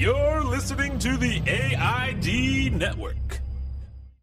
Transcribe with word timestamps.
You're 0.00 0.42
listening 0.42 0.98
to 1.00 1.18
the 1.18 1.42
AID 1.46 2.72
Network. 2.72 3.39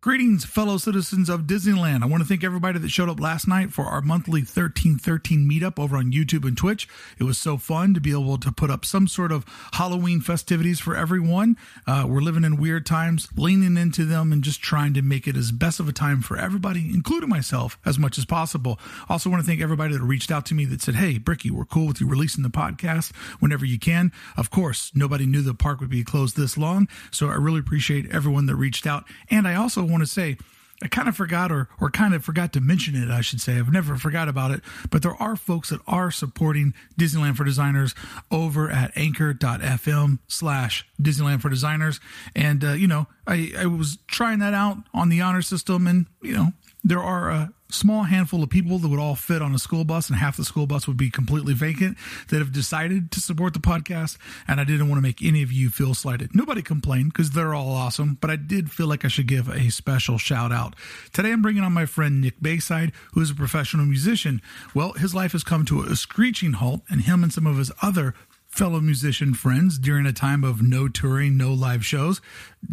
Greetings, 0.08 0.46
fellow 0.46 0.78
citizens 0.78 1.28
of 1.28 1.42
Disneyland. 1.42 2.02
I 2.02 2.06
want 2.06 2.24
to 2.24 2.30
thank 2.30 2.42
everybody 2.42 2.80
that 2.80 2.88
showed 2.88 3.10
up 3.10 3.20
last 3.20 3.46
night 3.46 3.74
for 3.74 3.84
our 3.84 4.00
monthly 4.00 4.40
1313 4.40 5.42
meetup 5.42 5.78
over 5.78 5.98
on 5.98 6.14
YouTube 6.14 6.48
and 6.48 6.56
Twitch. 6.56 6.88
It 7.20 7.26
was 7.26 7.38
so 7.38 7.58
fun 7.58 7.94
to 7.94 8.00
be 8.00 8.12
able 8.12 8.38
to 8.38 8.54
put 8.54 8.70
up 8.70 8.86
some 8.86 9.10
sort 9.10 9.34
of 9.34 9.44
Halloween 9.74 10.22
festivities 10.22 10.80
for 10.80 10.96
everyone. 10.96 11.58
Uh, 11.86 12.06
we're 12.08 12.22
living 12.22 12.46
in 12.46 12.56
weird 12.56 12.86
times, 12.86 13.28
leaning 13.36 13.76
into 13.76 14.06
them 14.06 14.32
and 14.32 14.46
just 14.46 14.62
trying 14.62 14.94
to 14.94 15.02
make 15.02 15.28
it 15.28 15.36
as 15.36 15.52
best 15.52 15.78
of 15.82 15.90
a 15.90 15.92
time 15.92 16.22
for 16.22 16.38
everybody, 16.38 16.90
including 16.94 17.28
myself, 17.28 17.78
as 17.86 18.00
much 18.00 18.18
as 18.18 18.24
possible. 18.24 18.80
Also, 19.10 19.30
want 19.30 19.44
to 19.44 19.46
thank 19.46 19.60
everybody 19.60 19.94
that 19.94 20.02
reached 20.02 20.32
out 20.32 20.46
to 20.46 20.56
me 20.56 20.64
that 20.64 20.82
said, 20.82 20.96
Hey, 20.96 21.18
Bricky, 21.18 21.52
we're 21.52 21.66
cool 21.66 21.86
with 21.86 22.00
you 22.00 22.08
releasing 22.08 22.44
the 22.44 22.50
podcast 22.50 23.14
whenever 23.42 23.66
you 23.66 23.78
can. 23.78 24.14
Of 24.38 24.52
course, 24.52 24.90
nobody 24.96 25.26
knew 25.26 25.42
the 25.42 25.54
park 25.54 25.82
would 25.82 25.90
be 25.90 26.06
closed 26.06 26.38
this 26.38 26.58
long. 26.58 26.88
So 27.12 27.28
I 27.28 27.34
really 27.34 27.60
appreciate 27.60 28.10
everyone 28.10 28.46
that 28.46 28.56
reached 28.56 28.88
out. 28.88 29.04
And 29.30 29.46
I 29.46 29.56
also 29.56 29.84
want 29.84 29.97
to 30.02 30.08
say, 30.08 30.38
I 30.82 30.88
kind 30.88 31.08
of 31.08 31.16
forgot 31.16 31.52
or 31.52 31.70
or 31.82 31.90
kind 31.90 32.14
of 32.14 32.24
forgot 32.24 32.54
to 32.54 32.62
mention 32.62 32.96
it, 32.96 33.10
I 33.10 33.22
should 33.22 33.42
say. 33.42 33.58
I've 33.58 33.72
never 33.72 33.96
forgot 33.96 34.30
about 34.30 34.52
it, 34.52 34.62
but 34.92 35.02
there 35.02 35.16
are 35.16 35.36
folks 35.36 35.70
that 35.70 35.82
are 35.88 36.12
supporting 36.12 36.76
Disneyland 37.00 37.36
for 37.36 37.44
Designers 37.44 37.96
over 38.30 38.70
at 38.70 38.96
anchor.fm 38.96 40.20
slash 40.28 40.88
Disneyland 41.02 41.42
for 41.42 41.50
Designers. 41.50 42.00
And, 42.36 42.64
uh, 42.64 42.74
you 42.74 42.88
know, 42.88 43.08
I, 43.26 43.54
I 43.58 43.66
was 43.66 43.98
trying 44.08 44.38
that 44.40 44.54
out 44.54 44.78
on 44.94 45.10
the 45.10 45.22
honor 45.22 45.42
system 45.42 45.88
and, 45.88 46.06
you 46.22 46.34
know, 46.34 46.52
there 46.84 47.02
are 47.02 47.30
a 47.30 47.54
small 47.70 48.04
handful 48.04 48.44
of 48.44 48.50
people 48.50 48.78
that 48.80 48.88
would 48.88 49.00
all 49.00 49.16
fit 49.16 49.42
on 49.42 49.54
a 49.54 49.60
school 49.60 49.84
bus 49.84 50.10
and 50.10 50.18
half 50.18 50.38
the 50.38 50.46
school 50.46 50.66
bus 50.66 50.88
would 50.88 50.98
be 50.98 51.10
completely 51.10 51.54
vacant 51.54 51.98
that 52.30 52.40
have 52.40 52.54
decided 52.54 53.12
to 53.12 53.20
support 53.20 53.54
the 53.54 53.60
podcast 53.60 54.18
and 54.48 54.62
i 54.62 54.64
didn't 54.64 54.88
want 54.88 54.98
to 54.98 55.02
make 55.02 55.22
any 55.22 55.44
of 55.44 55.52
you 55.52 55.70
feel 55.70 55.94
slighted. 55.94 56.34
Nobody 56.34 56.62
complained 56.62 57.12
because 57.12 57.32
they're 57.32 57.54
all 57.54 57.72
awesome 57.72 58.18
but 58.22 58.30
i 58.30 58.36
did 58.36 58.72
feel 58.72 58.88
like 58.88 59.04
i 59.04 59.10
should 59.10 59.28
give 59.28 59.50
a 59.50 59.70
special 59.70 60.18
shout 60.18 60.52
out. 60.52 60.76
Today 61.12 61.32
i'm 61.32 61.42
bringing 61.42 61.64
on 61.64 61.74
my 61.74 61.86
friend 61.86 62.22
nick 62.22 62.42
bayside 62.42 62.94
who 63.14 63.22
is 63.22 63.32
a 63.32 63.36
professional 63.36 63.86
musician. 63.86 64.42
Well 64.74 64.94
his 64.94 65.14
life 65.14 65.34
has 65.34 65.44
come 65.44 65.66
to 65.66 65.82
a 65.82 65.96
screeching 65.96 66.54
halt 66.54 66.82
and 66.90 67.02
him 67.02 67.24
and 67.24 67.34
some 67.34 67.48
of 67.48 67.58
his 67.58 67.72
other 67.82 68.14
fellow 68.58 68.80
musician 68.80 69.36
friends 69.36 69.78
during 69.78 70.08
a 70.08 70.12
time 70.12 70.44
of 70.44 70.64
no 70.64 70.88
touring, 70.88 71.38
no 71.38 71.54
live 71.54 71.86
shows, 71.86 72.22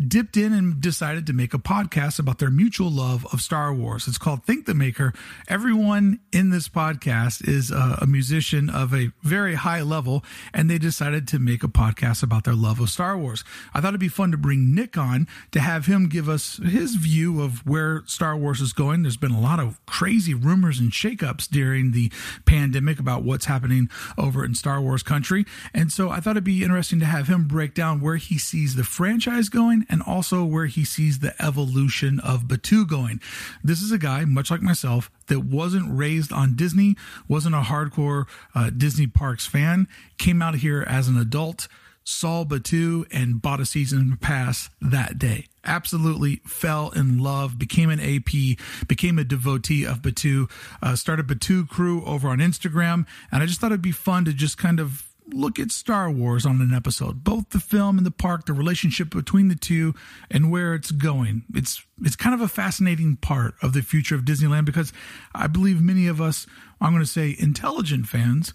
dipped 0.08 0.34
in 0.34 0.50
and 0.50 0.80
decided 0.80 1.26
to 1.26 1.32
make 1.34 1.52
a 1.52 1.58
podcast 1.58 2.18
about 2.18 2.38
their 2.38 2.50
mutual 2.50 2.90
love 2.90 3.26
of 3.34 3.42
Star 3.42 3.72
Wars. 3.72 4.08
It's 4.08 4.16
called 4.16 4.44
Thank 4.44 4.64
the 4.64 4.72
Maker. 4.72 5.12
Everyone 5.46 6.20
in 6.32 6.48
this 6.48 6.70
podcast 6.70 7.46
is 7.46 7.70
a, 7.70 7.98
a, 8.00 8.06
musician 8.06 8.70
of 8.70 8.94
a 8.94 9.10
very 9.22 9.56
high 9.56 9.82
level, 9.82 10.24
and 10.54 10.70
they 10.70 10.78
decided 10.78 11.28
to 11.28 11.38
make 11.38 11.62
a 11.62 11.68
podcast 11.68 12.22
about 12.22 12.44
their 12.44 12.54
love 12.54 12.80
of 12.80 12.88
Star 12.88 13.18
Wars. 13.18 13.44
I 13.74 13.80
thought 13.82 13.88
it'd 13.88 14.00
be 14.00 14.08
fun 14.08 14.30
to 14.30 14.38
bring 14.38 14.74
Nick 14.74 14.96
on 14.96 15.28
to 15.52 15.60
have 15.60 15.84
him 15.84 16.08
give 16.08 16.30
us 16.30 16.56
his 16.64 16.94
view 16.94 17.42
of 17.42 17.66
where 17.66 18.02
Star 18.06 18.36
Wars 18.36 18.62
is 18.62 18.72
going. 18.72 19.02
There's 19.02 19.18
been 19.18 19.32
a 19.32 19.40
lot 19.40 19.60
of 19.60 19.84
crazy 19.84 20.32
rumors 20.32 20.80
and 20.80 20.92
shakeups 20.92 21.48
during 21.50 21.92
the 21.92 22.10
pandemic 22.46 22.98
about 22.98 23.22
what's 23.22 23.44
happening 23.44 23.90
over 24.16 24.44
in 24.44 24.54
Star 24.54 24.80
Wars 24.80 25.02
country. 25.02 25.44
And 25.74 25.92
so 25.92 26.08
I 26.08 26.20
thought 26.20 26.32
it'd 26.32 26.44
be 26.44 26.62
interesting 26.62 27.00
to 27.00 27.06
have 27.06 27.26
him 27.26 27.48
break 27.48 27.74
down 27.74 28.00
where 28.00 28.16
he 28.16 28.38
sees 28.38 28.76
the 28.76 28.84
franchise 28.84 29.48
going 29.48 29.84
and 29.90 30.02
also 30.02 30.44
where 30.44 30.66
he 30.66 30.84
sees 30.84 31.18
the 31.18 31.34
evolution 31.44 32.20
of 32.20 32.44
Batuu 32.44 32.88
going. 32.88 33.20
This 33.62 33.82
is 33.82 33.90
a 33.90 33.98
guy, 33.98 34.24
much 34.24 34.50
like 34.50 34.62
myself, 34.62 35.10
that 35.26 35.40
wasn't 35.40 35.86
raised 35.88 36.32
on 36.32 36.54
Disney, 36.54 36.96
wasn't 37.26 37.56
a 37.56 37.62
hardcore 37.62 38.26
uh, 38.54 38.70
Disney 38.70 39.08
parks 39.08 39.46
fan, 39.46 39.88
came 40.16 40.40
out 40.40 40.54
here 40.56 40.84
as 40.86 41.08
an 41.08 41.18
adult, 41.18 41.66
saw 42.04 42.44
Batuu 42.44 43.06
and 43.10 43.42
bought 43.42 43.60
a 43.60 43.66
season 43.66 44.16
pass 44.20 44.70
that 44.80 45.18
day 45.18 45.46
absolutely 45.66 46.42
fell 46.46 46.90
in 46.90 47.18
love, 47.18 47.58
became 47.58 47.90
an 47.90 48.00
AP, 48.00 48.58
became 48.86 49.18
a 49.18 49.24
devotee 49.24 49.84
of 49.84 50.02
Batuu, 50.02 50.50
uh, 50.82 50.94
started 50.96 51.26
Batuu 51.26 51.68
Crew 51.68 52.04
over 52.04 52.28
on 52.28 52.38
Instagram. 52.38 53.06
And 53.32 53.42
I 53.42 53.46
just 53.46 53.60
thought 53.60 53.72
it'd 53.72 53.82
be 53.82 53.90
fun 53.90 54.24
to 54.26 54.32
just 54.32 54.58
kind 54.58 54.80
of 54.80 55.08
look 55.32 55.58
at 55.58 55.70
Star 55.70 56.10
Wars 56.10 56.44
on 56.44 56.60
an 56.60 56.74
episode, 56.74 57.24
both 57.24 57.50
the 57.50 57.60
film 57.60 57.98
and 57.98 58.06
the 58.06 58.10
park, 58.10 58.46
the 58.46 58.52
relationship 58.52 59.10
between 59.10 59.48
the 59.48 59.54
two, 59.54 59.94
and 60.30 60.50
where 60.50 60.74
it's 60.74 60.90
going. 60.90 61.44
It's 61.54 61.84
it's 62.02 62.16
kind 62.16 62.34
of 62.34 62.40
a 62.40 62.48
fascinating 62.48 63.16
part 63.16 63.54
of 63.62 63.72
the 63.72 63.82
future 63.82 64.14
of 64.14 64.22
Disneyland 64.22 64.64
because 64.64 64.92
I 65.34 65.46
believe 65.46 65.80
many 65.80 66.06
of 66.06 66.20
us, 66.20 66.46
I'm 66.80 66.92
going 66.92 67.02
to 67.02 67.10
say, 67.10 67.34
intelligent 67.38 68.08
fans, 68.08 68.52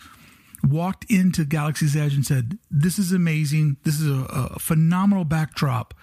walked 0.64 1.06
into 1.10 1.46
Galaxy's 1.46 1.96
Edge 1.96 2.14
and 2.14 2.26
said, 2.26 2.58
"This 2.70 3.00
is 3.00 3.12
amazing. 3.12 3.78
This 3.84 4.00
is 4.00 4.08
a, 4.08 4.26
a 4.56 4.60
phenomenal 4.60 5.26
backdrop." 5.26 5.94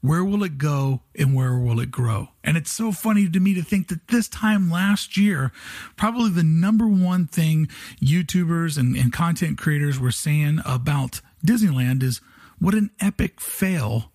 Where 0.00 0.24
will 0.24 0.44
it 0.44 0.58
go 0.58 1.02
and 1.18 1.34
where 1.34 1.58
will 1.58 1.80
it 1.80 1.90
grow? 1.90 2.28
And 2.44 2.56
it's 2.56 2.70
so 2.70 2.92
funny 2.92 3.28
to 3.28 3.40
me 3.40 3.54
to 3.54 3.62
think 3.62 3.88
that 3.88 4.08
this 4.08 4.28
time 4.28 4.70
last 4.70 5.16
year, 5.16 5.50
probably 5.96 6.30
the 6.30 6.44
number 6.44 6.86
one 6.86 7.26
thing 7.26 7.68
YouTubers 8.00 8.78
and, 8.78 8.96
and 8.96 9.12
content 9.12 9.58
creators 9.58 9.98
were 9.98 10.12
saying 10.12 10.60
about 10.64 11.20
Disneyland 11.44 12.02
is 12.02 12.20
what 12.58 12.74
an 12.74 12.90
epic 13.00 13.40
fail 13.40 14.12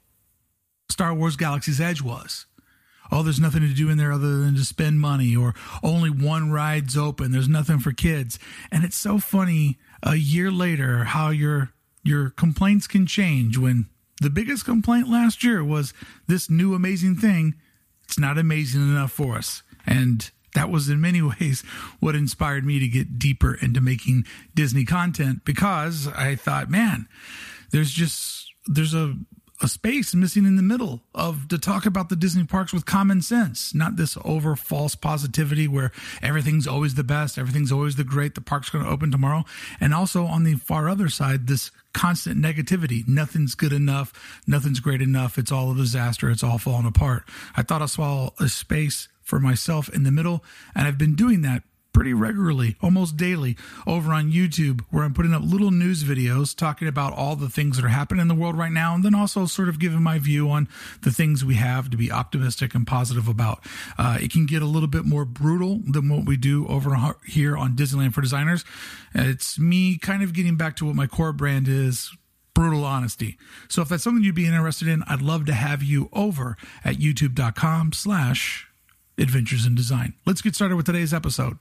Star 0.89 1.13
Wars 1.13 1.35
Galaxy's 1.35 1.81
Edge 1.81 2.01
was. 2.01 2.45
Oh, 3.11 3.23
there's 3.23 3.39
nothing 3.39 3.61
to 3.61 3.73
do 3.73 3.89
in 3.89 3.97
there 3.97 4.13
other 4.13 4.37
than 4.37 4.55
to 4.55 4.63
spend 4.63 5.01
money, 5.01 5.35
or 5.35 5.53
only 5.83 6.09
one 6.09 6.51
ride's 6.51 6.97
open. 6.97 7.31
There's 7.31 7.49
nothing 7.49 7.79
for 7.79 7.91
kids. 7.91 8.39
And 8.71 8.85
it's 8.85 8.95
so 8.95 9.19
funny 9.19 9.77
a 10.01 10.15
year 10.15 10.49
later 10.49 11.03
how 11.05 11.29
your 11.29 11.73
your 12.03 12.29
complaints 12.29 12.87
can 12.87 13.05
change 13.05 13.57
when 13.57 13.87
the 14.21 14.29
biggest 14.29 14.65
complaint 14.65 15.09
last 15.09 15.43
year 15.43 15.63
was 15.63 15.93
this 16.27 16.49
new 16.49 16.75
amazing 16.75 17.15
thing. 17.15 17.55
It's 18.05 18.19
not 18.19 18.37
amazing 18.37 18.81
enough 18.81 19.11
for 19.11 19.35
us. 19.35 19.63
And 19.85 20.29
that 20.53 20.69
was 20.69 20.89
in 20.89 21.01
many 21.01 21.21
ways 21.39 21.63
what 21.99 22.15
inspired 22.15 22.63
me 22.63 22.79
to 22.79 22.87
get 22.87 23.17
deeper 23.17 23.55
into 23.55 23.81
making 23.81 24.25
Disney 24.53 24.85
content 24.85 25.43
because 25.43 26.07
I 26.07 26.35
thought, 26.35 26.69
man, 26.69 27.07
there's 27.71 27.91
just 27.91 28.53
there's 28.67 28.93
a 28.93 29.15
a 29.61 29.67
space 29.67 30.15
missing 30.15 30.45
in 30.45 30.55
the 30.55 30.63
middle 30.63 31.01
of 31.13 31.47
to 31.49 31.57
talk 31.57 31.85
about 31.85 32.09
the 32.09 32.15
Disney 32.15 32.43
parks 32.43 32.73
with 32.73 32.85
common 32.85 33.21
sense, 33.21 33.73
not 33.75 33.95
this 33.95 34.17
over 34.25 34.55
false 34.55 34.95
positivity 34.95 35.67
where 35.67 35.91
everything's 36.21 36.67
always 36.67 36.95
the 36.95 37.03
best, 37.03 37.37
everything's 37.37 37.71
always 37.71 37.95
the 37.95 38.03
great, 38.03 38.35
the 38.35 38.41
park's 38.41 38.69
going 38.69 38.83
to 38.83 38.89
open 38.89 39.11
tomorrow. 39.11 39.45
And 39.79 39.93
also 39.93 40.25
on 40.25 40.43
the 40.43 40.55
far 40.55 40.89
other 40.89 41.09
side, 41.09 41.47
this 41.47 41.71
constant 41.93 42.41
negativity. 42.41 43.07
Nothing's 43.07 43.55
good 43.55 43.73
enough. 43.73 44.41
Nothing's 44.47 44.79
great 44.79 45.01
enough. 45.01 45.37
It's 45.37 45.51
all 45.51 45.71
a 45.71 45.75
disaster. 45.75 46.29
It's 46.29 46.43
all 46.43 46.57
falling 46.57 46.87
apart. 46.87 47.23
I 47.55 47.63
thought 47.63 47.81
I 47.81 47.87
saw 47.87 48.31
a 48.39 48.47
space 48.47 49.09
for 49.21 49.39
myself 49.39 49.89
in 49.89 50.03
the 50.03 50.11
middle, 50.11 50.43
and 50.75 50.87
I've 50.87 50.97
been 50.97 51.15
doing 51.15 51.41
that 51.41 51.63
pretty 51.93 52.13
regularly, 52.13 52.75
almost 52.81 53.17
daily, 53.17 53.57
over 53.85 54.13
on 54.13 54.31
YouTube, 54.31 54.81
where 54.89 55.03
I'm 55.03 55.13
putting 55.13 55.33
up 55.33 55.41
little 55.43 55.71
news 55.71 56.03
videos 56.03 56.55
talking 56.55 56.87
about 56.87 57.13
all 57.13 57.35
the 57.35 57.49
things 57.49 57.77
that 57.77 57.85
are 57.85 57.89
happening 57.89 58.21
in 58.21 58.27
the 58.27 58.35
world 58.35 58.57
right 58.57 58.71
now, 58.71 58.95
and 58.95 59.03
then 59.03 59.15
also 59.15 59.45
sort 59.45 59.69
of 59.69 59.79
giving 59.79 60.01
my 60.01 60.17
view 60.17 60.49
on 60.49 60.67
the 61.01 61.11
things 61.11 61.43
we 61.43 61.55
have 61.55 61.89
to 61.89 61.97
be 61.97 62.11
optimistic 62.11 62.73
and 62.73 62.87
positive 62.87 63.27
about. 63.27 63.63
Uh, 63.97 64.17
it 64.21 64.31
can 64.31 64.45
get 64.45 64.61
a 64.61 64.65
little 64.65 64.87
bit 64.87 65.05
more 65.05 65.25
brutal 65.25 65.81
than 65.85 66.09
what 66.09 66.25
we 66.25 66.37
do 66.37 66.67
over 66.67 66.95
here 67.27 67.57
on 67.57 67.75
Disneyland 67.75 68.13
for 68.13 68.21
Designers. 68.21 68.63
It's 69.13 69.59
me 69.59 69.97
kind 69.97 70.23
of 70.23 70.33
getting 70.33 70.55
back 70.55 70.75
to 70.77 70.85
what 70.85 70.95
my 70.95 71.07
core 71.07 71.33
brand 71.33 71.67
is, 71.67 72.11
brutal 72.53 72.85
honesty. 72.85 73.37
So 73.69 73.81
if 73.81 73.89
that's 73.89 74.03
something 74.03 74.23
you'd 74.23 74.35
be 74.35 74.45
interested 74.45 74.87
in, 74.87 75.03
I'd 75.07 75.21
love 75.21 75.45
to 75.45 75.53
have 75.53 75.83
you 75.83 76.09
over 76.13 76.57
at 76.83 76.95
youtube.com 76.95 77.93
slash 77.93 78.67
adventures 79.17 79.65
in 79.65 79.75
design. 79.75 80.13
Let's 80.25 80.41
get 80.41 80.55
started 80.55 80.75
with 80.75 80.85
today's 80.85 81.13
episode. 81.13 81.57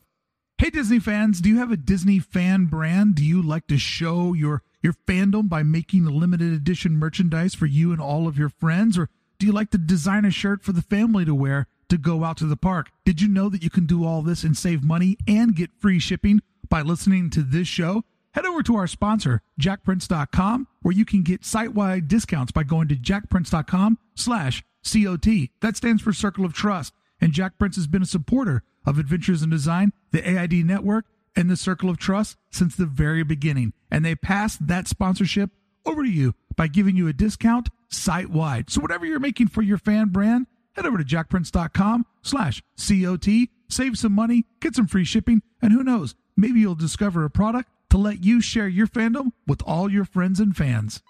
Hey 0.60 0.68
Disney 0.68 0.98
fans, 0.98 1.40
do 1.40 1.48
you 1.48 1.56
have 1.56 1.72
a 1.72 1.76
Disney 1.78 2.18
fan 2.18 2.66
brand? 2.66 3.14
Do 3.14 3.24
you 3.24 3.40
like 3.40 3.66
to 3.68 3.78
show 3.78 4.34
your 4.34 4.62
your 4.82 4.92
fandom 4.92 5.48
by 5.48 5.62
making 5.62 6.04
limited 6.04 6.52
edition 6.52 6.98
merchandise 6.98 7.54
for 7.54 7.64
you 7.64 7.92
and 7.92 8.00
all 8.00 8.28
of 8.28 8.36
your 8.36 8.50
friends 8.50 8.98
or 8.98 9.08
do 9.38 9.46
you 9.46 9.52
like 9.52 9.70
to 9.70 9.78
design 9.78 10.26
a 10.26 10.30
shirt 10.30 10.62
for 10.62 10.72
the 10.72 10.82
family 10.82 11.24
to 11.24 11.34
wear 11.34 11.66
to 11.88 11.96
go 11.96 12.24
out 12.24 12.36
to 12.36 12.44
the 12.44 12.58
park? 12.58 12.90
Did 13.06 13.22
you 13.22 13.28
know 13.28 13.48
that 13.48 13.62
you 13.62 13.70
can 13.70 13.86
do 13.86 14.04
all 14.04 14.20
this 14.20 14.44
and 14.44 14.54
save 14.54 14.84
money 14.84 15.16
and 15.26 15.56
get 15.56 15.70
free 15.78 15.98
shipping 15.98 16.42
by 16.68 16.82
listening 16.82 17.30
to 17.30 17.42
this 17.42 17.66
show? 17.66 18.04
Head 18.32 18.44
over 18.44 18.62
to 18.64 18.76
our 18.76 18.86
sponsor, 18.86 19.40
jakprints.com, 19.58 20.68
where 20.82 20.92
you 20.92 21.06
can 21.06 21.22
get 21.22 21.42
site-wide 21.42 22.06
discounts 22.06 22.52
by 22.52 22.64
going 22.64 22.88
to 22.88 22.96
jakprints.com 22.96 23.96
slash 24.14 24.62
COT. 24.84 25.26
That 25.62 25.78
stands 25.78 26.02
for 26.02 26.12
Circle 26.12 26.44
of 26.44 26.52
Trust. 26.52 26.92
And 27.20 27.32
Jakprints 27.32 27.76
has 27.76 27.86
been 27.86 28.02
a 28.02 28.06
supporter 28.06 28.62
of 28.86 28.98
Adventures 28.98 29.42
in 29.42 29.50
Design, 29.50 29.92
the 30.10 30.26
AID 30.26 30.64
Network, 30.64 31.06
and 31.36 31.50
the 31.50 31.56
Circle 31.56 31.90
of 31.90 31.98
Trust 31.98 32.36
since 32.50 32.74
the 32.74 32.86
very 32.86 33.22
beginning. 33.22 33.72
And 33.90 34.04
they 34.04 34.14
passed 34.14 34.66
that 34.66 34.88
sponsorship 34.88 35.50
over 35.86 36.02
to 36.02 36.08
you 36.08 36.34
by 36.56 36.66
giving 36.66 36.96
you 36.96 37.08
a 37.08 37.12
discount 37.12 37.68
site 37.88 38.30
wide. 38.30 38.70
So 38.70 38.80
whatever 38.80 39.06
you're 39.06 39.20
making 39.20 39.48
for 39.48 39.62
your 39.62 39.78
fan 39.78 40.08
brand, 40.08 40.46
head 40.72 40.86
over 40.86 40.98
to 40.98 41.04
jakprints.com 41.04 42.06
slash 42.22 42.62
COT, 42.76 43.26
save 43.68 43.98
some 43.98 44.12
money, 44.12 44.46
get 44.60 44.74
some 44.74 44.86
free 44.86 45.04
shipping, 45.04 45.42
and 45.62 45.72
who 45.72 45.84
knows, 45.84 46.14
maybe 46.36 46.60
you'll 46.60 46.74
discover 46.74 47.24
a 47.24 47.30
product 47.30 47.70
to 47.90 47.98
let 47.98 48.24
you 48.24 48.40
share 48.40 48.68
your 48.68 48.86
fandom 48.86 49.32
with 49.46 49.62
all 49.66 49.90
your 49.90 50.04
friends 50.04 50.40
and 50.40 50.56
fans. 50.56 51.02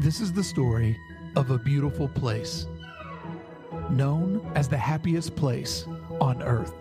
This 0.00 0.20
is 0.20 0.32
the 0.32 0.44
story 0.44 0.96
of 1.36 1.50
a 1.50 1.58
beautiful 1.58 2.08
place, 2.08 2.66
known 3.90 4.40
as 4.54 4.68
the 4.68 4.76
happiest 4.76 5.34
place 5.36 5.86
on 6.20 6.42
earth. 6.42 6.74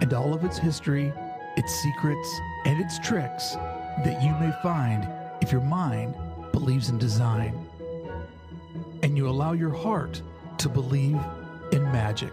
And 0.00 0.12
all 0.12 0.34
of 0.34 0.44
its 0.44 0.58
history, 0.58 1.12
its 1.56 1.72
secrets, 1.82 2.40
and 2.64 2.80
its 2.80 2.98
tricks 2.98 3.54
that 4.04 4.22
you 4.22 4.32
may 4.44 4.52
find 4.62 5.06
if 5.42 5.52
your 5.52 5.60
mind 5.60 6.14
believes 6.52 6.88
in 6.88 6.98
design 6.98 7.66
and 9.02 9.16
you 9.16 9.28
allow 9.28 9.52
your 9.52 9.74
heart 9.74 10.22
to 10.58 10.68
believe 10.68 11.18
in 11.72 11.82
magic. 11.92 12.32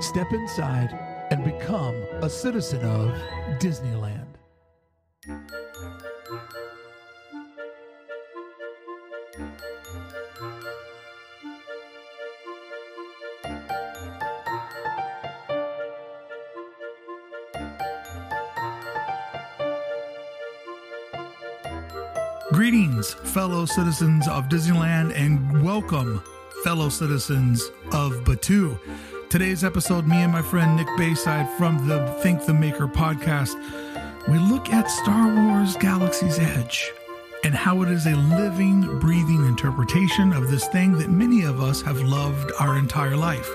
Step 0.00 0.32
inside 0.32 0.92
and 1.30 1.44
become 1.44 1.94
a 2.20 2.28
citizen 2.28 2.84
of 2.84 3.10
Disneyland. 3.58 4.26
Fellow 23.14 23.64
citizens 23.64 24.28
of 24.28 24.48
Disneyland, 24.48 25.12
and 25.14 25.62
welcome, 25.62 26.22
fellow 26.64 26.88
citizens 26.88 27.62
of 27.92 28.12
Batuu. 28.24 28.78
Today's 29.30 29.64
episode, 29.64 30.06
me 30.06 30.16
and 30.22 30.32
my 30.32 30.42
friend 30.42 30.76
Nick 30.76 30.88
Bayside 30.96 31.48
from 31.58 31.86
the 31.86 32.06
Thank 32.22 32.46
the 32.46 32.54
Maker 32.54 32.86
podcast, 32.86 33.54
we 34.28 34.38
look 34.38 34.70
at 34.70 34.90
Star 34.90 35.34
Wars 35.34 35.76
Galaxy's 35.76 36.38
Edge 36.38 36.92
and 37.44 37.54
how 37.54 37.82
it 37.82 37.88
is 37.88 38.06
a 38.06 38.16
living, 38.16 38.98
breathing 38.98 39.46
interpretation 39.46 40.32
of 40.32 40.50
this 40.50 40.66
thing 40.68 40.98
that 40.98 41.10
many 41.10 41.44
of 41.44 41.60
us 41.60 41.82
have 41.82 42.00
loved 42.02 42.50
our 42.58 42.76
entire 42.76 43.16
life. 43.16 43.50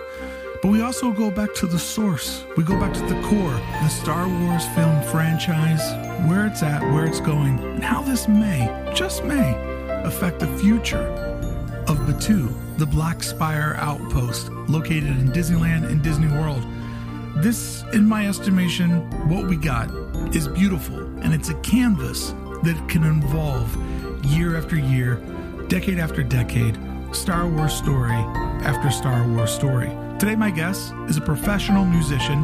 But 0.62 0.70
we 0.70 0.82
also 0.82 1.12
go 1.12 1.32
back 1.32 1.54
to 1.56 1.68
the 1.68 1.80
source. 1.80 2.46
We 2.56 2.64
go 2.64 2.80
back 2.80 2.94
to 2.94 3.02
the 3.02 3.22
core, 3.24 3.60
the 3.82 3.88
Star 3.90 4.28
Wars 4.28 4.66
film 4.68 5.02
franchise, 5.04 5.82
where 6.28 6.46
it's 6.46 6.64
at, 6.64 6.82
where 6.94 7.06
it's 7.06 7.20
going, 7.20 7.60
and 7.60 7.84
how 7.84 8.02
this 8.02 8.28
may, 8.28 8.92
just 8.96 9.24
may, 9.24 9.56
affect 10.04 10.40
the 10.40 10.48
future 10.58 11.08
of 11.88 11.98
Batuu, 12.00 12.54
the 12.78 12.86
Black 12.86 13.24
Spire 13.24 13.76
outpost 13.80 14.50
located 14.68 15.10
in 15.10 15.32
Disneyland 15.32 15.90
and 15.90 16.02
Disney 16.02 16.28
World. 16.28 16.66
This, 17.38 17.84
in 17.94 18.08
my 18.08 18.28
estimation, 18.28 19.02
what 19.30 19.48
we 19.48 19.56
got 19.56 19.90
is 20.36 20.48
beautiful, 20.48 21.00
and 21.22 21.34
it's 21.34 21.50
a 21.50 21.56
canvas 21.62 22.34
that 22.64 22.86
can 22.88 23.04
involve 23.04 23.76
year 24.26 24.58
after 24.58 24.78
year, 24.78 25.16
decade 25.68 26.00
after 26.00 26.24
decade, 26.24 26.78
Star 27.12 27.48
Wars 27.48 27.74
story 27.74 28.16
after 28.64 28.92
Star 28.92 29.28
Wars 29.28 29.52
story. 29.52 29.90
Today, 30.20 30.36
my 30.36 30.52
guest 30.52 30.94
is 31.10 31.18
a 31.18 31.22
professional 31.22 31.84
musician, 31.84 32.44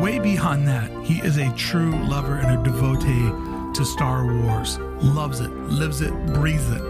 way 0.00 0.18
beyond 0.18 0.66
that, 0.66 0.90
he 1.04 1.20
is 1.20 1.36
a 1.36 1.52
true 1.54 1.92
lover 2.06 2.36
and 2.36 2.58
a 2.58 2.62
devotee 2.62 3.30
to 3.74 3.84
Star 3.84 4.24
Wars. 4.24 4.78
Loves 5.02 5.40
it, 5.40 5.50
lives 5.50 6.00
it, 6.00 6.12
breathes 6.32 6.70
it. 6.70 6.80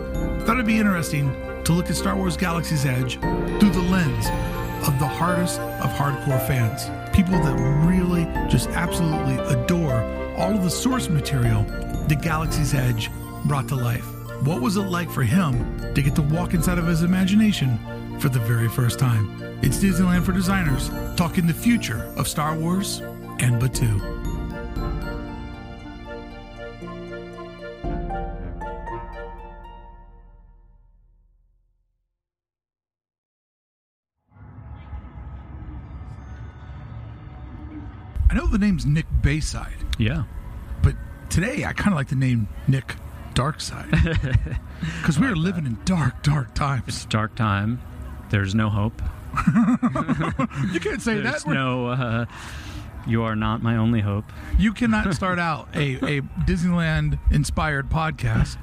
Thought 0.46 0.54
it'd 0.54 0.66
be 0.66 0.78
interesting 0.78 1.34
to 1.64 1.72
look 1.72 1.90
at 1.90 1.96
Star 1.96 2.16
Wars 2.16 2.36
Galaxy's 2.36 2.86
Edge 2.86 3.18
through 3.18 3.70
the 3.70 3.86
lens 3.90 4.26
of 4.86 4.98
the 4.98 5.06
hardest 5.06 5.58
of 5.60 5.90
hardcore 5.90 6.44
fans. 6.46 6.84
People 7.14 7.34
that 7.40 7.54
really 7.86 8.24
just 8.48 8.68
absolutely 8.70 9.36
adore 9.54 10.02
all 10.38 10.54
of 10.54 10.62
the 10.62 10.70
source 10.70 11.08
material 11.08 11.64
the 12.08 12.16
Galaxy's 12.20 12.74
Edge 12.74 13.10
brought 13.44 13.68
to 13.68 13.76
life. 13.76 14.06
What 14.42 14.62
was 14.62 14.76
it 14.76 14.82
like 14.82 15.10
for 15.10 15.22
him 15.22 15.94
to 15.94 16.02
get 16.02 16.14
to 16.14 16.22
walk 16.22 16.54
inside 16.54 16.78
of 16.78 16.86
his 16.86 17.02
imagination 17.02 17.78
for 18.20 18.28
the 18.28 18.38
very 18.40 18.68
first 18.68 18.98
time? 18.98 19.28
It's 19.62 19.78
Disneyland 19.78 20.24
for 20.24 20.32
Designers, 20.32 20.90
talking 21.16 21.46
the 21.46 21.54
future 21.54 22.02
of 22.16 22.28
Star 22.28 22.54
Wars 22.56 22.98
and 23.40 23.60
Batuu. 23.60 23.98
I 38.30 38.34
know 38.34 38.46
the 38.46 38.58
name's 38.58 38.86
Nick 38.86 39.06
Bayside, 39.22 39.74
Yeah. 39.98 40.24
but 40.82 40.94
today 41.30 41.64
I 41.64 41.72
kind 41.72 41.92
of 41.92 41.96
like 41.96 42.08
the 42.08 42.14
name 42.16 42.48
Nick 42.68 42.94
Darkside 43.34 43.90
because 45.00 45.18
we 45.18 45.26
are 45.26 45.34
living 45.36 45.66
in 45.66 45.78
dark, 45.84 46.22
dark 46.22 46.54
times. 46.54 46.84
It's 46.88 47.04
dark 47.06 47.34
time. 47.34 47.80
There's 48.30 48.54
no 48.54 48.68
hope. 48.70 49.00
You 50.72 50.80
can't 50.80 51.00
say 51.02 51.20
There's 51.20 51.42
that. 51.42 51.46
We're- 51.46 51.56
no. 51.58 51.88
Uh, 51.88 52.26
you 53.06 53.22
are 53.22 53.34
not 53.36 53.62
my 53.62 53.76
only 53.76 54.00
hope. 54.00 54.24
You 54.58 54.72
cannot 54.72 55.14
start 55.14 55.38
out 55.38 55.68
a, 55.74 55.94
a 55.96 56.20
Disneyland 56.46 57.18
inspired 57.30 57.88
podcast 57.88 58.56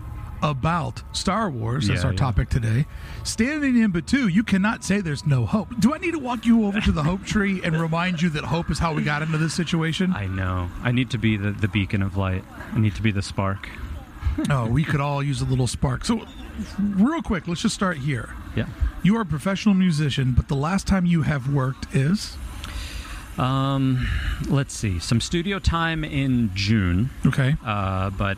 about 0.43 1.01
Star 1.15 1.49
Wars 1.49 1.89
as 1.89 2.01
Yeah, 2.01 2.05
our 2.07 2.11
yeah. 2.13 2.17
topic 2.19 2.49
today. 2.49 2.85
Standing 3.23 3.77
in 3.81 3.91
Batuu, 3.91 4.31
you 4.31 4.43
cannot 4.43 4.83
say 4.83 5.01
there's 5.01 5.25
no 5.25 5.45
hope. 5.47 5.69
Do 5.79 5.93
I 5.95 5.97
need 5.97 6.11
to 6.11 6.19
walk 6.19 6.45
you 6.45 6.65
over 6.65 6.79
to 6.79 6.91
the 6.91 7.01
hope 7.03 7.23
tree 7.25 7.61
and 7.63 7.79
remind 7.81 8.21
you 8.21 8.29
that 8.29 8.43
hope 8.43 8.69
is 8.69 8.77
how 8.77 8.93
we 8.93 9.01
got 9.03 9.23
into 9.23 9.39
this 9.39 9.55
situation? 9.55 10.13
I 10.13 10.27
know. 10.27 10.69
I 10.83 10.91
need 10.91 11.09
to 11.11 11.17
be 11.17 11.35
the, 11.37 11.51
the 11.51 11.67
beacon 11.67 12.03
of 12.03 12.15
light. 12.15 12.43
I 12.73 12.79
need 12.79 12.93
to 12.95 13.01
be 13.01 13.11
the 13.11 13.23
spark. 13.23 13.67
oh, 14.51 14.67
we 14.67 14.83
could 14.83 15.01
all 15.01 15.23
use 15.23 15.41
a 15.41 15.45
little 15.45 15.65
spark. 15.67 16.05
So, 16.05 16.23
real 16.79 17.21
quick, 17.21 17.47
let's 17.47 17.61
just 17.61 17.75
start 17.75 17.97
here. 17.97 18.29
Yeah. 18.55 18.65
You 19.03 19.15
are 19.17 19.21
a 19.21 19.25
professional 19.25 19.75
musician, 19.75 20.33
but 20.33 20.47
the 20.47 20.55
last 20.55 20.87
time 20.87 21.05
you 21.05 21.21
have 21.23 21.51
worked 21.53 21.93
is 21.95 22.35
Um, 23.37 24.07
let's 24.49 24.75
see. 24.75 24.97
Some 24.99 25.21
studio 25.21 25.59
time 25.59 26.03
in 26.03 26.49
June, 26.55 27.11
okay. 27.25 27.55
uh, 27.63 28.09
but 28.09 28.35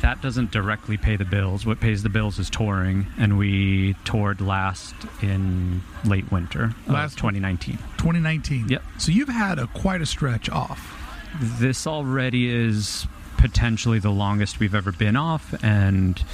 that 0.00 0.20
doesn't 0.20 0.50
directly 0.50 0.96
pay 0.96 1.14
the 1.14 1.24
bills. 1.24 1.64
What 1.64 1.78
pays 1.78 2.02
the 2.02 2.08
bills 2.08 2.40
is 2.40 2.50
touring, 2.50 3.06
and 3.16 3.38
we 3.38 3.94
toured 4.04 4.40
last 4.40 4.96
in 5.22 5.82
late 6.04 6.32
winter 6.32 6.64
of 6.64 6.88
Last- 6.88 7.16
2019. 7.18 7.78
2019. 7.98 8.68
Yep. 8.70 8.82
So 8.98 9.12
you've 9.12 9.28
had 9.28 9.60
a 9.60 9.68
quite 9.68 10.00
a 10.00 10.06
stretch 10.06 10.50
off. 10.50 10.98
This 11.40 11.86
already 11.86 12.50
is 12.50 13.06
potentially 13.42 13.98
the 13.98 14.10
longest 14.10 14.60
we've 14.60 14.74
ever 14.74 14.92
been 14.92 15.16
off, 15.16 15.52
and 15.64 16.24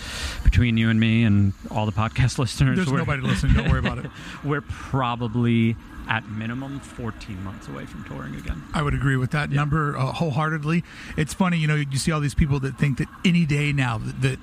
between 0.44 0.76
you 0.76 0.90
and 0.90 1.00
me 1.00 1.24
and 1.24 1.54
all 1.70 1.86
the 1.86 1.92
podcast 1.92 2.38
listeners, 2.38 2.76
There's 2.76 2.90
we're, 2.90 2.98
nobody 2.98 3.22
listening. 3.22 3.54
Don't 3.54 3.70
worry 3.70 3.78
about 3.78 3.98
it. 3.98 4.10
we're 4.44 4.60
probably 4.60 5.74
at 6.06 6.28
minimum 6.28 6.80
14 6.80 7.42
months 7.42 7.66
away 7.66 7.86
from 7.86 8.04
touring 8.04 8.34
again. 8.36 8.62
I 8.74 8.82
would 8.82 8.92
agree 8.92 9.16
with 9.16 9.30
that 9.30 9.50
number 9.50 9.96
uh, 9.96 10.12
wholeheartedly. 10.12 10.84
It's 11.16 11.32
funny, 11.32 11.56
you 11.56 11.66
know, 11.66 11.76
you 11.76 11.96
see 11.96 12.12
all 12.12 12.20
these 12.20 12.34
people 12.34 12.60
that 12.60 12.76
think 12.76 12.98
that 12.98 13.08
any 13.24 13.46
day 13.46 13.72
now 13.72 13.96
that, 13.96 14.20
that 14.20 14.38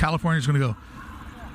is 0.00 0.46
going 0.46 0.60
to 0.60 0.66
go, 0.66 0.76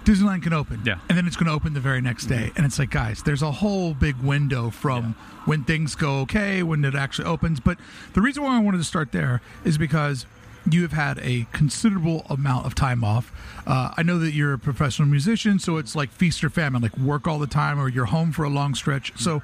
Disneyland 0.05 0.43
can 0.43 0.53
open. 0.53 0.81
Yeah. 0.85 0.99
And 1.09 1.17
then 1.17 1.25
it's 1.27 1.35
going 1.35 1.47
to 1.47 1.53
open 1.53 1.73
the 1.73 1.79
very 1.79 1.99
next 2.01 2.25
day. 2.25 2.51
And 2.55 2.65
it's 2.65 2.79
like, 2.79 2.91
guys, 2.91 3.23
there's 3.23 3.41
a 3.41 3.51
whole 3.51 3.93
big 3.93 4.15
window 4.17 4.69
from 4.69 5.15
when 5.45 5.63
things 5.63 5.95
go 5.95 6.19
okay, 6.21 6.63
when 6.63 6.85
it 6.85 6.95
actually 6.95 7.25
opens. 7.27 7.59
But 7.59 7.77
the 8.13 8.21
reason 8.21 8.43
why 8.43 8.55
I 8.55 8.59
wanted 8.59 8.77
to 8.77 8.83
start 8.83 9.11
there 9.11 9.41
is 9.63 9.77
because 9.77 10.25
you 10.67 10.81
have 10.81 10.93
had 10.93 11.19
a 11.19 11.45
considerable 11.51 12.25
amount 12.27 12.65
of 12.65 12.73
time 12.73 13.03
off. 13.03 13.31
Uh, 13.67 13.91
I 13.97 14.01
know 14.01 14.17
that 14.17 14.31
you're 14.31 14.53
a 14.53 14.57
professional 14.57 15.07
musician, 15.07 15.59
so 15.59 15.77
it's 15.77 15.95
like 15.95 16.09
feast 16.09 16.43
or 16.43 16.49
famine, 16.49 16.81
like 16.81 16.97
work 16.97 17.27
all 17.27 17.37
the 17.37 17.45
time 17.45 17.79
or 17.79 17.87
you're 17.87 18.05
home 18.05 18.31
for 18.31 18.43
a 18.45 18.49
long 18.49 18.73
stretch. 18.73 19.13
So 19.15 19.43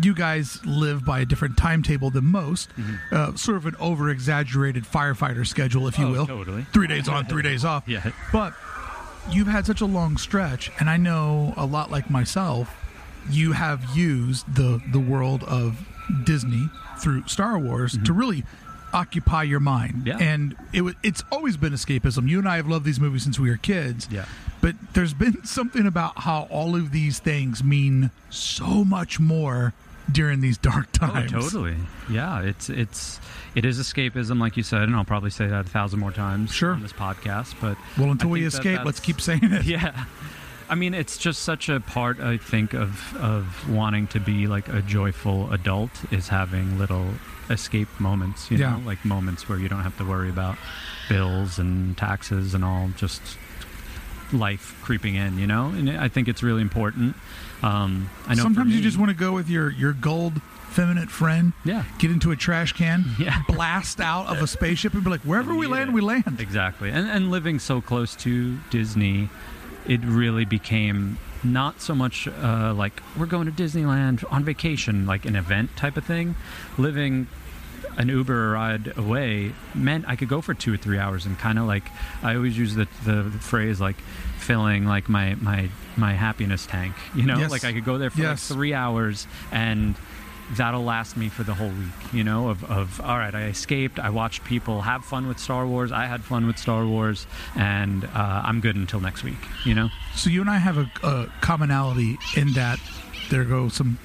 you 0.00 0.14
guys 0.14 0.64
live 0.64 1.04
by 1.04 1.20
a 1.20 1.24
different 1.24 1.56
timetable 1.56 2.10
than 2.10 2.26
most, 2.26 2.70
uh, 3.10 3.34
sort 3.34 3.56
of 3.56 3.66
an 3.66 3.74
over 3.80 4.10
exaggerated 4.10 4.84
firefighter 4.84 5.44
schedule, 5.44 5.88
if 5.88 5.98
you 5.98 6.06
Oh, 6.06 6.12
will. 6.12 6.26
totally. 6.28 6.64
Three 6.72 6.86
days 6.86 7.08
on, 7.08 7.26
three 7.26 7.42
days 7.50 7.64
off. 7.64 7.88
Yeah. 7.88 8.08
But 8.32 8.54
you've 9.32 9.46
had 9.48 9.66
such 9.66 9.80
a 9.80 9.86
long 9.86 10.16
stretch, 10.16 10.70
and 10.80 10.88
I 10.90 10.96
know 10.96 11.54
a 11.56 11.66
lot 11.66 11.90
like 11.90 12.10
myself, 12.10 12.74
you 13.30 13.52
have 13.52 13.84
used 13.96 14.52
the 14.54 14.80
the 14.92 15.00
world 15.00 15.44
of 15.44 15.86
Disney 16.24 16.68
through 16.98 17.26
Star 17.28 17.58
Wars 17.58 17.96
to 18.04 18.12
really 18.12 18.44
occupy 18.92 19.44
your 19.44 19.60
mind. 19.60 19.94
Mm-hmm. 20.04 20.06
Yeah. 20.06 20.18
And 20.18 20.56
it 20.72 20.96
it's 21.02 21.22
always 21.30 21.56
been 21.56 21.72
escapism. 21.72 22.28
You 22.28 22.38
and 22.38 22.48
I 22.48 22.56
have 22.56 22.66
loved 22.68 22.84
these 22.84 23.00
movies 23.00 23.22
since 23.22 23.38
we 23.38 23.50
were 23.50 23.56
kids. 23.56 24.08
Yeah. 24.10 24.24
But 24.60 24.74
there's 24.94 25.14
been 25.14 25.44
something 25.44 25.86
about 25.86 26.18
how 26.20 26.48
all 26.50 26.74
of 26.76 26.90
these 26.92 27.18
things 27.18 27.62
mean 27.64 28.10
so 28.30 28.84
much 28.84 29.18
more 29.20 29.72
during 30.10 30.40
these 30.40 30.58
dark 30.58 30.88
Oh, 31.00 31.06
times. 31.06 31.30
totally. 31.30 31.76
Yeah, 32.10 32.42
it's 32.42 32.68
it's 32.68 33.20
it 33.54 33.64
is 33.64 33.78
escapism, 33.78 34.40
like 34.40 34.56
you 34.56 34.62
said, 34.62 34.82
and 34.82 34.94
I'll 34.96 35.04
probably 35.04 35.30
say 35.30 35.46
that 35.46 35.66
a 35.66 35.68
thousand 35.68 35.98
more 36.00 36.12
times 36.12 36.52
Sure. 36.54 36.72
on 36.72 36.82
this 36.82 36.92
podcast. 36.92 37.54
But 37.60 37.76
Well, 37.98 38.10
until 38.10 38.30
we 38.30 38.40
think 38.40 38.52
that 38.52 38.58
escape, 38.58 38.84
let's 38.84 39.00
keep 39.00 39.20
saying 39.20 39.40
it. 39.44 39.64
Yeah. 39.64 40.04
I 40.68 40.76
mean, 40.76 40.94
it's 40.94 41.18
just 41.18 41.42
such 41.42 41.68
a 41.68 41.80
part, 41.80 42.20
I 42.20 42.36
think, 42.36 42.74
of 42.74 43.16
of 43.16 43.68
wanting 43.68 44.06
to 44.08 44.20
be 44.20 44.46
like 44.46 44.68
a 44.68 44.80
joyful 44.82 45.52
adult 45.52 45.90
is 46.12 46.28
having 46.28 46.78
little 46.78 47.08
escape 47.50 47.88
moments. 47.98 48.48
You 48.52 48.58
Yeah. 48.58 48.76
know, 48.76 48.82
like 48.86 49.04
moments 49.04 49.48
where 49.48 49.58
you 49.58 49.68
don't 49.68 49.82
have 49.82 49.96
to 49.98 50.04
worry 50.04 50.30
about 50.30 50.56
bills 51.08 51.58
and 51.58 51.96
taxes 51.96 52.54
and 52.54 52.64
all. 52.64 52.90
Just 52.96 53.20
life 54.32 54.78
creeping 54.82 55.16
in. 55.16 55.38
You 55.38 55.46
know, 55.48 55.70
and 55.70 55.90
I 55.90 56.06
think 56.08 56.28
it's 56.28 56.42
really 56.42 56.62
important. 56.62 57.16
Um, 57.64 58.08
I 58.28 58.34
know. 58.36 58.42
Sometimes 58.44 58.72
you 58.74 58.80
just 58.80 58.96
want 58.96 59.10
to 59.10 59.16
go 59.16 59.32
with 59.32 59.48
your 59.50 59.70
your 59.70 59.92
gold 59.92 60.40
feminine 60.70 61.08
friend. 61.08 61.52
Yeah. 61.64 61.84
Get 61.98 62.10
into 62.10 62.30
a 62.30 62.36
trash 62.36 62.72
can. 62.72 63.04
Yeah. 63.18 63.42
Blast 63.48 64.00
out 64.00 64.26
of 64.28 64.40
a 64.42 64.46
spaceship 64.46 64.94
and 64.94 65.04
be 65.04 65.10
like, 65.10 65.20
wherever 65.22 65.54
we 65.54 65.66
Yeah. 65.66 65.72
land, 65.72 65.94
we 65.94 66.00
land. 66.00 66.36
Exactly. 66.40 66.90
And 66.90 67.08
and 67.08 67.30
living 67.30 67.58
so 67.58 67.80
close 67.80 68.14
to 68.16 68.58
Disney, 68.70 69.28
it 69.86 70.00
really 70.04 70.44
became 70.44 71.18
not 71.42 71.80
so 71.80 71.94
much 71.94 72.28
uh, 72.28 72.72
like 72.76 73.02
we're 73.16 73.26
going 73.26 73.46
to 73.46 73.52
Disneyland 73.52 74.24
on 74.30 74.44
vacation, 74.44 75.06
like 75.06 75.24
an 75.26 75.36
event 75.36 75.76
type 75.76 75.96
of 75.96 76.04
thing. 76.04 76.34
Living 76.78 77.26
an 77.96 78.08
Uber 78.08 78.50
ride 78.52 78.96
away 78.96 79.52
meant 79.74 80.04
I 80.06 80.14
could 80.16 80.28
go 80.28 80.40
for 80.40 80.54
two 80.54 80.72
or 80.74 80.76
three 80.76 80.98
hours 80.98 81.26
and 81.26 81.38
kind 81.38 81.58
of 81.58 81.66
like 81.66 81.84
I 82.22 82.36
always 82.36 82.56
use 82.56 82.74
the, 82.74 82.86
the 83.04 83.24
phrase 83.40 83.80
like 83.80 83.96
filling 84.38 84.86
like 84.86 85.08
my 85.08 85.34
my 85.40 85.68
my 85.96 86.12
happiness 86.14 86.66
tank. 86.66 86.94
You 87.14 87.24
know, 87.24 87.38
Yes. 87.38 87.50
like 87.50 87.64
I 87.64 87.72
could 87.72 87.84
go 87.84 87.98
there 87.98 88.10
for 88.10 88.20
Yes. 88.20 88.48
like 88.50 88.56
three 88.56 88.74
hours 88.74 89.26
and 89.50 89.96
that'll 90.56 90.82
last 90.82 91.16
me 91.16 91.28
for 91.28 91.42
the 91.44 91.54
whole 91.54 91.68
week 91.68 92.12
you 92.12 92.24
know 92.24 92.48
of, 92.48 92.64
of 92.64 93.00
all 93.00 93.18
right 93.18 93.34
i 93.34 93.42
escaped 93.44 93.98
i 94.00 94.10
watched 94.10 94.42
people 94.44 94.80
have 94.82 95.04
fun 95.04 95.28
with 95.28 95.38
star 95.38 95.66
wars 95.66 95.92
i 95.92 96.06
had 96.06 96.22
fun 96.22 96.46
with 96.46 96.58
star 96.58 96.84
wars 96.86 97.26
and 97.56 98.04
uh, 98.04 98.42
i'm 98.44 98.60
good 98.60 98.74
until 98.76 98.98
next 99.00 99.22
week 99.22 99.38
you 99.64 99.74
know 99.74 99.88
So 100.16 100.28
you 100.28 100.40
and 100.40 100.50
I 100.50 100.58
have 100.58 100.76
a, 100.76 100.90
a 101.06 101.26
commonality 101.40 102.18
in 102.36 102.52
that 102.54 102.78
there 103.30 103.44
go 103.44 103.68
some 103.68 103.98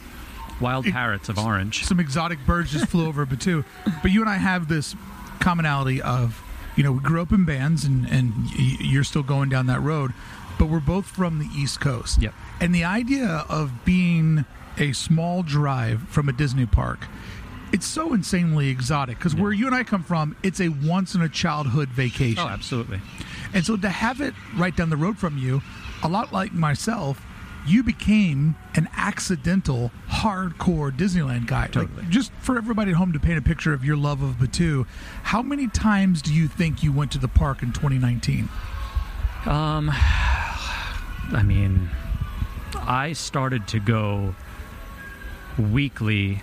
wild 0.62 0.86
parrots 0.86 1.30
of 1.30 1.38
orange 1.40 1.84
some 1.84 2.00
exotic 2.00 2.40
birds 2.46 2.72
just 2.72 2.88
flew 2.88 3.08
over 3.08 3.26
Batuu. 3.26 3.66
But 4.04 4.12
you 4.12 4.22
and 4.22 4.30
I 4.30 4.36
have 4.38 4.68
this 4.68 4.96
commonality 5.40 6.02
of, 6.02 6.42
you 6.76 6.84
know, 6.84 6.92
we 6.94 7.00
grew 7.00 7.22
up 7.22 7.32
in 7.32 7.44
bands 7.46 7.84
and, 7.86 8.06
and 8.10 8.34
y- 8.58 8.78
you're 8.80 9.04
still 9.04 9.24
going 9.24 9.50
down 9.50 9.66
that 9.68 9.82
road, 9.82 10.14
but 10.60 10.68
we're 10.70 10.80
both 10.80 11.06
from 11.08 11.40
the 11.40 11.48
East 11.56 11.82
Coast. 11.82 12.22
Yep. 12.22 12.34
And 12.62 12.74
the 12.74 12.84
idea 12.86 13.46
of 13.50 13.84
being 13.84 14.46
a 14.78 14.92
small 14.94 15.44
drive 15.44 16.02
from 16.10 16.30
a 16.30 16.34
Disney 16.34 16.66
park, 16.66 17.06
it's 17.72 17.86
so 17.86 18.14
insanely 18.14 18.70
exotic 18.70 19.18
because 19.18 19.36
where 19.36 19.52
you 19.52 19.66
and 19.68 19.76
I 19.76 19.84
come 19.84 20.04
from, 20.04 20.36
it's 20.44 20.60
a 20.62 20.70
once 20.70 21.16
in 21.16 21.22
a 21.22 21.30
childhood 21.30 21.90
vacation. 21.90 22.40
oh 22.40 22.48
absolutely 22.48 23.02
And 23.54 23.66
so 23.66 23.76
to 23.78 23.90
have 23.90 24.22
it 24.22 24.34
right 24.56 24.76
down 24.76 24.90
the 24.90 24.98
road 24.98 25.18
from 25.18 25.38
you, 25.38 25.62
a 26.04 26.08
lot 26.08 26.32
like 26.32 26.54
myself, 26.54 27.22
you 27.68 27.82
became 27.82 28.56
an 28.76 28.88
accidental 28.96 29.92
hardcore 30.08 30.96
Disneyland 30.96 31.48
guy. 31.48 31.62
Like, 31.64 31.72
Totally. 31.72 32.06
just 32.10 32.32
for 32.40 32.58
everybody 32.58 32.92
at 32.92 32.98
home 32.98 33.12
to 33.14 33.20
paint 33.20 33.40
a 33.40 33.42
picture 33.42 33.74
of 33.74 33.84
your 33.84 33.98
love 33.98 34.22
of 34.22 34.36
Batuu, 34.36 34.86
how 35.24 35.42
many 35.42 35.68
times 35.68 36.22
do 36.22 36.32
you 36.34 36.48
think 36.48 36.84
you 36.84 36.92
went 36.94 37.12
to 37.14 37.18
the 37.18 37.28
park 37.28 37.64
in 37.64 37.74
2019? 37.74 38.48
um 39.48 39.90
i 39.94 41.44
mean 41.44 41.88
i 42.88 43.14
started 43.14 43.68
to 43.68 43.80
go 43.80 44.34
weekly 45.58 46.42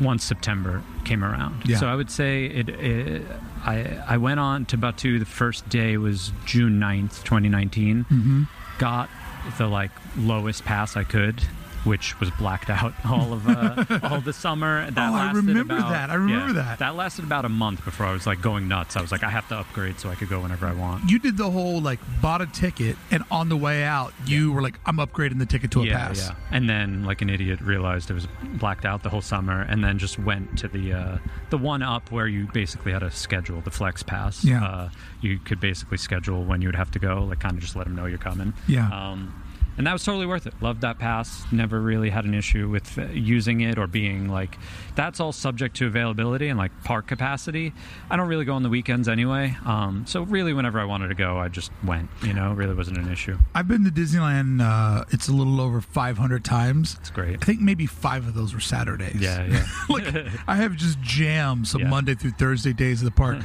once 0.00 0.22
september 0.24 0.82
came 1.04 1.24
around 1.24 1.62
Yeah. 1.66 1.78
so 1.78 1.86
i 1.88 1.94
would 1.94 2.10
say 2.10 2.44
it, 2.46 2.68
it 2.68 3.22
I, 3.64 3.98
I 4.06 4.16
went 4.18 4.38
on 4.38 4.64
to 4.66 4.78
batuu 4.78 5.18
the 5.18 5.24
first 5.24 5.68
day 5.68 5.96
was 5.96 6.32
june 6.44 6.78
9th 6.78 7.24
2019 7.24 8.04
Mm-hmm. 8.08 8.42
got 8.78 9.08
the 9.56 9.66
like 9.66 9.90
lowest 10.16 10.64
pass 10.64 10.96
I 10.96 11.04
could, 11.04 11.42
which 11.88 12.18
was 12.20 12.30
blacked 12.32 12.70
out 12.70 12.92
all 13.04 13.32
of 13.32 13.48
uh, 13.48 13.84
all 14.04 14.20
the 14.20 14.32
summer. 14.32 14.90
That 14.90 15.10
Oh, 15.10 15.14
I 15.14 15.32
remember 15.32 15.74
about- 15.76 15.90
that. 15.90 16.10
I 16.10 16.14
remember 16.14 16.48
yeah, 16.48 16.64
that. 16.64 16.78
That 16.80 16.94
lasted 16.94 17.24
about 17.24 17.44
a 17.44 17.48
month 17.48 17.84
before 17.84 18.06
I 18.06 18.12
was 18.12 18.26
like 18.26 18.40
going 18.42 18.68
nuts. 18.68 18.96
I 18.96 19.00
was 19.00 19.10
like, 19.10 19.22
I 19.24 19.30
have 19.30 19.48
to 19.48 19.56
upgrade 19.56 19.98
so 19.98 20.10
I 20.10 20.14
could 20.14 20.28
go 20.28 20.40
whenever 20.40 20.66
I 20.66 20.72
want. 20.74 21.08
You 21.10 21.18
did 21.18 21.36
the 21.36 21.50
whole 21.50 21.80
like 21.80 21.98
bought 22.22 22.42
a 22.42 22.46
ticket, 22.46 22.96
and 23.10 23.24
on 23.30 23.48
the 23.48 23.56
way 23.56 23.82
out, 23.84 24.12
you 24.26 24.52
were 24.52 24.62
like, 24.62 24.78
"I'm 24.86 24.98
upgrading 24.98 25.38
the 25.38 25.46
ticket 25.46 25.70
to 25.72 25.80
a 25.82 25.86
yeah, 25.86 26.08
pass." 26.08 26.18
yeah. 26.28 26.34
And 26.50 26.68
then, 26.68 27.04
like 27.04 27.22
an 27.22 27.30
idiot, 27.30 27.60
realized 27.60 28.10
it 28.10 28.14
was 28.14 28.28
blacked 28.54 28.84
out 28.84 29.02
the 29.02 29.08
whole 29.10 29.22
summer, 29.22 29.62
and 29.62 29.82
then 29.82 29.98
just 29.98 30.18
went 30.18 30.58
to 30.58 30.68
the 30.68 30.92
uh, 30.92 31.18
the 31.50 31.58
one 31.58 31.82
up 31.82 32.10
where 32.12 32.28
you 32.28 32.46
basically 32.52 32.92
had 32.92 33.00
to 33.00 33.10
schedule 33.10 33.60
the 33.62 33.70
flex 33.70 34.02
pass. 34.02 34.44
Yeah. 34.44 34.64
Uh, 34.64 34.88
you 35.20 35.38
could 35.38 35.58
basically 35.60 35.96
schedule 35.98 36.44
when 36.44 36.60
you 36.62 36.68
would 36.68 36.76
have 36.76 36.90
to 36.92 36.98
go, 36.98 37.24
like 37.24 37.40
kind 37.40 37.54
of 37.54 37.60
just 37.60 37.74
let 37.74 37.84
them 37.84 37.96
know 37.96 38.06
you're 38.06 38.18
coming. 38.18 38.52
Yeah. 38.66 38.88
Um, 38.88 39.42
and 39.78 39.86
that 39.86 39.92
was 39.92 40.04
totally 40.04 40.26
worth 40.26 40.46
it. 40.46 40.52
Loved 40.60 40.82
that 40.82 40.98
pass. 40.98 41.44
Never 41.50 41.80
really 41.80 42.10
had 42.10 42.24
an 42.26 42.34
issue 42.34 42.68
with 42.68 42.98
uh, 42.98 43.06
using 43.12 43.60
it 43.62 43.78
or 43.78 43.86
being 43.86 44.28
like. 44.28 44.58
That's 44.96 45.20
all 45.20 45.32
subject 45.32 45.76
to 45.76 45.86
availability 45.86 46.48
and 46.48 46.58
like 46.58 46.72
park 46.84 47.06
capacity. 47.06 47.72
I 48.10 48.16
don't 48.16 48.28
really 48.28 48.44
go 48.44 48.54
on 48.54 48.62
the 48.64 48.68
weekends 48.68 49.08
anyway. 49.08 49.56
Um, 49.64 50.04
so 50.06 50.22
really, 50.24 50.52
whenever 50.52 50.80
I 50.80 50.84
wanted 50.84 51.08
to 51.08 51.14
go, 51.14 51.38
I 51.38 51.48
just 51.48 51.70
went. 51.84 52.10
You 52.22 52.32
know, 52.34 52.52
really 52.52 52.74
wasn't 52.74 52.98
an 52.98 53.10
issue. 53.10 53.38
I've 53.54 53.68
been 53.68 53.84
to 53.84 53.90
Disneyland. 53.90 54.60
Uh, 54.60 55.04
it's 55.10 55.28
a 55.28 55.32
little 55.32 55.60
over 55.60 55.80
500 55.80 56.44
times. 56.44 56.96
It's 57.00 57.10
great. 57.10 57.36
I 57.40 57.44
think 57.44 57.60
maybe 57.60 57.86
five 57.86 58.26
of 58.26 58.34
those 58.34 58.52
were 58.52 58.60
Saturdays. 58.60 59.20
Yeah, 59.20 59.46
yeah. 59.46 59.64
like 59.88 60.12
I 60.48 60.56
have 60.56 60.74
just 60.76 61.00
jammed 61.00 61.68
some 61.68 61.82
Yeah. 61.82 61.88
Monday 61.88 62.14
through 62.16 62.32
Thursday 62.32 62.72
days 62.72 63.00
of 63.00 63.04
the 63.04 63.10
park. 63.12 63.38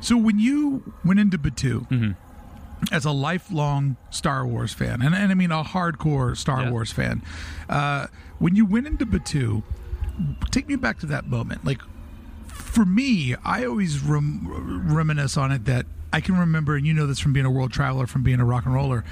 so 0.00 0.16
when 0.16 0.38
you 0.38 0.94
went 1.04 1.20
into 1.20 1.36
Batuu 1.38 1.86
Mm-hmm. 1.90 2.12
As 2.92 3.04
a 3.04 3.10
lifelong 3.10 3.96
Star 4.10 4.46
Wars 4.46 4.72
fan, 4.74 5.00
and, 5.02 5.14
and 5.14 5.32
I 5.32 5.34
mean 5.34 5.50
a 5.50 5.64
hardcore 5.64 6.36
Star 6.36 6.62
Yeah. 6.64 6.70
Wars 6.70 6.92
fan, 6.92 7.22
uh, 7.68 8.06
when 8.38 8.54
you 8.54 8.64
went 8.66 8.86
into 8.86 9.06
Batuu, 9.06 9.62
take 10.50 10.68
me 10.68 10.76
back 10.76 10.98
to 11.00 11.06
that 11.06 11.26
moment. 11.26 11.64
Like 11.64 11.80
for 12.48 12.84
me, 12.84 13.34
I 13.44 13.64
always 13.64 14.00
rem- 14.00 14.92
reminisce 14.94 15.36
on 15.36 15.52
it 15.52 15.64
that 15.64 15.86
I 16.12 16.20
can 16.20 16.38
remember, 16.38 16.76
and 16.76 16.86
you 16.86 16.92
know 16.92 17.06
this 17.06 17.18
from 17.18 17.32
being 17.32 17.46
a 17.46 17.50
world 17.50 17.72
traveler, 17.72 18.06
from 18.06 18.22
being 18.22 18.40
a 18.40 18.44
rock 18.44 18.66
and 18.66 18.74
roller. 18.74 19.04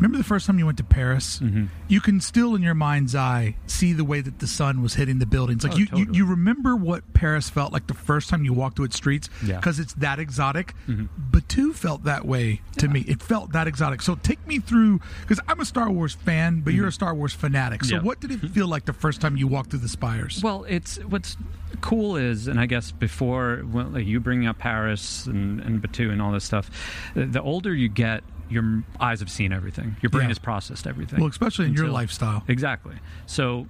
Remember 0.00 0.18
the 0.18 0.24
first 0.24 0.46
time 0.46 0.58
you 0.58 0.64
went 0.66 0.78
to 0.78 0.84
Paris? 0.84 1.38
Mm-hmm. 1.40 1.66
You 1.88 2.00
can 2.00 2.20
still, 2.20 2.54
in 2.54 2.62
your 2.62 2.74
mind's 2.74 3.14
eye, 3.14 3.56
see 3.66 3.92
the 3.92 4.04
way 4.04 4.20
that 4.20 4.38
the 4.38 4.46
sun 4.46 4.82
was 4.82 4.94
hitting 4.94 5.18
the 5.18 5.26
buildings. 5.26 5.62
Like 5.62 5.74
Oh, 5.74 5.76
you, 5.76 5.82
you, 5.82 5.86
totally. 5.88 6.16
you 6.18 6.26
remember 6.26 6.74
what 6.74 7.12
Paris 7.12 7.50
felt 7.50 7.72
like 7.72 7.86
the 7.86 7.94
first 7.94 8.28
time 8.30 8.44
you 8.44 8.52
walked 8.52 8.76
through 8.76 8.86
its 8.86 8.96
streets 8.96 9.28
Yeah. 9.44 9.56
because 9.56 9.78
it's 9.78 9.92
that 9.94 10.18
exotic. 10.18 10.74
Mm-hmm. 10.88 11.06
Batuu 11.36 11.74
felt 11.74 12.04
that 12.04 12.24
way 12.26 12.62
to 12.78 12.88
me. 12.88 13.00
It 13.06 13.22
felt 13.22 13.52
that 13.52 13.66
exotic. 13.66 14.00
So 14.02 14.14
take 14.16 14.44
me 14.46 14.58
through 14.58 15.00
because 15.20 15.38
I'm 15.46 15.60
a 15.60 15.64
Star 15.66 15.90
Wars 15.90 16.14
fan, 16.14 16.60
but 16.60 16.72
you're 16.74 16.88
a 16.88 16.92
Star 16.92 17.14
Wars 17.14 17.32
fanatic. 17.34 17.84
So 17.84 17.90
Mm-hmm. 17.96 18.04
Yeah. 18.04 18.06
what 18.08 18.20
did 18.20 18.30
it 18.30 18.38
feel 18.50 18.68
like 18.68 18.86
the 18.86 18.92
first 18.92 19.20
time 19.20 19.36
you 19.36 19.46
walked 19.46 19.70
through 19.70 19.80
the 19.80 19.88
spires? 19.88 20.40
Well, 20.42 20.64
it's 20.68 20.96
what's 21.04 21.36
cool 21.82 22.16
is, 22.16 22.46
and 22.48 22.58
I 22.58 22.66
guess 22.66 22.90
before 22.90 23.62
well, 23.70 23.86
like 23.88 24.06
you 24.06 24.18
bringing 24.20 24.46
up 24.48 24.58
Paris 24.58 25.26
and, 25.26 25.60
and 25.60 25.82
Batuu 25.82 26.10
and 26.10 26.22
all 26.22 26.32
this 26.32 26.44
stuff, 26.44 26.70
the, 27.14 27.26
the 27.26 27.42
older 27.42 27.74
you 27.74 27.88
get, 27.88 28.22
your 28.50 28.82
eyes 28.98 29.20
have 29.20 29.30
seen 29.30 29.52
everything. 29.52 29.96
Your 30.02 30.10
brain 30.10 30.24
Yeah. 30.24 30.28
has 30.28 30.38
processed 30.38 30.86
everything. 30.86 31.20
Well, 31.20 31.28
especially 31.30 31.66
in 31.66 31.74
your 31.74 31.88
lifestyle. 31.88 32.44
Exactly. 32.48 32.96
So, 33.26 33.66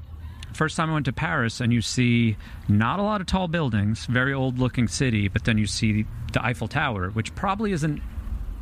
first 0.53 0.77
time 0.77 0.91
I 0.91 0.95
went 0.95 1.07
to 1.07 1.13
Paris, 1.13 1.61
and 1.61 1.73
you 1.73 1.81
see 1.83 2.37
not 2.69 2.99
a 2.99 3.03
lot 3.03 3.21
of 3.21 3.27
tall 3.27 3.47
buildings, 3.49 4.07
very 4.07 4.33
old 4.33 4.59
looking 4.59 4.89
city, 4.89 5.29
but 5.29 5.45
then 5.45 5.59
you 5.59 5.67
see 5.67 6.07
the 6.33 6.45
Eiffel 6.45 6.69
Tower, 6.69 7.11
which 7.11 7.35
probably 7.35 7.73
isn't 7.73 8.01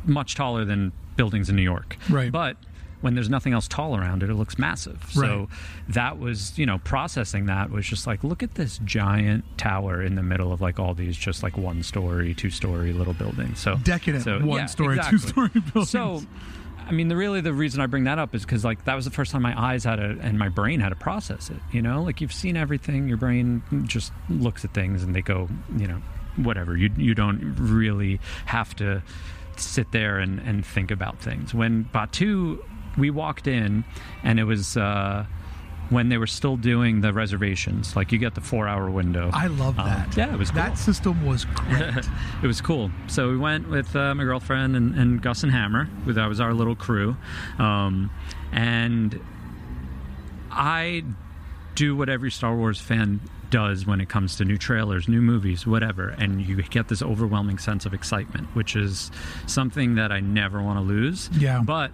much 0.05 0.35
taller 0.35 0.65
than 0.65 0.91
buildings 1.15 1.49
in 1.49 1.55
New 1.55 1.61
York. 1.63 1.97
Right. 2.09 2.31
But 2.31 2.57
when 3.01 3.15
there's 3.15 3.29
nothing 3.29 3.53
else 3.53 3.67
tall 3.67 3.95
around 3.95 4.23
it, 4.23 4.29
it 4.29 4.35
looks 4.35 4.57
massive. 4.57 5.01
Right. 5.15 5.27
So 5.27 5.49
that 5.89 6.19
was, 6.19 6.57
you 6.57 6.65
know, 6.65 6.79
processing 6.79 7.45
that 7.45 7.71
was 7.71 7.85
just 7.85 8.05
like, 8.07 8.23
look 8.23 8.43
at 8.43 8.55
this 8.55 8.79
giant 8.83 9.45
tower 9.57 10.01
in 10.01 10.15
the 10.15 10.23
middle 10.23 10.51
of 10.51 10.61
like 10.61 10.79
all 10.79 10.93
these 10.93 11.15
just 11.15 11.43
like 11.43 11.57
one 11.57 11.83
story, 11.83 12.33
two 12.33 12.49
story 12.49 12.93
little 12.93 13.13
buildings. 13.13 13.59
So 13.59 13.75
Decadent 13.77 14.23
so, 14.23 14.39
one 14.39 14.59
yeah, 14.59 14.65
story, 14.65 14.97
exactly. 14.97 15.19
two 15.19 15.27
story 15.27 15.49
buildings. 15.73 15.89
So, 15.89 16.21
I 16.87 16.91
mean, 16.91 17.07
the 17.07 17.15
really 17.15 17.39
the 17.41 17.53
reason 17.53 17.81
I 17.81 17.85
bring 17.85 18.05
that 18.05 18.19
up 18.19 18.33
is 18.33 18.43
because 18.43 18.65
like 18.65 18.83
that 18.85 18.95
was 18.95 19.05
the 19.05 19.11
first 19.11 19.31
time 19.31 19.43
my 19.43 19.59
eyes 19.59 19.83
had 19.83 19.97
to 19.97 20.17
and 20.21 20.39
my 20.39 20.49
brain 20.49 20.79
had 20.79 20.89
to 20.89 20.95
process 20.95 21.49
it. 21.49 21.57
You 21.71 21.81
know, 21.81 22.03
like 22.03 22.19
you've 22.19 22.33
seen 22.33 22.57
everything, 22.57 23.07
your 23.07 23.17
brain 23.17 23.61
just 23.85 24.11
looks 24.27 24.65
at 24.65 24.73
things 24.73 25.03
and 25.03 25.15
they 25.15 25.21
go, 25.21 25.47
you 25.77 25.87
know, 25.87 26.01
whatever. 26.35 26.75
You 26.75 26.89
you 26.97 27.13
don't 27.13 27.55
really 27.57 28.19
have 28.45 28.75
to 28.77 29.03
sit 29.57 29.91
there 29.91 30.17
and 30.17 30.39
and 30.39 30.65
think 30.65 30.89
about 30.89 31.19
things. 31.19 31.53
When 31.53 31.85
Batuu, 31.85 32.59
we 32.99 33.09
walked 33.09 33.47
in 33.47 33.83
and 34.23 34.39
it 34.39 34.43
was. 34.45 34.77
uh 34.77 35.25
when 35.91 36.09
they 36.09 36.19
were 36.19 36.27
still 36.27 36.55
doing 36.55 37.01
the 37.01 37.11
reservations, 37.11 37.95
like 37.95 38.11
you 38.11 38.19
get 38.19 38.35
the 38.35 38.41
four-hour 38.41 38.91
window. 38.91 39.31
I 39.33 39.47
love 39.47 39.79
Um, 39.79 39.87
that. 39.87 40.15
yeah, 40.15 40.31
it 40.31 40.37
was 40.37 40.51
cool. 40.51 40.61
That 40.61 40.77
system 40.77 41.25
was 41.25 41.45
great. 41.55 41.81
it 42.43 42.45
was 42.45 42.61
cool. 42.61 42.91
So 43.07 43.27
we 43.31 43.37
went 43.37 43.67
with 43.67 43.95
uh, 43.95 44.13
my 44.13 44.23
girlfriend 44.23 44.75
and, 44.75 44.93
and 44.93 45.19
Gus 45.19 45.41
and 45.41 45.51
Hammer. 45.51 45.89
That 46.05 46.27
was 46.29 46.39
our 46.39 46.53
little 46.53 46.75
crew, 46.75 47.17
um, 47.57 48.11
and 48.51 49.19
I 50.51 51.03
do 51.75 51.95
what 51.95 52.09
every 52.09 52.29
Star 52.31 52.55
Wars 52.55 52.79
fan 52.79 53.19
does 53.49 53.85
when 53.87 53.99
it 53.99 54.09
comes 54.09 54.35
to 54.35 54.45
new 54.45 54.57
trailers, 54.57 55.07
new 55.07 55.21
movies, 55.21 55.65
whatever, 55.65 56.09
and 56.09 56.39
you 56.45 56.61
get 56.61 56.87
this 56.87 57.01
overwhelming 57.01 57.57
sense 57.57 57.85
of 57.85 57.93
excitement, 57.93 58.47
which 58.55 58.75
is 58.75 59.09
something 59.47 59.95
that 59.95 60.11
I 60.11 60.19
never 60.19 60.61
want 60.61 60.77
to 60.77 60.83
lose. 60.83 61.29
Yeah. 61.35 61.61
But 61.65 61.91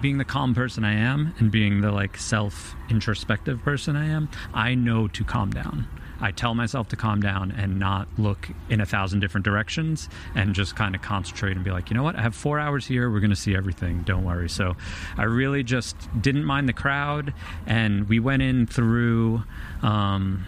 being 0.00 0.18
the 0.18 0.24
calm 0.24 0.54
person 0.54 0.84
I 0.84 0.94
am 0.94 1.34
and 1.38 1.50
being 1.50 1.80
the 1.80 1.92
like 1.92 2.16
self 2.16 2.74
introspective 2.88 3.62
person 3.62 3.96
I 3.96 4.06
am, 4.06 4.28
I 4.54 4.74
know 4.74 5.08
to 5.08 5.24
calm 5.24 5.50
down. 5.50 5.86
I 6.20 6.32
tell 6.32 6.54
myself 6.54 6.88
to 6.88 6.96
calm 6.96 7.20
down 7.20 7.50
and 7.52 7.78
not 7.78 8.06
look 8.18 8.48
in 8.68 8.80
a 8.80 8.86
thousand 8.86 9.20
different 9.20 9.44
directions 9.44 10.08
and 10.34 10.54
just 10.54 10.76
kind 10.76 10.94
of 10.94 11.00
concentrate 11.00 11.56
and 11.56 11.64
be 11.64 11.70
like, 11.70 11.88
you 11.88 11.96
know 11.96 12.02
what, 12.02 12.16
I 12.16 12.20
have 12.20 12.34
four 12.34 12.58
hours 12.58 12.86
here. 12.86 13.10
We're 13.10 13.20
going 13.20 13.30
to 13.30 13.36
see 13.36 13.56
everything. 13.56 14.02
Don't 14.02 14.24
worry. 14.24 14.50
So 14.50 14.76
I 15.16 15.24
really 15.24 15.62
just 15.62 15.96
didn't 16.20 16.44
mind 16.44 16.68
the 16.68 16.74
crowd, 16.74 17.32
and 17.66 18.08
we 18.08 18.20
went 18.20 18.42
in 18.42 18.66
through. 18.66 19.42
Um, 19.82 20.44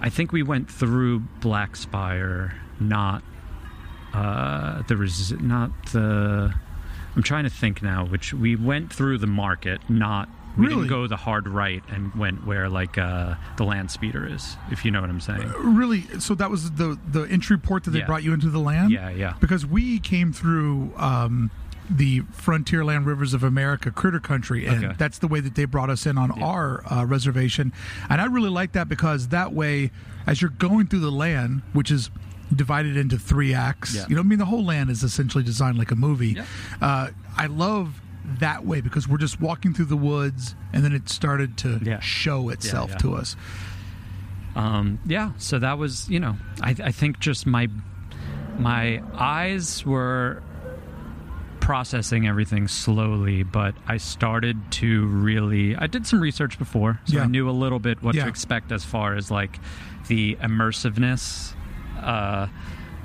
I 0.00 0.08
think 0.08 0.30
we 0.30 0.44
went 0.44 0.70
through 0.70 1.20
Black 1.40 1.74
Spire, 1.74 2.54
not 2.78 3.24
uh, 4.14 4.82
the 4.82 4.96
res- 4.96 5.32
not 5.32 5.70
the. 5.92 6.54
I'm 7.18 7.24
trying 7.24 7.42
to 7.44 7.50
think 7.50 7.82
now. 7.82 8.04
Which 8.06 8.32
we 8.32 8.54
went 8.54 8.92
through 8.92 9.18
the 9.18 9.26
market, 9.26 9.80
not 9.90 10.28
we 10.56 10.66
Really? 10.66 10.76
didn't 10.82 10.88
go 10.88 11.06
the 11.08 11.16
hard 11.16 11.48
right 11.48 11.82
and 11.90 12.14
went 12.14 12.46
where 12.46 12.68
like 12.68 12.96
uh, 12.96 13.34
the 13.56 13.64
land 13.64 13.90
speeder 13.90 14.24
is. 14.24 14.56
If 14.70 14.84
you 14.84 14.92
know 14.92 15.00
what 15.00 15.10
I'm 15.10 15.20
saying. 15.20 15.52
Really? 15.58 16.02
So 16.20 16.36
that 16.36 16.48
was 16.48 16.70
the 16.70 16.96
the 17.10 17.22
entry 17.24 17.58
port 17.58 17.82
that 17.84 17.90
they 17.90 17.98
Yeah. 17.98 18.06
brought 18.06 18.22
you 18.22 18.32
into 18.32 18.50
the 18.50 18.60
land? 18.60 18.92
Yeah, 18.92 19.10
yeah. 19.10 19.32
Because 19.40 19.66
we 19.66 19.98
came 19.98 20.32
through 20.32 20.92
um, 20.96 21.50
the 21.90 22.20
Frontierland 22.20 23.04
Rivers 23.04 23.34
of 23.34 23.42
America, 23.42 23.90
Critter 23.90 24.20
Country, 24.20 24.64
and 24.66 24.84
Okay. 24.84 24.94
that's 24.96 25.18
the 25.18 25.26
way 25.26 25.40
that 25.40 25.56
they 25.56 25.64
brought 25.64 25.90
us 25.90 26.06
in 26.06 26.16
on 26.18 26.30
our 26.40 26.84
uh, 26.88 27.04
reservation. 27.04 27.72
And 28.08 28.20
I 28.20 28.26
really 28.26 28.50
like 28.50 28.72
that 28.72 28.88
because 28.88 29.28
that 29.28 29.52
way, 29.52 29.90
as 30.24 30.40
you're 30.40 30.50
going 30.52 30.86
through 30.86 31.00
the 31.00 31.10
land, 31.10 31.62
which 31.72 31.90
is 31.90 32.10
divided 32.54 32.96
into 32.96 33.18
three 33.18 33.52
acts, 33.54 33.94
Yeah. 33.94 34.06
you 34.08 34.14
know, 34.14 34.20
I 34.20 34.24
mean, 34.24 34.38
the 34.38 34.44
whole 34.46 34.64
land 34.64 34.90
is 34.90 35.02
essentially 35.02 35.44
designed 35.44 35.78
like 35.78 35.90
a 35.90 35.96
movie. 35.96 36.32
Yeah. 36.34 36.44
Uh, 36.80 37.08
I 37.36 37.46
love 37.46 38.00
that 38.40 38.64
way 38.66 38.80
because 38.80 39.06
we're 39.08 39.18
just 39.18 39.40
walking 39.40 39.72
through 39.74 39.86
the 39.86 39.96
woods, 39.96 40.54
and 40.72 40.84
then 40.84 40.92
it 40.92 41.08
started 41.08 41.56
to 41.58 41.80
Yeah. 41.82 42.00
show 42.00 42.48
itself 42.50 42.96
to 42.98 43.14
us. 43.14 43.36
um, 44.56 44.98
yeah 45.06 45.32
so 45.36 45.58
that 45.58 45.78
was 45.78 46.08
you 46.10 46.18
know 46.18 46.36
I, 46.62 46.74
I 46.82 46.90
think 46.90 47.20
just 47.20 47.46
my 47.46 47.68
my 48.58 49.00
eyes 49.14 49.84
were 49.86 50.42
processing 51.60 52.26
everything 52.26 52.66
slowly 52.66 53.42
but 53.42 53.74
i 53.86 53.98
started 53.98 54.56
to 54.72 55.06
really 55.06 55.76
i 55.76 55.86
did 55.86 56.06
some 56.06 56.18
research 56.20 56.58
before 56.58 56.98
so 57.04 57.16
Yeah. 57.16 57.22
i 57.24 57.26
knew 57.26 57.48
a 57.48 57.52
little 57.52 57.78
bit 57.78 58.02
what 58.02 58.14
Yeah. 58.14 58.24
to 58.24 58.28
expect 58.28 58.72
as 58.72 58.84
far 58.84 59.14
as 59.14 59.30
like 59.30 59.60
the 60.08 60.36
immersiveness 60.36 61.52
uh, 62.02 62.48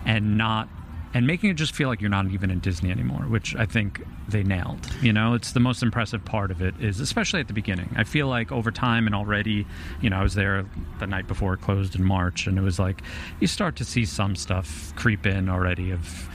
and 0.05 0.37
not 0.37 0.67
and 1.15 1.27
making 1.27 1.49
it 1.51 1.53
just 1.53 1.75
feel 1.75 1.89
like 1.89 2.01
you're 2.01 2.09
not 2.09 2.25
even 2.31 2.49
in 2.49 2.59
disney 2.59 2.89
anymore 2.89 3.21
which 3.23 3.55
i 3.55 3.65
think 3.65 4.03
they 4.27 4.41
nailed 4.43 4.79
you 5.01 5.11
know? 5.13 5.33
It's 5.33 5.51
the 5.51 5.59
most 5.59 5.83
impressive 5.83 6.23
part 6.23 6.49
of 6.49 6.61
it 6.61 6.73
is 6.79 6.99
especially 7.01 7.41
at 7.41 7.47
the 7.47 7.53
beginning. 7.53 7.93
I 7.97 8.03
feel 8.05 8.27
like 8.27 8.51
over 8.51 8.71
time 8.71 9.05
and 9.05 9.13
already 9.13 9.67
you 10.01 10.09
know 10.09 10.17
i 10.17 10.23
was 10.23 10.33
there 10.33 10.65
the 10.99 11.07
night 11.07 11.27
before 11.27 11.53
it 11.53 11.61
closed 11.61 11.95
in 11.95 12.03
march 12.03 12.47
and 12.47 12.57
it 12.57 12.61
was 12.61 12.79
like 12.79 13.01
you 13.39 13.47
start 13.47 13.75
to 13.77 13.85
see 13.85 14.05
some 14.05 14.35
stuff 14.35 14.93
creep 14.95 15.25
in 15.25 15.49
already 15.49 15.91
of 15.91 16.29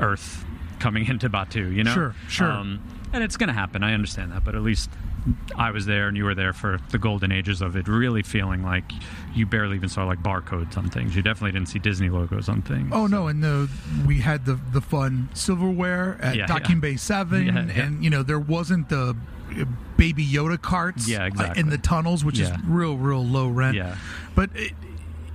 earth 0.00 0.44
coming 0.80 1.06
into 1.08 1.28
batuu 1.30 1.74
you 1.74 1.82
know? 1.82 1.94
Sure, 1.94 2.14
sure. 2.28 2.52
um, 2.52 2.80
and 3.14 3.22
it's 3.24 3.36
going 3.38 3.48
to 3.48 3.54
happen 3.54 3.82
i 3.82 3.94
understand 3.94 4.30
that 4.32 4.44
but 4.44 4.54
at 4.54 4.62
least 4.62 4.90
i 5.56 5.70
was 5.70 5.86
there 5.86 6.08
and 6.08 6.16
you 6.16 6.24
were 6.24 6.34
there 6.34 6.52
for 6.52 6.78
the 6.90 6.98
golden 6.98 7.32
ages 7.32 7.62
of 7.62 7.76
it 7.76 7.88
really 7.88 8.22
feeling 8.22 8.62
like 8.62 8.84
you 9.34 9.46
barely 9.46 9.76
even 9.76 9.88
saw 9.88 10.04
like 10.04 10.22
barcodes 10.22 10.76
on 10.76 10.90
things 10.90 11.16
you 11.16 11.22
definitely 11.22 11.52
didn't 11.52 11.68
see 11.68 11.78
disney 11.78 12.08
logos 12.10 12.48
on 12.48 12.60
things 12.60 12.90
Oh 12.92 13.06
no, 13.06 13.28
and 13.28 13.42
the 13.42 13.70
we 14.06 14.18
had 14.20 14.44
the 14.44 14.58
the 14.72 14.80
fun 14.82 15.28
silverware 15.32 16.18
at 16.20 16.36
Yeah, 16.36 16.46
Docking 16.46 16.76
yeah. 16.76 16.80
Bay 16.80 16.96
Seven, 16.96 17.46
Yeah, 17.46 17.82
and 17.84 18.04
you 18.04 18.10
know 18.10 18.22
there 18.22 18.38
wasn't 18.38 18.88
the 18.90 19.16
uh, 19.58 19.64
baby 19.96 20.24
Yoda 20.26 20.60
carts 20.60 21.08
Yeah, 21.08 21.22
uh, 21.24 21.26
exactly. 21.26 21.60
in 21.60 21.70
the 21.70 21.78
tunnels, 21.78 22.24
which 22.24 22.38
is 22.38 22.50
real 22.66 22.96
real 22.96 23.24
low 23.24 23.48
rent. 23.48 23.76
Yeah. 23.76 23.96
but 24.34 24.50
it, 24.54 24.72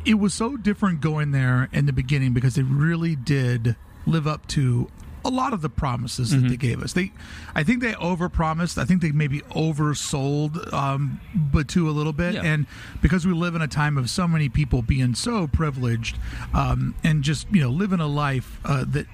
it 0.06 0.14
was 0.16 0.34
so 0.34 0.56
different 0.56 1.02
going 1.02 1.32
there 1.32 1.68
in 1.74 1.86
the 1.88 1.94
beginning 1.94 2.34
because 2.34 2.56
they 2.56 2.64
really 2.64 3.16
did 3.16 3.76
live 4.06 4.28
up 4.28 4.48
to 4.48 4.88
a 5.26 5.30
lot 5.30 5.54
of 5.54 5.62
the 5.62 5.70
promises 5.70 6.32
Mm-hmm. 6.32 6.44
that 6.44 6.50
they 6.50 6.58
gave 6.58 6.82
us. 6.84 6.94
They, 6.94 7.12
I 7.56 7.64
think 7.64 7.82
they 7.82 7.94
overpromised. 7.94 8.78
I 8.78 8.86
think 8.86 9.02
they 9.02 9.12
maybe 9.12 9.42
oversold 9.52 10.72
um, 10.74 11.20
Batuu 11.36 11.88
a 11.88 11.92
little 11.92 12.14
bit, 12.14 12.36
Yeah. 12.36 12.44
and 12.44 12.66
because 13.02 13.26
we 13.26 13.34
live 13.34 13.56
in 13.56 13.62
a 13.62 13.68
time 13.68 13.98
of 13.98 14.10
so 14.10 14.28
many 14.28 14.50
people 14.50 14.82
being 14.82 15.16
so 15.16 15.48
privileged 15.48 16.18
um, 16.54 16.96
and 17.04 17.24
just 17.24 17.48
you 17.52 17.62
know 17.62 17.70
living 17.70 18.00
a 18.00 18.08
life 18.08 18.60
uh, 18.66 18.86
that 18.88 19.08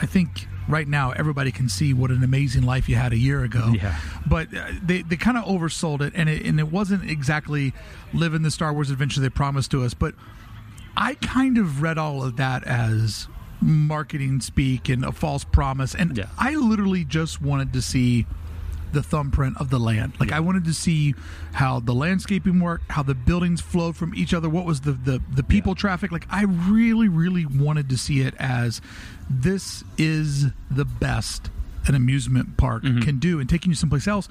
I 0.00 0.06
think 0.06 0.48
right 0.68 0.88
now 0.88 1.10
everybody 1.12 1.52
can 1.52 1.68
see 1.68 1.92
what 1.92 2.10
an 2.10 2.22
amazing 2.24 2.62
life 2.62 2.88
you 2.88 2.96
had 2.96 3.12
a 3.12 3.18
year 3.18 3.44
ago. 3.44 3.72
Yeah. 3.74 3.98
But 4.26 4.54
uh, 4.56 4.72
they 4.82 5.02
they 5.02 5.16
kind 5.16 5.36
of 5.38 5.44
oversold 5.44 6.00
it, 6.00 6.12
and 6.16 6.28
it 6.28 6.44
and 6.46 6.58
it 6.58 6.70
wasn't 6.72 7.08
exactly 7.10 7.72
living 8.12 8.42
the 8.42 8.50
Star 8.50 8.72
Wars 8.72 8.90
adventure 8.90 9.20
they 9.20 9.28
promised 9.28 9.70
to 9.72 9.82
us. 9.84 9.94
But 9.94 10.14
I 10.96 11.14
kind 11.14 11.58
of 11.58 11.82
read 11.82 11.98
all 11.98 12.22
of 12.22 12.36
that 12.36 12.64
as 12.64 13.28
marketing 13.60 14.40
speak 14.40 14.88
and 14.88 15.04
a 15.04 15.12
false 15.12 15.44
promise, 15.44 15.94
and 15.94 16.16
Yeah. 16.16 16.26
I 16.38 16.54
literally 16.54 17.04
just 17.04 17.40
wanted 17.40 17.72
to 17.72 17.82
see 17.82 18.26
the 18.92 19.02
thumbprint 19.02 19.56
of 19.58 19.70
the 19.70 19.78
land. 19.80 20.12
Like 20.20 20.30
I 20.30 20.38
wanted 20.38 20.64
to 20.66 20.72
see 20.74 21.14
how 21.52 21.80
the 21.80 21.92
landscaping 21.94 22.60
worked, 22.60 22.92
how 22.92 23.02
the 23.02 23.14
buildings 23.14 23.60
flowed 23.60 23.96
from 23.96 24.14
each 24.14 24.32
other, 24.32 24.48
what 24.48 24.64
was 24.64 24.82
the 24.82 24.92
the, 24.92 25.20
the 25.34 25.42
people 25.42 25.72
Yeah. 25.72 25.80
traffic. 25.80 26.12
Like 26.12 26.26
I 26.30 26.44
really, 26.44 27.08
really 27.08 27.44
wanted 27.44 27.88
to 27.88 27.96
see 27.98 28.20
it 28.20 28.34
as 28.38 28.80
this 29.28 29.82
is 29.98 30.46
the 30.70 30.84
best 30.84 31.50
an 31.86 31.94
amusement 31.94 32.56
park 32.56 32.82
Mm-hmm. 32.84 33.00
can 33.00 33.18
do 33.18 33.40
and 33.40 33.50
taking 33.50 33.70
you 33.72 33.74
someplace 33.74 34.06
else. 34.08 34.28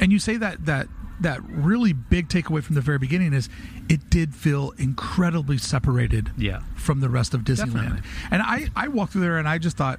And 0.00 0.10
you 0.10 0.18
say 0.18 0.36
that 0.38 0.64
that 0.66 0.88
that 1.20 1.40
really 1.48 1.92
big 1.92 2.28
takeaway 2.28 2.62
from 2.62 2.74
the 2.74 2.80
very 2.80 2.98
beginning 2.98 3.32
is 3.32 3.48
it 3.88 4.10
did 4.10 4.34
feel 4.34 4.72
incredibly 4.78 5.56
separated 5.58 6.30
Yeah. 6.36 6.60
from 6.74 7.00
the 7.00 7.08
rest 7.08 7.32
of 7.34 7.40
Disneyland. 7.42 7.72
Definitely. 7.74 8.00
And 8.30 8.42
I, 8.42 8.68
I 8.76 8.88
walked 8.88 9.12
through 9.12 9.22
there 9.22 9.38
and 9.38 9.48
I 9.48 9.58
just 9.58 9.76
thought, 9.76 9.98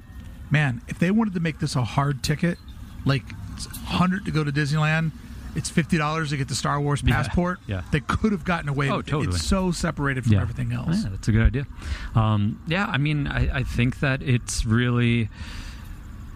man, 0.52 0.82
if 0.88 1.00
they 1.00 1.10
wanted 1.12 1.34
to 1.34 1.40
make 1.40 1.60
this 1.60 1.76
a 1.76 1.84
hard 1.84 2.22
ticket, 2.24 2.58
like 3.06 3.24
it's 3.54 3.66
100 3.68 4.26
to 4.26 4.32
go 4.32 4.44
to 4.44 4.52
Disneyland, 4.52 5.12
it's 5.56 5.72
$50 5.72 6.30
to 6.30 6.38
get 6.38 6.48
the 6.50 6.54
Star 6.56 6.80
Wars 6.80 7.02
passport, 7.02 7.60
yeah. 7.66 7.82
they 7.92 8.00
could 8.02 8.32
have 8.32 8.46
gotten 8.46 8.70
away 8.70 8.90
Oh, 8.92 8.98
with 8.98 9.08
it. 9.08 9.12
totally. 9.12 9.36
It's 9.36 9.44
so 9.44 9.72
separated 9.72 10.24
from 10.26 10.36
everything 10.36 10.72
else. 10.72 11.04
Yeah, 11.04 11.10
that's 11.10 11.28
a 11.28 11.32
good 11.32 11.42
idea. 11.48 11.66
Um, 12.14 12.62
yeah, 12.68 12.86
I 12.86 12.98
mean, 13.00 13.26
I, 13.26 13.58
I 13.60 13.64
think 13.64 14.02
that 14.02 14.22
it's 14.22 14.66
really 14.68 15.30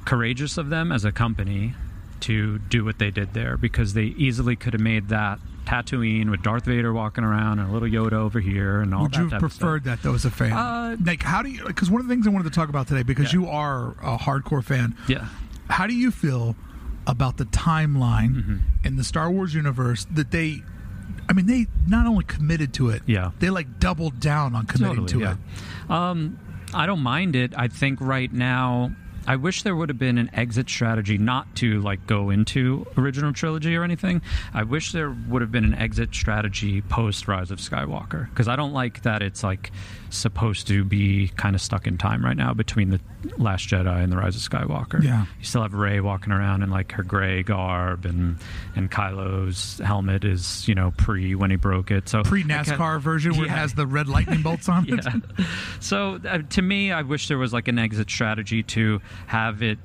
courageous 0.05 0.57
of 0.57 0.69
them 0.69 0.91
as 0.91 1.05
a 1.05 1.11
company 1.11 1.75
to 2.21 2.59
do 2.59 2.83
what 2.85 2.99
they 2.99 3.11
did 3.11 3.33
there 3.33 3.57
because 3.57 3.93
they 3.93 4.03
easily 4.05 4.55
could 4.55 4.73
have 4.73 4.81
made 4.81 5.09
that 5.09 5.39
Tatooine 5.65 6.29
with 6.31 6.41
Darth 6.41 6.65
Vader 6.65 6.91
walking 6.91 7.23
around 7.23 7.59
and 7.59 7.69
a 7.69 7.71
little 7.71 7.87
Yoda 7.87 8.13
over 8.13 8.39
here 8.39 8.81
and 8.81 8.93
all 8.95 9.03
Would 9.03 9.11
that 9.13 9.17
you 9.17 9.23
have 9.23 9.29
stuff. 9.29 9.39
preferred 9.39 9.83
that 9.85 10.01
though 10.01 10.15
as 10.15 10.25
a 10.25 10.31
fan? 10.31 10.53
Uh, 10.53 10.97
like, 11.05 11.21
how 11.23 11.41
do 11.41 11.49
you? 11.49 11.63
Because 11.65 11.89
one 11.91 12.01
of 12.01 12.07
the 12.07 12.13
things 12.13 12.25
I 12.25 12.29
wanted 12.31 12.45
to 12.45 12.49
talk 12.55 12.69
about 12.69 12.87
today, 12.87 13.03
because 13.03 13.33
Yeah. 13.33 13.41
you 13.41 13.47
are 13.47 13.91
a 14.01 14.17
hardcore 14.17 14.63
fan, 14.63 14.95
Yeah. 15.07 15.25
how 15.69 15.85
do 15.87 15.93
you 15.93 16.09
feel 16.11 16.55
about 17.07 17.37
the 17.37 17.45
timeline 17.45 18.35
Mm-hmm. 18.35 18.55
in 18.83 18.95
the 18.95 19.03
Star 19.03 19.29
Wars 19.31 19.53
universe 19.53 20.05
that 20.11 20.31
they? 20.31 20.63
I 21.29 21.33
mean, 21.33 21.45
they 21.45 21.67
not 21.87 22.07
only 22.07 22.23
committed 22.25 22.73
to 22.75 22.89
it, 22.89 23.03
Yeah. 23.05 23.31
they 23.39 23.49
like 23.49 23.79
doubled 23.79 24.19
down 24.19 24.55
on 24.55 24.65
committing 24.65 25.05
Totally, 25.05 25.19
to 25.19 25.19
yeah. 25.19 25.35
it. 25.89 25.91
Um, 25.91 26.39
I 26.73 26.85
don't 26.85 27.01
mind 27.01 27.35
it. 27.35 27.53
I 27.57 27.67
think 27.67 27.99
right 28.01 28.31
now, 28.31 28.91
I 29.27 29.35
wish 29.35 29.61
there 29.61 29.75
would 29.75 29.89
have 29.89 29.99
been 29.99 30.17
an 30.17 30.29
exit 30.33 30.69
strategy, 30.69 31.17
not 31.17 31.55
to 31.57 31.79
like 31.81 32.07
go 32.07 32.29
into 32.29 32.87
original 32.97 33.33
trilogy 33.33 33.75
or 33.75 33.83
anything. 33.83 34.21
I 34.53 34.63
wish 34.63 34.91
there 34.91 35.11
would 35.11 35.41
have 35.41 35.51
been 35.51 35.63
an 35.65 35.75
exit 35.75 36.13
strategy 36.13 36.81
post 36.81 37.27
Rise 37.27 37.51
of 37.51 37.59
Skywalker 37.59 38.29
because 38.29 38.47
I 38.47 38.55
don't 38.55 38.73
like 38.73 39.03
that 39.03 39.21
it's 39.21 39.43
like 39.43 39.71
supposed 40.11 40.67
to 40.67 40.83
be 40.83 41.29
kind 41.37 41.55
of 41.55 41.61
stuck 41.61 41.87
in 41.87 41.97
time 41.97 42.23
right 42.23 42.35
now 42.37 42.53
between 42.53 42.89
the 42.89 42.99
Last 43.37 43.67
Jedi 43.67 44.03
and 44.03 44.11
the 44.11 44.17
Rise 44.17 44.35
of 44.35 44.41
Skywalker. 44.41 45.01
Yeah. 45.03 45.25
you 45.39 45.45
still 45.45 45.61
have 45.61 45.73
Rey 45.73 45.99
walking 45.99 46.31
around 46.33 46.63
in 46.63 46.69
like 46.69 46.91
her 46.93 47.03
gray 47.03 47.43
garb, 47.43 48.05
and 48.05 48.37
and 48.75 48.91
Kylo's 48.91 49.79
helmet 49.79 50.23
is 50.25 50.67
you 50.67 50.75
know 50.75 50.91
pre 50.97 51.35
when 51.35 51.49
he 51.51 51.55
broke 51.57 51.91
it. 51.91 52.09
So 52.09 52.23
pre 52.23 52.43
NASCAR 52.43 52.99
version 53.01 53.35
where 53.37 53.45
it 53.45 53.49
has 53.51 53.73
the 53.73 53.87
red 53.87 54.07
lightning 54.07 54.41
bolts 54.41 54.67
on 54.69 54.85
it. 54.93 55.05
yeah. 55.05 55.45
So 55.79 56.19
uh, 56.27 56.39
to 56.49 56.61
me, 56.61 56.91
I 56.91 57.01
wish 57.03 57.27
there 57.27 57.37
was 57.37 57.53
like 57.53 57.67
an 57.67 57.79
exit 57.79 58.09
strategy 58.09 58.63
to 58.63 59.01
have 59.27 59.63
it 59.63 59.79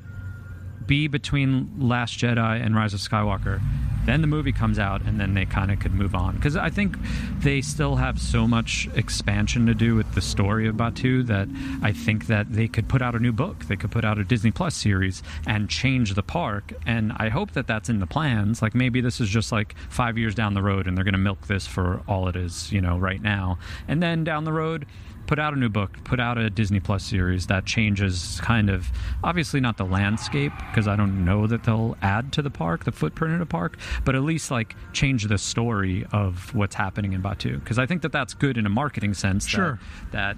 be 0.87 1.09
between 1.09 1.73
Last 1.79 2.19
Jedi 2.19 2.65
and 2.65 2.75
Rise 2.77 2.95
of 2.95 3.01
Skywalker. 3.01 3.61
Then 4.07 4.21
the 4.21 4.27
movie 4.27 4.53
comes 4.53 4.79
out, 4.79 5.03
and 5.03 5.21
then 5.21 5.35
they 5.35 5.45
kind 5.45 5.71
of 5.71 5.81
could 5.81 5.93
move 5.93 6.15
on 6.15 6.37
because 6.37 6.57
I 6.57 6.71
think 6.71 6.97
they 7.41 7.61
still 7.61 7.97
have 7.97 8.21
so 8.21 8.47
much 8.47 8.89
expansion 8.95 9.67
to 9.67 9.75
do 9.75 9.95
with 9.95 10.15
the 10.15 10.21
story 10.21 10.67
of 10.69 10.77
Batuu 10.77 11.27
that 11.27 11.49
I 11.83 11.93
think 11.93 12.27
that 12.29 12.53
they 12.53 12.69
could 12.69 12.89
put 12.89 13.03
out 13.03 13.15
a 13.15 13.19
new 13.19 13.33
book, 13.33 13.65
they 13.67 13.77
could 13.77 13.91
put 13.91 14.05
out 14.05 14.19
a 14.19 14.25
Disney 14.25 14.51
Plus 14.51 14.75
series 14.75 15.23
and 15.47 15.69
change 15.69 16.15
the 16.15 16.23
park. 16.23 16.73
And 16.87 17.13
I 17.17 17.29
hope 17.29 17.53
that 17.53 17.67
that's 17.67 17.89
in 17.89 18.01
the 18.01 18.07
plans. 18.07 18.63
Like 18.63 18.75
maybe 18.75 19.01
this 19.01 19.21
is 19.21 19.29
just 19.29 19.53
like 19.53 19.75
five 19.89 20.17
years 20.17 20.35
down 20.35 20.55
the 20.55 20.63
road, 20.63 20.87
and 20.87 20.97
they're 20.97 21.05
going 21.05 21.13
to 21.13 21.19
milk 21.19 21.47
this 21.47 21.67
for 21.67 22.03
all 22.09 22.29
it 22.29 22.37
is, 22.37 22.73
you 22.73 22.81
know, 22.81 22.97
right 22.99 23.21
now. 23.21 23.59
And 23.89 24.03
then 24.03 24.25
down 24.25 24.45
the 24.45 24.53
road, 24.53 24.87
put 25.27 25.39
out 25.39 25.53
a 25.53 25.57
new 25.57 25.69
book, 25.69 25.99
put 26.05 26.21
out 26.21 26.39
a 26.39 26.49
Disney 26.51 26.81
Plus 26.81 27.05
series 27.05 27.47
that 27.49 27.65
changes 27.67 28.41
kind 28.43 28.71
of 28.71 28.89
obviously 29.25 29.61
not 29.61 29.77
the 29.77 29.85
landscape 29.85 30.53
because 30.71 30.87
I 30.89 30.97
don't 30.97 31.25
know 31.25 31.47
that 31.47 31.65
they'll 31.65 31.97
add 32.03 32.33
to 32.35 32.43
the 32.43 32.51
park, 32.51 32.85
the 32.85 32.93
footprint 32.93 33.35
of 33.35 33.41
the 33.41 33.47
park, 33.47 33.77
but 34.05 34.15
at 34.15 34.23
least 34.23 34.51
like 34.51 34.75
change 34.93 35.25
the 35.25 35.39
story 35.39 36.07
of 36.13 36.55
what's 36.55 36.75
happening 36.75 37.13
in 37.13 37.23
Batuu 37.23 37.59
because 37.61 37.79
I 37.79 37.87
think 37.87 38.03
that 38.03 38.13
that's 38.13 38.35
good 38.35 38.57
in 38.57 38.67
a 38.67 38.71
marketing 38.71 39.15
sense. 39.15 39.45
that- 39.47 39.51
Sure. 39.51 39.79
that 40.13 40.37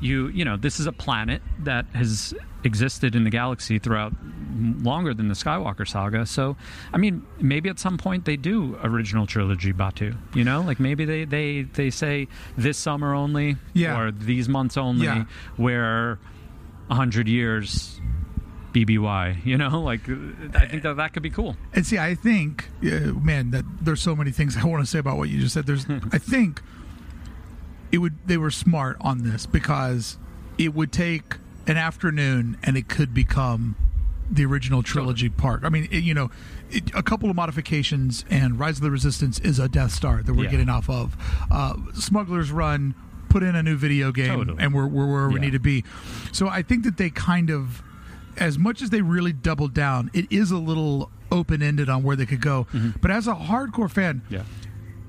you 0.00 0.28
you 0.28 0.44
know 0.44 0.56
this 0.58 0.78
is 0.78 0.86
a 0.86 0.92
planet 0.92 1.40
that 1.60 1.86
has 1.94 2.34
existed 2.66 3.14
in 3.14 3.24
the 3.24 3.30
galaxy 3.30 3.78
throughout 3.78 4.12
longer 4.82 5.14
than 5.14 5.28
the 5.28 5.34
Skywalker 5.34 5.86
saga. 5.88 6.26
So, 6.26 6.56
I 6.92 6.98
mean, 6.98 7.24
maybe 7.40 7.68
at 7.70 7.78
some 7.78 7.96
point 7.96 8.24
they 8.24 8.36
do 8.36 8.78
original 8.82 9.26
trilogy 9.26 9.72
Batuu. 9.72 10.16
You 10.34 10.44
know, 10.44 10.60
like 10.62 10.80
maybe 10.80 11.04
they 11.04 11.24
they 11.24 11.62
they 11.62 11.90
say 11.90 12.28
this 12.56 12.76
summer 12.76 13.14
only, 13.14 13.56
Yeah. 13.72 13.98
or 13.98 14.10
these 14.10 14.48
months 14.48 14.76
only, 14.76 15.06
Yeah. 15.06 15.24
where 15.56 16.18
a 16.90 16.94
hundred 16.94 17.28
years. 17.28 18.00
BBY, 18.72 19.38
you 19.46 19.56
know, 19.56 19.80
like 19.80 20.02
I 20.54 20.66
think 20.66 20.82
that 20.82 20.96
that 20.98 21.14
could 21.14 21.22
be 21.22 21.30
cool. 21.30 21.56
And 21.72 21.86
see, 21.86 21.96
I 21.96 22.14
think, 22.14 22.68
uh, 22.84 23.10
man, 23.22 23.50
that 23.52 23.64
there's 23.80 24.02
so 24.02 24.14
many 24.14 24.30
things 24.32 24.54
I 24.62 24.66
want 24.66 24.84
to 24.84 24.86
say 24.90 24.98
about 24.98 25.16
what 25.16 25.30
you 25.30 25.40
just 25.40 25.54
said. 25.54 25.64
There's, 25.64 25.86
I 26.12 26.18
think, 26.18 26.60
it 27.90 27.98
would 27.98 28.18
they 28.26 28.36
were 28.36 28.50
smart 28.50 28.98
on 29.00 29.22
this 29.22 29.46
because 29.46 30.18
it 30.58 30.74
would 30.74 30.92
take 30.92 31.36
an 31.66 31.76
afternoon 31.76 32.56
and 32.62 32.76
it 32.76 32.88
could 32.88 33.12
become 33.14 33.76
the 34.30 34.44
original 34.44 34.82
trilogy 34.82 35.28
park. 35.28 35.60
I 35.64 35.68
mean, 35.68 35.88
it, 35.90 36.02
you 36.02 36.12
know, 36.14 36.30
it, 36.70 36.90
a 36.94 37.02
couple 37.02 37.30
of 37.30 37.36
modifications 37.36 38.24
and 38.28 38.58
Rise 38.58 38.78
of 38.78 38.82
the 38.82 38.90
Resistance 38.90 39.38
is 39.40 39.58
a 39.58 39.68
Death 39.68 39.92
Star 39.92 40.22
that 40.22 40.34
we're 40.34 40.44
Yeah. 40.44 40.50
getting 40.50 40.68
off 40.68 40.90
of. 40.90 41.16
Uh, 41.50 41.74
Smuggler's 41.94 42.50
Run 42.50 42.94
put 43.28 43.42
in 43.42 43.54
a 43.54 43.62
new 43.62 43.76
video 43.76 44.10
game 44.12 44.28
Totally. 44.38 44.62
and 44.62 44.74
we're, 44.74 44.86
we're 44.86 45.06
where 45.12 45.28
we 45.28 45.38
need 45.40 45.52
to 45.52 45.60
be. 45.60 45.84
So 46.32 46.48
I 46.48 46.62
think 46.62 46.84
that 46.84 46.96
they 46.96 47.10
kind 47.10 47.50
of 47.50 47.82
as 48.38 48.58
much 48.58 48.82
as 48.82 48.90
they 48.90 49.00
really 49.00 49.32
doubled 49.32 49.72
down, 49.74 50.10
it 50.12 50.26
is 50.30 50.50
a 50.50 50.58
little 50.58 51.10
open 51.32 51.62
ended 51.62 51.88
on 51.88 52.02
where 52.02 52.16
they 52.16 52.26
could 52.26 52.40
go. 52.42 52.66
But 53.00 53.10
as 53.10 53.26
a 53.26 53.34
hardcore 53.34 53.90
fan, 53.90 54.22
Yeah. 54.28 54.42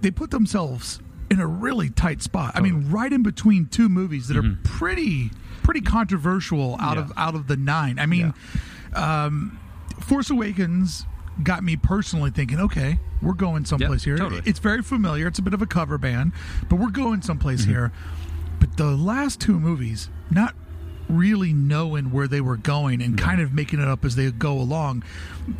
they 0.01 0.11
put 0.11 0.31
themselves 0.31 0.99
in 1.29 1.39
a 1.41 1.45
really 1.47 1.89
tight 1.89 2.21
spot. 2.21 2.53
I 2.55 2.61
mean, 2.61 2.89
right 2.89 3.11
in 3.11 3.23
between 3.23 3.65
two 3.65 3.89
movies 3.89 4.27
that 4.29 4.37
are 4.37 4.57
pretty 4.63 5.31
pretty 5.67 5.81
controversial 5.81 6.77
out 6.79 6.95
Yeah. 6.95 7.03
of 7.03 7.11
out 7.17 7.35
of 7.35 7.47
the 7.47 7.57
nine. 7.57 7.99
I 7.99 8.05
mean, 8.05 8.33
um, 8.93 9.59
Force 9.99 10.29
Awakens 10.29 11.05
got 11.43 11.61
me 11.61 11.75
personally 11.75 12.29
thinking, 12.31 12.57
okay, 12.61 12.99
we're 13.21 13.33
going 13.33 13.65
someplace 13.65 14.03
here. 14.05 14.17
totally. 14.17 14.41
It's 14.45 14.59
very 14.59 14.81
familiar. 14.81 15.27
It's 15.27 15.39
a 15.39 15.41
bit 15.41 15.53
of 15.53 15.61
a 15.61 15.65
cover 15.65 15.97
band, 15.97 16.31
but 16.69 16.77
we're 16.77 16.89
going 16.89 17.21
someplace 17.21 17.65
here. 17.65 17.91
But 18.61 18.77
the 18.77 18.91
last 18.95 19.41
two 19.41 19.59
movies, 19.59 20.09
not 20.31 20.55
really 21.09 21.51
knowing 21.53 22.11
where 22.11 22.27
they 22.29 22.39
were 22.41 22.57
going 22.57 23.01
and 23.01 23.17
kind 23.17 23.41
of 23.41 23.53
making 23.53 23.79
it 23.81 23.87
up 23.89 24.05
as 24.05 24.15
they 24.15 24.31
go 24.31 24.53
along. 24.57 25.03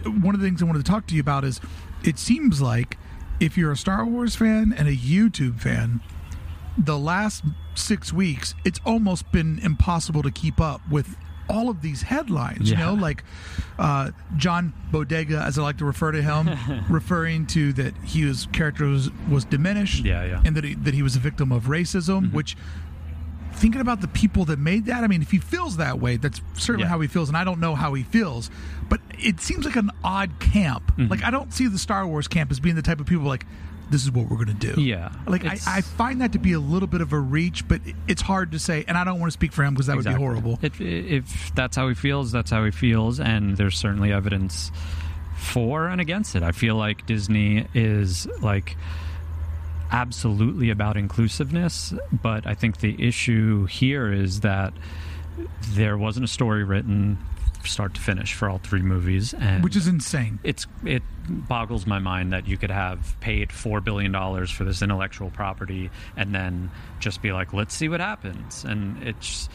One 0.06 0.34
of 0.34 0.40
the 0.42 0.48
things 0.48 0.62
I 0.62 0.66
wanted 0.66 0.86
to 0.86 0.90
talk 0.92 1.06
to 1.08 1.16
you 1.16 1.22
about 1.22 1.44
is 1.44 1.60
it 2.04 2.18
seems 2.18 2.62
like 2.62 2.98
if 3.42 3.58
you're 3.58 3.72
a 3.74 3.78
Star 3.78 4.06
Wars 4.06 4.36
fan 4.38 4.74
and 4.76 4.88
a 4.88 4.96
YouTube 4.96 5.60
fan, 5.60 6.00
the 6.78 6.98
last 6.98 7.44
six 7.76 8.12
weeks, 8.14 8.54
it's 8.66 8.80
almost 8.86 9.32
been 9.32 9.60
impossible 9.60 10.24
to 10.24 10.32
keep 10.32 10.60
up 10.62 10.82
with 10.90 11.16
all 11.50 11.70
of 11.70 11.82
these 11.82 12.02
headlines. 12.02 12.70
You 12.70 12.76
know, 12.78 12.94
like 12.94 13.24
uh, 13.80 14.12
John 14.36 14.74
Bodega, 14.92 15.40
as 15.42 15.58
I 15.58 15.62
like 15.64 15.78
to 15.78 15.86
refer 15.86 16.12
to 16.12 16.22
him, 16.22 16.50
referring 16.90 17.48
to 17.48 17.72
that 17.74 17.96
he 18.04 18.22
his 18.22 18.48
character 18.52 18.86
was, 18.86 19.10
was 19.30 19.46
diminished, 19.46 20.04
Yeah, 20.06 20.26
yeah. 20.26 20.42
and 20.46 20.56
that 20.58 20.64
he, 20.66 20.74
that 20.76 20.94
he 20.94 21.02
was 21.02 21.16
a 21.16 21.20
victim 21.20 21.52
of 21.52 21.64
racism, 21.66 22.32
which. 22.34 22.56
Thinking 23.54 23.82
about 23.82 24.02
the 24.02 24.08
people 24.08 24.46
that 24.46 24.60
made 24.60 24.86
that, 24.86 25.04
I 25.04 25.08
mean, 25.08 25.24
if 25.24 25.32
he 25.32 25.40
feels 25.40 25.78
that 25.78 26.00
way, 26.00 26.18
that's 26.18 26.42
certainly 26.54 26.84
Yeah. 26.84 26.90
how 26.90 27.00
he 27.00 27.08
feels, 27.08 27.28
and 27.28 27.36
I 27.36 27.44
don't 27.44 27.60
know 27.60 27.74
how 27.74 27.96
he 27.96 28.04
feels, 28.04 28.52
but 28.88 29.02
it 29.18 29.40
seems 29.40 29.66
like 29.66 29.76
an 29.76 29.90
odd 30.04 30.40
camp. 30.40 30.92
Mm-hmm. 30.92 31.08
Like 31.10 31.24
I 31.24 31.32
don't 31.32 31.52
see 31.52 31.66
the 31.66 31.80
Star 31.80 32.06
Wars 32.06 32.28
camp 32.28 32.52
as 32.52 32.60
being 32.60 32.76
the 32.76 32.84
type 32.84 33.00
of 33.00 33.08
people 33.08 33.26
like, 33.26 33.48
this 33.90 34.04
is 34.04 34.12
what 34.12 34.30
we're 34.30 34.44
going 34.44 34.58
to 34.58 34.74
do. 34.74 34.82
Yeah, 34.82 35.12
Like 35.28 35.46
I, 35.46 35.58
I 35.66 35.82
find 35.82 36.22
that 36.22 36.34
to 36.34 36.40
be 36.40 36.54
a 36.54 36.60
little 36.60 36.88
bit 36.88 37.02
of 37.02 37.14
a 37.14 37.20
reach, 37.20 37.68
but 37.68 37.82
it's 38.08 38.22
hard 38.22 38.52
to 38.52 38.60
say, 38.60 38.84
and 38.88 38.98
I 38.98 39.04
don't 39.04 39.20
want 39.20 39.32
to 39.32 39.34
speak 39.34 39.54
for 39.54 39.64
him 39.64 39.74
because 39.74 39.88
that 39.88 39.96
would 39.96 40.06
be 40.06 40.14
horrible. 40.14 40.60
If, 40.62 40.82
if 40.82 41.54
that's 41.56 41.76
how 41.76 41.88
he 41.88 41.96
feels, 41.96 42.32
that's 42.32 42.52
how 42.52 42.66
he 42.66 42.72
feels, 42.72 43.20
and 43.20 43.56
there's 43.56 43.78
certainly 43.78 44.12
evidence 44.12 44.72
for 45.38 45.88
and 45.88 46.02
against 46.02 46.36
it. 46.36 46.44
I 46.44 46.52
feel 46.52 46.76
like 46.76 47.06
Disney 47.06 47.68
is 47.74 48.28
like 48.42 48.76
absolutely 49.92 50.70
about 50.70 50.98
inclusiveness, 50.98 51.94
but 52.12 52.46
I 52.46 52.56
think 52.56 52.80
the 52.80 53.08
issue 53.08 53.66
here 53.66 54.12
is 54.12 54.42
that 54.42 54.74
there 55.70 55.98
wasn't 55.98 56.26
a 56.26 56.28
story 56.28 56.64
written 56.64 57.18
start 57.68 57.94
to 57.96 58.02
finish 58.02 58.34
for 58.34 58.50
all 58.50 58.58
three 58.58 58.82
movies, 58.82 59.34
and 59.34 59.64
which 59.64 59.76
is 59.76 59.88
insane. 59.88 60.40
it's 60.44 60.66
it 60.86 61.04
boggles 61.30 61.86
my 61.86 62.00
mind 62.00 62.32
that 62.34 62.48
you 62.48 62.58
could 62.58 62.72
have 62.72 63.16
paid 63.20 63.52
four 63.52 63.82
billion 63.82 64.12
dollars 64.12 64.50
for 64.50 64.64
this 64.64 64.82
intellectual 64.82 65.30
property 65.30 65.92
and 66.16 66.34
then 66.34 66.72
just 67.00 67.22
be 67.22 67.32
like, 67.32 67.54
let's 67.54 67.74
see 67.76 67.90
what 67.90 68.00
happens, 68.00 68.64
and 68.64 69.02
it's. 69.04 69.50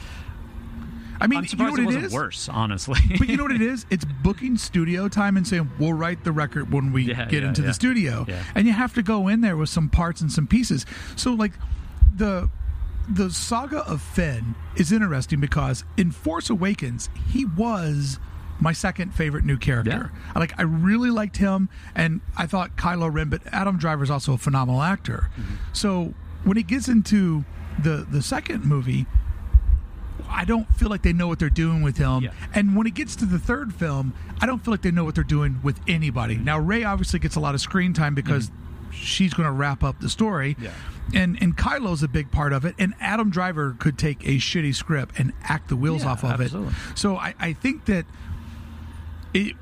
I 1.21 1.29
mean, 1.29 1.39
I'm 1.41 1.45
you 1.49 1.57
know 1.57 1.71
what 1.71 1.79
it 1.79 1.83
it 1.83 1.87
wasn't 1.87 2.05
is? 2.07 2.13
worse, 2.13 2.49
honestly. 2.49 2.99
but 3.19 3.29
you 3.29 3.37
know 3.37 3.45
what 3.45 3.53
it 3.53 3.61
is? 3.63 3.87
It's 3.91 4.05
booking 4.05 4.57
studio 4.57 5.09
time 5.09 5.37
and 5.37 5.47
saying 5.47 5.71
we'll 5.79 5.93
write 5.93 6.25
the 6.25 6.33
record 6.33 6.73
when 6.73 6.91
we 6.93 7.05
Yeah, 7.05 7.27
get 7.27 7.43
yeah, 7.43 7.49
into 7.49 7.63
yeah. 7.63 7.69
the 7.69 7.75
studio, 7.75 8.27
and 8.57 8.67
you 8.67 8.73
have 8.73 8.95
to 8.95 9.03
go 9.03 9.29
in 9.29 9.41
there 9.41 9.57
with 9.57 9.69
some 9.69 9.89
parts 9.89 10.21
and 10.21 10.33
some 10.33 10.47
pieces. 10.49 10.85
So 11.15 11.35
like 11.35 11.53
the 12.17 12.51
the 13.09 13.31
saga 13.31 13.79
of 13.89 14.01
Finn 14.01 14.55
is 14.77 14.93
interesting 14.93 15.41
because 15.41 15.85
in 15.97 16.11
Force 16.11 16.51
Awakens 16.51 17.09
he 17.29 17.45
was 17.45 18.19
my 18.61 18.73
second 18.73 19.13
favorite 19.13 19.45
new 19.45 19.57
character. 19.57 20.13
I 20.35 20.39
Like 20.39 20.59
I 20.59 20.63
really 20.63 21.11
liked 21.11 21.39
him, 21.39 21.69
and 21.95 22.21
I 22.37 22.47
thought 22.47 22.77
Kylo 22.77 23.13
Ren, 23.13 23.29
but 23.29 23.43
Adam 23.51 23.77
Driver 23.77 24.05
is 24.05 24.11
also 24.11 24.35
a 24.35 24.39
phenomenal 24.39 24.83
actor. 24.83 25.31
Mm-hmm. 25.37 25.55
So 25.73 26.15
when 26.45 26.57
it 26.57 26.67
gets 26.67 26.89
into 26.89 27.45
the 27.79 28.07
the 28.11 28.23
second 28.23 28.65
movie. 28.65 29.07
I 30.35 30.45
don't 30.47 30.67
feel 30.77 30.89
like 30.89 31.03
they 31.03 31.13
know 31.13 31.29
what 31.29 31.39
they're 31.39 31.51
doing 31.51 31.83
with 31.83 31.99
him. 31.99 32.23
Yeah. 32.23 32.31
And 32.55 32.75
when 32.75 32.87
it 32.87 32.95
gets 32.95 33.17
to 33.17 33.27
the 33.27 33.39
third 33.39 33.75
film, 33.75 34.15
I 34.41 34.47
don't 34.47 34.65
feel 34.65 34.73
like 34.73 34.81
they 34.81 34.91
know 34.91 35.05
what 35.05 35.15
they're 35.15 35.25
doing 35.25 35.61
with 35.63 35.79
anybody. 35.87 36.37
Now, 36.37 36.59
Rey 36.59 36.85
obviously 36.85 37.19
gets 37.19 37.37
a 37.37 37.41
lot 37.41 37.55
of 37.55 37.61
screen 37.61 37.93
time 37.93 38.15
because 38.15 38.51
she's 38.93 39.35
going 39.35 39.47
to 39.47 39.53
wrap 39.53 39.83
up 39.83 40.01
the 40.01 40.09
story. 40.09 40.57
Yeah. 40.61 40.73
And 41.15 41.37
and 41.43 41.57
Kylo's 41.57 42.03
a 42.03 42.09
big 42.09 42.31
part 42.31 42.53
of 42.53 42.65
it. 42.65 42.75
And 42.79 42.95
Adam 43.01 43.31
Driver 43.31 43.75
could 43.79 43.99
take 43.99 44.23
a 44.25 44.37
shitty 44.37 44.75
script 44.75 45.19
and 45.19 45.33
act 45.43 45.69
the 45.69 45.77
wheels 45.77 46.05
Yeah, 46.05 46.11
off 46.11 46.25
of 46.25 46.41
absolutely. 46.41 46.73
it. 46.73 46.99
So 46.99 47.17
I, 47.17 47.35
I 47.41 47.53
think 47.53 47.87
that 47.87 48.07
it 49.35 49.57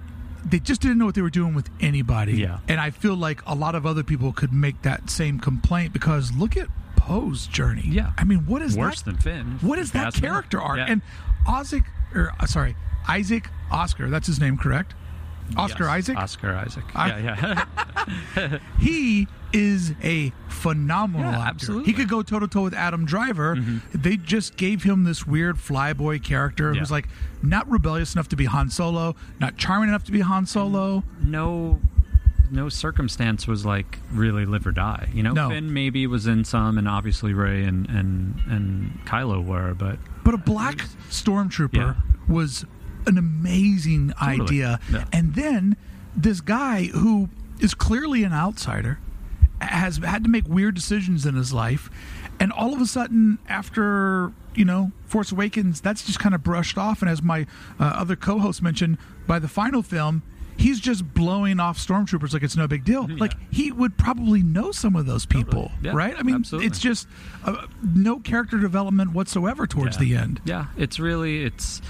they 0.45 0.59
just 0.59 0.81
didn't 0.81 0.97
know 0.99 1.05
what 1.07 1.15
they 1.15 1.23
were 1.23 1.31
doing 1.31 1.55
with 1.55 1.69
anybody. 1.81 2.35
Yeah. 2.39 2.59
And 2.69 2.81
I 2.81 2.91
feel 2.91 3.15
like 3.15 3.43
a 3.47 3.55
lot 3.55 3.75
of 3.75 3.85
other 3.85 4.03
people 4.03 4.33
could 4.33 4.53
make 4.53 4.83
that 4.83 5.11
same 5.11 5.39
complaint 5.39 5.93
because 5.93 6.33
look 6.33 6.57
at 6.57 6.69
Poe's 6.97 7.47
journey. 7.47 7.85
Yeah. 7.87 8.13
I 8.17 8.25
mean, 8.25 8.47
what 8.47 8.63
is 8.63 8.77
Worse 8.77 9.03
that? 9.03 9.05
than 9.13 9.17
Finn. 9.19 9.59
What 9.61 9.79
is 9.79 9.93
that 9.93 10.15
character 10.15 10.61
arc? 10.61 10.79
Yeah. 10.79 10.87
And 10.89 11.03
Isaac, 11.47 11.85
or 12.15 12.33
uh, 12.41 12.47
sorry, 12.47 12.75
Isaac 13.09 13.49
Oscar. 13.71 14.09
That's 14.09 14.27
his 14.27 14.41
name, 14.41 14.57
correct? 14.57 14.95
Oscar 15.57 15.85
Yes, 15.85 15.93
Isaac. 15.93 16.17
Oscar 16.19 16.55
Isaac. 16.57 16.85
I- 16.95 17.09
yeah, 17.21 17.65
yeah. 18.37 18.59
He 18.79 19.29
is 19.53 19.95
a 20.03 20.33
phenomenal 20.49 21.31
Yeah, 21.33 21.39
actor. 21.39 21.49
absolutely. 21.51 21.93
He 21.93 21.97
could 21.97 22.09
go 22.09 22.23
toe 22.23 22.39
to 22.39 22.49
toe 22.49 22.63
with 22.63 22.75
Adam 22.75 23.05
Driver. 23.05 23.57
Mm-hmm. 23.57 23.79
They 24.01 24.17
just 24.17 24.57
gave 24.57 24.83
him 24.85 25.05
this 25.05 25.27
weird 25.27 25.57
flyboy 25.57 26.23
character 26.23 26.73
Yeah. 26.73 26.81
who's 26.81 26.91
like 26.91 27.09
not 27.43 27.69
rebellious 27.71 28.15
enough 28.15 28.29
to 28.29 28.37
be 28.37 28.45
Han 28.47 28.71
Solo, 28.71 29.17
not 29.41 29.57
charming 29.57 29.89
enough 29.89 30.05
to 30.05 30.13
be 30.13 30.21
Han 30.21 30.47
Solo. 30.47 31.03
no 31.23 31.81
no 32.53 32.69
circumstance 32.69 33.47
was 33.47 33.65
like 33.65 33.99
really 34.13 34.45
live 34.45 34.67
or 34.67 34.73
die. 34.73 35.09
You 35.15 35.23
know, 35.23 35.33
No. 35.33 35.51
Finn 35.51 35.73
maybe 35.73 36.05
was 36.09 36.27
in 36.27 36.45
some, 36.45 36.79
and 36.79 36.89
obviously 36.89 37.33
Rey 37.33 37.63
and 37.63 37.89
and 37.89 38.41
and 38.49 39.01
Kylo 39.05 39.45
were, 39.45 39.73
but 39.75 39.99
But 40.25 40.35
a 40.35 40.39
black 40.39 40.79
stormtrooper 41.11 41.75
Yeah. 41.75 41.95
was 42.27 42.65
an 43.07 43.19
amazing 43.19 44.13
Totally. 44.19 44.43
idea. 44.45 44.81
Yeah. 44.93 45.05
And 45.13 45.35
then 45.35 45.77
this 46.17 46.41
guy 46.41 46.85
who 46.85 47.29
is 47.61 47.75
clearly 47.75 48.25
an 48.25 48.33
outsider 48.33 48.99
has 49.61 49.99
had 49.99 50.25
to 50.25 50.31
make 50.31 50.47
weird 50.49 50.75
decisions 50.75 51.27
in 51.27 51.35
his 51.35 51.53
life. 51.53 51.91
And 52.39 52.51
all 52.53 52.73
of 52.73 52.81
a 52.81 52.87
sudden, 52.87 53.39
after, 53.49 54.33
you 54.55 54.65
know, 54.65 54.93
Force 55.05 55.31
Awakens, 55.31 55.81
that's 55.83 56.05
just 56.07 56.19
kind 56.19 56.35
of 56.35 56.43
brushed 56.43 56.79
off. 56.79 57.03
And 57.03 57.11
as 57.11 57.23
my 57.23 57.43
uh, 57.79 57.85
other 57.85 58.17
co 58.17 58.39
host 58.39 58.63
mentioned, 58.63 58.97
by 59.27 59.39
the 59.39 59.49
final 59.49 59.83
film, 59.83 60.23
he's 60.57 60.81
just 60.81 61.13
blowing 61.13 61.61
off 61.61 61.79
stormtroopers 61.79 62.33
like 62.33 62.43
it's 62.43 62.57
no 62.57 62.67
big 62.67 62.85
deal. 62.85 63.07
Like 63.19 63.35
he 63.53 63.71
would 63.71 63.99
probably 63.99 64.43
know 64.43 64.73
some 64.73 64.97
of 64.97 65.05
those 65.05 65.27
people, 65.27 65.71
Yeah, 65.83 65.93
right? 65.95 66.15
I 66.19 66.23
mean, 66.23 66.37
absolutely. 66.37 66.67
it's 66.69 66.79
just 66.79 67.07
uh, 67.45 67.67
no 67.95 68.19
character 68.21 68.59
development 68.59 69.13
whatsoever 69.13 69.67
towards 69.67 69.97
Yeah. 69.97 70.01
the 70.05 70.17
end. 70.17 70.41
Yeah, 70.47 70.67
it's 70.79 70.99
really 70.99 71.45
it's 71.45 71.83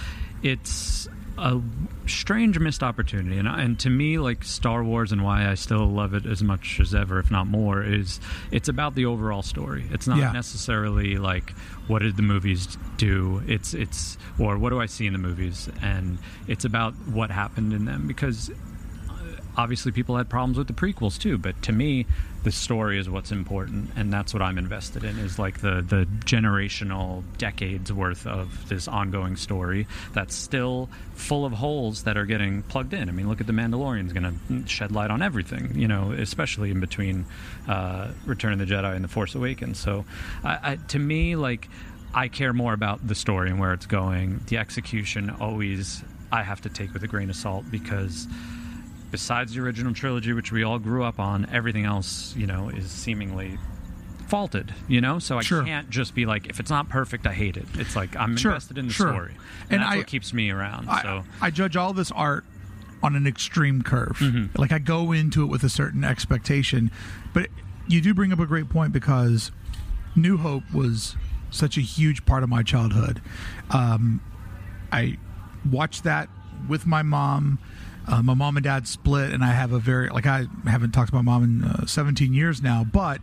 it's 0.42 1.08
a 1.38 1.58
strange 2.06 2.58
missed 2.58 2.82
opportunity, 2.82 3.38
and 3.38 3.48
and 3.48 3.78
to 3.80 3.88
me, 3.88 4.18
like 4.18 4.44
Star 4.44 4.84
Wars, 4.84 5.10
and 5.12 5.22
why 5.24 5.48
I 5.48 5.54
still 5.54 5.86
love 5.86 6.12
it 6.12 6.26
as 6.26 6.42
much 6.42 6.78
as 6.80 6.94
ever, 6.94 7.18
if 7.18 7.30
not 7.30 7.46
more, 7.46 7.82
is 7.82 8.20
it's 8.50 8.68
about 8.68 8.94
the 8.94 9.06
overall 9.06 9.42
story. 9.42 9.84
It's 9.90 10.06
not 10.06 10.18
Yeah. 10.18 10.32
necessarily 10.32 11.16
like 11.16 11.50
what 11.86 12.02
did 12.02 12.16
the 12.16 12.22
movies 12.22 12.76
do. 12.98 13.42
It's 13.46 13.72
it's 13.72 14.18
or 14.38 14.58
what 14.58 14.68
do 14.70 14.80
I 14.80 14.86
see 14.86 15.06
in 15.06 15.14
the 15.14 15.18
movies, 15.18 15.70
and 15.80 16.18
it's 16.46 16.64
about 16.66 16.92
what 17.10 17.30
happened 17.30 17.72
in 17.72 17.86
them 17.86 18.06
because 18.06 18.50
obviously 19.60 19.92
people 19.92 20.16
had 20.16 20.28
problems 20.28 20.58
with 20.58 20.66
the 20.66 20.72
prequels 20.72 21.18
too 21.18 21.38
but 21.38 21.60
to 21.62 21.72
me 21.72 22.06
the 22.42 22.52
story 22.52 22.98
is 22.98 23.08
what's 23.08 23.30
important 23.30 23.90
and 23.96 24.12
that's 24.12 24.32
what 24.32 24.42
i'm 24.42 24.58
invested 24.58 25.04
in 25.04 25.18
is 25.18 25.38
like 25.38 25.60
the 25.60 25.82
the 25.82 26.06
generational 26.24 27.22
decades 27.38 27.92
worth 27.92 28.26
of 28.26 28.68
this 28.68 28.88
ongoing 28.88 29.36
story 29.36 29.86
that's 30.12 30.34
still 30.34 30.88
full 31.14 31.44
of 31.44 31.52
holes 31.52 32.04
that 32.04 32.16
are 32.16 32.24
getting 32.24 32.62
plugged 32.64 32.94
in. 32.94 33.08
I 33.08 33.12
mean 33.12 33.28
look 33.28 33.40
at 33.40 33.46
the 33.46 33.52
mandalorian's 33.52 34.12
to 34.12 34.68
shed 34.68 34.92
light 34.92 35.10
on 35.10 35.22
everything 35.22 35.72
you 35.74 35.88
know 35.88 36.12
especially 36.12 36.70
in 36.70 36.80
between 36.80 37.26
uh, 37.68 38.10
return 38.26 38.52
of 38.52 38.58
the 38.58 38.64
jedi 38.66 38.94
and 38.94 39.04
the 39.04 39.08
force 39.08 39.34
awakens. 39.34 39.78
So 39.78 40.04
I, 40.42 40.72
I, 40.72 40.76
to 40.88 40.98
me 40.98 41.36
like 41.36 41.68
i 42.14 42.28
care 42.28 42.52
more 42.52 42.72
about 42.72 43.06
the 43.06 43.14
story 43.14 43.50
and 43.50 43.60
where 43.60 43.72
it's 43.72 43.86
going. 43.86 44.40
The 44.46 44.58
execution 44.58 45.30
always 45.40 46.02
i 46.32 46.42
have 46.42 46.60
to 46.62 46.68
take 46.68 46.92
with 46.92 47.02
a 47.02 47.08
grain 47.08 47.30
of 47.30 47.36
salt 47.36 47.64
because 47.70 48.26
besides 49.10 49.54
the 49.54 49.60
original 49.60 49.92
trilogy, 49.94 50.32
which 50.32 50.52
we 50.52 50.62
all 50.62 50.78
grew 50.78 51.04
up 51.04 51.18
on, 51.18 51.48
everything 51.52 51.84
else, 51.84 52.34
you 52.36 52.46
know, 52.46 52.68
is 52.68 52.90
seemingly 52.90 53.58
faulted, 54.28 54.72
you 54.88 55.00
know? 55.00 55.18
So 55.18 55.38
I 55.38 55.42
Sure. 55.42 55.64
can't 55.64 55.90
just 55.90 56.14
be 56.14 56.24
like, 56.26 56.46
if 56.48 56.60
it's 56.60 56.70
not 56.70 56.88
perfect, 56.88 57.26
I 57.26 57.32
hate 57.32 57.56
it. 57.56 57.66
It's 57.74 57.96
like 57.96 58.14
I'm 58.16 58.36
Sure, 58.36 58.52
invested 58.52 58.78
in 58.78 58.86
the 58.86 58.92
sure. 58.92 59.08
story. 59.12 59.32
And, 59.64 59.72
And 59.72 59.82
that's 59.82 59.92
I- 59.92 59.96
what 59.98 60.06
keeps 60.06 60.32
me 60.32 60.50
around. 60.50 60.88
I, 60.88 61.02
so 61.02 61.24
I 61.40 61.50
judge 61.50 61.76
all 61.76 61.92
this 61.92 62.10
art 62.12 62.44
on 63.02 63.16
an 63.16 63.26
extreme 63.26 63.82
curve. 63.82 64.18
Mm-hmm. 64.20 64.60
Like 64.60 64.72
I 64.72 64.78
go 64.78 65.10
into 65.12 65.42
it 65.42 65.46
with 65.46 65.64
a 65.64 65.68
certain 65.68 66.04
expectation, 66.04 66.90
but 67.32 67.48
you 67.88 68.00
do 68.00 68.14
bring 68.14 68.32
up 68.32 68.38
a 68.38 68.46
great 68.46 68.68
point 68.68 68.92
because 68.92 69.50
New 70.14 70.36
Hope 70.36 70.62
was 70.72 71.16
such 71.50 71.76
a 71.76 71.80
huge 71.80 72.24
part 72.24 72.44
of 72.44 72.48
my 72.48 72.62
childhood. 72.62 73.20
Um, 73.70 74.20
I 74.92 75.16
watched 75.68 76.04
that 76.04 76.28
with 76.68 76.86
my 76.86 77.02
mom. 77.02 77.58
Uh, 78.10 78.22
my 78.22 78.34
mom 78.34 78.56
and 78.56 78.64
dad 78.64 78.88
split, 78.88 79.32
and 79.32 79.44
I 79.44 79.52
have 79.52 79.72
a 79.72 79.78
very 79.78 80.08
like 80.08 80.26
I 80.26 80.46
haven't 80.66 80.92
talked 80.92 81.10
to 81.10 81.14
my 81.14 81.22
mom 81.22 81.44
in 81.44 81.64
uh, 81.64 81.86
17 81.86 82.32
years 82.34 82.60
now, 82.60 82.84
but 82.84 83.20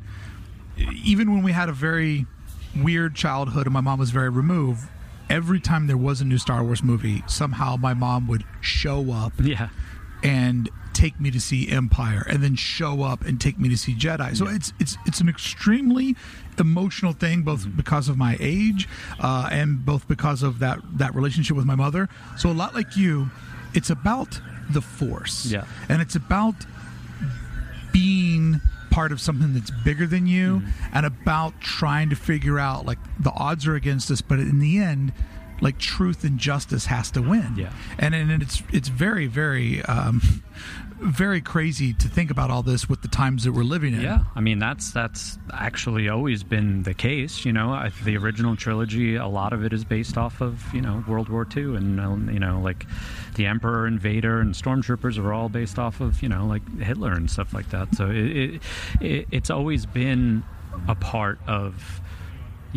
even 1.04 1.34
when 1.34 1.44
we 1.44 1.52
had 1.52 1.70
a 1.70 1.74
very 1.74 2.26
weird 2.76 3.16
childhood 3.16 3.66
and 3.66 3.74
my 3.74 3.82
mom 3.82 4.00
was 4.00 4.12
very 4.12 4.30
removed, 4.30 4.88
every 5.30 5.60
time 5.60 5.88
there 5.88 5.98
was 5.98 6.22
a 6.22 6.26
new 6.26 6.38
Star 6.38 6.64
Wars 6.64 6.84
movie, 6.84 7.24
somehow 7.28 7.76
my 7.76 7.94
mom 7.94 8.28
would 8.28 8.46
show 8.62 9.12
up 9.12 9.34
yeah. 9.42 9.70
and 10.24 10.70
take 10.94 11.20
me 11.20 11.30
to 11.32 11.40
see 11.40 11.70
Empire 11.70 12.26
and 12.28 12.42
then 12.42 12.56
show 12.56 13.04
up 13.04 13.24
and 13.26 13.40
take 13.40 13.60
me 13.60 13.70
to 13.70 13.78
see 13.78 13.94
Jedi. 13.94 14.36
So 14.36 14.48
it's 14.48 14.74
it's 14.80 14.98
it's 15.06 15.20
an 15.20 15.30
extremely 15.30 16.16
emotional 16.58 17.14
thing 17.14 17.44
both 17.44 17.62
Mm-hmm. 17.66 17.78
because 17.78 18.08
of 18.10 18.18
my 18.18 18.38
age 18.40 18.88
uh, 19.20 19.50
and 19.52 19.86
both 19.86 20.08
because 20.08 20.44
of 20.44 20.60
that 20.60 20.80
that 20.98 21.14
relationship 21.14 21.58
with 21.58 21.66
my 21.66 21.76
mother. 21.76 22.08
So 22.38 22.50
a 22.50 22.54
lot 22.54 22.74
like 22.74 22.96
you, 22.96 23.30
it's 23.74 23.90
about 23.90 24.40
the 24.72 24.82
force. 24.82 25.46
Yeah. 25.46 25.66
And 25.90 26.02
it's 26.02 26.16
about 26.16 26.56
being 27.92 28.62
part 28.92 29.12
of 29.12 29.22
something 29.22 29.54
that's 29.54 29.72
bigger 29.72 30.08
than 30.08 30.28
you 30.28 30.58
Mm-hmm. 30.60 30.96
and 30.98 31.06
about 31.06 31.60
trying 31.62 32.10
to 32.10 32.16
figure 32.16 32.58
out 32.60 32.86
like 32.86 32.98
the 33.20 33.32
odds 33.32 33.68
are 33.68 33.76
against 33.76 34.10
us 34.10 34.22
but 34.22 34.40
in 34.40 34.60
the 34.60 34.80
end 34.80 35.12
like 35.62 35.78
truth 35.80 36.24
and 36.24 36.40
justice 36.40 36.86
has 36.86 37.10
to 37.12 37.22
win 37.22 37.54
Yeah. 37.58 37.72
and 37.98 38.14
and 38.16 38.42
it's 38.44 38.62
it's 38.72 38.90
very 38.90 39.28
very 39.28 39.82
um 39.84 40.22
very 41.00 41.42
crazy 41.42 41.94
to 41.94 42.08
think 42.08 42.32
about 42.32 42.50
all 42.50 42.64
this 42.64 42.90
with 42.90 43.04
the 43.04 43.08
times 43.08 43.44
that 43.44 43.52
we're 43.52 43.62
living 43.64 43.94
in 43.94 44.02
Yeah, 44.02 44.24
I 44.36 44.40
mean 44.42 44.58
that's 44.58 44.92
that's 44.92 45.38
actually 45.54 46.10
always 46.10 46.44
been 46.44 46.82
the 46.84 46.96
case. 46.96 47.46
You 47.46 47.54
know, 47.54 47.72
I, 47.72 47.92
the 48.04 48.18
original 48.18 48.56
trilogy, 48.56 49.16
a 49.16 49.28
lot 49.28 49.54
of 49.54 49.64
it 49.64 49.74
is 49.74 49.86
based 49.86 50.18
off 50.18 50.42
of 50.42 50.64
you 50.74 50.82
know 50.82 51.04
World 51.08 51.30
War 51.30 51.46
II, 51.56 51.76
and 51.76 52.00
um, 52.00 52.30
you 52.32 52.40
know 52.40 52.60
like 52.62 52.88
the 53.36 53.46
Emperor 53.46 53.86
and 53.86 54.00
Vader 54.00 54.40
and 54.40 54.56
Stormtroopers 54.56 55.20
are 55.24 55.32
all 55.34 55.50
based 55.50 55.78
off 55.78 56.02
of 56.02 56.24
you 56.24 56.30
know 56.30 56.48
like 56.48 56.68
Hitler 56.80 57.12
and 57.12 57.30
stuff 57.30 57.54
like 57.54 57.70
that. 57.70 57.94
So 57.94 58.10
it, 58.10 58.16
it, 58.18 58.62
it 59.00 59.28
it's 59.32 59.52
always 59.52 59.86
been 59.86 60.44
a 60.88 60.96
part 60.96 61.38
of 61.46 62.02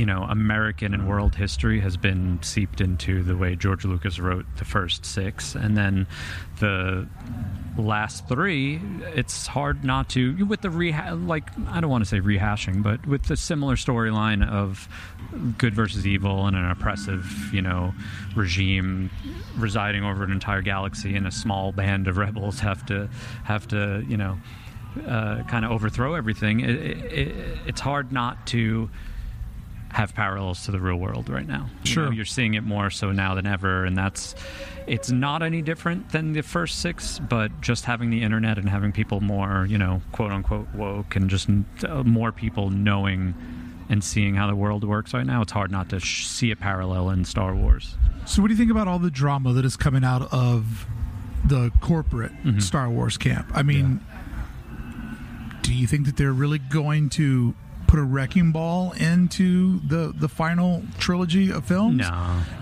you 0.01 0.07
know, 0.07 0.23
American 0.23 0.95
and 0.95 1.07
world 1.07 1.35
history 1.35 1.79
has 1.81 1.99
been 1.99 2.43
seeped 2.43 2.81
into 2.81 3.23
the 3.23 3.37
way 3.37 3.55
George 3.55 3.85
Lucas 3.85 4.19
wrote 4.19 4.47
the 4.57 4.65
first 4.65 5.05
six, 5.05 5.55
and 5.55 5.77
then 5.77 6.07
the 6.59 7.07
last 7.77 8.27
three. 8.27 8.81
It's 9.15 9.47
hard 9.47 9.85
not 9.85 10.09
to 10.11 10.47
with 10.47 10.63
the 10.63 10.69
reha- 10.69 11.29
like 11.29 11.51
I 11.69 11.83
don't 11.83 11.91
want 11.91 12.03
to 12.03 12.09
say 12.09 12.19
rehashing, 12.19 12.83
but 12.83 13.07
with 13.07 13.25
the 13.25 13.37
similar 13.37 13.77
storyline 13.77 14.43
of 14.49 14.89
good 15.59 15.75
versus 15.75 16.07
evil 16.07 16.47
and 16.47 16.57
an 16.57 16.71
oppressive, 16.71 17.51
you 17.53 17.61
know, 17.61 17.93
regime 18.35 19.11
residing 19.59 20.03
over 20.03 20.25
an 20.25 20.33
entire 20.33 20.63
galaxy, 20.63 21.15
and 21.15 21.27
a 21.27 21.31
small 21.31 21.73
band 21.73 22.09
of 22.09 22.17
rebels 22.17 22.61
have 22.61 22.87
to 22.87 23.11
have 23.45 23.69
to, 23.69 24.03
you 24.09 24.17
know. 24.17 24.39
Uh, 25.07 25.45
kind 25.45 25.65
of 25.65 25.71
overthrow 25.71 26.15
everything. 26.15 26.59
It, 26.59 26.71
it, 26.71 27.13
it, 27.13 27.59
it's 27.65 27.81
hard 27.81 28.11
not 28.11 28.45
to 28.49 28.91
have 29.91 30.15
parallels 30.15 30.65
to 30.65 30.71
the 30.71 30.79
real 30.81 30.97
world 30.97 31.29
right 31.29 31.47
now. 31.47 31.69
You 31.85 31.91
Sure. 31.91 32.05
know, 32.07 32.11
you're 32.13 32.25
seeing 32.25 32.55
it 32.55 32.63
more 32.63 32.91
so 32.91 33.11
now 33.13 33.35
than 33.35 33.47
ever, 33.47 33.85
and 33.85 33.97
that's 33.97 34.35
it's 34.87 35.11
not 35.11 35.43
any 35.43 35.63
different 35.63 36.11
than 36.11 36.33
the 36.33 36.43
first 36.43 36.79
six, 36.81 37.19
but 37.19 37.61
just 37.61 37.85
having 37.85 38.11
the 38.11 38.23
internet 38.23 38.57
and 38.59 38.69
having 38.69 38.93
people 38.93 39.21
more, 39.21 39.67
you 39.69 39.79
know, 39.79 40.01
quote 40.13 40.33
unquote 40.33 40.69
woke, 40.75 41.17
and 41.17 41.29
just 41.29 41.49
uh, 41.87 42.03
more 42.05 42.33
people 42.33 42.71
knowing 42.71 43.35
and 43.89 44.03
seeing 44.05 44.37
how 44.37 44.47
the 44.47 44.55
world 44.55 44.85
works 44.85 45.13
right 45.13 45.27
now, 45.27 45.43
it's 45.43 45.51
hard 45.53 45.71
not 45.73 45.89
to 45.89 45.99
sh- 45.99 46.27
see 46.29 46.51
a 46.53 46.57
parallel 46.57 47.11
in 47.11 47.25
Star 47.25 47.55
Wars. 47.55 47.97
so 48.25 48.41
what 48.43 48.49
do 48.49 48.55
you 48.55 48.59
think 48.59 48.71
about 48.71 48.87
all 48.87 49.01
the 49.01 49.11
drama 49.11 49.53
that 49.53 49.65
is 49.65 49.77
coming 49.77 50.05
out 50.05 50.33
of 50.33 50.87
the 51.45 51.73
corporate 51.81 52.31
Mm-hmm. 52.45 52.61
star 52.61 52.89
wars 52.91 53.17
camp 53.17 53.51
i 53.55 53.63
mean 53.63 53.99
do 55.63 55.75
you 55.75 55.87
think 55.87 56.07
that 56.07 56.17
they're 56.17 56.33
really 56.33 56.59
going 56.59 57.09
to 57.11 57.55
put 57.91 57.99
a 57.99 58.03
wrecking 58.05 58.53
ball 58.53 58.93
into 58.93 59.81
the 59.81 60.13
the 60.17 60.29
final 60.29 60.83
trilogy 60.99 61.51
of 61.51 61.65
films 61.65 61.97
No. 61.99 62.07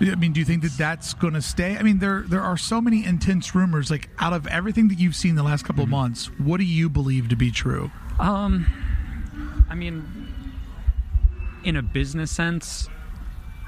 I 0.01 0.15
mean, 0.17 0.33
do 0.33 0.39
you 0.39 0.45
think 0.45 0.63
that 0.63 0.71
that's 0.75 1.13
going 1.13 1.35
to 1.35 1.41
stay? 1.41 1.77
I 1.77 1.83
mean, 1.83 1.99
there 1.99 2.23
there 2.27 2.41
are 2.41 2.57
so 2.57 2.81
many 2.81 3.05
intense 3.05 3.53
rumors. 3.53 3.91
Like, 3.91 4.09
out 4.17 4.33
of 4.33 4.47
everything 4.47 4.87
that 4.87 4.97
you've 4.97 5.15
seen 5.15 5.35
the 5.35 5.43
last 5.43 5.65
couple 5.65 5.83
Mm-hmm. 5.85 5.93
of 5.93 5.99
months, 6.01 6.25
what 6.39 6.57
do 6.57 6.63
you 6.65 6.89
believe 6.89 7.29
to 7.29 7.35
be 7.35 7.51
true? 7.51 7.91
Um, 8.19 8.65
I 9.69 9.75
mean, 9.75 10.03
in 11.63 11.75
a 11.75 11.81
business 11.83 12.31
sense, 12.31 12.87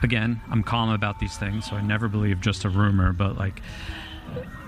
again, 0.02 0.41
I'm 0.50 0.63
calm 0.63 0.89
about 0.89 1.19
these 1.19 1.38
things, 1.38 1.69
so 1.69 1.76
I 1.76 1.82
never 1.82 2.08
believe 2.08 2.41
just 2.41 2.65
a 2.65 2.69
rumor. 2.69 3.13
But 3.13 3.38
like, 3.38 3.62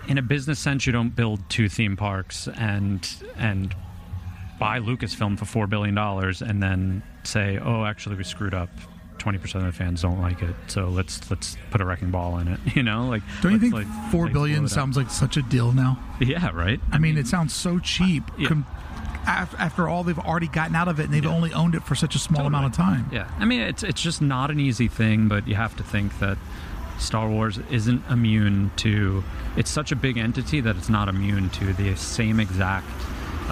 in 0.07 0.17
a 0.19 0.21
business 0.21 0.59
sense, 0.59 0.85
you 0.85 0.91
don't 0.93 1.15
build 1.15 1.39
two 1.49 1.69
theme 1.69 1.97
parks 1.97 2.47
and 2.49 3.07
and 3.35 3.73
buy 4.63 4.79
Lucasfilm 4.79 5.37
for 5.37 5.45
four 5.45 5.67
billion 5.67 5.93
dollars 5.95 6.41
and 6.41 6.61
then 6.63 7.03
say, 7.23 7.57
"Oh, 7.57 7.83
actually, 7.85 8.15
we 8.15 8.23
screwed 8.23 8.53
up." 8.53 8.69
Twenty 9.19 9.37
percent 9.37 9.63
of 9.65 9.71
the 9.71 9.77
fans 9.77 10.01
don't 10.01 10.19
like 10.19 10.41
it, 10.41 10.53
so 10.67 10.89
let's 10.89 11.29
let's 11.31 11.55
put 11.71 11.79
a 11.79 11.85
wrecking 11.85 12.11
ball 12.11 12.39
in 12.39 12.47
it. 12.49 12.59
You 12.75 12.83
know, 12.83 13.07
like 13.07 13.21
Don't 13.41 13.53
you 13.53 13.59
think 13.59 13.73
like, 13.73 13.87
four 14.11 14.27
billion 14.27 14.59
blow 14.59 14.65
it 14.65 14.71
up. 14.71 14.75
sounds 14.75 14.97
like 14.97 15.09
such 15.09 15.37
a 15.37 15.41
deal 15.43 15.71
now? 15.71 15.97
Yeah, 16.19 16.49
right. 16.51 16.79
I 16.91 16.97
mean, 16.97 17.17
it 17.17 17.27
sounds 17.27 17.53
so 17.53 17.79
cheap. 17.79 18.23
Yeah. 18.37 18.47
Com- 18.49 18.65
after 19.25 19.87
all 19.87 20.03
they've 20.03 20.19
already 20.19 20.47
gotten 20.47 20.75
out 20.75 20.87
of 20.89 20.99
it, 20.99 21.03
and 21.05 21.13
they've 21.13 21.23
Yeah. 21.23 21.29
only 21.31 21.53
owned 21.53 21.75
it 21.75 21.83
for 21.83 21.95
such 21.95 22.15
a 22.15 22.19
small 22.19 22.43
Totally. 22.43 22.47
amount 22.57 22.65
of 22.65 22.73
time. 22.73 23.05
Yeah, 23.13 23.27
I 23.39 23.45
mean 23.45 23.61
it's 23.61 23.83
it's 23.83 24.01
just 24.01 24.21
not 24.21 24.51
an 24.51 24.59
easy 24.59 24.87
thing, 24.89 25.27
but 25.29 25.47
you 25.47 25.55
have 25.55 25.75
to 25.77 25.83
think 25.83 26.19
that 26.19 26.37
Star 26.99 27.29
Wars 27.29 27.59
isn't 27.71 28.01
immune 28.09 28.71
to. 28.77 29.23
It's 29.55 29.69
such 29.71 29.91
a 29.93 29.95
big 29.95 30.17
entity 30.17 30.59
that 30.61 30.75
it's 30.75 30.89
not 30.89 31.07
immune 31.07 31.49
to 31.51 31.71
the 31.73 31.95
same 31.95 32.39
exact 32.41 32.87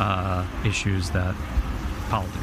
uh, 0.02 0.46
issues 0.66 1.10
that 1.12 1.36
politics. 2.10 2.38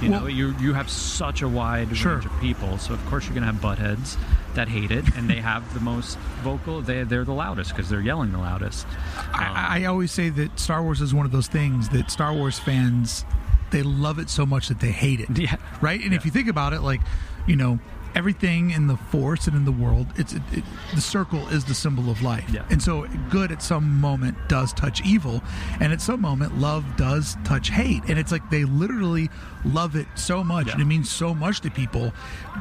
You 0.00 0.10
Well- 0.10 0.20
know, 0.22 0.26
you 0.26 0.54
you 0.60 0.74
have 0.74 0.88
such 0.90 1.42
a 1.42 1.48
wide 1.48 1.96
Sure. 1.96 2.14
range 2.14 2.26
of 2.26 2.40
people, 2.40 2.78
so 2.78 2.92
of 2.94 3.04
course 3.06 3.24
you're 3.26 3.34
going 3.34 3.46
to 3.46 3.52
have 3.52 3.60
buttheads 3.62 4.16
that 4.54 4.68
hate 4.68 4.90
it, 4.90 5.04
and 5.16 5.30
they 5.30 5.40
have 5.40 5.62
the 5.74 5.80
most 5.80 6.18
vocal. 6.42 6.80
They 6.82 7.04
they're 7.04 7.24
the 7.24 7.32
loudest 7.32 7.70
because 7.70 7.88
they're 7.88 8.00
yelling 8.00 8.32
the 8.32 8.38
loudest. 8.38 8.86
I, 9.32 9.82
I 9.82 9.84
always 9.84 10.10
say 10.10 10.28
that 10.30 10.58
Star 10.58 10.82
Wars 10.82 11.00
is 11.00 11.14
one 11.14 11.24
of 11.26 11.32
those 11.32 11.46
things 11.46 11.88
that 11.90 12.10
Star 12.10 12.32
Wars 12.32 12.58
fans 12.58 13.24
they 13.70 13.82
love 13.82 14.18
it 14.18 14.28
so 14.28 14.44
much 14.44 14.68
that 14.68 14.80
they 14.80 14.92
hate 14.92 15.20
it. 15.20 15.28
Yeah. 15.38 15.56
Right. 15.80 16.02
And 16.04 16.12
if 16.12 16.24
you 16.26 16.30
think 16.30 16.48
about 16.48 16.72
it, 16.72 16.80
like 16.82 17.00
you 17.46 17.56
know, 17.56 17.78
everything 18.14 18.70
in 18.70 18.86
the 18.86 18.96
Force 18.96 19.46
and 19.46 19.56
in 19.56 19.64
the 19.64 19.72
world, 19.72 20.06
it's 20.16 20.32
it, 20.32 20.42
it, 20.52 20.64
the 20.94 21.00
circle 21.00 21.46
is 21.48 21.64
the 21.64 21.74
symbol 21.74 22.10
of 22.10 22.22
life. 22.22 22.48
Yeah. 22.52 22.64
And 22.70 22.82
so, 22.82 23.06
good 23.30 23.52
at 23.52 23.62
some 23.62 24.00
moment 24.00 24.36
does 24.48 24.72
touch 24.72 25.04
evil, 25.04 25.42
and 25.80 25.92
at 25.92 26.00
some 26.00 26.20
moment, 26.20 26.58
love 26.58 26.84
does 26.96 27.36
touch 27.44 27.70
hate. 27.70 28.02
And 28.08 28.18
it's 28.18 28.32
like 28.32 28.48
they 28.50 28.64
literally 28.64 29.30
love 29.64 29.96
it 29.96 30.06
so 30.14 30.42
much, 30.44 30.66
Yeah. 30.66 30.72
and 30.74 30.82
it 30.82 30.86
means 30.86 31.10
so 31.10 31.34
much 31.34 31.60
to 31.62 31.70
people 31.70 32.12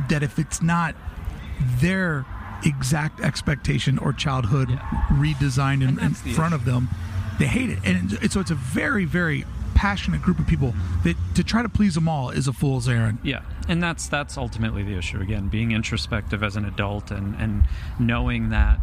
that 0.09 0.23
if 0.23 0.39
it's 0.39 0.61
not 0.61 0.95
their 1.79 2.25
exact 2.63 3.19
expectation 3.21 3.97
or 3.97 4.13
childhood 4.13 4.69
Yeah. 4.69 4.79
redesigned 5.11 5.87
in, 5.87 5.99
in 5.99 6.13
front 6.13 6.53
of 6.53 6.65
them, 6.65 6.89
they 7.39 7.47
hate 7.47 7.69
it. 7.69 7.79
And 7.83 8.13
it- 8.13 8.31
so 8.31 8.39
it's 8.39 8.51
a 8.51 8.55
very, 8.55 9.05
very 9.05 9.45
passionate 9.75 10.21
group 10.21 10.39
of 10.39 10.47
people 10.47 10.73
that 11.03 11.15
to 11.36 11.43
try 11.43 11.62
to 11.62 11.69
please 11.69 11.95
them 11.95 12.07
all 12.07 12.29
is 12.29 12.47
a 12.47 12.53
fool's 12.53 12.88
errand. 12.88 13.19
Yeah, 13.23 13.41
and 13.67 13.81
that's 13.81 14.07
that's 14.07 14.38
ultimately 14.38 14.84
the 14.84 14.97
issue. 14.97 15.19
Again, 15.19 15.47
being 15.47 15.71
introspective 15.71 16.43
as 16.43 16.55
an 16.55 16.65
adult 16.65 17.12
and 17.12 17.36
and 17.36 17.63
knowing 17.99 18.49
that 18.49 18.79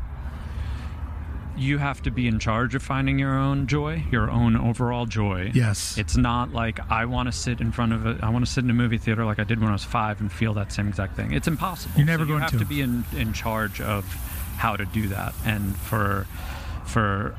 you 1.56 1.78
have 1.78 2.00
to 2.02 2.10
be 2.10 2.28
in 2.28 2.38
charge 2.38 2.76
of 2.76 2.82
finding 2.84 3.18
your 3.18 3.36
own 3.36 3.66
joy, 3.66 4.04
your 4.12 4.30
own 4.30 4.56
overall 4.56 5.06
joy. 5.06 5.50
Yes. 5.52 5.98
It's 5.98 6.16
not 6.16 6.52
like 6.52 6.78
I 6.88 7.04
want 7.06 7.26
to 7.26 7.32
sit 7.32 7.60
in 7.60 7.72
front 7.72 7.92
of 7.92 8.06
a 8.06 8.16
I 8.22 8.28
want 8.30 8.46
to 8.46 8.50
sit 8.50 8.62
in 8.62 8.70
a 8.70 8.74
movie 8.74 8.98
theater 8.98 9.24
like 9.24 9.40
I 9.40 9.44
did 9.44 9.58
when 9.60 9.68
I 9.68 9.72
was 9.72 9.82
5 9.84 10.20
and 10.20 10.30
feel 10.30 10.54
that 10.54 10.72
same 10.72 10.86
exact 10.86 11.16
thing. 11.16 11.32
It's 11.32 11.48
impossible. 11.48 11.94
You're 11.96 12.06
never 12.06 12.24
So 12.24 12.32
you 12.32 12.38
have 12.38 12.50
to. 12.52 12.58
to 12.58 12.64
be 12.64 12.80
in 12.80 13.04
in 13.16 13.32
charge 13.32 13.80
of 13.80 14.04
how 14.58 14.76
to 14.76 14.84
do 14.84 15.08
that. 15.08 15.34
And 15.44 15.76
for 15.76 16.26
for 16.84 17.34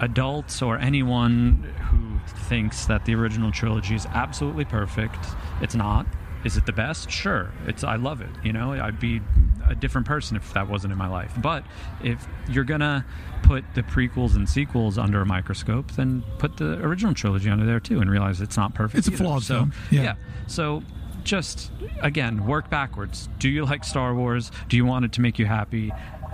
adults 0.00 0.62
or 0.62 0.78
anyone 0.78 1.62
who 1.90 2.18
thinks 2.44 2.86
that 2.86 3.04
the 3.04 3.14
original 3.14 3.52
trilogy 3.52 3.94
is 3.94 4.06
absolutely 4.06 4.64
perfect, 4.64 5.24
it's 5.60 5.74
not. 5.74 6.06
Is 6.44 6.58
it 6.58 6.66
the 6.66 6.72
best? 6.72 7.10
Sure. 7.10 7.50
It's 7.66 7.84
I 7.84 7.96
love 7.96 8.20
it. 8.20 8.28
You 8.42 8.52
know, 8.52 8.72
I'd 8.72 9.00
be 9.00 9.22
a 9.66 9.74
different 9.74 10.06
person 10.06 10.36
if 10.36 10.52
that 10.52 10.68
wasn't 10.68 10.92
in 10.92 10.98
my 10.98 11.08
life. 11.08 11.32
But 11.38 11.64
if 12.02 12.26
you're 12.48 12.64
gonna 12.64 13.06
put 13.42 13.64
the 13.74 13.82
prequels 13.82 14.36
and 14.36 14.48
sequels 14.48 14.98
under 14.98 15.22
a 15.22 15.26
microscope, 15.26 15.92
then 15.92 16.22
put 16.38 16.58
the 16.58 16.74
original 16.84 17.14
trilogy 17.14 17.48
under 17.48 17.64
there 17.64 17.80
too, 17.80 18.00
and 18.00 18.10
realize 18.10 18.42
it's 18.42 18.58
not 18.58 18.74
perfect. 18.74 18.98
It's 18.98 19.08
a 19.08 19.12
either. 19.12 19.24
flawed 19.24 19.42
so, 19.42 19.54
film. 19.54 19.72
Yeah. 19.90 20.02
yeah. 20.02 20.14
So 20.46 20.82
just 21.24 21.72
again, 22.02 22.46
work 22.46 22.68
backwards. 22.68 23.30
Do 23.38 23.48
you 23.48 23.64
like 23.64 23.82
Star 23.82 24.14
Wars? 24.14 24.52
Do 24.68 24.76
you 24.76 24.84
want 24.84 25.06
it 25.06 25.12
to 25.12 25.22
make 25.22 25.38
you 25.38 25.46
happy? 25.46 25.92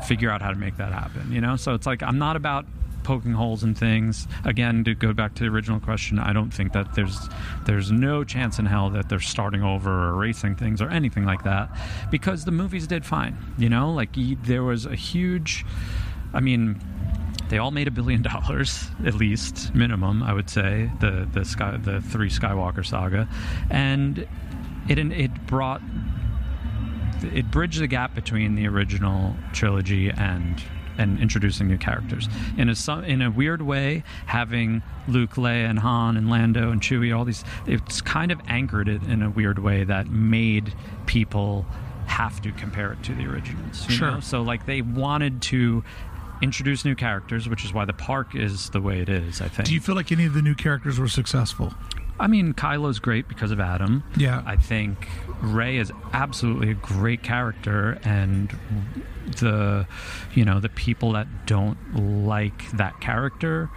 Figure 0.08 0.30
out 0.30 0.42
how 0.42 0.50
to 0.50 0.58
make 0.58 0.76
that 0.78 0.92
happen. 0.92 1.30
You 1.30 1.40
know. 1.40 1.54
So 1.54 1.74
it's 1.74 1.86
like 1.86 2.02
I'm 2.02 2.18
not 2.18 2.34
about 2.34 2.66
poking 3.02 3.32
holes 3.32 3.62
in 3.62 3.74
things. 3.74 4.26
Again, 4.44 4.84
to 4.84 4.94
go 4.94 5.12
back 5.12 5.34
to 5.34 5.44
the 5.44 5.50
original 5.50 5.80
question, 5.80 6.18
I 6.18 6.32
don't 6.32 6.50
think 6.52 6.72
that 6.72 6.94
there's 6.94 7.28
there's 7.66 7.90
no 7.90 8.24
chance 8.24 8.58
in 8.58 8.66
hell 8.66 8.90
that 8.90 9.08
they're 9.08 9.20
starting 9.20 9.62
over 9.62 9.90
or 9.90 10.08
erasing 10.10 10.56
things 10.56 10.80
or 10.80 10.88
anything 10.90 11.24
like 11.24 11.44
that, 11.44 11.70
because 12.10 12.44
the 12.44 12.52
movies 12.52 12.86
did 12.86 13.04
fine. 13.04 13.36
You 13.58 13.68
know, 13.68 13.92
like 13.92 14.10
there 14.44 14.62
was 14.62 14.86
a 14.86 14.94
huge. 14.94 15.64
I 16.32 16.40
mean, 16.40 16.80
they 17.48 17.58
all 17.58 17.72
made 17.72 17.88
a 17.88 17.90
billion 17.90 18.22
dollars 18.32 18.88
at 19.04 19.14
least 19.14 19.74
minimum 19.74 20.22
i 20.22 20.32
would 20.32 20.48
say 20.48 20.90
the 21.00 21.28
the 21.32 21.44
sky 21.44 21.76
the 21.76 22.00
three 22.00 22.30
skywalker 22.30 22.86
saga 22.86 23.28
and 23.70 24.26
it 24.88 24.98
it 24.98 25.46
brought 25.46 25.82
it 27.22 27.50
bridged 27.50 27.80
the 27.80 27.86
gap 27.86 28.14
between 28.14 28.54
the 28.54 28.66
original 28.66 29.34
trilogy 29.52 30.10
and 30.10 30.62
and 30.98 31.18
introducing 31.20 31.68
new 31.68 31.78
characters 31.78 32.28
in 32.56 32.68
a 32.68 32.98
in 33.06 33.22
a 33.22 33.30
weird 33.30 33.62
way 33.62 34.02
having 34.26 34.82
Luke, 35.08 35.34
Leia, 35.34 35.68
and 35.68 35.78
Han 35.78 36.16
and 36.16 36.28
Lando 36.30 36.70
and 36.70 36.80
Chewie 36.80 37.16
all 37.16 37.24
these 37.24 37.44
it's 37.66 38.00
kind 38.00 38.30
of 38.32 38.40
anchored 38.48 38.88
it 38.88 39.02
in 39.04 39.22
a 39.22 39.30
weird 39.30 39.58
way 39.58 39.84
that 39.84 40.08
made 40.08 40.74
people 41.06 41.64
have 42.06 42.42
to 42.42 42.50
compare 42.52 42.92
it 42.92 43.02
to 43.04 43.14
the 43.14 43.24
originals 43.26 43.88
you 43.88 43.94
Sure. 43.94 44.10
know? 44.12 44.20
so 44.20 44.42
like 44.42 44.66
they 44.66 44.82
wanted 44.82 45.40
to 45.42 45.84
introduce 46.42 46.84
new 46.84 46.94
characters 46.94 47.48
which 47.48 47.64
is 47.64 47.72
why 47.72 47.84
the 47.84 47.92
park 47.92 48.34
is 48.34 48.70
the 48.70 48.80
way 48.80 49.00
it 49.00 49.08
is 49.08 49.40
I 49.40 49.48
think 49.48 49.68
Do 49.68 49.74
you 49.74 49.80
feel 49.80 49.94
like 49.94 50.10
any 50.10 50.24
of 50.24 50.34
the 50.34 50.42
new 50.42 50.54
characters 50.54 50.98
were 50.98 51.08
successful? 51.08 51.72
I 52.18 52.26
mean, 52.26 52.52
Kylo's 52.52 52.98
great 52.98 53.28
because 53.28 53.50
of 53.50 53.60
Adam. 53.60 54.02
Yeah. 54.14 54.42
I 54.44 54.56
think 54.56 55.08
Rey 55.40 55.76
is 55.78 55.90
absolutely 56.12 56.70
a 56.70 56.74
great 56.74 57.22
character, 57.22 57.98
and 58.04 58.54
the, 59.38 59.86
you 60.34 60.44
know, 60.44 60.60
the 60.60 60.68
people 60.68 61.12
that 61.12 61.46
don't 61.46 61.78
like 62.26 62.70
that 62.72 63.00
character 63.00 63.70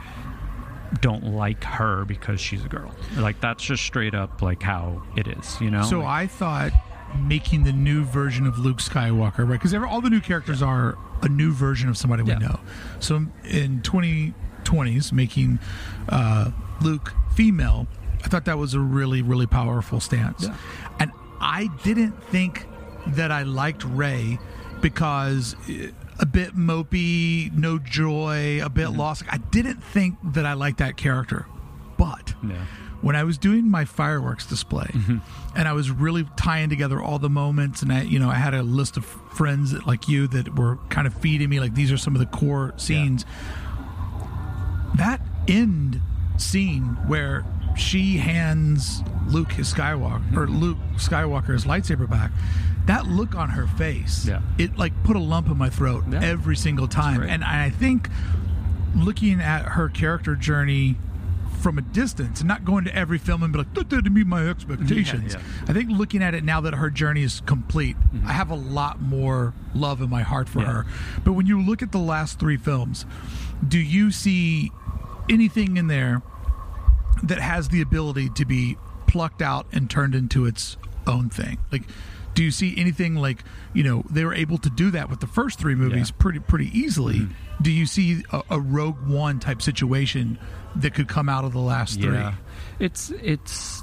don't 1.02 1.24
like 1.26 1.64
her 1.64 2.06
because 2.06 2.40
she's 2.40 2.64
a 2.64 2.68
girl. 2.68 2.94
Like 3.18 3.40
that's 3.42 3.64
just 3.64 3.84
straight 3.84 4.14
up 4.14 4.42
like 4.42 4.62
how 4.62 5.02
it 5.16 5.28
is, 5.28 5.60
you 5.62 5.72
know. 5.72 5.84
So 5.84 6.00
Like, 6.00 6.08
I 6.08 6.28
thought 6.28 6.72
making 7.18 7.64
the 7.64 7.72
new 7.74 8.04
version 8.04 8.46
of 8.46 8.60
Luke 8.60 8.78
Skywalker, 8.78 9.40
right? 9.48 9.60
Because 9.62 9.74
all 9.74 10.02
the 10.02 10.10
new 10.10 10.22
characters 10.22 10.62
are 10.62 10.98
a 11.22 11.30
new 11.30 11.52
version 11.54 11.90
of 11.90 11.98
somebody 11.98 12.24
Yeah. 12.26 12.40
we 12.40 12.46
know. 12.46 12.60
So 13.00 13.26
in 13.46 13.82
2020s, 13.82 15.12
making 15.14 15.60
uh, 16.10 16.52
Luke 16.82 17.14
female, 17.36 17.88
I 18.24 18.28
thought 18.28 18.46
that 18.46 18.58
was 18.58 18.74
a 18.74 18.80
really, 18.80 19.22
really 19.22 19.48
powerful 19.48 20.00
stance. 20.00 20.44
Yeah. 20.44 20.56
And 21.00 21.12
I 21.44 21.70
didn't 21.84 22.14
think 22.32 22.66
that 23.08 23.32
I 23.32 23.44
liked 23.44 23.84
Rey 23.84 24.40
because 24.82 25.56
uh, 25.70 25.88
a 26.20 26.26
bit 26.26 26.56
mopey, 26.56 27.52
no 27.54 27.78
joy, 27.80 28.60
a 28.62 28.66
Mm-hmm. 28.66 28.74
bit 28.74 28.90
lost. 28.90 29.24
I 29.30 29.38
didn't 29.38 29.84
think 29.84 30.16
that 30.34 30.46
I 30.46 30.54
liked 30.54 30.78
that 30.78 30.96
character. 30.98 31.46
But 31.98 32.34
Yeah. 32.42 32.66
when 33.02 33.16
I 33.16 33.24
was 33.24 33.38
doing 33.38 33.70
my 33.70 33.84
fireworks 33.86 34.46
display 34.46 34.90
and 35.56 35.68
I 35.68 35.74
was 35.74 35.92
really 35.92 36.26
tying 36.38 36.70
together 36.70 37.02
all 37.02 37.20
the 37.20 37.30
moments 37.30 37.82
and 37.82 37.92
I 37.92 38.02
you 38.04 38.18
know 38.20 38.30
I 38.30 38.36
had 38.36 38.54
a 38.54 38.64
list 38.64 38.96
of 38.98 39.04
friends 39.06 39.72
that, 39.72 39.86
like 39.86 40.08
you 40.08 40.28
that 40.28 40.56
were 40.56 40.78
kind 40.90 41.06
of 41.08 41.14
feeding 41.14 41.50
me 41.50 41.60
like 41.60 41.76
these 41.76 41.92
are 41.92 41.98
some 41.98 42.16
of 42.16 42.20
the 42.20 42.26
core 42.26 42.74
scenes 42.78 43.26
that 44.96 45.22
end 45.48 46.02
scene 46.38 46.84
where 47.08 47.44
she 47.78 48.18
hands 48.18 49.02
Luke 49.28 49.52
his 49.54 49.74
Skywalker 49.74 50.36
or 50.38 50.48
Luke 50.48 50.78
Skywalker 50.98 51.54
his 51.54 51.66
lightsaber 51.66 52.10
back 52.10 52.32
that 52.86 53.08
look 53.08 53.36
on 53.36 53.50
her 53.50 53.66
face 53.68 54.26
Yeah. 54.28 54.42
it 54.58 54.78
like 54.78 54.92
put 55.04 55.16
a 55.16 55.20
lump 55.20 55.48
in 55.48 55.58
my 55.58 55.70
throat 55.70 56.04
Yeah. 56.10 56.22
every 56.22 56.56
single 56.56 56.88
time 56.88 57.22
and 57.24 57.44
I 57.44 57.70
think 57.70 58.10
looking 58.96 59.40
at 59.42 59.64
her 59.70 59.90
character 59.90 60.36
journey 60.36 60.98
from 61.62 61.78
a 61.78 61.82
distance 61.82 62.42
and 62.42 62.48
not 62.48 62.66
going 62.66 62.84
to 62.84 62.94
every 62.94 63.18
film 63.18 63.42
and 63.42 63.54
be 63.54 63.60
like 63.60 63.74
that 63.74 63.88
didn't 63.88 64.14
meet 64.14 64.28
my 64.28 64.48
expectations 64.50 65.34
Yeah, 65.34 65.40
yeah. 65.64 65.70
i 65.70 65.74
think 65.74 65.90
looking 65.90 66.22
at 66.22 66.36
it 66.36 66.44
now 66.44 66.60
that 66.60 66.74
her 66.76 66.90
journey 66.90 67.24
is 67.24 67.42
complete 67.46 67.96
i 68.26 68.34
have 68.34 68.50
a 68.52 68.56
lot 68.56 69.02
more 69.02 69.54
love 69.74 70.02
in 70.02 70.10
my 70.10 70.24
heart 70.24 70.50
for 70.50 70.60
Mm-hmm. 70.60 70.68
Yeah. 70.68 70.74
her 70.84 71.22
but 71.24 71.34
when 71.34 71.46
you 71.46 71.62
look 71.62 71.82
at 71.82 71.94
the 71.94 72.00
last 72.00 72.38
three 72.38 72.58
films 72.58 73.06
do 73.66 73.80
you 73.80 74.12
see 74.12 74.72
anything 75.30 75.78
in 75.78 75.88
there 75.88 76.22
that 77.24 77.40
has 77.40 77.70
the 77.70 77.82
ability 77.82 78.30
to 78.30 78.46
be 78.46 78.78
plucked 79.08 79.42
out 79.42 79.66
and 79.72 79.90
turned 79.90 80.14
into 80.16 80.46
its 80.46 80.78
own 81.08 81.30
thing 81.30 81.58
like 81.72 81.84
do 82.34 82.44
you 82.44 82.50
see 82.52 82.74
anything 82.78 83.16
like 83.16 83.44
you 83.74 83.84
know 83.84 84.04
they 84.10 84.24
were 84.26 84.34
able 84.34 84.58
to 84.58 84.70
do 84.70 84.90
that 84.92 85.10
with 85.10 85.20
the 85.20 85.28
first 85.28 85.60
three 85.60 85.76
movies 85.76 85.96
Yeah. 85.98 86.04
Mm-hmm. 86.06 86.18
pretty 86.18 86.40
pretty 86.40 86.78
easily 86.80 87.28
do 87.62 87.72
you 87.72 87.86
see 87.86 88.24
a, 88.32 88.42
a 88.52 88.60
rogue 88.60 89.06
one 89.08 89.40
type 89.40 89.62
situation 89.62 90.40
that 90.78 90.94
could 90.96 91.08
come 91.08 91.30
out 91.30 91.44
of 91.46 91.54
the 91.54 91.60
last 91.60 92.00
Yeah. 92.00 92.32
three 92.32 92.40
It's 92.80 93.12
it's 93.22 93.83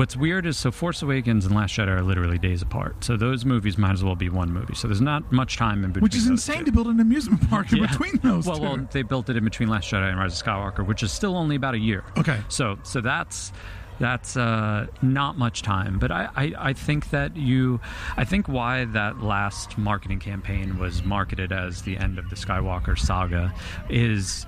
what's 0.00 0.16
weird 0.16 0.46
is 0.46 0.56
so 0.56 0.70
Force 0.70 1.02
Awakens 1.02 1.44
and 1.44 1.54
Last 1.54 1.74
Jedi 1.76 1.88
are 1.88 2.00
literally 2.00 2.38
days 2.38 2.62
apart. 2.62 3.04
So 3.04 3.18
those 3.18 3.44
movies 3.44 3.76
might 3.76 3.92
as 3.92 4.02
well 4.02 4.16
be 4.16 4.30
one 4.30 4.50
movie. 4.50 4.74
So 4.74 4.88
there's 4.88 5.02
not 5.02 5.30
much 5.30 5.58
time 5.58 5.84
in 5.84 5.90
between. 5.90 6.02
which 6.04 6.14
is 6.14 6.26
insane 6.26 6.60
two. 6.60 6.64
to 6.64 6.72
build 6.72 6.86
an 6.86 7.00
amusement 7.00 7.46
park 7.50 7.70
in 7.70 7.78
Yeah. 7.80 7.86
between 7.88 8.16
those 8.22 8.46
well, 8.46 8.56
two 8.56 8.62
well, 8.62 8.88
they 8.92 9.02
built 9.02 9.28
it 9.28 9.36
in 9.36 9.44
between 9.44 9.68
Last 9.68 9.90
Jedi 9.90 10.08
and 10.08 10.18
Rise 10.18 10.40
of 10.40 10.46
Skywalker, 10.46 10.86
which 10.86 11.02
is 11.02 11.12
still 11.12 11.36
only 11.36 11.54
about 11.54 11.74
a 11.74 11.78
year. 11.78 12.02
Okay. 12.16 12.40
So 12.48 12.78
so 12.82 13.02
that's 13.02 13.52
that's 13.98 14.38
uh, 14.38 14.86
not 15.02 15.36
much 15.36 15.60
time, 15.60 15.98
but 15.98 16.10
I, 16.10 16.30
I, 16.34 16.52
I 16.58 16.72
think 16.72 17.10
that 17.10 17.36
you, 17.36 17.80
I 18.16 18.24
think 18.24 18.48
why 18.48 18.86
that 18.86 19.22
last 19.22 19.76
marketing 19.76 20.18
campaign 20.20 20.78
was 20.78 21.04
marketed 21.04 21.52
as 21.52 21.82
the 21.82 21.98
end 21.98 22.18
of 22.18 22.30
the 22.30 22.36
Skywalker 22.36 22.98
saga 22.98 23.52
is 23.90 24.46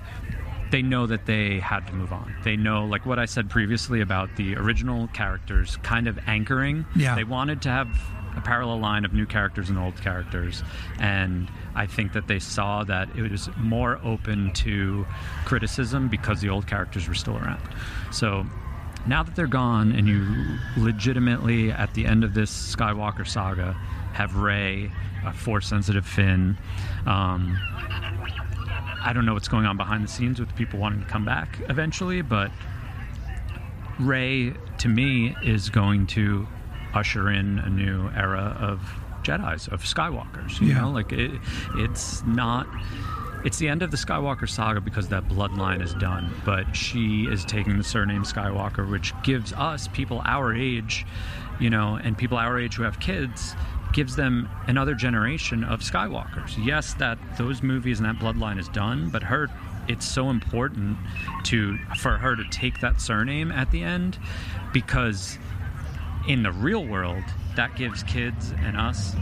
they 0.73 0.81
know 0.81 1.05
that 1.05 1.27
they 1.27 1.59
had 1.59 1.85
to 1.85 1.93
move 1.93 2.11
on. 2.11 2.35
They 2.43 2.55
know, 2.55 2.83
like 2.85 3.05
what 3.05 3.19
I 3.19 3.25
said 3.25 3.47
previously 3.47 4.01
about 4.01 4.35
the 4.37 4.55
original 4.55 5.07
characters 5.09 5.77
kind 5.83 6.07
of 6.07 6.17
anchoring. 6.25 6.83
Yeah. 6.95 7.13
They 7.13 7.23
wanted 7.23 7.61
to 7.61 7.69
have 7.69 7.87
a 8.35 8.41
parallel 8.41 8.79
line 8.79 9.05
of 9.05 9.13
new 9.13 9.27
characters 9.27 9.69
and 9.69 9.77
old 9.77 10.01
characters. 10.01 10.63
And 10.97 11.47
I 11.75 11.85
think 11.85 12.13
that 12.13 12.27
they 12.27 12.39
saw 12.39 12.83
that 12.85 13.07
it 13.15 13.29
was 13.29 13.51
more 13.55 13.99
open 14.03 14.51
to 14.53 15.05
criticism 15.45 16.09
because 16.09 16.41
the 16.41 16.49
old 16.49 16.65
characters 16.65 17.07
were 17.07 17.13
still 17.13 17.37
around. 17.37 17.61
So 18.11 18.43
now 19.05 19.21
that 19.21 19.35
they're 19.35 19.45
gone 19.45 19.91
and 19.91 20.07
you 20.07 20.57
legitimately, 20.75 21.71
at 21.71 21.93
the 21.93 22.07
end 22.07 22.23
of 22.23 22.33
this 22.33 22.75
Skywalker 22.75 23.27
saga, 23.27 23.73
have 24.13 24.37
Rey, 24.37 24.91
a 25.23 25.33
force 25.33 25.67
sensitive 25.67 26.07
Finn, 26.07 26.57
um, 27.05 27.59
I 29.03 29.13
don't 29.13 29.25
know 29.25 29.33
what's 29.33 29.47
going 29.47 29.65
on 29.65 29.77
behind 29.77 30.03
the 30.03 30.07
scenes 30.07 30.39
with 30.39 30.55
people 30.55 30.79
wanting 30.79 31.01
to 31.01 31.05
come 31.07 31.25
back 31.25 31.59
eventually, 31.69 32.21
but 32.21 32.51
Rey, 33.99 34.53
to 34.79 34.87
me, 34.87 35.35
is 35.43 35.69
going 35.69 36.07
to 36.07 36.47
usher 36.93 37.29
in 37.29 37.59
a 37.59 37.69
new 37.69 38.09
era 38.15 38.55
of 38.59 38.79
Jedi's, 39.23 39.67
of 39.67 39.83
Skywalkers. 39.83 40.59
You 40.59 40.67
Yeah. 40.67 40.81
know, 40.81 40.91
like 40.91 41.11
it, 41.11 41.31
it's 41.75 42.23
not. 42.25 42.67
It's 43.45 43.57
the 43.57 43.67
end 43.67 43.83
of 43.83 43.91
the 43.91 43.97
Skywalker 43.97 44.47
saga 44.47 44.79
because 44.79 45.09
that 45.09 45.27
bloodline 45.27 45.83
is 45.83 45.93
done. 45.95 46.33
But 46.45 46.75
she 46.75 47.25
is 47.25 47.43
taking 47.43 47.77
the 47.77 47.83
surname 47.83 48.23
Skywalker, 48.23 48.89
which 48.89 49.13
gives 49.21 49.51
us 49.53 49.89
people 49.89 50.21
our 50.25 50.55
age, 50.55 51.05
you 51.59 51.69
know, 51.69 51.99
and 52.01 52.17
people 52.17 52.37
our 52.37 52.57
age 52.57 52.75
who 52.75 52.83
have 52.83 52.99
kids, 53.01 53.53
gives 53.93 54.15
them 54.15 54.49
another 54.67 54.95
generation 54.95 55.63
of 55.63 55.81
Skywalkers. 55.81 56.53
Yes, 56.63 56.93
that 56.95 57.17
those 57.37 57.63
movies 57.63 57.99
and 57.99 58.07
that 58.07 58.15
bloodline 58.15 58.59
is 58.59 58.67
done, 58.69 59.09
but 59.09 59.23
her 59.23 59.49
it's 59.87 60.07
so 60.07 60.29
important 60.29 60.97
to 61.43 61.77
for 61.97 62.17
her 62.17 62.35
to 62.35 62.43
take 62.49 62.79
that 62.79 63.01
surname 63.01 63.51
at 63.51 63.69
the 63.71 63.83
end 63.83 64.17
because 64.71 65.37
in 66.27 66.41
the 66.43 66.51
real 66.51 66.85
world 66.85 67.23
that 67.55 67.75
gives 67.75 68.01
kids 68.03 68.53
and 68.59 68.77
us 68.77 69.13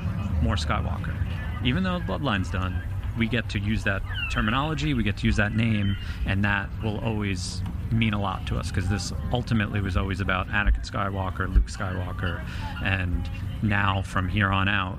more 0.42 0.56
Skywalker. 0.56 1.16
Even 1.64 1.84
though 1.84 2.00
the 2.00 2.06
bloodline's 2.06 2.50
done, 2.50 2.82
we 3.18 3.28
get 3.28 3.50
to 3.50 3.60
use 3.60 3.84
that 3.84 4.02
terminology, 4.32 4.94
we 4.94 5.04
get 5.04 5.18
to 5.18 5.26
use 5.26 5.36
that 5.36 5.56
name, 5.56 5.98
and 6.26 6.44
that 6.46 6.70
will 6.84 7.00
always 7.00 7.62
mean 7.92 8.14
a 8.14 8.22
lot 8.22 8.48
to 8.48 8.58
us 8.58 8.70
because 8.70 8.88
this 8.90 9.12
ultimately 9.34 9.82
was 9.82 9.98
always 9.98 10.22
about 10.22 10.48
Anakin 10.48 10.90
Skywalker, 10.90 11.54
Luke 11.54 11.68
Skywalker, 11.68 12.44
and 12.84 13.30
now 13.64 14.02
from 14.02 14.30
here 14.30 14.50
on 14.50 14.68
out, 14.68 14.98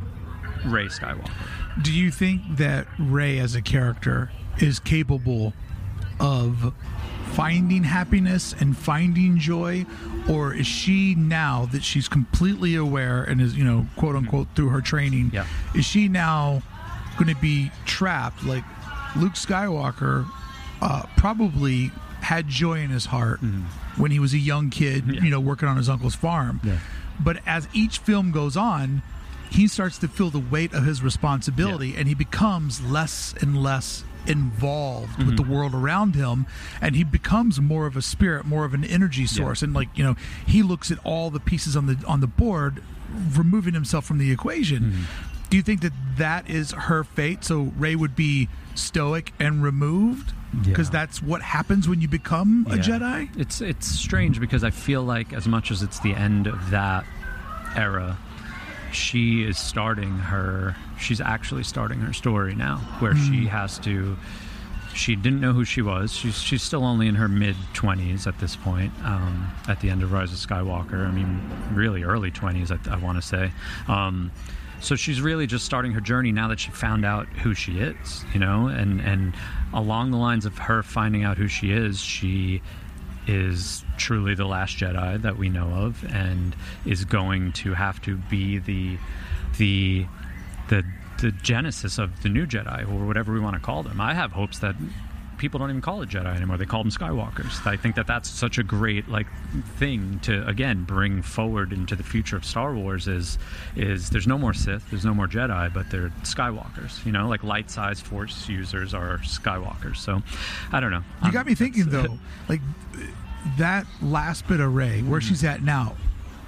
Rey 0.67 0.87
Skywalker. 0.87 1.31
Do 1.83 1.93
you 1.93 2.11
think 2.11 2.43
that 2.57 2.87
Rey 2.99 3.39
as 3.39 3.55
a 3.55 3.63
character 3.63 4.31
is 4.61 4.79
capable 4.79 5.55
of 6.21 6.75
finding 7.33 7.85
happiness 7.85 8.55
and 8.61 8.77
finding 8.77 9.39
joy 9.39 9.87
or 10.29 10.53
is 10.55 10.67
she 10.67 11.15
now 11.15 11.67
that 11.73 11.83
she's 11.83 12.07
completely 12.07 12.75
aware 12.75 13.25
and 13.25 13.41
is 13.41 13.57
you 13.57 13.65
know 13.65 13.87
quote 13.97 14.15
unquote 14.15 14.47
through 14.55 14.69
her 14.69 14.83
training 14.83 15.31
Yeah. 15.33 15.47
is 15.75 15.87
she 15.87 16.09
now 16.09 16.61
going 17.19 17.35
to 17.35 17.41
be 17.41 17.71
trapped 17.87 18.45
like 18.45 18.63
luke 19.17 19.33
skywalker 19.33 20.29
uh, 20.83 21.05
probably 21.17 21.91
had 22.21 22.47
joy 22.49 22.81
in 22.81 22.91
his 22.91 23.07
heart 23.07 23.41
when 23.97 24.11
he 24.11 24.19
was 24.19 24.35
a 24.35 24.39
young 24.39 24.69
kid. 24.69 25.05
Yeah. 25.15 25.23
you 25.23 25.31
know 25.31 25.41
working 25.41 25.69
on 25.69 25.79
his 25.79 25.89
uncle's 25.89 26.15
farm 26.15 26.61
Yeah. 26.63 26.77
But 27.21 27.41
as 27.47 27.69
each 27.73 27.99
film 27.99 28.31
goes 28.31 28.57
on 28.57 29.03
he 29.53 29.69
starts 29.69 29.99
to 29.99 30.09
feel 30.09 30.31
the 30.31 30.39
weight 30.39 30.73
of 30.73 30.85
his 30.85 31.03
responsibility 31.03 31.95
and 31.95 32.09
he 32.09 32.15
becomes 32.15 32.81
less 32.83 33.35
and 33.41 33.63
less 33.63 34.03
involved 34.27 35.19
with 35.19 35.37
the 35.37 35.43
mm-hmm. 35.43 35.53
world 35.53 35.75
around 35.75 36.15
him. 36.15 36.47
And 36.81 36.97
he 36.97 37.05
becomes 37.05 37.61
more 37.61 37.87
of 37.87 37.97
a 37.97 38.03
spirit 38.03 38.47
more 38.47 38.65
of 38.65 38.73
an 38.73 38.85
energy 38.85 39.27
source. 39.27 39.63
And 39.63 39.75
like 39.75 39.89
you 39.95 40.05
know 40.05 40.17
he 40.47 40.63
looks 40.63 40.91
at 40.91 40.99
all 41.05 41.31
the 41.31 41.41
pieces 41.41 41.77
on 41.77 41.87
the 41.87 42.03
on 42.07 42.21
the 42.21 42.27
board 42.27 42.83
removing 43.37 43.75
himself 43.75 44.05
from 44.05 44.19
the 44.19 44.33
equation. 44.33 44.83
Mm-hmm. 44.83 45.03
Do 45.51 45.57
you 45.59 45.63
think 45.63 45.83
that 45.83 45.93
that 46.17 46.49
is 46.49 46.73
her 46.73 47.05
fate? 47.05 47.45
So 47.45 47.73
rey 47.77 47.95
would 47.95 48.17
be 48.17 48.49
stoic 48.75 49.35
and 49.39 49.63
removed 49.63 50.33
because 50.65 50.89
Yeah. 50.89 50.93
that's 50.93 51.23
what 51.23 51.41
happens 51.43 51.89
when 51.89 52.01
you 52.01 52.09
become 52.09 52.67
a 52.71 52.77
Yeah. 52.77 52.83
jedi 52.83 53.29
It's 53.39 53.61
it's 53.61 53.87
strange 53.87 54.39
because 54.41 54.63
I 54.65 54.71
feel 54.71 55.03
like 55.03 55.33
as 55.33 55.47
much 55.49 55.71
as 55.71 55.83
it's 55.83 55.99
the 56.01 56.15
end 56.15 56.47
of 56.47 56.71
that 56.71 57.05
era, 57.75 58.19
she 58.93 59.43
is 59.45 59.57
starting 59.59 60.19
her. 60.19 60.77
She's 60.99 61.21
actually 61.21 61.63
starting 61.65 62.01
her 62.01 62.13
story 62.13 62.55
now, 62.55 62.77
where 62.99 63.17
she 63.17 63.47
has 63.47 63.79
to. 63.81 64.17
She 64.95 65.17
didn't 65.17 65.41
know 65.41 65.55
who 65.55 65.65
she 65.65 65.81
was. 65.81 66.13
She's 66.13 66.39
she's 66.39 66.63
still 66.63 66.85
only 66.85 67.09
in 67.09 67.15
her 67.15 67.27
mid 67.29 67.57
twenties 67.73 68.27
at 68.27 68.39
this 68.41 68.57
point. 68.57 68.93
Um, 69.03 69.49
at 69.67 69.81
the 69.81 69.89
end 69.89 70.03
of 70.03 70.13
Rise 70.13 70.33
of 70.33 70.39
Skywalker, 70.39 71.09
I 71.09 71.11
mean, 71.11 71.41
really 71.73 72.03
early 72.05 72.31
twenties. 72.31 72.71
I, 72.71 72.79
I 72.91 72.97
want 72.97 73.17
to 73.17 73.23
say. 73.23 73.53
Um, 73.89 74.31
so 74.83 74.97
she's 74.97 75.21
really 75.21 75.47
just 75.47 75.65
starting 75.65 75.93
her 75.93 76.01
journey 76.01 76.33
now 76.33 76.49
that 76.49 76.61
she 76.61 76.71
found 76.71 77.05
out 77.05 77.29
who 77.29 77.55
she 77.55 77.79
is, 77.79 78.25
you 78.35 78.41
know, 78.41 78.67
and 78.67 79.01
and 79.01 79.35
along 79.73 80.11
the 80.11 80.17
lines 80.17 80.45
of 80.45 80.59
her 80.59 80.83
finding 80.83 81.23
out 81.23 81.39
who 81.39 81.49
she 81.49 81.73
is, 81.73 82.01
she 82.01 82.61
is 83.27 83.85
truly 83.97 84.35
the 84.35 84.45
last 84.45 84.77
Jedi 84.77 85.23
that 85.23 85.39
we 85.39 85.49
know 85.49 85.69
of, 85.69 86.05
and 86.13 86.57
is 86.85 87.05
going 87.05 87.53
to 87.53 87.75
have 87.75 88.03
to 88.03 88.17
be 88.17 88.59
the 88.59 88.99
the 89.59 90.07
the 90.69 90.85
the 91.21 91.31
genesis 91.31 91.99
of 91.99 92.23
the 92.23 92.29
new 92.29 92.47
Jedi, 92.47 92.83
or 92.83 93.07
whatever 93.07 93.33
we 93.33 93.41
want 93.41 93.55
to 93.55 93.61
call 93.61 93.85
them. 93.85 94.01
I 94.01 94.15
have 94.15 94.33
hopes 94.33 94.59
that 94.59 94.75
people 95.43 95.59
don't 95.59 95.71
even 95.71 95.83
call 95.83 96.01
it 96.03 96.09
Jedi 96.09 96.35
anymore; 96.37 96.57
they 96.57 96.65
call 96.65 96.85
them 96.85 96.93
Skywalkers. 96.93 97.67
I 97.67 97.77
think 97.77 97.97
that 97.97 98.07
that's 98.07 98.31
such 98.31 98.59
a 98.59 98.63
great 98.63 99.09
like 99.09 99.27
thing 99.77 100.21
to 100.21 100.47
again 100.47 100.85
bring 100.85 101.21
forward 101.21 101.73
into 101.73 101.97
the 101.97 102.05
future 102.05 102.37
of 102.37 102.45
Star 102.45 102.73
Wars. 102.75 103.09
Is 103.09 103.39
is 103.75 104.09
there's 104.09 104.29
no 104.29 104.39
more 104.39 104.55
Sith, 104.55 104.89
there's 104.91 105.05
no 105.05 105.13
more 105.13 105.27
Jedi, 105.27 105.75
but 105.75 105.91
they're 105.91 106.11
Skywalkers. 106.23 107.05
You 107.05 107.11
know, 107.11 107.29
like 107.29 107.43
light 107.43 107.71
sized 107.73 108.07
Force 108.07 108.49
users 108.49 108.95
are 108.95 109.19
Skywalkers. 109.19 109.97
So 109.97 110.23
I 110.71 110.79
don't 110.79 110.93
know. 110.93 111.03
You 111.23 111.27
Um, 111.29 111.31
got 111.33 111.45
me 111.47 111.57
thinking 111.57 111.87
that's- 111.87 112.07
though, 112.09 112.19
like 112.49 112.61
that 113.59 113.85
last 114.01 114.47
bit 114.47 114.61
of 114.61 114.73
Rey, 114.73 115.03
where 115.03 115.21
she's 115.21 115.43
at 115.43 115.61
now. 115.61 115.97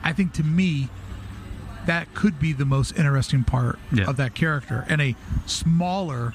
I 0.04 0.12
think 0.12 0.32
to 0.34 0.44
me, 0.44 0.88
that 1.86 2.14
could 2.14 2.38
be 2.38 2.52
the 2.52 2.64
most 2.64 2.96
interesting 2.96 3.42
part 3.42 3.80
Yeah. 3.90 4.04
of 4.04 4.16
that 4.18 4.34
character, 4.34 4.84
and 4.88 5.02
a 5.02 5.16
smaller 5.46 6.32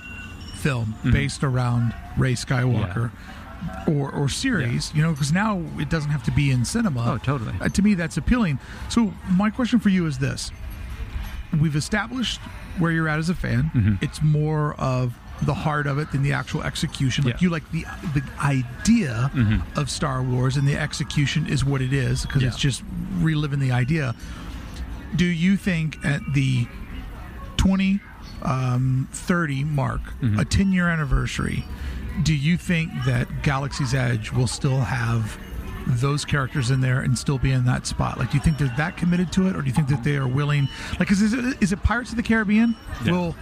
film 0.59 0.95
based 1.11 1.43
around 1.43 1.93
Rey 2.17 2.33
Skywalker. 2.33 3.11
Or, 3.87 4.09
or 4.13 4.29
series, 4.29 4.93
you 4.95 5.01
know, 5.01 5.11
because 5.11 5.33
now 5.33 5.61
it 5.77 5.89
doesn't 5.89 6.11
have 6.11 6.23
to 6.23 6.31
be 6.31 6.49
in 6.49 6.63
cinema. 6.63 7.11
Oh, 7.13 7.17
totally. 7.17 7.53
Uh, 7.59 7.67
to 7.67 7.81
me, 7.81 7.93
that's 7.93 8.15
appealing. 8.15 8.57
So, 8.87 9.13
my 9.31 9.49
question 9.49 9.79
for 9.81 9.89
you 9.89 10.05
is 10.05 10.17
this: 10.19 10.49
We've 11.59 11.75
established 11.75 12.39
where 12.77 12.91
you're 12.93 13.09
at 13.09 13.19
as 13.19 13.27
a 13.27 13.35
fan. 13.35 13.69
Mm-hmm. 13.75 13.95
It's 14.01 14.21
more 14.21 14.75
of 14.75 15.13
the 15.41 15.53
heart 15.53 15.87
of 15.87 15.97
it 15.99 16.09
than 16.13 16.23
the 16.23 16.31
actual 16.31 16.63
execution. 16.63 17.25
Like 17.25 17.33
Yeah. 17.35 17.39
you 17.41 17.49
like 17.49 17.69
the 17.73 17.83
the 18.13 18.23
idea 18.41 19.29
of 19.75 19.89
Star 19.89 20.23
Wars, 20.23 20.55
and 20.55 20.65
the 20.65 20.77
execution 20.77 21.45
is 21.45 21.65
what 21.65 21.81
it 21.81 21.91
is 21.91 22.21
because 22.25 22.43
it's 22.43 22.57
just 22.57 22.81
reliving 23.17 23.59
the 23.59 23.73
idea. 23.73 24.15
Do 25.17 25.25
you 25.25 25.57
think 25.57 25.97
at 26.05 26.21
the 26.33 26.65
20 27.57 27.99
um, 28.43 29.07
30 29.11 29.63
mark, 29.65 30.01
Mm-hmm. 30.21 30.39
a 30.39 30.45
10 30.45 30.71
year 30.71 30.87
anniversary, 30.89 31.63
do 32.23 32.33
you 32.35 32.57
think 32.57 32.91
that 33.05 33.43
Galaxy's 33.43 33.93
Edge 33.93 34.31
will 34.31 34.47
still 34.47 34.81
have 34.81 35.37
those 35.87 36.25
characters 36.25 36.69
in 36.71 36.81
there 36.81 36.99
and 37.01 37.17
still 37.17 37.37
be 37.37 37.51
in 37.51 37.65
that 37.65 37.87
spot? 37.87 38.17
Like, 38.19 38.31
do 38.31 38.37
you 38.37 38.43
think 38.43 38.57
they're 38.57 38.73
that 38.77 38.97
committed 38.97 39.31
to 39.33 39.47
it, 39.47 39.55
or 39.55 39.61
do 39.61 39.67
you 39.67 39.73
think 39.73 39.87
that 39.87 40.03
they 40.03 40.17
are 40.17 40.27
willing? 40.27 40.67
Like, 40.99 41.09
is, 41.11 41.21
is, 41.21 41.33
it, 41.33 41.57
is 41.61 41.71
it 41.71 41.81
Pirates 41.83 42.11
of 42.11 42.17
the 42.17 42.23
Caribbean? 42.23 42.75
Yeah. 43.05 43.11
Will 43.13 43.35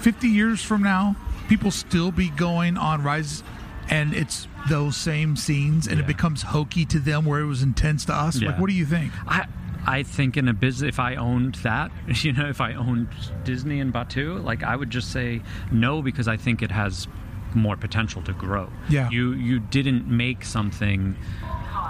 50 0.00 0.28
years 0.28 0.62
from 0.62 0.82
now, 0.82 1.16
people 1.48 1.70
still 1.70 2.10
be 2.12 2.30
going 2.30 2.76
on 2.76 3.02
Rise 3.02 3.42
and 3.90 4.14
it's 4.14 4.48
those 4.70 4.96
same 4.96 5.36
scenes 5.36 5.86
and 5.88 6.00
it 6.00 6.06
becomes 6.06 6.40
hokey 6.40 6.86
to 6.86 6.98
them 6.98 7.26
where 7.26 7.40
it 7.40 7.46
was 7.46 7.62
intense 7.62 8.04
to 8.06 8.14
us? 8.14 8.40
Like, 8.40 8.58
what 8.58 8.70
do 8.70 8.74
you 8.76 8.86
think? 8.86 9.12
I 9.28 9.46
I 9.86 10.02
think 10.02 10.36
in 10.36 10.48
a 10.48 10.54
business, 10.54 10.88
if 10.88 11.00
I 11.00 11.16
owned 11.16 11.56
that, 11.56 11.90
you 12.24 12.32
know, 12.32 12.48
if 12.48 12.60
I 12.60 12.74
owned 12.74 13.08
Disney 13.44 13.80
and 13.80 13.92
Batuu, 13.92 14.42
like 14.42 14.62
I 14.62 14.76
would 14.76 14.90
just 14.90 15.12
say 15.12 15.42
no 15.70 16.02
because 16.02 16.28
I 16.28 16.36
think 16.36 16.62
it 16.62 16.70
has 16.70 17.08
more 17.54 17.76
potential 17.76 18.22
to 18.22 18.32
grow. 18.32 18.68
Yeah. 18.88 19.10
You 19.10 19.32
you 19.32 19.60
didn't 19.60 20.08
make 20.08 20.44
something 20.44 21.16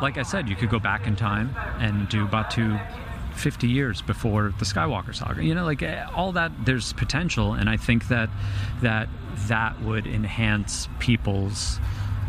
like 0.03 0.19
I 0.19 0.23
said, 0.23 0.49
you 0.49 0.57
could 0.57 0.71
go 0.71 0.79
back 0.79 1.07
in 1.07 1.17
time 1.17 1.55
and 1.79 2.09
do 2.09 2.27
Batuu 2.27 2.81
50 3.35 3.67
years 3.67 4.03
before 4.03 4.53
the 4.59 4.65
Skywalker 4.65 5.15
saga. 5.15 5.43
You 5.43 5.55
know, 5.55 5.65
like 5.65 5.83
eh, 5.83 6.05
all 6.15 6.33
that 6.33 6.53
there's 6.65 6.93
potential 6.93 7.53
and 7.55 7.69
I 7.69 7.77
think 7.77 8.09
that 8.09 8.29
that 8.83 9.09
that 9.49 9.81
would 9.83 10.07
enhance 10.07 10.89
people's 10.99 11.79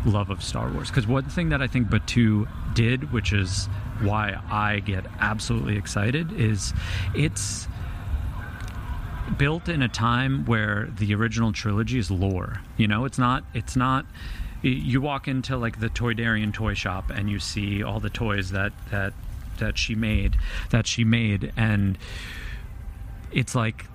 love 0.04 0.30
of 0.30 0.42
Star 0.42 0.70
Wars. 0.70 0.88
Because 0.88 1.06
one 1.06 1.24
thing 1.24 1.50
that 1.50 1.60
I 1.60 1.66
think 1.66 1.88
Batuu 1.88 2.48
did, 2.74 3.12
which 3.12 3.32
is 3.32 3.68
why 4.00 4.40
I 4.50 4.80
get 4.80 5.06
absolutely 5.20 5.76
excited, 5.76 6.32
is 6.32 6.72
it's 7.14 7.68
built 9.38 9.68
in 9.68 9.82
a 9.82 9.88
time 9.88 10.44
where 10.44 10.88
the 10.98 11.14
original 11.14 11.52
trilogy 11.52 11.98
is 11.98 12.10
lore. 12.10 12.60
You 12.76 12.88
know, 12.88 13.04
it's 13.04 13.18
not. 13.18 13.44
It's 13.54 13.76
not. 13.76 14.06
You 14.62 15.00
walk 15.00 15.28
into 15.28 15.56
like 15.56 15.80
the 15.80 15.88
Toydarian 15.88 16.52
toy 16.52 16.74
shop 16.74 17.10
and 17.10 17.30
you 17.30 17.38
see 17.38 17.82
all 17.82 18.00
the 18.00 18.10
toys 18.10 18.50
that 18.50 18.72
that 18.90 19.12
that 19.58 19.78
she 19.78 19.94
made 19.94 20.36
that 20.70 20.86
she 20.86 21.04
made 21.04 21.52
and 21.56 21.96
it's 23.32 23.54
like 23.54 23.86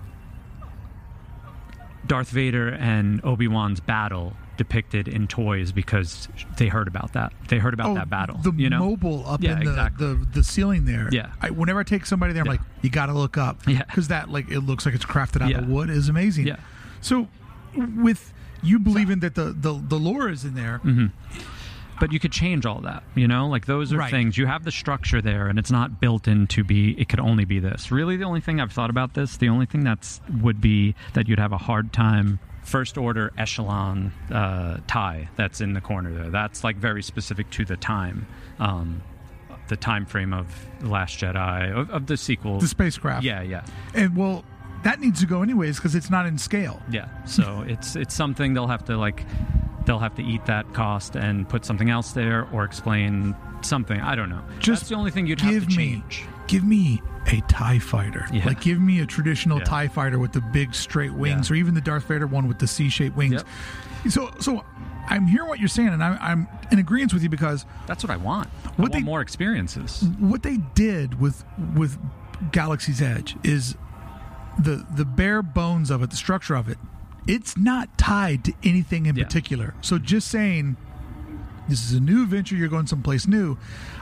Darth 2.05 2.29
Vader 2.29 2.69
and 2.69 3.23
Obi-Wan's 3.23 3.79
battle 3.79 4.33
depicted 4.57 5.07
in 5.07 5.27
toys 5.27 5.71
because 5.71 6.27
they 6.57 6.67
heard 6.67 6.87
about 6.87 7.13
that. 7.13 7.33
They 7.47 7.57
heard 7.57 7.73
about 7.73 7.95
that 7.95 8.09
battle. 8.09 8.37
Oh, 8.39 8.51
The 8.51 8.61
you 8.61 8.69
know? 8.69 8.79
mobile 8.79 9.23
up 9.27 9.41
Yeah, 9.41 9.53
in 9.53 9.63
the, 9.65 9.69
exactly. 9.71 10.07
the 10.07 10.25
the 10.33 10.43
ceiling 10.43 10.85
there. 10.85 11.09
Yeah. 11.11 11.31
I, 11.41 11.49
whenever 11.49 11.79
I 11.79 11.83
take 11.83 12.05
somebody 12.05 12.33
there, 12.33 12.41
I'm 12.41 12.45
Yeah. 12.47 12.51
like, 12.53 12.61
you 12.81 12.89
got 12.89 13.07
to 13.07 13.13
look 13.13 13.37
up. 13.37 13.67
Yeah. 13.67 13.83
Because 13.85 14.09
that 14.09 14.29
like 14.29 14.49
it 14.51 14.59
looks 14.59 14.85
like 14.85 14.93
it's 14.95 15.05
crafted 15.05 15.41
out 15.41 15.49
Yeah. 15.49 15.59
of 15.59 15.67
wood 15.67 15.89
is 15.89 16.09
amazing. 16.09 16.47
Yeah. 16.47 16.57
So, 17.01 17.27
with 17.75 18.33
you 18.61 18.77
believing 18.77 19.19
that 19.21 19.35
the, 19.35 19.45
the 19.45 19.73
the 19.73 19.97
lore 19.97 20.29
is 20.29 20.43
in 20.45 20.53
there, 20.53 20.79
Mm-hmm. 20.83 21.07
but 21.99 22.11
you 22.11 22.19
could 22.19 22.31
change 22.31 22.65
all 22.65 22.81
that 22.81 23.03
you 23.15 23.27
know 23.27 23.47
like 23.47 23.65
those 23.65 23.93
are 23.93 23.97
Right. 23.97 24.11
things 24.11 24.37
you 24.37 24.45
have 24.47 24.63
the 24.63 24.71
structure 24.71 25.21
there 25.21 25.47
and 25.47 25.57
it's 25.59 25.71
not 25.71 25.99
built 25.99 26.27
in 26.27 26.47
to 26.47 26.63
be 26.63 26.91
it 26.99 27.09
could 27.09 27.19
only 27.19 27.45
be 27.45 27.59
this 27.59 27.91
really 27.91 28.17
the 28.17 28.23
only 28.25 28.41
thing 28.41 28.59
i've 28.59 28.71
thought 28.71 28.89
about 28.89 29.13
this 29.13 29.37
the 29.37 29.49
only 29.49 29.65
thing 29.67 29.83
that's 29.83 30.19
would 30.41 30.59
be 30.61 30.95
that 31.13 31.27
you'd 31.27 31.37
have 31.39 31.51
a 31.53 31.57
hard 31.59 31.93
time 31.93 32.39
first 32.63 32.97
order 32.97 33.31
echelon 33.37 34.11
uh, 34.31 34.77
tie 34.87 35.27
that's 35.35 35.61
in 35.61 35.73
the 35.73 35.81
corner 35.81 36.13
there 36.13 36.29
that's 36.29 36.63
like 36.63 36.75
very 36.77 37.01
specific 37.03 37.49
to 37.49 37.65
the 37.65 37.75
time 37.77 38.25
um, 38.59 39.01
the 39.67 39.75
time 39.77 40.05
frame 40.05 40.33
of 40.33 40.47
the 40.79 40.87
last 40.89 41.17
jedi 41.19 41.71
of, 41.75 41.89
of 41.89 42.05
the 42.07 42.17
sequel 42.17 42.59
the 42.59 42.67
spacecraft. 42.67 43.23
yeah 43.23 43.41
yeah 43.41 43.63
And 43.93 44.15
well, 44.15 44.43
that 44.83 44.99
needs 44.99 45.19
to 45.21 45.25
go 45.25 45.43
anyways 45.43 45.77
because 45.77 45.93
it's 45.95 46.09
not 46.09 46.25
in 46.25 46.37
scale. 46.39 46.81
Yeah. 46.89 47.07
So 47.25 47.63
it's 47.67 47.95
it's 47.95 48.13
something 48.15 48.53
they'll 48.55 48.67
have 48.67 48.83
to 48.85 48.97
like 48.97 49.23
they'll 49.85 49.99
have 49.99 50.15
to 50.15 50.23
eat 50.23 50.45
that 50.47 50.71
cost 50.73 51.15
and 51.15 51.47
put 51.47 51.65
something 51.65 51.89
else 51.89 52.11
there 52.13 52.47
or 52.51 52.63
explain 52.65 53.35
something. 53.61 53.99
I 54.01 54.15
don't 54.15 54.29
know. 54.29 54.41
Just 54.59 54.81
That's 54.81 54.89
the 54.89 54.95
only 54.95 55.11
thing 55.11 55.27
you'd 55.27 55.39
have 55.41 55.53
give 55.53 55.63
to 55.69 55.69
me, 55.69 55.75
change. 55.75 56.25
Give 56.47 56.63
me 56.63 57.01
a 57.27 57.41
Tie 57.41 57.79
Fighter. 57.79 58.25
Yeah. 58.31 58.45
Like, 58.45 58.61
give 58.61 58.79
me 58.79 58.99
a 58.99 59.05
traditional 59.05 59.59
Yeah. 59.59 59.63
Tie 59.65 59.87
Fighter 59.87 60.19
with 60.19 60.31
the 60.33 60.41
big 60.41 60.73
straight 60.73 61.13
wings, 61.13 61.49
Yeah. 61.49 61.53
or 61.53 61.57
even 61.57 61.73
the 61.73 61.81
Darth 61.81 62.07
Vader 62.07 62.27
one 62.27 62.47
with 62.47 62.59
the 62.59 62.67
C-shaped 62.67 63.15
wings. 63.15 63.33
Yep. 63.33 63.47
So, 64.11 64.31
so 64.39 64.65
I'm 65.07 65.27
hearing 65.27 65.47
what 65.47 65.59
you're 65.59 65.67
saying, 65.67 65.89
and 65.89 66.03
I'm, 66.03 66.17
I'm 66.19 66.47
in 66.71 66.79
agreement 66.79 67.13
with 67.13 67.21
you 67.23 67.29
because 67.29 67.65
That's 67.87 68.03
what 68.03 68.09
I 68.11 68.17
want. 68.17 68.49
I 68.65 68.81
want 68.81 68.93
they- 68.93 69.01
more 69.01 69.21
experiences. 69.21 70.03
what 70.19 70.41
they 70.43 70.57
did 70.75 71.19
with 71.19 71.43
with 71.75 71.97
Galaxy's 72.51 73.01
Edge 73.01 73.35
is 73.43 73.75
the 74.57 74.85
the 74.95 75.05
bare 75.05 75.41
bones 75.43 75.91
of 75.91 76.01
it, 76.01 76.09
the 76.09 76.15
structure 76.15 76.55
of 76.55 76.67
it. 76.67 76.77
It's 77.27 77.55
not 77.55 77.95
tied 77.99 78.43
to 78.45 78.53
anything 78.63 79.05
in 79.05 79.15
particular. 79.15 79.75
So 79.81 79.99
just 79.99 80.27
saying 80.27 80.75
this 81.71 81.83
is 81.83 81.93
a 81.93 81.99
new 81.99 82.25
venture, 82.27 82.55
you're 82.55 82.67
going 82.67 82.85
someplace 82.87 83.27
new. 83.27 83.57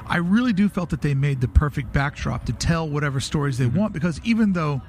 I 0.08 0.18
really 0.18 0.52
do 0.54 0.68
felt 0.70 0.90
that 0.90 1.02
they 1.02 1.14
made 1.14 1.40
the 1.40 1.48
perfect 1.48 1.94
backdrop 1.94 2.46
to 2.46 2.54
tell 2.54 2.90
whatever 2.90 3.20
stories 3.20 3.58
they 3.58 3.66
Mm-hmm. 3.66 3.78
want 3.78 3.94
because 3.94 4.20
even 4.24 4.54
though 4.54 4.82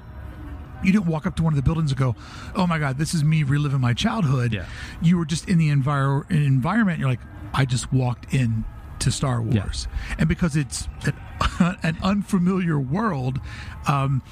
you 0.83 0.91
didn't 0.91 1.05
walk 1.05 1.27
up 1.27 1.35
to 1.35 1.43
one 1.43 1.53
of 1.53 1.57
the 1.57 1.61
buildings 1.63 1.91
and 1.91 1.99
go, 1.99 2.15
"Oh 2.55 2.65
my 2.65 2.79
God, 2.79 2.97
this 2.97 3.13
is 3.13 3.23
me 3.23 3.43
reliving 3.43 3.79
my 3.79 3.93
childhood." 3.93 4.51
Yeah. 4.51 4.65
You 5.01 5.17
were 5.19 5.25
just 5.25 5.47
in 5.47 5.59
the 5.59 5.69
envir- 5.69 6.29
environment. 6.31 6.97
You're 6.99 7.07
like, 7.09 7.19
I 7.53 7.65
just 7.65 7.93
walked 7.93 8.33
in 8.33 8.65
to 8.99 9.11
Star 9.11 9.43
Yeah. 9.43 9.61
Wars, 9.63 9.87
and 10.17 10.27
because 10.27 10.55
it's 10.55 10.87
an, 11.05 11.13
an 11.83 11.97
unfamiliar 12.01 12.79
world, 12.79 13.39
um, 13.87 14.23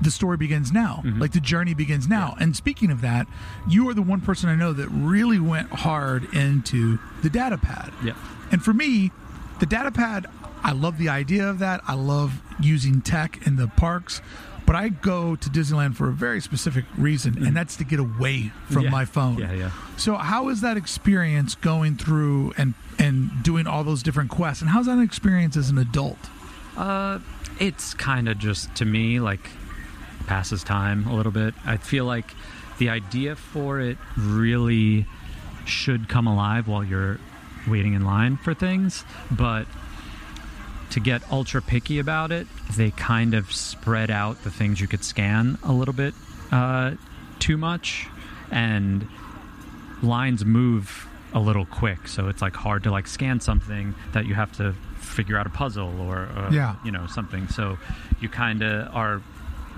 the 0.00 0.10
story 0.10 0.36
begins 0.36 0.72
now. 0.72 1.02
Mm-hmm. 1.04 1.20
Like 1.20 1.32
the 1.32 1.40
journey 1.40 1.74
begins 1.74 2.08
now. 2.08 2.36
And 2.40 2.56
speaking 2.56 2.90
of 2.90 3.00
that, 3.02 3.26
you 3.68 3.88
are 3.88 3.94
the 3.94 4.02
one 4.02 4.20
person 4.20 4.48
I 4.48 4.54
know 4.54 4.72
that 4.72 4.88
really 4.88 5.38
went 5.38 5.70
hard 5.70 6.32
into 6.34 6.98
the 7.22 7.30
data 7.30 7.58
pad. 7.58 7.92
Yeah. 8.04 8.14
And 8.50 8.62
for 8.64 8.72
me, 8.72 9.10
the 9.58 9.66
data 9.66 9.90
pad, 9.90 10.26
I 10.62 10.72
love 10.72 10.98
the 10.98 11.08
idea 11.08 11.48
of 11.48 11.58
that. 11.58 11.80
I 11.86 11.94
love 11.94 12.40
using 12.60 13.00
tech 13.02 13.46
in 13.46 13.56
the 13.56 13.68
parks. 13.68 14.20
But 14.66 14.76
I 14.76 14.88
go 14.88 15.34
to 15.34 15.50
Disneyland 15.50 15.96
for 15.96 16.08
a 16.08 16.12
very 16.12 16.40
specific 16.40 16.84
reason, 16.96 17.44
and 17.44 17.56
that's 17.56 17.74
to 17.76 17.84
get 17.84 17.98
away 17.98 18.52
from 18.68 18.82
Mm. 18.82 18.84
Yeah. 18.84 18.90
my 18.90 19.04
phone. 19.04 19.38
Yeah, 19.38 19.52
yeah. 19.52 19.70
So, 19.96 20.14
how 20.14 20.48
is 20.48 20.60
that 20.60 20.76
experience 20.76 21.56
going 21.56 21.96
through 21.96 22.52
and 22.56 22.74
and 22.96 23.30
doing 23.42 23.66
all 23.66 23.82
those 23.82 24.00
different 24.04 24.30
quests? 24.30 24.62
And 24.62 24.70
how's 24.70 24.86
that 24.86 25.00
experience 25.00 25.56
as 25.56 25.70
an 25.70 25.78
adult? 25.78 26.18
Uh, 26.76 27.18
it's 27.58 27.94
kind 27.94 28.28
of 28.28 28.38
just 28.38 28.72
to 28.76 28.84
me 28.84 29.18
like 29.18 29.50
passes 30.30 30.62
time 30.62 31.08
a 31.08 31.14
little 31.16 31.32
bit. 31.32 31.52
I 31.66 31.76
feel 31.76 32.04
like 32.04 32.30
the 32.78 32.88
idea 32.88 33.34
for 33.34 33.80
it 33.80 33.98
really 34.16 35.04
should 35.66 36.08
come 36.08 36.28
alive 36.28 36.68
while 36.68 36.84
you're 36.84 37.18
waiting 37.66 37.94
in 37.94 38.04
line 38.04 38.36
for 38.36 38.54
things, 38.54 39.04
but 39.28 39.66
to 40.90 41.00
get 41.00 41.20
ultra 41.32 41.60
picky 41.60 41.98
about 41.98 42.30
it, 42.30 42.46
they 42.76 42.92
kind 42.92 43.34
of 43.34 43.52
spread 43.52 44.08
out 44.08 44.40
the 44.44 44.52
things 44.52 44.80
you 44.80 44.86
could 44.86 45.02
scan 45.04 45.58
a 45.64 45.72
little 45.72 45.94
bit 45.94 46.14
uh, 46.52 46.92
too 47.40 47.56
much, 47.56 48.06
and 48.52 49.06
lines 50.00 50.44
move 50.44 51.08
a 51.34 51.40
little 51.40 51.66
quick, 51.66 52.06
so 52.06 52.28
it's 52.28 52.40
like 52.40 52.54
hard 52.54 52.84
to 52.84 52.90
like 52.92 53.08
scan 53.08 53.40
something 53.40 53.94
that 54.12 54.26
you 54.26 54.34
have 54.34 54.52
to 54.52 54.74
figure 54.98 55.36
out 55.36 55.46
a 55.46 55.50
puzzle 55.50 56.00
or 56.00 56.28
uh, 56.36 56.50
Yeah. 56.52 56.76
you 56.84 56.92
know 56.92 57.06
something. 57.08 57.48
So 57.48 57.78
you 58.20 58.28
kind 58.28 58.62
of 58.62 58.94
are 58.94 59.20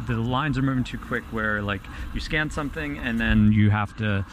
the 0.07 0.15
lines 0.17 0.59
are 0.59 0.63
moving 0.63 0.85
too 0.85 0.99
quick 0.99 1.23
where 1.31 1.63
like 1.63 1.83
you 2.15 2.21
scan 2.21 2.51
something 2.51 2.99
and 2.99 3.21
then 3.21 3.53
you 3.53 3.71
have 3.71 3.97
to 3.97 4.25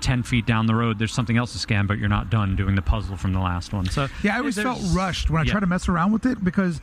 10 0.00 0.22
feet 0.22 0.46
down 0.46 0.66
the 0.66 0.74
road 0.74 0.98
there's 0.98 1.12
something 1.12 1.36
else 1.36 1.52
to 1.52 1.58
scan 1.58 1.86
but 1.86 1.98
you're 1.98 2.08
not 2.08 2.30
done 2.30 2.54
doing 2.56 2.74
the 2.76 2.82
puzzle 2.82 3.16
from 3.16 3.32
the 3.32 3.40
last 3.40 3.72
one 3.72 3.84
so 3.86 4.06
Yeah, 4.22 4.34
I 4.36 4.38
always 4.38 4.54
felt 4.56 4.80
rushed 4.92 5.28
when 5.30 5.40
I 5.42 5.44
yeah. 5.44 5.50
try 5.52 5.60
to 5.60 5.66
mess 5.66 5.88
around 5.88 6.12
with 6.12 6.24
it 6.26 6.42
because 6.42 6.80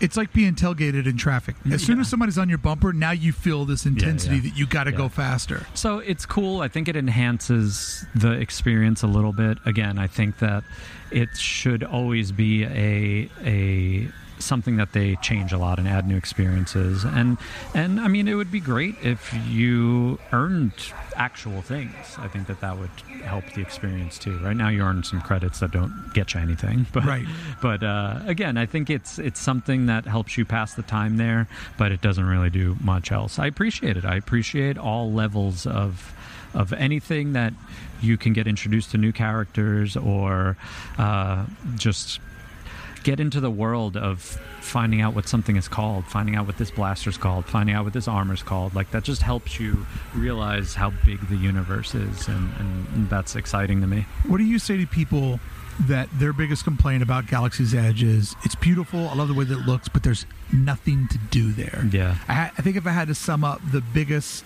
it's 0.00 0.16
like 0.16 0.32
being 0.32 0.56
tailgated 0.56 1.06
in 1.06 1.16
traffic. 1.16 1.54
As 1.70 1.80
soon 1.84 1.96
Yeah. 1.96 2.00
as 2.02 2.08
somebody's 2.08 2.36
on 2.36 2.48
your 2.48 2.58
bumper, 2.58 2.92
now 2.92 3.12
you 3.12 3.32
feel 3.32 3.64
this 3.64 3.86
intensity 3.86 4.36
yeah. 4.36 4.42
that 4.42 4.58
you 4.58 4.66
got 4.66 4.84
to 4.84 4.92
go 4.92 5.08
faster. 5.08 5.64
So 5.72 6.00
it's 6.00 6.26
cool. 6.26 6.60
I 6.62 6.68
think 6.68 6.88
it 6.88 6.96
enhances 6.96 8.04
the 8.12 8.32
experience 8.32 9.04
a 9.04 9.06
little 9.06 9.32
bit. 9.32 9.58
Again, 9.64 9.96
I 9.96 10.08
think 10.08 10.38
that 10.40 10.64
it 11.12 11.28
should 11.36 11.84
always 11.84 12.32
be 12.32 12.64
a 12.64 13.30
a 13.44 14.08
something 14.44 14.76
that 14.76 14.92
they 14.92 15.16
change 15.16 15.52
a 15.52 15.58
lot 15.58 15.78
and 15.78 15.88
add 15.88 16.06
new 16.06 16.16
experiences. 16.16 17.04
And 17.04 17.38
and 17.74 17.98
I 18.00 18.08
mean, 18.08 18.28
it 18.28 18.34
would 18.34 18.50
be 18.52 18.60
great 18.60 18.94
if 19.02 19.32
you 19.48 20.18
earned 20.32 20.72
actual 21.16 21.62
things. 21.62 21.94
I 22.18 22.28
think 22.28 22.46
that 22.48 22.60
that 22.60 22.78
would 22.78 22.90
help 23.24 23.44
the 23.54 23.62
experience 23.62 24.18
too. 24.18 24.38
Right 24.38 24.56
now, 24.56 24.68
you 24.68 24.82
earn 24.82 25.02
some 25.04 25.20
credits 25.20 25.60
that 25.60 25.70
don't 25.70 26.10
get 26.14 26.34
you 26.34 26.40
anything. 26.40 26.86
But 26.92 27.04
Right. 27.04 27.26
but 27.60 27.82
uh, 27.82 28.20
again, 28.26 28.56
I 28.56 28.66
think 28.66 28.90
it's 28.90 29.18
it's 29.18 29.40
something 29.40 29.86
that 29.86 30.04
helps 30.06 30.36
you 30.38 30.44
pass 30.44 30.74
the 30.74 30.82
time 30.82 31.16
there, 31.16 31.48
but 31.78 31.90
it 31.92 32.00
doesn't 32.00 32.26
really 32.26 32.50
do 32.50 32.76
much 32.80 33.10
else. 33.12 33.38
I 33.38 33.46
appreciate 33.46 33.96
it. 33.96 34.04
I 34.04 34.16
appreciate 34.16 34.78
all 34.78 35.12
levels 35.12 35.66
of 35.66 36.12
of 36.54 36.72
anything 36.72 37.32
that 37.32 37.52
you 38.00 38.16
can 38.16 38.32
get 38.32 38.46
introduced 38.46 38.90
to 38.92 38.98
new 38.98 39.10
characters 39.12 39.96
or 39.96 40.56
uh, 40.98 41.44
just 41.76 42.20
get 43.04 43.20
into 43.20 43.38
the 43.38 43.50
world 43.50 43.96
of 43.96 44.20
finding 44.60 45.00
out 45.00 45.14
what 45.14 45.28
something 45.28 45.56
is 45.56 45.68
called, 45.68 46.04
finding 46.06 46.34
out 46.34 46.46
what 46.46 46.56
this 46.58 46.70
blaster's 46.70 47.16
called, 47.16 47.44
finding 47.44 47.74
out 47.74 47.84
what 47.84 47.92
this 47.92 48.08
armor's 48.08 48.42
called. 48.42 48.74
Like 48.74 48.90
that 48.90 49.04
just 49.04 49.22
helps 49.22 49.60
you 49.60 49.86
realize 50.14 50.74
how 50.74 50.90
big 51.04 51.20
the 51.28 51.36
universe 51.36 51.94
is, 51.94 52.26
and, 52.28 52.50
and 52.58 53.08
that's 53.10 53.36
exciting 53.36 53.80
to 53.82 53.86
me. 53.86 54.06
What 54.26 54.38
do 54.38 54.44
you 54.44 54.58
say 54.58 54.76
to 54.78 54.86
people 54.86 55.38
that 55.86 56.08
their 56.14 56.32
biggest 56.32 56.64
complaint 56.64 57.02
about 57.02 57.26
Galaxy's 57.26 57.74
Edge 57.74 58.02
is 58.02 58.34
it's 58.44 58.54
beautiful, 58.54 59.08
I 59.08 59.14
love 59.14 59.28
the 59.28 59.34
way 59.34 59.44
that 59.44 59.58
it 59.58 59.66
looks, 59.66 59.88
but 59.88 60.02
there's 60.02 60.24
nothing 60.52 61.06
to 61.08 61.18
do 61.30 61.52
there? 61.52 61.86
Yeah. 61.92 62.16
I, 62.26 62.32
ha- 62.34 62.52
I 62.58 62.62
think 62.62 62.76
if 62.76 62.86
I 62.86 62.90
had 62.90 63.08
to 63.08 63.14
sum 63.14 63.44
up 63.44 63.60
the 63.70 63.80
biggest 63.80 64.44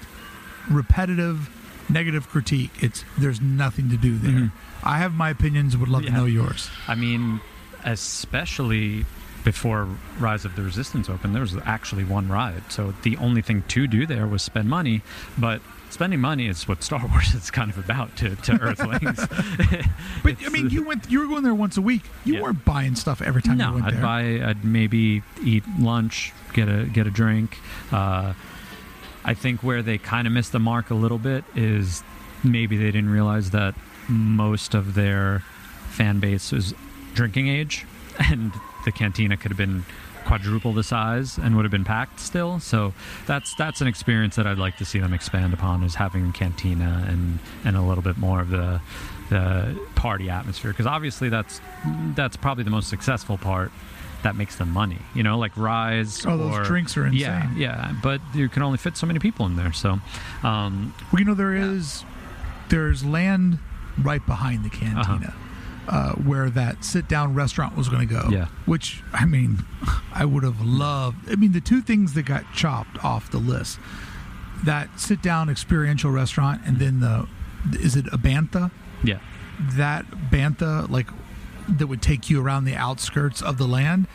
repetitive 0.70 1.50
negative 1.90 2.28
critique, 2.28 2.70
it's 2.82 3.04
there's 3.16 3.40
nothing 3.40 3.88
to 3.90 3.96
do 3.96 4.18
there. 4.18 4.32
Mhm. 4.32 4.52
I 4.82 4.98
have 4.98 5.14
my 5.14 5.30
opinions, 5.30 5.76
would 5.76 5.88
love 5.88 6.04
to 6.04 6.10
know 6.10 6.26
yours. 6.26 6.68
I 6.86 6.94
mean, 6.94 7.40
especially 7.84 9.04
before 9.44 9.88
Rise 10.18 10.44
of 10.44 10.56
the 10.56 10.62
Resistance 10.62 11.08
opened, 11.08 11.34
there 11.34 11.42
was 11.42 11.56
actually 11.64 12.04
one 12.04 12.28
ride. 12.28 12.62
So 12.70 12.92
the 13.02 13.16
only 13.18 13.40
thing 13.42 13.62
to 13.68 13.86
do 13.86 14.04
there 14.06 14.26
was 14.26 14.42
spend 14.42 14.68
money, 14.68 15.00
but 15.38 15.62
spending 15.90 16.20
money 16.20 16.48
is 16.48 16.68
what 16.68 16.82
Star 16.82 17.06
Wars 17.10 17.34
is 17.34 17.50
kind 17.50 17.70
of 17.70 17.78
about 17.78 18.14
to, 18.16 18.36
to 18.36 18.52
Earthlings. 18.60 19.24
But 20.22 20.36
I 20.44 20.48
mean, 20.50 20.68
you 20.70 20.82
went 20.82 21.08
you 21.10 21.20
were 21.20 21.26
going 21.26 21.44
there 21.44 21.54
once 21.54 21.76
a 21.76 21.80
week. 21.82 22.02
You 22.24 22.34
Yeah. 22.34 22.42
weren't 22.42 22.64
buying 22.64 22.96
stuff 22.96 23.22
every 23.22 23.40
time 23.40 23.58
you 23.58 23.64
no, 23.66 23.72
went 23.74 23.86
I'd 23.86 23.94
there. 23.94 24.02
buy, 24.02 24.48
I'd 24.50 24.64
maybe 24.64 25.22
eat 25.42 25.62
lunch, 25.78 26.32
get 26.52 26.68
a 26.68 26.84
get 26.86 27.06
a 27.06 27.10
drink. 27.10 27.56
Uh, 27.92 28.34
I 29.24 29.34
think 29.34 29.62
where 29.62 29.82
they 29.82 29.96
kind 29.96 30.26
of 30.26 30.32
missed 30.32 30.52
the 30.52 30.58
mark 30.58 30.90
a 30.90 30.94
little 30.94 31.18
bit 31.18 31.44
is 31.54 32.02
maybe 32.42 32.76
they 32.76 32.86
didn't 32.90 33.10
realize 33.10 33.50
that 33.50 33.74
most 34.08 34.74
of 34.74 34.94
their 34.94 35.42
fan 35.90 36.18
base 36.18 36.52
is 36.52 36.74
drinking 37.18 37.48
age, 37.48 37.84
and 38.30 38.52
the 38.84 38.92
cantina 38.92 39.36
could 39.36 39.50
have 39.50 39.58
been 39.58 39.84
quadruple 40.24 40.72
the 40.74 40.82
size 40.82 41.38
and 41.38 41.56
would 41.56 41.64
have 41.64 41.72
been 41.72 41.84
packed 41.84 42.20
still. 42.20 42.60
So 42.60 42.92
that's 43.26 43.54
that's 43.56 43.80
an 43.80 43.88
experience 43.88 44.36
that 44.36 44.46
I'd 44.46 44.58
like 44.58 44.76
to 44.78 44.84
see 44.84 44.98
them 45.00 45.12
expand 45.12 45.52
upon 45.54 45.82
is 45.82 45.94
having 45.96 46.28
a 46.28 46.32
cantina 46.32 47.04
and 47.08 47.38
and 47.64 47.76
a 47.76 47.82
little 47.82 48.02
bit 48.02 48.16
more 48.18 48.40
of 48.40 48.50
the 48.50 48.80
the 49.30 49.78
party 49.94 50.30
atmosphere 50.30 50.70
because 50.70 50.86
obviously 50.86 51.28
that's 51.28 51.60
that's 52.14 52.36
probably 52.36 52.64
the 52.64 52.70
most 52.70 52.88
successful 52.88 53.36
part 53.36 53.72
that 54.22 54.36
makes 54.36 54.56
them 54.56 54.70
money. 54.72 54.98
You 55.14 55.22
know, 55.22 55.38
like 55.38 55.56
Rise. 55.56 56.24
Oh, 56.26 56.36
those 56.36 56.54
or- 56.56 56.64
drinks 56.64 56.96
are 56.96 57.06
Yeah, 57.08 57.44
insane. 57.44 57.56
yeah, 57.58 57.88
yeah, 57.90 57.94
but 58.02 58.20
you 58.34 58.48
can 58.48 58.62
only 58.62 58.78
fit 58.78 58.96
so 58.96 59.06
many 59.06 59.18
people 59.20 59.46
in 59.46 59.56
there. 59.56 59.72
So, 59.72 59.98
um, 60.42 60.92
Well, 61.12 61.20
you 61.20 61.24
know 61.24 61.34
there 61.34 61.54
is 61.54 62.04
there's 62.68 63.02
land 63.04 63.58
right 64.02 64.24
behind 64.26 64.64
the 64.64 64.70
cantina. 64.70 65.32
Uh, 65.90 66.12
where 66.16 66.50
that 66.50 66.84
sit 66.84 67.08
down 67.08 67.32
restaurant 67.34 67.74
was 67.74 67.88
going 67.88 68.06
to 68.06 68.14
go. 68.14 68.28
Yeah. 68.30 68.48
Which, 68.66 69.02
I 69.14 69.24
mean, 69.24 69.64
I 70.12 70.26
would 70.26 70.42
have 70.42 70.60
loved. 70.60 71.30
I 71.30 71.36
mean, 71.36 71.52
the 71.52 71.62
two 71.62 71.80
things 71.80 72.12
that 72.12 72.24
got 72.24 72.44
chopped 72.54 73.02
off 73.02 73.30
the 73.30 73.38
list 73.38 73.78
that 74.64 75.00
sit 75.00 75.22
down 75.22 75.48
experiential 75.48 76.10
restaurant 76.10 76.60
and 76.66 76.78
then 76.78 77.00
the, 77.00 77.26
is 77.80 77.96
it 77.96 78.06
a 78.12 78.18
Bantha? 78.18 78.70
yeah, 79.02 79.18
That 79.76 80.04
Bantha, 80.30 80.90
like, 80.90 81.06
that 81.70 81.86
would 81.86 82.02
take 82.02 82.28
you 82.28 82.42
around 82.42 82.64
the 82.66 82.74
outskirts 82.76 83.40
of 83.40 83.56
the 83.56 83.66
land. 83.66 84.06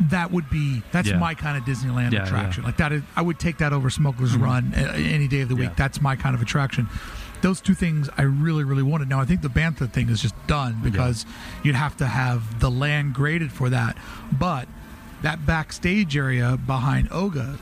That 0.00 0.32
would 0.32 0.50
be 0.50 0.82
that's 0.90 1.08
Yeah. 1.08 1.18
my 1.18 1.34
kind 1.34 1.56
of 1.56 1.62
Disneyland 1.64 2.10
Yeah, 2.12 2.24
attraction. 2.24 2.62
yeah. 2.64 2.66
Like 2.68 2.76
that 2.78 2.92
is, 2.92 3.02
I 3.14 3.22
would 3.22 3.38
take 3.38 3.58
that 3.58 3.72
over 3.72 3.90
Smuggler's 3.90 4.36
Run 4.36 4.72
uh, 4.76 4.92
any 4.96 5.28
day 5.28 5.42
of 5.42 5.48
the 5.48 5.56
week. 5.56 5.76
That's 5.76 6.00
my 6.00 6.16
kind 6.16 6.34
of 6.34 6.42
attraction. 6.42 6.88
Those 7.44 7.60
two 7.60 7.74
things 7.74 8.08
I 8.16 8.22
really, 8.22 8.64
really 8.64 8.82
wanted. 8.82 9.10
Now 9.10 9.20
I 9.20 9.26
think 9.26 9.42
the 9.42 9.48
Bantha 9.50 9.90
thing 9.92 10.08
is 10.08 10.22
just 10.22 10.34
done 10.46 10.80
because 10.82 11.26
you'd 11.62 11.74
have 11.74 11.94
to 11.98 12.06
have 12.06 12.58
the 12.58 12.70
land 12.70 13.12
graded 13.12 13.52
for 13.52 13.68
that. 13.68 13.98
But 14.32 14.66
that 15.20 15.44
backstage 15.44 16.16
area 16.16 16.56
behind 16.56 17.08
Oga's, 17.12 17.58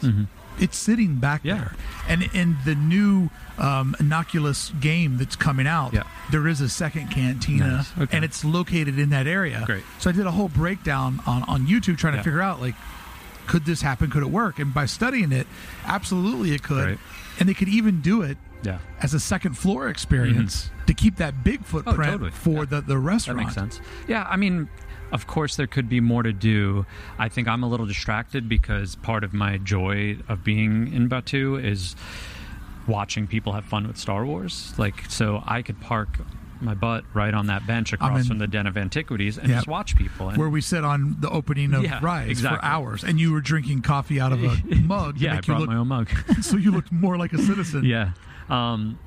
it's 0.60 0.76
sitting 0.76 1.16
back 1.16 1.40
Yeah. 1.42 1.56
there. 1.56 1.72
And 2.08 2.22
in 2.32 2.58
the 2.64 2.76
new 2.76 3.30
um, 3.58 3.96
Innocuous 3.98 4.70
game 4.80 5.18
that's 5.18 5.34
coming 5.34 5.66
out, 5.66 5.92
Yeah. 5.92 6.04
there 6.30 6.46
is 6.46 6.60
a 6.60 6.68
second 6.68 7.08
cantina, 7.10 7.78
Nice. 7.78 7.92
Okay. 7.98 8.16
and 8.16 8.24
it's 8.24 8.44
located 8.44 9.00
in 9.00 9.10
that 9.10 9.26
area. 9.26 9.64
Great. 9.66 9.82
So 9.98 10.10
I 10.10 10.12
did 10.12 10.26
a 10.26 10.30
whole 10.30 10.48
breakdown 10.48 11.20
on 11.26 11.42
on 11.44 11.66
YouTube 11.66 11.98
trying 11.98 12.14
to 12.16 12.22
figure 12.22 12.40
out 12.40 12.60
like, 12.60 12.76
could 13.48 13.64
this 13.64 13.82
happen? 13.82 14.10
Could 14.10 14.22
it 14.22 14.30
work? 14.30 14.60
And 14.60 14.72
by 14.72 14.86
studying 14.86 15.32
it, 15.32 15.48
absolutely 15.84 16.52
it 16.52 16.62
could. 16.62 16.86
Right. 16.86 16.98
And 17.40 17.48
they 17.48 17.54
could 17.54 17.68
even 17.68 18.00
do 18.00 18.22
it 18.22 18.38
Yeah. 18.62 18.78
as 19.00 19.12
a 19.14 19.20
second 19.20 19.54
floor 19.58 19.88
experience 19.88 20.70
to 20.86 20.94
keep 20.94 21.16
that 21.16 21.42
big 21.44 21.64
footprint 21.64 21.98
Mm-hmm. 21.98 22.08
Oh, 22.08 22.12
totally. 22.12 22.30
for 22.30 22.50
Yeah. 22.50 22.64
the, 22.64 22.80
the 22.82 22.94
That 22.94 22.98
restaurant. 22.98 23.38
makes 23.40 23.54
sense. 23.54 23.80
Yeah, 24.08 24.26
I 24.28 24.36
mean, 24.36 24.68
of 25.10 25.26
course, 25.26 25.56
there 25.56 25.66
could 25.66 25.88
be 25.88 26.00
more 26.00 26.22
to 26.22 26.32
do. 26.32 26.86
I 27.18 27.28
think 27.28 27.48
I'm 27.48 27.62
a 27.62 27.68
little 27.68 27.86
distracted 27.86 28.48
because 28.48 28.96
part 28.96 29.24
of 29.24 29.32
my 29.34 29.58
joy 29.58 30.18
of 30.28 30.42
being 30.44 30.92
in 30.92 31.08
Batuu 31.08 31.62
is 31.62 31.96
watching 32.86 33.26
people 33.26 33.52
have 33.52 33.64
fun 33.64 33.86
with 33.86 33.96
Star 33.96 34.24
Wars. 34.24 34.72
Like, 34.78 35.04
so 35.10 35.42
I 35.46 35.62
could 35.62 35.80
park 35.80 36.08
my 36.60 36.74
butt 36.74 37.04
right 37.12 37.34
on 37.34 37.46
that 37.48 37.66
bench 37.66 37.92
across 37.92 38.26
from 38.28 38.38
the 38.38 38.46
Den 38.46 38.66
of 38.68 38.76
Antiquities 38.76 39.36
and 39.36 39.48
Yeah. 39.48 39.56
just 39.56 39.66
watch 39.66 39.96
people. 39.96 40.28
And 40.28 40.38
Where 40.38 40.48
we 40.48 40.60
sit 40.60 40.84
on 40.84 41.16
the 41.18 41.28
opening 41.28 41.74
of 41.74 41.82
Yeah, 41.82 41.98
Rise 42.00 42.30
exactly. 42.30 42.58
for 42.60 42.64
hours, 42.64 43.02
and 43.02 43.18
you 43.20 43.32
were 43.32 43.40
drinking 43.40 43.82
coffee 43.82 44.20
out 44.20 44.30
of 44.32 44.42
a 44.44 44.56
mug. 44.76 45.16
to 45.18 45.24
yeah, 45.24 45.38
I 45.38 45.40
brought 45.40 45.60
look, 45.62 45.68
my 45.68 45.76
own 45.76 45.88
mug. 45.88 46.08
so 46.40 46.56
you 46.56 46.70
looked 46.70 46.92
more 46.92 47.16
like 47.16 47.32
a 47.32 47.38
citizen. 47.38 47.84
yeah. 47.84 48.12
Um, 48.52 48.98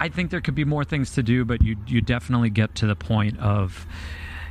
I 0.00 0.08
think 0.08 0.30
there 0.30 0.40
could 0.40 0.54
be 0.54 0.64
more 0.64 0.84
things 0.84 1.12
to 1.12 1.22
do, 1.22 1.44
but 1.44 1.62
you 1.62 1.76
you 1.86 2.00
definitely 2.00 2.50
get 2.50 2.74
to 2.76 2.86
the 2.86 2.96
point 2.96 3.38
of 3.38 3.86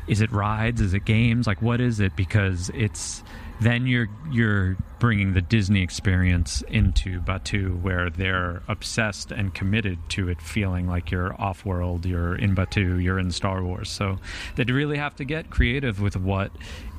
is 0.08 0.22
it 0.22 0.32
rides, 0.32 0.80
is 0.80 0.94
it 0.94 1.04
games, 1.04 1.48
like 1.48 1.62
what 1.62 1.82
is 1.82 2.00
it? 2.00 2.16
Because 2.16 2.72
it's 2.74 3.24
then 3.60 3.88
you're 3.88 4.08
you're 4.32 4.78
bringing 5.00 5.34
the 5.34 5.42
Disney 5.42 5.82
experience 5.82 6.62
into 6.70 7.20
Batuu, 7.22 7.82
where 7.82 8.10
they're 8.10 8.62
obsessed 8.68 9.32
and 9.32 9.54
committed 9.54 9.98
to 10.10 10.30
it, 10.30 10.42
feeling 10.42 10.88
like 10.88 11.12
you're 11.12 11.40
off 11.42 11.66
world, 11.66 12.06
you're 12.06 12.36
in 12.36 12.56
Batuu, 12.56 13.04
you're 13.04 13.20
in 13.20 13.32
Star 13.32 13.64
Wars. 13.64 13.90
So 13.90 14.18
they'd 14.56 14.70
really 14.70 14.98
have 14.98 15.16
to 15.18 15.26
get 15.26 15.50
creative 15.50 16.02
with 16.02 16.16
what 16.16 16.52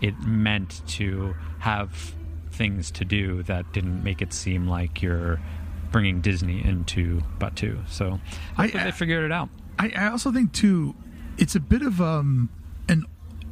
it 0.03 0.19
meant 0.21 0.83
to 0.89 1.35
have 1.61 2.15
things 2.51 2.91
to 2.91 3.05
do 3.05 3.43
that 3.45 3.73
didn't 3.73 4.03
make 4.03 4.21
it 4.21 4.33
seem 4.33 4.67
like 4.67 5.01
you're 5.01 5.41
bringing 5.91 6.21
Disney 6.21 6.65
into 6.65 7.23
Batuu. 7.39 7.89
So 7.89 8.21
I- 8.57 8.63
hopefully 8.63 8.85
they 8.85 8.91
figured 8.93 9.25
it 9.25 9.33
out. 9.33 9.49
I, 9.79 9.93
I 9.97 10.09
also 10.11 10.33
think 10.33 10.53
too, 10.53 10.95
it's 11.37 11.55
a 11.55 11.61
bit 11.61 11.83
of 11.83 12.01
um 12.01 12.49
an 12.89 13.05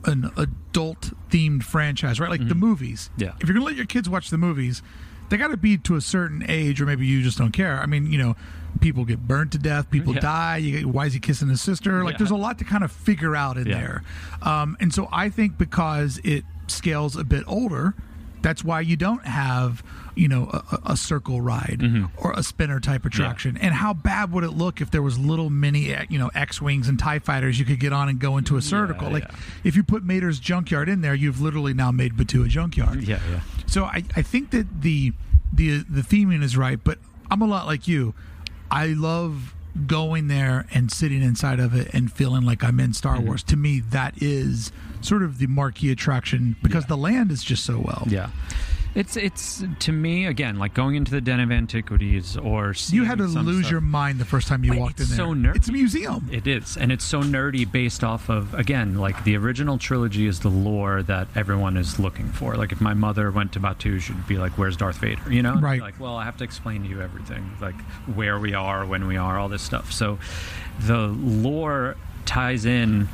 an 0.05 0.30
adult 0.37 1.12
themed 1.30 1.62
franchise, 1.64 2.20
right? 2.20 2.30
Like 2.30 2.47
the 2.49 2.55
movies. 2.55 3.11
Mm-hmm. 3.12 3.22
Yeah. 3.24 3.32
If 3.41 3.49
you're 3.49 3.55
gonna 3.55 3.66
let 3.66 3.76
your 3.76 3.87
kids 3.87 4.09
watch 4.09 4.30
the 4.30 4.39
movies, 4.39 4.82
they 5.28 5.37
got 5.37 5.49
to 5.49 5.57
be 5.57 5.76
to 5.78 5.97
a 5.97 6.01
certain 6.01 6.45
age, 6.49 6.80
or 6.80 6.87
maybe 6.87 7.07
you 7.07 7.22
just 7.22 7.39
don't 7.39 7.51
care. 7.53 7.80
I 7.80 7.87
mean, 7.87 8.07
you 8.12 8.18
know, 8.18 8.37
people 8.80 9.05
get 9.05 9.26
burned 9.26 9.51
to 9.53 9.59
death, 9.59 9.91
people 9.91 10.14
Yeah. 10.14 10.20
die. 10.20 10.57
You 10.59 10.78
get, 10.78 10.87
why 10.87 11.07
is 11.07 11.14
he 11.14 11.18
kissing 11.20 11.49
his 11.49 11.61
sister? 11.61 12.05
Like, 12.05 12.12
Yeah. 12.14 12.18
there's 12.18 12.30
a 12.30 12.37
lot 12.37 12.59
to 12.59 12.64
kind 12.64 12.84
of 12.84 12.93
figure 12.93 13.34
out 13.34 13.57
in 13.57 13.66
Yeah. 13.66 13.74
there. 13.80 14.03
Um, 14.43 14.76
and 14.78 14.95
so 14.95 15.09
I 15.11 15.28
think 15.28 15.59
because 15.59 16.20
it 16.22 16.45
scales 16.68 17.16
a 17.16 17.24
bit 17.24 17.43
older. 17.49 17.95
That's 18.43 18.62
why 18.62 18.80
you 18.82 18.97
don't 18.97 19.24
have, 19.26 19.82
you 20.16 20.26
know, 20.28 20.48
a, 20.52 20.78
a- 20.92 20.96
circle 20.96 21.40
ride 21.40 21.78
Mm-hmm. 21.80 22.06
or 22.16 22.32
a 22.32 22.42
spinner 22.42 22.80
type 22.80 23.04
attraction. 23.04 23.56
And 23.58 23.72
how 23.74 23.92
bad 23.92 24.32
would 24.32 24.42
it 24.44 24.50
look 24.50 24.80
if 24.80 24.90
there 24.90 25.02
was 25.02 25.18
little 25.18 25.50
mini, 25.50 25.92
eh, 25.92 26.06
you 26.08 26.18
know, 26.18 26.30
X 26.34 26.60
wings 26.60 26.88
and 26.88 26.98
Tie 26.98 27.18
fighters 27.20 27.58
you 27.58 27.64
could 27.66 27.78
get 27.78 27.92
on 27.92 28.08
and 28.08 28.18
go 28.18 28.36
into 28.38 28.56
a 28.56 28.62
circle? 28.62 29.10
like, 29.10 29.24
yeah. 29.24 29.36
if 29.62 29.76
you 29.76 29.82
put 29.84 30.02
Mater's 30.04 30.40
junkyard 30.40 30.88
in 30.88 31.02
there, 31.02 31.14
you've 31.14 31.40
literally 31.40 31.74
now 31.74 31.92
made 31.92 32.14
Batuu 32.14 32.44
a 32.46 32.48
junkyard. 32.48 33.02
Yeah, 33.02 33.20
yeah. 33.30 33.40
So 33.66 33.84
I, 33.84 34.02
I 34.16 34.22
think 34.22 34.50
that 34.50 34.82
the 34.82 35.12
the 35.52 35.84
the 35.88 36.00
theming 36.02 36.42
is 36.42 36.56
right, 36.56 36.80
but 36.82 36.98
I'm 37.30 37.42
a 37.42 37.46
lot 37.46 37.66
like 37.66 37.86
you. 37.86 38.14
I 38.70 38.86
love 38.88 39.54
going 39.86 40.28
there 40.28 40.66
and 40.72 40.90
sitting 40.90 41.22
inside 41.22 41.60
of 41.60 41.74
it 41.74 41.92
and 41.92 42.10
feeling 42.10 42.42
like 42.46 42.64
I'm 42.64 42.80
in 42.80 42.94
Star 42.94 43.16
Mm-hmm. 43.16 43.26
Wars. 43.26 43.42
To 43.44 43.56
me, 43.56 43.80
that 43.90 44.14
is 44.22 44.72
sort 45.02 45.22
of 45.22 45.36
the 45.38 45.46
marquee 45.46 45.90
attraction 45.92 46.56
because 46.62 46.86
the 46.86 46.96
land 46.96 47.30
is 47.30 47.44
just 47.44 47.64
so 47.64 47.78
well. 47.78 48.04
Yeah. 48.08 48.30
It's 48.97 49.14
it's 49.16 49.62
to 49.80 49.92
me 49.92 50.24
again 50.24 50.59
like 50.59 50.72
going 50.72 50.94
into 50.94 51.11
the 51.11 51.20
Den 51.20 51.38
of 51.38 51.53
Antiquities 51.53 52.36
or 52.38 52.74
You 52.88 53.05
had 53.05 53.18
to 53.18 53.24
lose 53.24 53.59
stuff. 53.66 53.70
your 53.70 53.80
mind 53.82 54.18
the 54.18 54.24
first 54.24 54.49
time 54.49 54.64
you 54.64 54.70
But 54.72 54.78
walked 54.80 55.01
in 55.01 55.07
there. 55.09 55.16
so 55.18 55.34
nerdy. 55.34 55.57
It's 55.57 55.68
a 55.68 55.72
museum. 55.72 56.28
It 56.32 56.47
is, 56.47 56.78
and 56.78 56.90
it's 56.90 57.05
so 57.05 57.20
nerdy 57.22 57.70
based 57.70 58.03
off 58.03 58.30
of 58.30 58.55
again, 58.55 58.97
like 58.97 59.22
the 59.24 59.36
original 59.36 59.76
trilogy 59.76 60.26
is 60.26 60.40
the 60.40 60.49
lore 60.49 61.03
that 61.03 61.28
everyone 61.36 61.76
is 61.76 61.99
looking 61.99 62.28
for. 62.28 62.57
Like 62.57 62.72
if 62.72 62.80
my 62.80 62.94
mother 62.94 63.30
went 63.30 63.53
to 63.53 63.61
Batuu, 63.61 64.01
she'd 64.01 64.26
be 64.26 64.38
like, 64.38 64.53
"Where's 64.57 64.78
Darth 64.78 64.97
Vader?" 64.97 65.30
You 65.30 65.42
know, 65.42 65.53
And 65.53 65.62
Right. 65.62 65.80
Like, 65.82 66.01
well, 66.01 66.16
I 66.16 66.24
have 66.24 66.38
to 66.38 66.44
explain 66.44 66.82
to 66.84 66.88
you 66.88 67.03
everything, 67.03 67.51
like 67.61 67.78
where 68.14 68.38
we 68.38 68.55
are, 68.55 68.86
when 68.86 69.07
we 69.07 69.18
are, 69.18 69.38
all 69.38 69.51
this 69.51 69.62
stuff. 69.62 69.92
So 69.92 70.18
the 70.80 71.09
lore 71.09 71.97
ties 72.24 72.64
in 72.64 73.09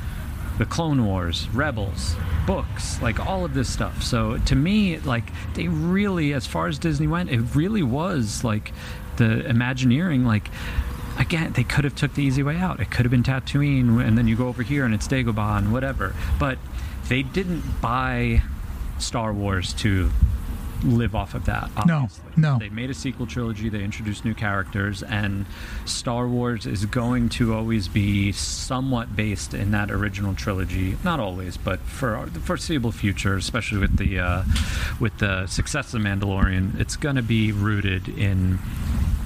the 0.57 0.65
Clone 0.65 1.05
Wars, 1.05 1.47
Rebels, 1.49 2.15
books, 2.45 3.01
like 3.01 3.19
all 3.19 3.45
of 3.45 3.53
this 3.53 3.71
stuff. 3.71 4.03
So 4.03 4.37
to 4.37 4.55
me, 4.55 4.99
like 4.99 5.25
they 5.55 5.67
really, 5.67 6.33
as 6.33 6.45
far 6.45 6.67
as 6.67 6.77
Disney 6.79 7.07
went, 7.07 7.29
it 7.31 7.41
really 7.55 7.83
was 7.83 8.43
like 8.43 8.71
the 9.17 9.45
Imagineering, 9.47 10.25
like. 10.25 10.49
Again, 11.15 11.53
they 11.53 11.63
could 11.63 11.83
have 11.83 11.93
took 11.93 12.15
the 12.15 12.23
easy 12.23 12.41
way 12.41 12.57
out. 12.57 12.79
It 12.79 12.89
could 12.89 13.05
have 13.05 13.11
been 13.11 13.21
Tatooine, 13.21 14.03
and 14.03 14.17
then 14.17 14.27
you 14.27 14.35
go 14.35 14.47
over 14.47 14.63
here 14.63 14.83
and 14.83 14.95
it's 14.95 15.07
Dagobah 15.07 15.59
and 15.59 15.71
whatever. 15.71 16.15
But 16.39 16.57
they 17.07 17.21
didn't 17.21 17.79
buy 17.81 18.41
Star 18.97 19.31
Wars 19.31 19.73
to 19.73 20.09
live 20.83 21.15
off 21.15 21.33
of 21.33 21.45
that. 21.45 21.69
No, 21.85 22.09
no. 22.35 22.59
They 22.59 22.69
made 22.69 22.89
a 22.89 22.93
sequel 22.93 23.25
trilogy. 23.25 23.69
They 23.69 23.83
introduced 23.83 24.25
new 24.25 24.33
characters, 24.33 25.03
and 25.03 25.45
Star 25.85 26.27
Wars 26.27 26.65
is 26.65 26.85
going 26.85 27.29
to 27.29 27.53
always 27.53 27.87
be 27.87 28.31
somewhat 28.31 29.15
based 29.15 29.53
in 29.53 29.71
that 29.71 29.89
original 29.91 30.35
trilogy. 30.35 30.97
Not 31.03 31.19
always, 31.19 31.57
but 31.57 31.79
for 31.79 32.27
the 32.31 32.39
foreseeable 32.39 32.91
future, 32.91 33.35
especially 33.35 33.79
with 33.79 33.97
the 33.97 34.19
uh, 34.19 34.43
with 34.99 35.17
the 35.19 35.47
success 35.47 35.93
of 35.93 36.01
Mandalorian, 36.01 36.79
it's 36.79 36.95
going 36.95 37.15
to 37.15 37.23
be 37.23 37.51
rooted 37.51 38.07
in 38.09 38.59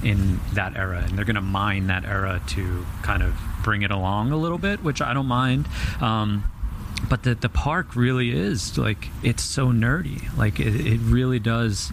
in 0.02 0.40
that 0.52 0.76
era, 0.76 1.04
and 1.06 1.18
they're 1.18 1.24
going 1.24 1.34
to 1.36 1.40
mine 1.40 1.88
that 1.88 2.04
era 2.04 2.40
to 2.48 2.86
kind 3.02 3.22
of 3.22 3.34
bring 3.64 3.82
it 3.82 3.90
along 3.90 4.30
a 4.30 4.36
little 4.36 4.58
bit, 4.58 4.82
which 4.82 5.02
I 5.02 5.12
don't 5.12 5.26
mind. 5.26 5.66
Um, 6.00 6.44
but 7.08 7.22
the 7.22 7.34
the 7.34 7.48
park 7.48 7.94
really 7.96 8.30
is 8.30 8.76
like 8.78 9.08
it's 9.22 9.42
so 9.42 9.68
nerdy. 9.68 10.36
Like 10.36 10.60
it, 10.60 10.74
it 10.86 11.00
really 11.00 11.38
does. 11.38 11.92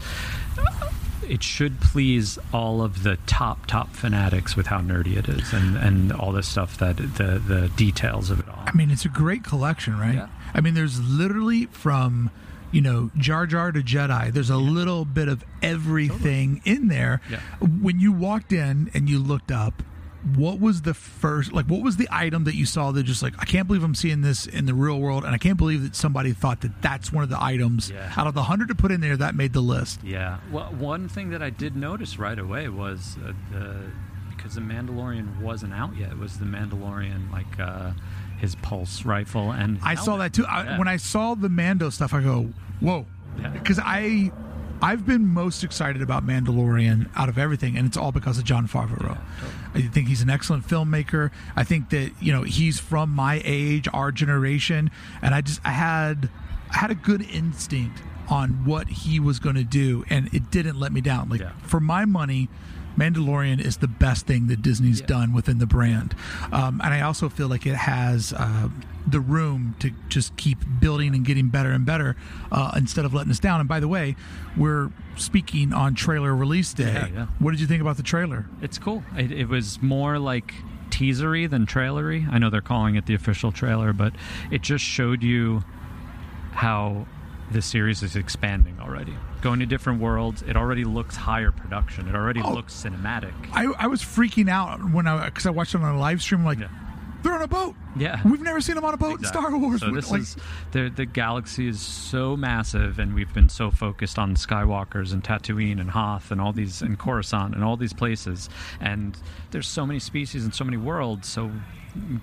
It 1.27 1.41
should 1.41 1.81
please 1.81 2.37
all 2.53 2.81
of 2.81 3.03
the 3.03 3.17
top 3.25 3.65
top 3.65 3.93
fanatics 3.93 4.55
with 4.55 4.67
how 4.67 4.79
nerdy 4.79 5.17
it 5.17 5.27
is 5.27 5.53
and 5.53 5.75
and 5.77 6.11
all 6.13 6.31
the 6.31 6.43
stuff 6.43 6.77
that 6.77 6.97
the 6.97 7.41
the 7.45 7.71
details 7.75 8.29
of 8.29 8.39
it 8.39 8.49
all. 8.49 8.63
I 8.65 8.73
mean, 8.73 8.91
it's 8.91 9.05
a 9.05 9.09
great 9.09 9.43
collection, 9.43 9.97
right? 9.97 10.15
Yeah. 10.15 10.27
I 10.53 10.61
mean, 10.61 10.73
there's 10.73 10.99
literally 11.01 11.65
from 11.67 12.29
you 12.71 12.81
know 12.81 13.09
Jar 13.17 13.45
Jar 13.47 13.71
to 13.71 13.81
Jedi. 13.81 14.31
There's 14.31 14.49
a 14.49 14.57
little 14.57 15.05
bit 15.05 15.27
of 15.27 15.43
everything 15.61 16.61
in 16.65 16.87
there. 16.89 17.21
Yeah. 17.29 17.39
When 17.59 17.99
you 17.99 18.11
walked 18.11 18.51
in 18.51 18.91
and 18.93 19.09
you 19.09 19.19
looked 19.19 19.51
up, 19.51 19.81
what 20.35 20.59
was 20.59 20.81
the 20.81 20.93
first 20.93 21.53
like? 21.53 21.65
What 21.67 21.81
was 21.83 21.97
the 21.97 22.07
item 22.11 22.45
that 22.45 22.55
you 22.55 22.65
saw 22.65 22.91
that 22.91 23.03
just 23.03 23.21
like 23.21 23.33
I 23.39 23.45
can't 23.45 23.67
believe 23.67 23.83
I'm 23.83 23.93
seeing 23.95 24.21
this 24.21 24.47
in 24.47 24.65
the 24.65 24.73
real 24.73 24.99
world, 24.99 25.23
and 25.23 25.33
I 25.35 25.37
can't 25.37 25.57
believe 25.57 25.83
that 25.83 25.95
somebody 25.95 26.33
thought 26.33 26.61
that 26.61 26.81
that's 26.81 27.11
one 27.13 27.23
of 27.23 27.29
the 27.29 27.41
items 27.41 27.89
Yeah. 27.91 28.11
out 28.17 28.25
of 28.27 28.33
the 28.33 28.43
hundred 28.43 28.69
to 28.69 28.75
put 28.75 28.91
in 28.91 29.01
there 29.01 29.15
that 29.17 29.35
made 29.35 29.53
the 29.53 29.61
list. 29.61 29.99
Yeah. 30.03 30.37
Well, 30.51 30.65
one 30.73 31.07
thing 31.07 31.29
that 31.29 31.43
I 31.43 31.49
did 31.51 31.75
notice 31.75 32.17
right 32.17 32.39
away 32.39 32.67
was 32.69 33.17
uh, 33.23 33.33
the 33.51 33.91
because 34.35 34.55
the 34.55 34.61
Mandalorian 34.61 35.39
wasn't 35.41 35.73
out 35.73 35.95
yet. 35.97 36.11
it 36.11 36.17
Was 36.17 36.37
the 36.39 36.45
Mandalorian 36.45 37.31
like 37.31 37.59
uh, 37.59 37.91
his 38.39 38.55
pulse 38.55 39.05
rifle 39.05 39.51
and 39.51 39.79
I 39.83 39.95
saw 39.95 40.17
that 40.17 40.33
too. 40.33 40.45
I, 40.45 40.77
When 40.77 40.87
I 40.87 40.97
saw 40.97 41.35
the 41.35 41.49
Mando 41.49 41.89
stuff, 41.89 42.13
I 42.13 42.21
go, 42.21 42.49
"Whoa!" 42.79 43.05
Yeah. 43.39 43.49
Because 43.49 43.79
I, 43.83 44.31
I've 44.81 45.05
been 45.05 45.25
most 45.27 45.63
excited 45.63 46.01
about 46.01 46.25
Mandalorian 46.27 47.09
out 47.15 47.27
of 47.29 47.37
everything, 47.37 47.77
and 47.77 47.87
it's 47.87 47.97
all 47.97 48.11
because 48.11 48.37
of 48.37 48.43
Jon 48.43 48.67
Favreau. 48.67 49.17
I 49.75 49.81
think 49.81 50.07
he's 50.07 50.21
an 50.21 50.29
excellent 50.29 50.67
filmmaker. 50.67 51.31
I 51.55 51.63
think 51.63 51.89
that 51.89 52.11
you 52.21 52.31
know 52.31 52.43
he's 52.43 52.79
from 52.79 53.09
my 53.09 53.41
age, 53.43 53.87
our 53.93 54.11
generation, 54.11 54.89
and 55.21 55.35
I 55.35 55.41
just 55.41 55.59
I 55.65 55.71
had 55.71 56.29
I 56.71 56.77
had 56.77 56.91
a 56.91 56.95
good 56.95 57.21
instinct 57.21 58.01
on 58.29 58.65
what 58.65 58.87
he 58.87 59.19
was 59.19 59.37
going 59.39 59.55
to 59.55 59.63
do, 59.63 60.03
and 60.09 60.33
it 60.33 60.49
didn't 60.49 60.79
let 60.79 60.91
me 60.91 61.01
down. 61.01 61.29
Like 61.29 61.41
Yeah. 61.41 61.51
for 61.61 61.79
my 61.79 62.05
money. 62.05 62.49
Mandalorian 62.97 63.59
is 63.59 63.77
the 63.77 63.87
best 63.87 64.25
thing 64.25 64.47
that 64.47 64.61
Disney's 64.61 65.01
Yeah. 65.01 65.05
done 65.07 65.33
within 65.33 65.57
the 65.59 65.65
brand, 65.65 66.15
um, 66.51 66.81
and 66.83 66.93
I 66.93 67.01
also 67.01 67.29
feel 67.29 67.47
like 67.47 67.65
it 67.65 67.75
has 67.75 68.33
uh, 68.33 68.69
the 69.07 69.19
room 69.19 69.75
to 69.79 69.91
just 70.09 70.35
keep 70.37 70.57
building 70.79 71.13
and 71.13 71.23
getting 71.25 71.49
better 71.49 71.71
and 71.71 71.85
better 71.85 72.15
uh, 72.51 72.71
instead 72.75 73.05
of 73.05 73.13
letting 73.13 73.29
us 73.31 73.39
down. 73.39 73.59
And 73.59 73.69
by 73.69 73.79
the 73.79 73.87
way, 73.87 74.15
we're 74.57 74.89
speaking 75.15 75.73
on 75.73 75.93
trailer 75.93 76.35
release 76.35 76.73
day. 76.73 76.91
Yeah, 76.93 77.07
yeah. 77.13 77.25
What 77.39 77.51
did 77.51 77.59
you 77.59 77.67
think 77.67 77.81
about 77.81 77.97
the 77.97 78.03
trailer? 78.03 78.45
It's 78.61 78.77
cool. 78.79 79.03
It, 79.15 79.31
it 79.31 79.47
was 79.47 79.79
more 79.81 80.17
like 80.17 80.55
teasery 80.89 81.47
than 81.49 81.65
trailery. 81.67 82.25
I 82.31 82.39
know 82.39 82.49
they're 82.49 82.61
calling 82.61 82.95
it 82.95 83.05
the 83.05 83.13
official 83.13 83.51
trailer, 83.51 83.93
but 83.93 84.13
it 84.49 84.61
just 84.63 84.83
showed 84.83 85.21
you 85.21 85.63
how 86.53 87.05
the 87.51 87.61
series 87.61 88.01
is 88.01 88.15
expanding 88.15 88.79
already, 88.79 89.13
going 89.45 89.59
to 89.59 89.65
different 89.67 90.01
worlds. 90.01 90.41
It 90.41 90.57
already 90.57 90.83
looks 90.83 91.15
higher 91.15 91.51
production. 91.51 92.07
It 92.07 92.15
already 92.15 92.41
Oh. 92.43 92.51
looks 92.51 92.73
cinematic. 92.73 93.31
I, 93.53 93.65
I 93.77 93.85
was 93.87 94.01
freaking 94.01 94.49
out 94.49 94.79
when 94.91 95.05
I 95.07 95.25
because 95.25 95.45
I 95.45 95.51
watched 95.51 95.75
it 95.75 95.81
on 95.81 95.95
a 95.95 95.99
live 95.99 96.19
stream. 96.21 96.43
Like 96.43 96.57
Yeah. 96.59 96.67
they're 97.21 97.33
on 97.35 97.43
a 97.43 97.47
boat. 97.47 97.75
Yeah. 97.95 98.19
we've 98.27 98.41
never 98.41 98.59
seen 98.59 98.73
them 98.75 98.83
on 98.83 98.93
a 98.95 98.97
boat 98.97 99.19
in 99.19 99.25
Star 99.25 99.55
Wars. 99.55 99.81
So 99.81 99.91
this 99.91 100.09
like, 100.11 100.21
is 100.21 100.35
the 100.71 100.89
the 100.89 101.05
galaxy 101.05 101.67
is 101.67 101.79
so 101.79 102.35
massive, 102.35 102.97
and 102.97 103.13
we've 103.13 103.33
been 103.35 103.47
so 103.49 103.69
focused 103.69 104.17
on 104.17 104.35
Skywalkers 104.35 105.13
and 105.13 105.23
Tatooine 105.23 105.79
and 105.79 105.91
Hoth 105.91 106.31
and 106.31 106.41
all 106.41 106.51
these 106.51 106.81
and 106.81 106.97
Coruscant 106.97 107.53
and 107.53 107.63
all 107.63 107.77
these 107.77 107.93
places, 107.93 108.49
and 108.81 109.15
there's 109.51 109.67
so 109.67 109.85
many 109.85 109.99
species 109.99 110.43
and 110.43 110.53
so 110.55 110.63
many 110.65 110.77
worlds. 110.77 111.27
So 111.29 111.51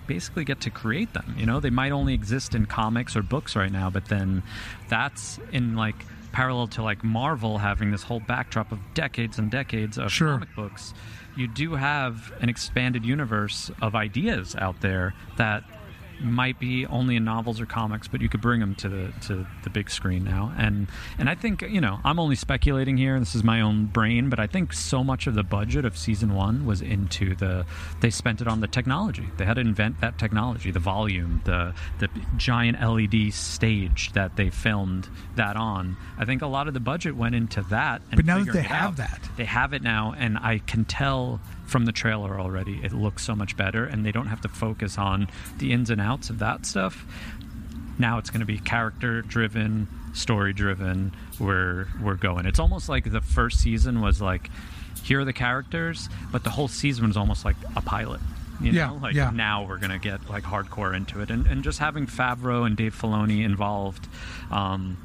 basically 0.07 0.43
get 0.43 0.59
to 0.61 0.69
create 0.69 1.13
them. 1.13 1.33
You 1.37 1.45
know, 1.47 1.59
they 1.61 1.71
might 1.71 1.91
only 1.93 2.13
exist 2.13 2.53
in 2.53 2.65
comics 2.67 3.15
or 3.15 3.23
books 3.23 3.55
right 3.55 3.71
now, 3.71 3.89
but 3.89 4.05
then 4.05 4.43
that's 4.89 5.39
in 5.53 5.75
like 5.75 5.95
parallel 6.33 6.67
to 6.67 6.83
like 6.83 7.03
Marvel 7.03 7.59
having 7.59 7.91
this 7.91 8.03
whole 8.03 8.19
backdrop 8.19 8.71
of 8.73 8.79
decades 8.93 9.39
and 9.39 9.49
decades 9.49 9.97
of 9.97 10.11
Sure. 10.11 10.33
comic 10.33 10.53
books, 10.55 10.93
you 11.37 11.47
do 11.47 11.75
have 11.75 12.33
an 12.41 12.49
expanded 12.49 13.05
universe 13.05 13.71
of 13.81 13.95
ideas 13.95 14.55
out 14.57 14.81
there 14.81 15.13
that 15.37 15.63
might 16.23 16.59
be 16.59 16.85
only 16.87 17.15
in 17.15 17.23
novels 17.25 17.59
or 17.59 17.65
comics, 17.65 18.07
but 18.07 18.21
you 18.21 18.29
could 18.29 18.41
bring 18.41 18.59
them 18.59 18.75
to 18.75 18.89
the 18.89 19.13
to 19.27 19.45
the 19.63 19.69
big 19.69 19.89
screen 19.89 20.23
now. 20.23 20.53
And 20.57 20.87
and 21.17 21.29
I 21.29 21.35
think 21.35 21.61
you 21.61 21.81
know 21.81 21.99
I'm 22.03 22.19
only 22.19 22.35
speculating 22.35 22.97
here. 22.97 23.19
This 23.19 23.35
is 23.35 23.43
my 23.43 23.61
own 23.61 23.85
brain, 23.85 24.29
but 24.29 24.39
I 24.39 24.47
think 24.47 24.73
so 24.73 25.03
much 25.03 25.27
of 25.27 25.35
the 25.35 25.43
budget 25.43 25.85
of 25.85 25.97
season 25.97 26.33
one 26.33 26.65
was 26.65 26.81
into 26.81 27.35
the 27.35 27.65
they 28.01 28.09
spent 28.09 28.41
it 28.41 28.47
on 28.47 28.59
the 28.61 28.67
technology. 28.67 29.27
They 29.37 29.45
had 29.45 29.55
to 29.55 29.61
invent 29.61 30.01
that 30.01 30.17
technology, 30.17 30.71
the 30.71 30.79
volume, 30.79 31.41
the 31.45 31.73
the 31.99 32.09
giant 32.37 32.81
LED 32.81 33.33
stage 33.33 34.11
that 34.13 34.35
they 34.35 34.49
filmed 34.49 35.07
that 35.35 35.55
on. 35.55 35.97
I 36.17 36.25
think 36.25 36.41
a 36.41 36.47
lot 36.47 36.67
of 36.67 36.73
the 36.73 36.79
budget 36.79 37.15
went 37.15 37.35
into 37.35 37.61
that. 37.63 38.01
And 38.11 38.17
But 38.17 38.25
now 38.25 38.43
that 38.43 38.51
they 38.53 38.61
have 38.61 38.91
out. 38.91 38.97
that. 38.97 39.29
They 39.37 39.45
have 39.45 39.73
it 39.73 39.81
now, 39.81 40.13
and 40.17 40.37
I 40.37 40.59
can 40.59 40.85
tell 40.85 41.39
from 41.65 41.85
the 41.85 41.91
trailer 41.91 42.39
already 42.39 42.79
it 42.83 42.91
looks 42.93 43.23
so 43.23 43.35
much 43.35 43.55
better, 43.57 43.85
and 43.85 44.05
they 44.05 44.11
don't 44.11 44.27
have 44.27 44.41
to 44.41 44.47
focus 44.49 44.97
on 44.97 45.27
the 45.57 45.71
ins 45.71 45.89
and 45.89 45.99
outs 46.01 46.29
of 46.29 46.39
that 46.39 46.65
stuff. 46.65 47.05
Now 47.99 48.17
it's 48.17 48.29
going 48.29 48.39
to 48.41 48.45
be 48.45 48.57
character 48.57 49.21
driven, 49.21 49.87
story 50.13 50.51
driven. 50.53 51.13
We're 51.39 51.87
we're 52.01 52.15
going. 52.15 52.45
It's 52.45 52.59
almost 52.59 52.89
like 52.89 53.11
the 53.11 53.21
first 53.21 53.59
season 53.59 54.01
was 54.01 54.21
like, 54.21 54.49
here 55.03 55.19
are 55.21 55.25
the 55.25 55.33
characters, 55.33 56.09
but 56.31 56.43
the 56.43 56.49
whole 56.49 56.67
season 56.67 57.07
was 57.07 57.17
almost 57.17 57.45
like 57.45 57.55
a 57.75 57.81
pilot. 57.81 58.19
You 58.61 58.71
know, 58.71 58.77
Yeah, 58.77 58.89
like 58.91 59.13
yeah. 59.15 59.31
now 59.33 59.65
we're 59.65 59.77
gonna 59.79 59.99
get 59.99 60.29
like 60.29 60.43
hardcore 60.43 60.95
into 60.95 61.21
it, 61.21 61.29
and 61.31 61.45
and 61.47 61.63
just 61.63 61.79
having 61.79 62.07
Favreau 62.07 62.65
and 62.65 62.75
Dave 62.77 62.95
Filoni 62.99 63.43
involved. 63.43 64.07
Um, 64.51 64.97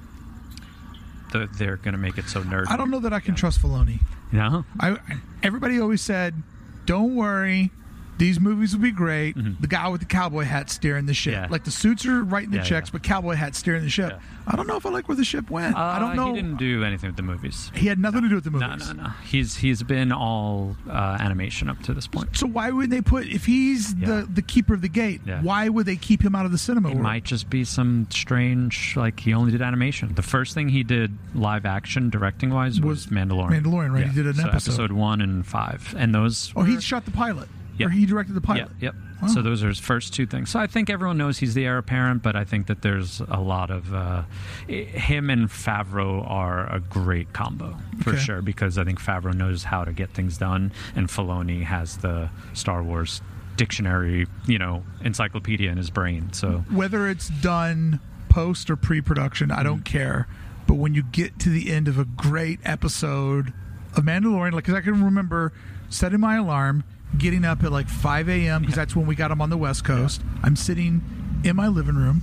the, 1.32 1.46
they're 1.58 1.76
going 1.76 1.92
to 1.92 1.98
make 1.98 2.16
it 2.16 2.24
so 2.26 2.42
nerdy. 2.42 2.68
I 2.70 2.78
don't 2.78 2.90
know 2.90 3.00
that 3.00 3.12
I 3.12 3.20
can 3.20 3.34
trust 3.34 3.60
Filoni. 3.60 4.00
You 4.32 4.38
know? 4.38 4.64
I 4.80 4.98
everybody 5.42 5.80
always 5.80 6.02
said, 6.02 6.42
"Don't 6.86 7.14
worry, 7.16 7.70
these 8.18 8.38
movies 8.40 8.72
would 8.74 8.82
be 8.82 8.90
great." 8.90 9.36
The 9.60 9.66
guy 9.66 9.88
with 9.88 10.00
the 10.00 10.06
cowboy 10.06 10.44
hat 10.44 10.70
steering 10.70 11.06
the 11.06 11.14
ship, 11.14 11.34
Mm-hmm. 11.34 11.44
Yeah. 11.44 11.50
like 11.50 11.64
the 11.64 11.70
suits 11.70 12.04
are 12.06 12.22
writing 12.22 12.50
the 12.50 12.58
Yeah, 12.58 12.62
checks, 12.64 12.88
yeah. 12.88 12.92
but 12.92 13.02
cowboy 13.02 13.34
hat 13.34 13.54
steering 13.54 13.82
the 13.82 13.90
ship. 13.90 14.18
I 14.46 14.56
don't 14.56 14.66
know 14.66 14.76
if 14.76 14.86
I 14.86 14.88
like 14.90 15.08
where 15.08 15.16
the 15.16 15.24
ship 15.24 15.50
went. 15.50 15.76
I 15.76 15.98
don't 15.98 16.12
Uh, 16.12 16.14
know. 16.14 16.34
He 16.34 16.40
didn't 16.40 16.56
do 16.56 16.82
anything 16.82 17.08
with 17.10 17.16
the 17.16 17.22
movies. 17.22 17.70
He 17.74 17.86
had 17.86 17.98
nothing 17.98 18.22
to 18.22 18.28
do 18.30 18.34
with 18.36 18.44
the 18.44 18.50
movies. 18.50 18.86
no, 18.88 18.92
no. 18.94 19.02
no. 19.04 19.08
He's 19.24 19.56
he's 19.56 19.82
been 19.82 20.10
all 20.12 20.76
uh, 20.88 20.92
animation 21.20 21.68
up 21.68 21.80
to 21.82 21.92
this 21.94 22.06
point. 22.06 22.36
So 22.36 22.46
why 22.46 22.70
would 22.70 22.90
they 22.90 23.00
put 23.02 23.26
if 23.26 23.44
he's 23.46 23.94
the 23.94 24.26
the 24.32 24.42
keeper 24.42 24.74
of 24.74 24.80
the 24.80 24.88
gate? 24.88 25.20
Why 25.42 25.68
would 25.68 25.86
they 25.86 25.96
keep 25.96 26.22
him 26.24 26.34
out 26.34 26.46
of 26.46 26.52
the 26.52 26.58
cinema 26.58 26.88
It 26.88 26.94
world? 26.94 27.02
might 27.02 27.24
just 27.24 27.50
be 27.50 27.64
some 27.64 28.06
strange, 28.10 28.94
like 28.96 29.20
he 29.20 29.34
only 29.34 29.52
did 29.52 29.62
animation. 29.62 30.14
The 30.14 30.22
first 30.22 30.54
thing 30.54 30.68
he 30.70 30.82
did 30.82 31.16
live 31.34 31.66
action 31.66 32.08
directing 32.10 32.50
wise 32.50 32.80
was, 32.80 33.06
Was 33.06 33.06
Mandalorian. 33.12 33.62
Mandalorian, 33.62 33.92
right? 33.92 34.06
He 34.06 34.14
did 34.14 34.26
an 34.26 34.34
so 34.34 34.48
episode. 34.48 34.92
one 34.92 35.20
and 35.20 35.46
five, 35.46 35.94
and 35.98 36.14
those. 36.14 36.52
Oh, 36.56 36.62
he 36.62 36.80
shot 36.80 37.04
the 37.04 37.10
pilot. 37.10 37.48
Yeah. 37.78 37.86
Or 37.86 37.90
he 37.90 38.04
directed 38.06 38.34
the 38.34 38.40
pilot. 38.40 38.68
yep. 38.80 38.94
Wow. 39.22 39.28
So 39.28 39.42
those 39.42 39.62
are 39.64 39.68
his 39.68 39.78
first 39.80 40.12
two 40.14 40.26
things. 40.26 40.50
So 40.50 40.60
I 40.60 40.66
think 40.66 40.90
everyone 40.90 41.16
knows 41.18 41.38
he's 41.38 41.54
the 41.54 41.64
heir 41.64 41.78
apparent, 41.78 42.22
but 42.22 42.36
I 42.36 42.44
think 42.44 42.66
that 42.68 42.82
there's 42.82 43.20
a 43.28 43.40
lot 43.40 43.70
of 43.70 43.92
uh, 43.94 44.22
him 44.68 45.30
and 45.30 45.48
Favreau 45.48 46.28
are 46.28 46.72
a 46.72 46.78
great 46.80 47.32
combo 47.32 47.76
for 48.02 48.10
Okay. 48.10 48.18
sure 48.20 48.42
because 48.42 48.78
I 48.78 48.84
think 48.84 49.00
Favreau 49.00 49.34
knows 49.34 49.64
how 49.64 49.84
to 49.84 49.92
get 49.92 50.10
things 50.10 50.38
done, 50.38 50.72
and 50.94 51.08
Filoni 51.08 51.62
has 51.64 51.96
the 51.98 52.30
Star 52.52 52.82
Wars 52.82 53.20
dictionary, 53.56 54.26
you 54.46 54.58
know, 54.58 54.84
encyclopedia 55.02 55.70
in 55.70 55.76
his 55.78 55.90
brain. 55.90 56.32
So 56.32 56.64
Whether 56.70 57.08
it's 57.08 57.28
done 57.28 57.98
post 58.28 58.70
or 58.70 58.76
pre-production, 58.76 59.50
I 59.50 59.60
Mm. 59.60 59.64
don't 59.64 59.84
care. 59.84 60.28
But 60.68 60.74
when 60.74 60.94
you 60.94 61.02
get 61.02 61.38
to 61.40 61.48
the 61.48 61.72
end 61.72 61.88
of 61.88 61.98
a 61.98 62.04
great 62.04 62.60
episode 62.64 63.52
of 63.96 64.04
Mandalorian, 64.04 64.52
like 64.52 64.64
'cause 64.64 64.74
I 64.76 64.80
can 64.80 65.02
remember 65.02 65.52
setting 65.88 66.20
my 66.20 66.36
alarm, 66.36 66.84
getting 67.16 67.44
up 67.44 67.62
at 67.64 67.72
like 67.72 67.88
5 67.88 68.28
a.m. 68.28 68.60
because 68.62 68.76
that's 68.76 68.94
when 68.94 69.06
we 69.06 69.14
got 69.14 69.28
them 69.28 69.40
on 69.40 69.50
the 69.50 69.56
West 69.56 69.84
Coast. 69.84 70.22
I'm 70.42 70.56
sitting 70.56 71.02
in 71.44 71.56
my 71.56 71.68
living 71.68 71.96
room. 71.96 72.22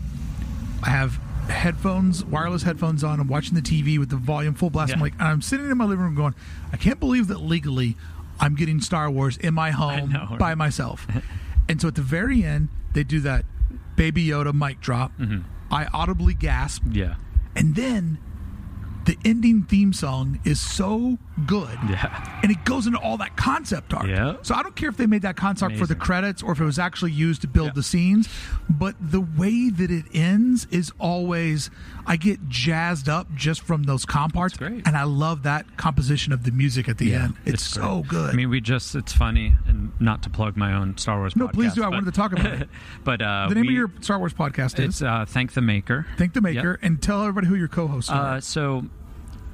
I 0.83 0.89
have 0.89 1.19
headphones, 1.49 2.23
wireless 2.25 2.63
headphones 2.63 3.03
on. 3.03 3.19
I'm 3.19 3.27
watching 3.27 3.55
the 3.55 3.61
TV 3.61 3.97
with 3.97 4.09
the 4.09 4.17
volume 4.17 4.53
full 4.53 4.69
blast. 4.69 4.93
I'm 4.93 4.99
like, 4.99 5.19
I'm 5.19 5.41
sitting 5.41 5.69
in 5.69 5.77
my 5.77 5.85
living 5.85 6.05
room 6.05 6.15
going, 6.15 6.35
I 6.71 6.77
can't 6.77 6.99
believe 6.99 7.27
that 7.27 7.39
legally 7.39 7.97
I'm 8.39 8.55
getting 8.55 8.81
Star 8.81 9.09
Wars 9.09 9.37
in 9.37 9.53
my 9.53 9.71
home 9.71 10.11
know, 10.11 10.27
right? 10.31 10.39
by 10.39 10.55
myself. 10.55 11.07
and 11.69 11.81
so 11.81 11.87
at 11.87 11.95
the 11.95 12.01
very 12.01 12.43
end, 12.43 12.69
they 12.93 13.03
do 13.03 13.19
that 13.21 13.45
Baby 13.95 14.27
Yoda 14.27 14.53
mic 14.53 14.81
drop. 14.81 15.11
Mm-hmm. 15.17 15.39
I 15.71 15.85
audibly 15.93 16.33
gasp, 16.33 16.83
yeah, 16.91 17.15
and 17.55 17.75
then 17.75 18.19
the 19.05 19.17
ending 19.23 19.63
theme 19.63 19.93
song 19.93 20.39
is 20.45 20.59
so 20.59 21.17
good. 21.45 21.77
yeah, 21.89 22.39
And 22.41 22.51
it 22.51 22.63
goes 22.65 22.87
into 22.87 22.99
all 22.99 23.17
that 23.17 23.37
concept 23.37 23.93
art. 23.93 24.07
Yeah. 24.07 24.37
So 24.41 24.55
I 24.55 24.63
don't 24.63 24.75
care 24.75 24.89
if 24.89 24.97
they 24.97 25.05
made 25.05 25.21
that 25.21 25.35
concept 25.35 25.77
for 25.77 25.85
the 25.85 25.95
credits 25.95 26.41
or 26.41 26.51
if 26.53 26.59
it 26.59 26.65
was 26.65 26.79
actually 26.79 27.11
used 27.11 27.41
to 27.41 27.47
build 27.47 27.67
Yeah. 27.67 27.73
the 27.73 27.83
scenes, 27.83 28.27
but 28.69 28.95
the 28.99 29.21
way 29.21 29.69
that 29.69 29.91
it 29.91 30.05
ends 30.13 30.65
is 30.71 30.91
always 30.99 31.69
I 32.07 32.17
get 32.17 32.47
jazzed 32.49 33.09
up 33.09 33.27
just 33.35 33.61
from 33.61 33.83
those 33.83 34.05
comp 34.05 34.33
parts, 34.33 34.57
great. 34.57 34.85
and 34.87 34.95
I 34.95 35.03
love 35.03 35.43
that 35.43 35.77
composition 35.77 36.33
of 36.33 36.43
the 36.43 36.51
music 36.51 36.87
at 36.87 36.97
the 36.97 37.07
yeah. 37.07 37.23
end. 37.25 37.35
It's, 37.45 37.63
so 37.63 38.03
good. 38.07 38.29
I 38.29 38.33
mean, 38.33 38.49
we 38.49 38.61
just 38.61 38.95
it's 38.95 39.13
funny, 39.13 39.53
and 39.67 39.91
not 39.99 40.21
to 40.23 40.29
plug 40.29 40.55
my 40.55 40.73
own 40.73 40.97
Star 40.97 41.17
Wars. 41.17 41.35
no, 41.35 41.47
please 41.47 41.71
podcast, 41.71 41.75
do. 41.75 41.83
I 41.83 41.89
wanted 41.89 42.05
to 42.05 42.11
talk 42.11 42.31
about 42.31 42.61
it. 42.61 42.69
But 43.03 43.21
uh, 43.23 43.47
The 43.49 43.55
name 43.55 43.63
we- 43.67 43.69
of 43.69 43.77
your 43.77 43.91
Star 44.01 44.19
Wars 44.19 44.33
podcast 44.33 44.79
is 44.79 44.85
it's 44.85 45.01
uh, 45.01 45.25
Thank 45.27 45.53
the 45.53 45.61
Maker. 45.61 46.05
Thank 46.17 46.33
the 46.33 46.41
Maker, 46.41 46.79
and 46.81 47.01
tell 47.01 47.21
everybody 47.21 47.47
who 47.47 47.55
your 47.55 47.67
co-hosts 47.67 48.09
are. 48.11 48.35
Uh, 48.35 48.41
so, 48.41 48.85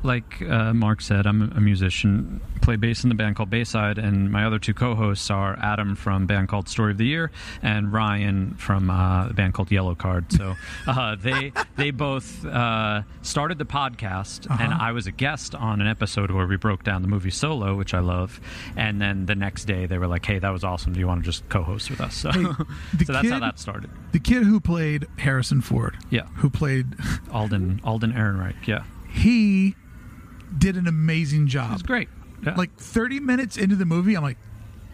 like 0.04 0.42
uh, 0.42 0.74
Mark 0.74 1.02
said, 1.02 1.26
I'm 1.28 1.52
a 1.56 1.62
musician, 1.62 2.42
play 2.62 2.76
bass 2.76 3.04
in 3.04 3.10
the 3.10 3.16
band 3.16 3.36
called 3.36 3.50
Bayside, 3.50 3.98
and 3.98 4.32
my 4.32 4.46
other 4.46 4.60
two 4.60 4.74
co-hosts 4.74 5.30
are 5.30 5.58
Adam 5.62 5.96
from 5.96 6.24
a 6.24 6.26
band 6.26 6.48
called 6.48 6.68
Story 6.70 6.92
of 6.92 6.98
the 6.98 7.06
Year 7.06 7.32
and 7.62 7.92
Ryan 7.94 8.56
from 8.56 8.90
uh, 8.90 9.28
a 9.30 9.34
band 9.34 9.54
called 9.54 9.70
Yellowcard. 9.70 10.32
So 10.36 10.56
uh, 10.88 11.16
they 11.16 11.52
they 11.76 11.92
both 11.92 12.46
uh, 12.46 13.02
started 13.22 13.58
the 13.58 13.66
podcast, 13.66 14.50
and 14.50 14.74
Uh-huh. 14.74 14.78
I 14.88 14.92
was 14.92 15.08
a 15.08 15.12
guest 15.12 15.54
on 15.56 15.82
an 15.82 15.88
episode 15.88 16.32
where 16.32 16.48
we 16.48 16.58
broke 16.58 16.84
down 16.84 17.02
the 17.02 17.08
movie 17.08 17.30
Solo, 17.32 17.76
which 17.76 17.94
I 17.94 18.00
love. 18.00 18.40
And 18.76 19.02
then 19.02 19.26
the 19.26 19.36
next 19.36 19.66
day 19.66 19.86
they 19.86 19.98
were 19.98 20.08
like, 20.08 20.26
"Hey, 20.26 20.40
that 20.40 20.50
was 20.52 20.64
awesome. 20.64 20.94
Do 20.94 21.00
you 21.00 21.08
want 21.08 21.22
to 21.24 21.26
just 21.26 21.48
co-host 21.50 21.90
with 21.90 22.02
us?" 22.02 22.16
So, 22.22 22.32
Hey, 22.32 23.06
so 23.06 23.14
that's 23.14 23.30
how 23.30 23.40
that 23.40 23.60
started. 23.60 23.90
the 24.12 24.20
kid 24.20 24.44
who 24.44 24.60
played 24.60 25.08
Harrison 25.18 25.62
Ford, 25.62 25.98
Yeah, 26.10 26.28
who 26.36 26.50
played, 26.50 26.88
Alden 27.32 27.82
Alden 27.84 28.14
Ehrenreich. 28.14 28.68
Yeah, 28.68 28.84
he 29.10 29.76
did 30.58 30.76
an 30.78 30.88
amazing 30.88 31.48
job. 31.48 31.74
it's 31.74 31.82
great. 31.84 32.10
Yeah. 32.46 32.56
Like 32.56 32.76
30 32.78 33.20
minutes 33.20 33.58
into 33.58 33.76
the 33.76 33.86
movie, 33.86 34.16
I'm 34.16 34.24
like, 34.24 34.38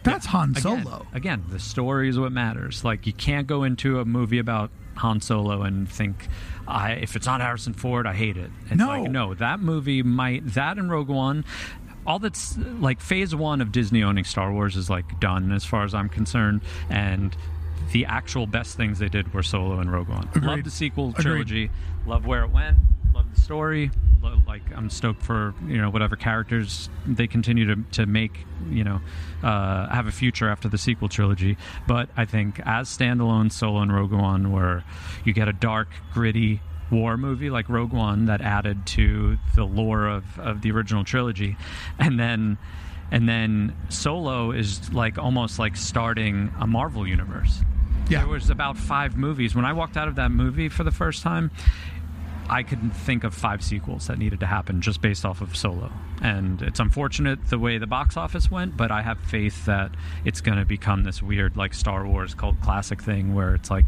that's 0.03 0.25
Han 0.27 0.55
Solo. 0.55 1.05
Again, 1.13 1.43
the 1.49 1.59
story 1.59 2.07
is 2.09 2.17
what 2.19 2.31
matters. 2.31 2.83
Like 2.83 3.05
you 3.07 3.13
can't 3.13 3.47
go 3.47 3.63
into 3.63 3.99
a 3.99 4.05
movie 4.05 4.37
about 4.39 4.69
Han 4.97 5.19
Solo 5.21 5.63
and 5.63 5.89
think, 5.89 6.27
I 6.67 6.91
if 6.93 7.15
it's 7.15 7.25
not 7.25 7.41
Harrison 7.41 7.73
Ford, 7.73 8.05
I 8.07 8.13
hate 8.13 8.37
it. 8.37 8.49
It's 8.67 8.75
No. 8.75 8.87
like 8.87 9.11
no, 9.11 9.33
that 9.35 9.59
movie 9.59 10.03
might 10.03 10.45
that 10.53 10.77
and 10.77 10.89
Rogue 10.89 11.09
One. 11.09 11.43
All 12.05 12.19
that's 12.19 12.57
like 12.57 13.01
phase 13.01 13.35
one 13.35 13.59
of 13.59 13.71
Disney 13.73 14.01
owning 14.01 14.23
Star 14.23 14.51
Wars 14.53 14.77
is 14.77 14.89
like 14.89 15.19
done 15.19 15.51
as 15.51 15.65
far 15.65 15.83
as 15.83 15.93
I'm 15.93 16.07
concerned, 16.07 16.61
and 16.89 17.35
the 17.91 18.05
actual 18.05 18.47
best 18.47 18.77
things 18.77 18.99
they 18.99 19.09
did 19.09 19.33
were 19.33 19.43
Solo 19.43 19.79
and 19.79 19.91
Rogue 19.91 20.07
One. 20.09 20.29
Agreed. 20.33 20.43
Love 20.45 20.63
the 20.63 20.71
sequel 20.71 21.09
Agreed. 21.09 21.21
trilogy. 21.23 21.69
Love 22.05 22.25
where 22.25 22.43
it 22.43 22.51
went. 22.51 22.77
Love 23.17 23.33
the 23.33 23.41
story. 23.41 23.89
Lo- 24.21 24.39
Like 24.47 24.61
I'm 24.75 24.91
stoked 24.91 25.23
for 25.23 25.55
you 25.67 25.81
know 25.81 25.89
whatever 25.89 26.15
characters 26.15 26.87
they 27.07 27.25
continue 27.25 27.65
to, 27.73 27.83
to 27.93 28.05
make 28.05 28.45
you 28.69 28.83
know 28.83 29.01
uh, 29.41 29.87
have 29.89 30.05
a 30.05 30.11
future 30.11 30.47
after 30.49 30.69
the 30.69 30.77
sequel 30.77 31.09
trilogy. 31.09 31.57
But 31.87 32.09
I 32.15 32.25
think 32.25 32.59
as 32.63 32.95
standalone 32.95 33.51
Solo 33.51 33.81
and 33.81 33.91
Rogue 33.91 34.11
One, 34.13 34.51
where 34.51 34.83
you 35.25 35.33
get 35.33 35.47
a 35.47 35.53
dark, 35.53 35.87
gritty 36.13 36.61
war 36.91 37.17
movie 37.17 37.49
like 37.49 37.69
Rogue 37.69 37.91
One 37.91 38.27
that 38.27 38.41
added 38.41 38.85
to 38.87 39.37
the 39.55 39.63
lore 39.65 40.07
of, 40.07 40.37
of 40.39 40.61
the 40.61 40.69
original 40.69 41.03
trilogy, 41.03 41.57
and 41.97 42.19
then 42.19 42.59
and 43.09 43.27
then 43.27 43.75
Solo 43.89 44.51
is 44.51 44.93
like 44.93 45.17
almost 45.17 45.57
like 45.57 45.75
starting 45.75 46.53
a 46.59 46.67
Marvel 46.67 47.07
universe. 47.07 47.61
Yeah. 48.09 48.19
There 48.19 48.27
was 48.29 48.49
about 48.49 48.77
five 48.77 49.17
movies. 49.17 49.53
When 49.55 49.65
I 49.65 49.73
walked 49.73 49.97
out 49.97 50.07
of 50.07 50.15
that 50.15 50.29
movie 50.31 50.69
for 50.69 50.85
the 50.85 50.91
first 50.91 51.23
time, 51.23 51.51
I 52.49 52.63
couldn't 52.63 52.91
think 52.91 53.23
of 53.23 53.33
five 53.33 53.63
sequels 53.63 54.07
that 54.07 54.17
needed 54.17 54.39
to 54.41 54.45
happen 54.45 54.81
just 54.81 55.01
based 55.01 55.25
off 55.25 55.41
of 55.41 55.55
Solo. 55.55 55.91
And 56.21 56.61
it's 56.61 56.79
unfortunate 56.79 57.47
the 57.49 57.59
way 57.59 57.77
the 57.77 57.87
box 57.87 58.17
office 58.17 58.49
went, 58.49 58.77
but 58.77 58.91
I 58.91 59.01
have 59.01 59.19
faith 59.19 59.65
that 59.65 59.91
it's 60.25 60.41
going 60.41 60.57
to 60.57 60.65
become 60.65 61.03
this 61.03 61.21
weird, 61.21 61.57
like, 61.57 61.73
Star 61.73 62.05
Wars 62.07 62.33
cult 62.33 62.59
classic 62.61 63.01
thing 63.01 63.33
where 63.35 63.53
it's 63.55 63.69
like, 63.69 63.85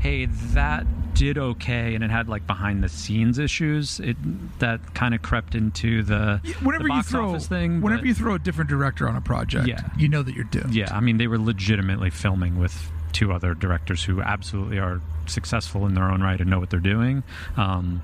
hey, 0.00 0.24
that 0.26 0.86
did 1.14 1.36
okay, 1.36 1.94
and 1.94 2.02
it 2.02 2.10
had 2.10 2.26
like 2.26 2.46
behind 2.46 2.82
the 2.82 2.88
scenes 2.88 3.38
issues. 3.38 4.00
It 4.00 4.16
that 4.60 4.94
kind 4.94 5.14
of 5.14 5.20
crept 5.20 5.54
into 5.54 6.02
the 6.02 6.40
whenever 6.62 6.88
the 6.88 6.94
you 6.94 7.02
throw 7.02 7.30
office 7.30 7.46
thing. 7.48 7.82
whenever 7.82 8.00
but- 8.00 8.08
you 8.08 8.14
throw 8.14 8.34
a 8.34 8.38
different 8.38 8.70
director 8.70 9.06
on 9.06 9.14
a 9.16 9.20
project, 9.20 9.68
Yeah. 9.68 9.82
you 9.98 10.08
know 10.08 10.22
that 10.22 10.34
you're 10.34 10.44
doomed. 10.44 10.74
yeah, 10.74 10.88
I 10.96 11.00
mean, 11.00 11.18
they 11.18 11.26
were 11.26 11.38
legitimately 11.38 12.08
filming 12.08 12.58
with 12.58 12.90
two 13.12 13.32
other 13.32 13.54
directors 13.54 14.04
who 14.04 14.20
absolutely 14.22 14.78
are 14.78 15.00
successful 15.26 15.86
in 15.86 15.94
their 15.94 16.10
own 16.10 16.22
right 16.22 16.40
and 16.40 16.50
know 16.50 16.58
what 16.58 16.70
they're 16.70 16.80
doing. 16.80 17.22
Um, 17.56 18.02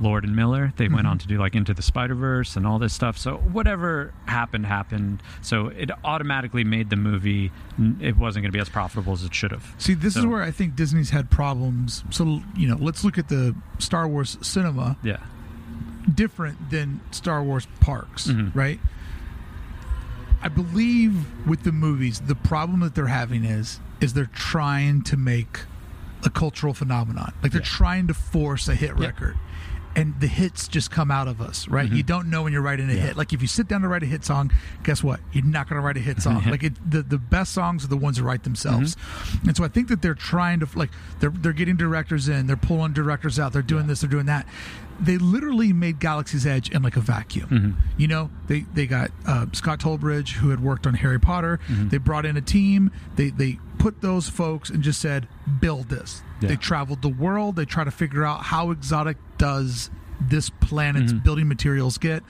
Lord 0.00 0.24
and 0.24 0.34
Miller, 0.34 0.72
they 0.78 0.88
went 0.88 1.06
on 1.06 1.18
to 1.18 1.26
do 1.26 1.38
like 1.38 1.54
Into 1.54 1.74
the 1.74 1.82
Spider 1.82 2.14
Verse 2.14 2.56
and 2.56 2.66
all 2.66 2.78
this 2.78 2.94
stuff. 2.94 3.18
So 3.18 3.36
whatever 3.36 4.14
happened, 4.24 4.64
happened. 4.64 5.22
So 5.42 5.66
it 5.68 5.90
automatically 6.04 6.64
made 6.64 6.88
the 6.88 6.96
movie. 6.96 7.52
It 8.00 8.16
wasn't 8.16 8.44
going 8.44 8.50
to 8.50 8.56
be 8.56 8.60
as 8.62 8.70
profitable 8.70 9.12
as 9.12 9.24
it 9.24 9.34
should 9.34 9.50
have. 9.50 9.74
See, 9.76 9.92
this 9.92 10.16
is 10.16 10.24
where 10.24 10.42
I 10.42 10.52
think 10.52 10.74
Disney's 10.74 11.10
had 11.10 11.30
problems. 11.30 12.02
So, 12.08 12.40
you 12.56 12.66
know, 12.66 12.76
let's 12.80 13.04
look 13.04 13.18
at 13.18 13.28
the 13.28 13.54
Star 13.78 14.08
Wars 14.08 14.38
cinema 14.40 14.96
Yeah. 15.02 15.18
different 16.14 16.70
than 16.70 17.00
Star 17.10 17.42
Wars 17.42 17.66
parks, 17.80 18.26
Mhm. 18.28 18.52
right? 18.54 18.80
I 20.42 20.48
believe 20.48 21.26
with 21.46 21.64
the 21.64 21.72
movies, 21.72 22.20
the 22.20 22.34
problem 22.34 22.80
that 22.80 22.94
they're 22.94 23.08
having 23.08 23.44
is 23.44 23.80
is 24.00 24.14
they're 24.14 24.30
trying 24.34 25.02
to 25.02 25.16
make 25.16 25.60
a 26.24 26.30
cultural 26.30 26.74
phenomenon. 26.74 27.32
Like 27.42 27.52
they're 27.52 27.60
Yeah. 27.60 27.66
trying 27.66 28.06
to 28.08 28.14
force 28.14 28.68
a 28.68 28.74
hit 28.74 28.96
record. 28.96 29.36
And 29.96 30.14
the 30.20 30.28
hits 30.28 30.68
just 30.68 30.92
come 30.92 31.10
out 31.10 31.26
of 31.26 31.40
us, 31.40 31.66
right? 31.66 31.90
You 31.90 32.04
don't 32.04 32.30
know 32.30 32.42
when 32.44 32.52
you're 32.52 32.62
writing 32.62 32.86
a 32.88 32.92
Mm-hmm. 32.92 32.98
Yeah. 32.98 33.06
hit. 33.08 33.16
Like 33.16 33.32
if 33.32 33.42
you 33.42 33.48
sit 33.48 33.66
down 33.66 33.80
to 33.80 33.88
write 33.88 34.04
a 34.04 34.06
hit 34.06 34.24
song, 34.24 34.52
guess 34.84 35.02
what? 35.02 35.18
You're 35.32 35.44
not 35.44 35.68
going 35.68 35.80
to 35.80 35.84
write 35.84 35.96
a 35.96 36.00
hit 36.00 36.22
song. 36.22 36.44
Like 36.46 36.62
it, 36.62 36.74
the 36.90 37.02
the 37.02 37.18
best 37.18 37.52
songs 37.52 37.84
are 37.84 37.88
the 37.88 37.96
ones 37.96 38.16
that 38.18 38.22
write 38.22 38.44
themselves. 38.44 38.94
Mm-hmm. 38.94 39.48
And 39.48 39.56
so 39.56 39.64
I 39.64 39.68
think 39.68 39.88
that 39.88 40.00
they're 40.00 40.14
trying 40.14 40.60
to 40.60 40.68
like 40.78 40.90
they're 41.18 41.30
they're 41.30 41.52
getting 41.52 41.76
directors 41.76 42.28
in, 42.28 42.46
they're 42.46 42.56
pulling 42.56 42.92
directors 42.92 43.38
out, 43.40 43.52
they're 43.52 43.62
doing 43.62 43.82
Yeah. 43.84 43.88
this, 43.88 44.00
they're 44.02 44.10
doing 44.10 44.26
that. 44.26 44.46
They 45.00 45.16
literally 45.18 45.72
made 45.72 45.98
Galaxy's 45.98 46.46
Edge 46.46 46.70
in 46.70 46.82
like 46.82 46.96
a 46.96 47.00
vacuum. 47.00 47.48
Mm-hmm. 47.48 47.80
You 47.96 48.08
know, 48.08 48.30
they 48.48 48.60
they 48.74 48.86
got 48.86 49.10
uh, 49.26 49.46
Scott 49.52 49.80
Trowbridge 49.80 50.34
who 50.34 50.50
had 50.50 50.60
worked 50.62 50.86
on 50.86 50.94
Harry 50.94 51.18
Potter. 51.18 51.58
Mm-hmm. 51.68 51.88
They 51.88 51.98
brought 51.98 52.26
in 52.26 52.36
a 52.36 52.40
team. 52.42 52.90
They 53.16 53.30
they 53.30 53.58
put 53.78 54.02
those 54.02 54.28
folks 54.28 54.68
and 54.70 54.82
just 54.82 55.00
said, 55.00 55.26
build 55.60 55.88
this. 55.88 56.22
Yeah. 56.42 56.50
They 56.50 56.56
traveled 56.56 57.00
the 57.02 57.08
world. 57.08 57.56
They 57.56 57.64
try 57.64 57.84
to 57.84 57.90
figure 57.90 58.24
out 58.24 58.42
how 58.44 58.70
exotic 58.70 59.16
does 59.38 59.90
this 60.20 60.50
planet's 60.50 61.12
Mm-hmm. 61.12 61.24
building 61.24 61.48
materials 61.48 61.96
get. 61.96 62.22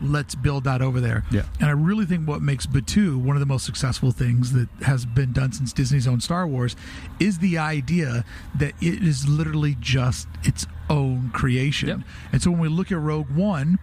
Let's 0.00 0.34
build 0.34 0.64
that 0.64 0.80
over 0.80 1.00
there. 1.00 1.24
Yeah. 1.30 1.42
And 1.60 1.68
I 1.68 1.72
really 1.72 2.04
think 2.06 2.28
what 2.28 2.40
makes 2.40 2.66
Batuu 2.66 3.16
one 3.16 3.34
of 3.36 3.40
the 3.40 3.46
most 3.46 3.66
successful 3.66 4.12
things 4.12 4.52
that 4.52 4.68
has 4.82 5.04
been 5.04 5.32
done 5.32 5.52
since 5.52 5.72
Disney's 5.72 6.06
own 6.06 6.20
Star 6.20 6.46
Wars 6.46 6.76
is 7.18 7.38
the 7.38 7.58
idea 7.58 8.24
that 8.54 8.74
it 8.80 9.02
is 9.02 9.28
literally 9.28 9.76
just 9.80 10.28
its 10.44 10.66
own 10.88 11.30
creation. 11.34 11.88
Yep. 11.88 11.98
And 12.32 12.42
so 12.42 12.50
when 12.52 12.60
we 12.60 12.68
look 12.68 12.92
at 12.92 12.98
Rogue 12.98 13.30
One, 13.30 13.78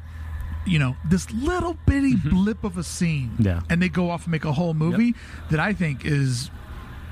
you 0.65 0.79
know, 0.79 0.95
this 1.07 1.29
little 1.31 1.77
bitty 1.85 2.15
blip 2.15 2.63
of 2.63 2.77
a 2.77 2.83
scene, 2.83 3.31
Mm-hmm. 3.33 3.43
Yeah. 3.43 3.61
and 3.69 3.81
they 3.81 3.89
go 3.89 4.09
off 4.09 4.23
and 4.23 4.31
make 4.31 4.45
a 4.45 4.53
whole 4.53 4.73
movie 4.73 5.13
that 5.51 5.59
I 5.59 5.73
think 5.73 6.05
is 6.05 6.49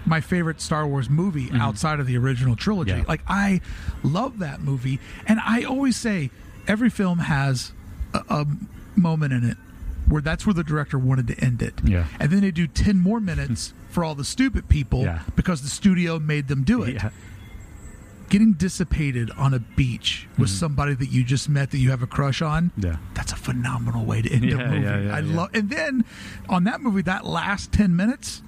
my 0.05 0.21
favorite 0.21 0.59
Star 0.61 0.87
Wars 0.87 1.09
movie 1.09 1.49
outside 1.53 1.99
of 1.99 2.07
the 2.07 2.17
original 2.17 2.55
trilogy. 2.55 2.91
Mm-hmm. 2.91 2.99
Yeah. 3.01 3.05
Like 3.07 3.21
I 3.27 3.61
love 4.01 4.39
that 4.39 4.61
movie, 4.61 4.99
and 5.27 5.39
I 5.45 5.63
always 5.63 5.95
say 5.97 6.31
every 6.67 6.89
film 6.89 7.19
has 7.19 7.73
a, 8.13 8.19
a 8.29 8.45
moment 8.97 9.33
in 9.33 9.43
it 9.43 9.57
where 10.07 10.21
that's 10.21 10.45
where 10.45 10.53
the 10.53 10.63
director 10.65 10.99
wanted 10.99 11.27
to 11.27 11.39
end 11.39 11.61
it. 11.61 11.73
Yeah. 11.83 12.07
and 12.19 12.29
then 12.31 12.41
they 12.41 12.51
do 12.51 12.67
ten 12.67 12.99
more 12.99 13.19
minutes 13.21 13.73
for 13.89 14.03
all 14.03 14.15
the 14.15 14.25
stupid 14.25 14.67
people 14.69 15.01
Yeah. 15.03 15.21
because 15.35 15.61
the 15.61 15.69
studio 15.69 16.19
made 16.19 16.47
them 16.47 16.63
do 16.63 16.83
it 16.83 16.95
Yeah. 16.95 17.09
getting 18.29 18.53
dissipated 18.53 19.29
on 19.37 19.53
a 19.53 19.59
beach 19.59 20.27
with 20.37 20.49
Mm-hmm. 20.49 20.57
somebody 20.57 20.93
that 20.95 21.07
you 21.11 21.23
just 21.23 21.47
met 21.49 21.71
that 21.71 21.77
you 21.77 21.91
have 21.91 22.01
a 22.03 22.07
crush 22.07 22.41
on 22.41 22.71
Yeah. 22.77 22.97
that's 23.13 23.31
a 23.31 23.35
phenomenal 23.35 24.05
way 24.05 24.21
to 24.21 24.29
end 24.31 24.43
a 24.45 24.47
Yeah, 24.47 24.55
movie 24.69 24.81
yeah, 24.85 24.99
yeah, 24.99 25.15
i 25.15 25.19
love 25.19 25.49
and 25.53 25.69
then 25.69 26.03
on 26.49 26.63
that 26.65 26.81
movie 26.81 27.03
that 27.03 27.25
last 27.25 27.71
10 27.71 27.95
minutes 27.95 28.41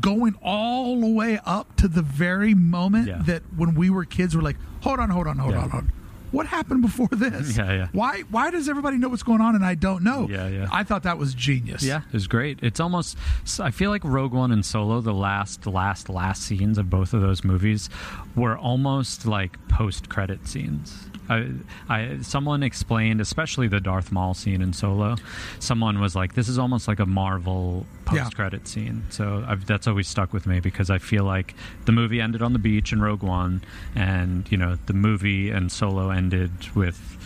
going 0.00 0.34
all 0.42 1.00
the 1.00 1.08
way 1.08 1.38
up 1.46 1.76
to 1.76 1.88
the 1.88 2.02
very 2.02 2.54
moment 2.54 3.26
that 3.26 3.42
when 3.56 3.74
we 3.74 3.88
were 3.90 4.04
kids 4.04 4.34
we're 4.36 4.42
like 4.42 4.56
hold 4.82 4.98
on 5.00 5.10
hold 5.10 5.26
on 5.26 5.38
hold 5.38 5.54
on 5.54 5.70
hold 5.70 5.84
on 5.84 5.92
what 6.30 6.46
happened 6.46 6.82
before 6.82 7.08
this 7.12 7.56
Yeah, 7.56 7.72
yeah. 7.72 7.88
why 7.92 8.20
why 8.30 8.50
does 8.50 8.68
everybody 8.68 8.96
know 8.98 9.08
what's 9.08 9.22
going 9.22 9.40
on 9.40 9.54
and 9.54 9.64
i 9.64 9.74
don't 9.74 10.02
know 10.02 10.28
Yeah, 10.28 10.48
yeah. 10.48 10.68
i 10.70 10.82
thought 10.84 11.02
that 11.04 11.18
was 11.18 11.34
genius 11.34 11.82
Yeah, 11.82 12.02
it 12.06 12.12
was 12.12 12.26
great. 12.26 12.58
It's 12.62 12.80
almost. 12.80 13.16
I 13.60 13.70
feel 13.70 13.90
like 13.90 14.02
Rogue 14.04 14.32
One 14.32 14.52
and 14.52 14.64
Solo, 14.64 15.00
the 15.00 15.14
last, 15.14 15.66
last, 15.66 16.08
last 16.08 16.42
scenes 16.42 16.76
of 16.78 16.90
both 16.90 17.14
of 17.14 17.20
those 17.20 17.44
movies, 17.44 17.88
were 18.36 18.56
almost 18.58 19.26
like 19.26 19.56
post-credit 19.68 20.46
scenes. 20.46 21.07
I, 21.28 21.50
I, 21.88 22.18
someone 22.22 22.62
explained, 22.62 23.20
especially 23.20 23.68
the 23.68 23.80
Darth 23.80 24.10
Maul 24.10 24.34
scene 24.34 24.62
in 24.62 24.72
Solo. 24.72 25.16
Someone 25.58 26.00
was 26.00 26.16
like, 26.16 26.34
"This 26.34 26.48
is 26.48 26.58
almost 26.58 26.88
like 26.88 27.00
a 27.00 27.06
Marvel 27.06 27.86
post-credit 28.04 28.66
scene." 28.66 29.04
So 29.10 29.44
I've, 29.46 29.66
that's 29.66 29.86
always 29.86 30.08
stuck 30.08 30.32
with 30.32 30.46
me 30.46 30.60
because 30.60 30.90
I 30.90 30.98
feel 30.98 31.24
like 31.24 31.54
the 31.84 31.92
movie 31.92 32.20
ended 32.20 32.42
on 32.42 32.52
the 32.52 32.58
beach 32.58 32.92
in 32.92 33.00
Rogue 33.00 33.22
One, 33.22 33.62
and 33.94 34.50
you 34.50 34.56
know 34.56 34.78
the 34.86 34.94
movie 34.94 35.50
and 35.50 35.70
Solo 35.70 36.10
ended 36.10 36.50
with 36.74 37.18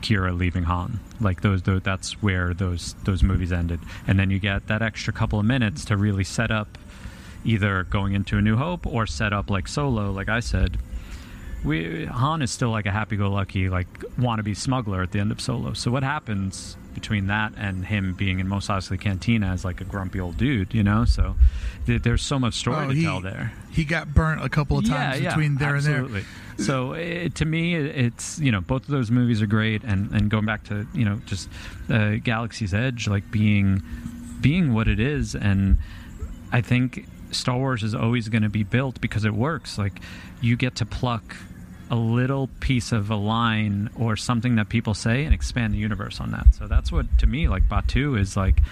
Qi'ra 0.00 0.36
leaving 0.36 0.64
Han. 0.64 1.00
Like 1.20 1.42
those, 1.42 1.62
those, 1.62 1.82
that's 1.82 2.22
where 2.22 2.54
those 2.54 2.94
those 3.04 3.22
movies 3.22 3.52
ended. 3.52 3.80
And 4.06 4.18
then 4.18 4.30
you 4.30 4.38
get 4.38 4.68
that 4.68 4.82
extra 4.82 5.12
couple 5.12 5.38
of 5.38 5.46
minutes 5.46 5.84
to 5.86 5.96
really 5.96 6.24
set 6.24 6.50
up 6.50 6.78
either 7.44 7.84
going 7.84 8.14
into 8.14 8.36
A 8.36 8.42
New 8.42 8.56
Hope 8.56 8.86
or 8.86 9.06
set 9.06 9.32
up 9.32 9.50
like 9.50 9.68
Solo. 9.68 10.10
Like 10.10 10.28
I 10.28 10.40
said, 10.40 10.78
we 11.64 12.04
Han 12.06 12.42
is 12.42 12.50
still 12.50 12.70
like 12.70 12.86
a 12.86 12.90
happy-go-lucky 12.92 13.68
like 13.68 13.88
wannabe 14.18 14.56
smuggler 14.56 15.02
at 15.02 15.12
the 15.12 15.18
end 15.20 15.32
of 15.32 15.40
Solo. 15.40 15.72
So 15.72 15.90
what 15.90 16.02
happens 16.02 16.76
between 16.94 17.26
that 17.28 17.52
and 17.56 17.84
him 17.86 18.14
being 18.14 18.40
in 18.40 18.48
Mos 18.48 18.68
Eisley 18.68 19.00
Cantina 19.00 19.48
as 19.48 19.64
like 19.64 19.80
a 19.80 19.84
grumpy 19.84 20.20
old 20.20 20.36
dude? 20.36 20.72
You 20.74 20.82
know, 20.82 21.04
so 21.04 21.36
th- 21.86 22.02
there's 22.02 22.22
so 22.22 22.38
much 22.38 22.54
story 22.54 22.76
Oh, 22.84 22.88
to 22.88 22.94
he, 22.94 23.02
tell 23.04 23.20
there. 23.20 23.52
he 23.70 23.84
got 23.84 24.14
burnt 24.14 24.44
a 24.44 24.48
couple 24.48 24.78
of 24.78 24.86
times 24.86 25.20
between 25.20 25.56
there 25.56 25.76
absolutely. 25.76 26.04
and 26.20 26.24
there. 26.24 26.24
Absolutely. 26.58 26.64
So 26.64 26.92
it, 26.94 27.34
to 27.36 27.44
me, 27.44 27.74
it's 27.76 28.38
you 28.40 28.50
know 28.52 28.60
both 28.60 28.82
of 28.82 28.88
those 28.88 29.10
movies 29.10 29.40
are 29.42 29.46
great, 29.46 29.84
and 29.84 30.10
and 30.12 30.28
going 30.30 30.44
back 30.46 30.64
to 30.64 30.86
you 30.94 31.04
know 31.04 31.20
just 31.26 31.48
uh, 31.88 32.16
Galaxy's 32.22 32.74
Edge, 32.74 33.06
like 33.08 33.30
being 33.30 33.82
being 34.40 34.72
what 34.74 34.88
it 34.88 34.98
is, 35.00 35.34
and 35.36 35.78
I 36.52 36.60
think 36.60 37.06
Star 37.30 37.56
Wars 37.56 37.82
is 37.82 37.94
always 37.94 38.28
going 38.28 38.42
to 38.42 38.48
be 38.48 38.62
built 38.62 39.00
because 39.00 39.24
it 39.24 39.34
works. 39.34 39.78
Like 39.78 40.00
you 40.40 40.56
get 40.56 40.76
to 40.76 40.86
pluck 40.86 41.36
a 41.90 41.96
little 41.96 42.48
piece 42.60 42.92
of 42.92 43.10
a 43.10 43.16
line 43.16 43.90
or 43.98 44.16
something 44.16 44.56
that 44.56 44.68
people 44.68 44.94
say 44.94 45.24
and 45.24 45.32
expand 45.32 45.72
the 45.72 45.78
universe 45.78 46.20
on 46.20 46.32
that. 46.32 46.46
So 46.54 46.66
that's 46.66 46.92
what 46.92 47.18
to 47.18 47.26
me 47.26 47.48
like 47.48 47.68
Batuu 47.68 48.18
is 48.18 48.36
like 48.36 48.62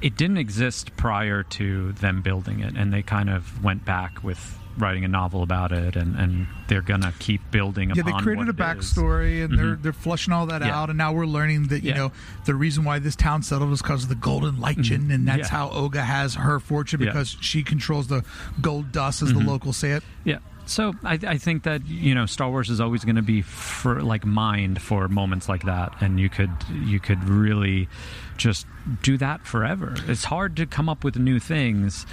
it 0.00 0.16
didn't 0.16 0.38
exist 0.38 0.96
prior 0.96 1.42
to 1.42 1.92
them 1.92 2.22
building 2.22 2.60
it 2.60 2.76
and 2.76 2.92
they 2.92 3.02
kind 3.02 3.30
of 3.30 3.62
went 3.62 3.84
back 3.84 4.22
with 4.24 4.58
writing 4.78 5.04
a 5.04 5.08
novel 5.08 5.42
about 5.42 5.72
it 5.72 5.96
and, 5.96 6.14
and 6.16 6.46
they're 6.68 6.82
gonna 6.82 7.12
keep 7.18 7.40
building 7.50 7.90
yeah, 7.94 8.02
they 8.02 8.12
created 8.12 8.48
a 8.48 8.52
what 8.52 8.76
it 8.76 8.78
is. 8.80 8.92
backstory 8.92 9.44
and 9.44 9.58
they're 9.58 9.76
Mhm. 9.76 9.82
they're 9.82 9.92
flushing 9.92 10.32
all 10.32 10.46
that 10.46 10.62
Yeah. 10.62 10.76
out, 10.78 10.88
and 10.90 10.98
now 10.98 11.12
we're 11.12 11.26
learning 11.26 11.68
that 11.68 11.82
you 11.82 11.90
Yeah. 11.90 11.96
know 11.96 12.12
the 12.44 12.54
reason 12.54 12.84
why 12.84 12.98
this 12.98 13.16
town 13.16 13.42
settled 13.42 13.70
was 13.70 13.80
because 13.82 14.02
of 14.04 14.08
the 14.08 14.14
golden 14.14 14.60
lichen, 14.60 15.10
and 15.10 15.26
that's 15.26 15.48
Mm-hmm. 15.48 15.56
How 15.56 15.68
Oga 15.70 16.04
has 16.04 16.34
her 16.34 16.58
fortune. 16.60 17.00
Mm-hmm. 17.00 17.06
because 17.06 17.36
she 17.40 17.62
controls 17.62 18.06
the 18.08 18.22
gold 18.60 18.92
dust, 18.92 19.22
as 19.22 19.32
the 19.32 19.40
locals 19.40 19.76
say 19.76 19.92
it. 19.92 20.02
Yeah. 20.24 20.38
So 20.66 20.94
I, 21.04 21.18
I 21.26 21.38
think 21.38 21.62
that 21.62 21.86
you 21.86 22.14
know 22.14 22.26
Star 22.26 22.50
Wars 22.50 22.70
is 22.70 22.80
always 22.80 23.04
going 23.04 23.16
to 23.16 23.22
be 23.22 23.40
for 23.42 24.02
like 24.02 24.24
mined 24.26 24.80
for 24.82 25.06
moments 25.08 25.48
like 25.48 25.62
that, 25.64 25.92
and 26.00 26.18
you 26.18 26.28
could 26.28 26.50
you 26.72 26.98
could 27.00 27.22
really 27.28 27.88
just 28.36 28.66
do 29.02 29.16
that 29.18 29.46
forever. 29.46 29.94
It's 30.08 30.24
hard 30.24 30.56
to 30.56 30.66
come 30.66 30.88
up 30.88 31.04
with 31.04 31.16
new 31.16 31.38
things. 31.38 32.04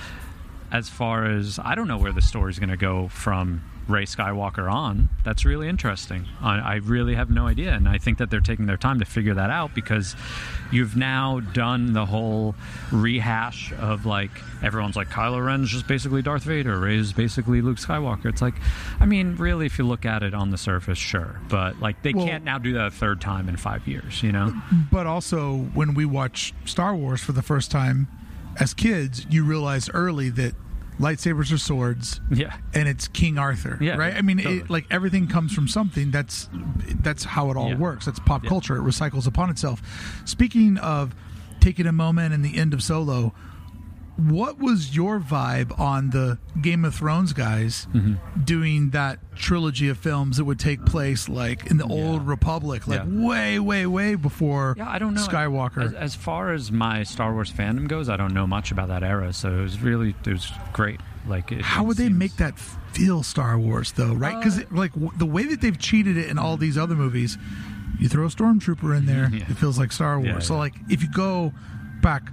As 0.74 0.90
far 0.90 1.26
as 1.26 1.60
I 1.64 1.76
don't 1.76 1.88
know 1.88 1.98
where 2.00 2.12
the 2.12 2.22
story's 2.22 2.60
going 2.60 2.70
to 2.70 2.78
go 2.78 3.08
from 3.08 3.62
Rey 3.88 4.06
Skywalker 4.06 4.72
on. 4.72 5.10
That's 5.26 5.44
really 5.46 5.68
interesting. 5.68 6.26
I, 6.42 6.58
I 6.58 6.76
really 6.76 7.16
have 7.16 7.30
no 7.30 7.48
idea, 7.48 7.74
and 7.74 7.88
I 7.88 7.98
think 7.98 8.18
that 8.20 8.30
they're 8.32 8.40
taking 8.40 8.66
their 8.66 8.78
time 8.78 9.00
to 9.00 9.06
figure 9.06 9.34
that 9.34 9.50
out 9.50 9.76
because 9.76 10.16
you've 10.72 10.96
now 10.96 11.42
done 11.42 11.92
the 11.94 12.06
whole 12.06 12.56
rehash 12.92 13.74
of 13.74 14.06
like 14.06 14.32
everyone's 14.64 14.96
like 14.96 15.10
Kylo 15.10 15.46
Ren's 15.46 15.70
just 15.70 15.86
basically 15.88 16.22
Darth 16.22 16.44
Vader, 16.44 16.80
Rey's 16.80 17.12
basically 17.12 17.62
Luke 17.62 17.78
Skywalker. 17.78 18.28
It's 18.28 18.42
like, 18.42 18.56
I 19.02 19.06
mean, 19.06 19.36
really, 19.36 19.66
if 19.66 19.78
you 19.78 19.86
look 19.86 20.06
at 20.06 20.24
it 20.24 20.34
on 20.34 20.50
the 20.52 20.58
surface, 20.58 20.98
sure, 20.98 21.40
but 21.50 21.80
like 21.82 22.02
they 22.04 22.14
Well- 22.14 22.26
can't 22.26 22.46
now 22.46 22.58
do 22.58 22.74
that 22.74 22.88
a 22.88 22.92
third 22.92 23.20
time 23.20 23.50
in 23.50 23.58
five 23.58 23.86
years, 23.88 24.24
you 24.24 24.32
know? 24.32 24.54
But 24.92 25.08
also, 25.08 25.58
when 25.74 25.94
we 25.94 26.06
watch 26.06 26.54
Star 26.66 26.96
Wars 26.96 27.22
for 27.22 27.34
the 27.34 27.42
first 27.44 27.70
time 27.70 28.08
as 28.60 28.74
kids, 28.74 29.26
you 29.30 29.44
realize 29.44 29.90
early 29.90 30.30
that 30.32 30.54
lightsabers 31.00 31.52
are 31.52 31.58
swords. 31.58 32.22
Yeah. 32.32 32.56
and 32.74 32.88
it's 32.88 33.08
King 33.08 33.38
Arthur, 33.40 33.78
Yeah, 33.82 33.96
right? 33.96 34.14
I 34.16 34.22
mean, 34.22 34.38
totally. 34.38 34.58
it, 34.60 34.70
like 34.70 34.86
everything 34.92 35.28
comes 35.28 35.54
from 35.54 35.68
something. 35.68 36.12
That's 36.12 36.50
that's 37.02 37.24
how 37.24 37.50
it 37.52 37.58
all 37.58 37.70
Yeah. 37.70 37.78
works. 37.78 38.06
That's 38.06 38.20
pop 38.20 38.44
Yeah. 38.44 38.50
culture. 38.50 38.76
It 38.78 38.82
recycles 38.84 39.26
upon 39.28 39.50
itself. 39.50 39.82
Speaking 40.26 40.78
of 40.78 41.16
taking 41.60 41.88
a 41.88 41.92
moment 41.92 42.34
and 42.34 42.44
the 42.46 42.58
end 42.58 42.74
of 42.74 42.84
Solo, 42.84 43.34
what 44.16 44.60
was 44.60 44.96
your 44.96 45.20
vibe 45.20 45.78
on 45.80 46.12
the 46.12 46.38
Game 46.62 46.86
of 46.86 46.94
Thrones 46.96 47.34
guys 47.34 47.88
Mm-hmm. 47.94 48.44
doing 48.44 48.90
that 48.92 49.20
trilogy 49.36 49.90
of 49.90 49.98
films 49.98 50.38
that 50.38 50.46
would 50.46 50.60
take 50.60 50.86
place 50.86 51.28
like 51.28 51.66
in 51.72 51.78
the 51.78 51.86
old 51.86 52.28
Republic, 52.28 52.88
like 52.88 53.00
Yeah. 53.00 53.28
way, 53.28 53.60
way, 53.60 53.86
way 53.88 54.16
before 54.16 54.76
Yeah, 54.78 54.90
I 54.90 55.00
don't 55.00 55.14
know. 55.16 55.26
Skywalker? 55.26 55.84
As, 55.86 55.94
as 55.94 56.16
far 56.16 56.54
as 56.54 56.72
my 56.72 57.04
Star 57.04 57.34
Wars 57.34 57.52
fandom 57.52 57.88
goes, 57.88 58.08
I 58.10 58.18
don't 58.18 58.34
know 58.34 58.46
much 58.46 58.72
about 58.72 58.90
that 58.90 59.04
era, 59.04 59.34
so 59.34 59.52
it 59.58 59.62
was 59.62 59.80
really 59.80 60.16
it 60.26 60.32
was 60.32 60.52
great. 60.74 61.00
Like, 61.28 61.52
it, 61.52 61.62
How 61.62 61.84
it 61.84 61.88
would 61.88 61.98
they 61.98 62.10
make 62.10 62.36
that 62.38 62.60
feel 62.60 63.24
Star 63.24 63.58
Wars 63.58 63.94
though, 63.94 64.14
right? 64.14 64.38
Because 64.38 64.60
Uh, 64.60 64.64
like 64.72 64.94
w- 64.94 65.12
the 65.18 65.26
way 65.26 65.46
that 65.46 65.62
they've 65.62 65.78
cheated 65.80 66.18
it 66.18 66.30
in 66.30 66.38
all 66.38 66.58
these 66.58 66.78
other 66.78 66.96
movies, 66.96 67.38
you 67.98 68.08
throw 68.10 68.26
a 68.26 68.30
stormtrooper 68.30 68.96
in 68.96 69.06
there, 69.08 69.30
Yeah. 69.34 69.46
it 69.50 69.58
feels 69.58 69.80
like 69.80 69.92
Star 69.92 70.18
Wars. 70.20 70.28
Yeah, 70.28 70.40
so 70.40 70.54
yeah. 70.54 70.60
like 70.60 70.76
if 70.90 71.02
you 71.02 71.10
go 71.10 71.52
back 72.02 72.30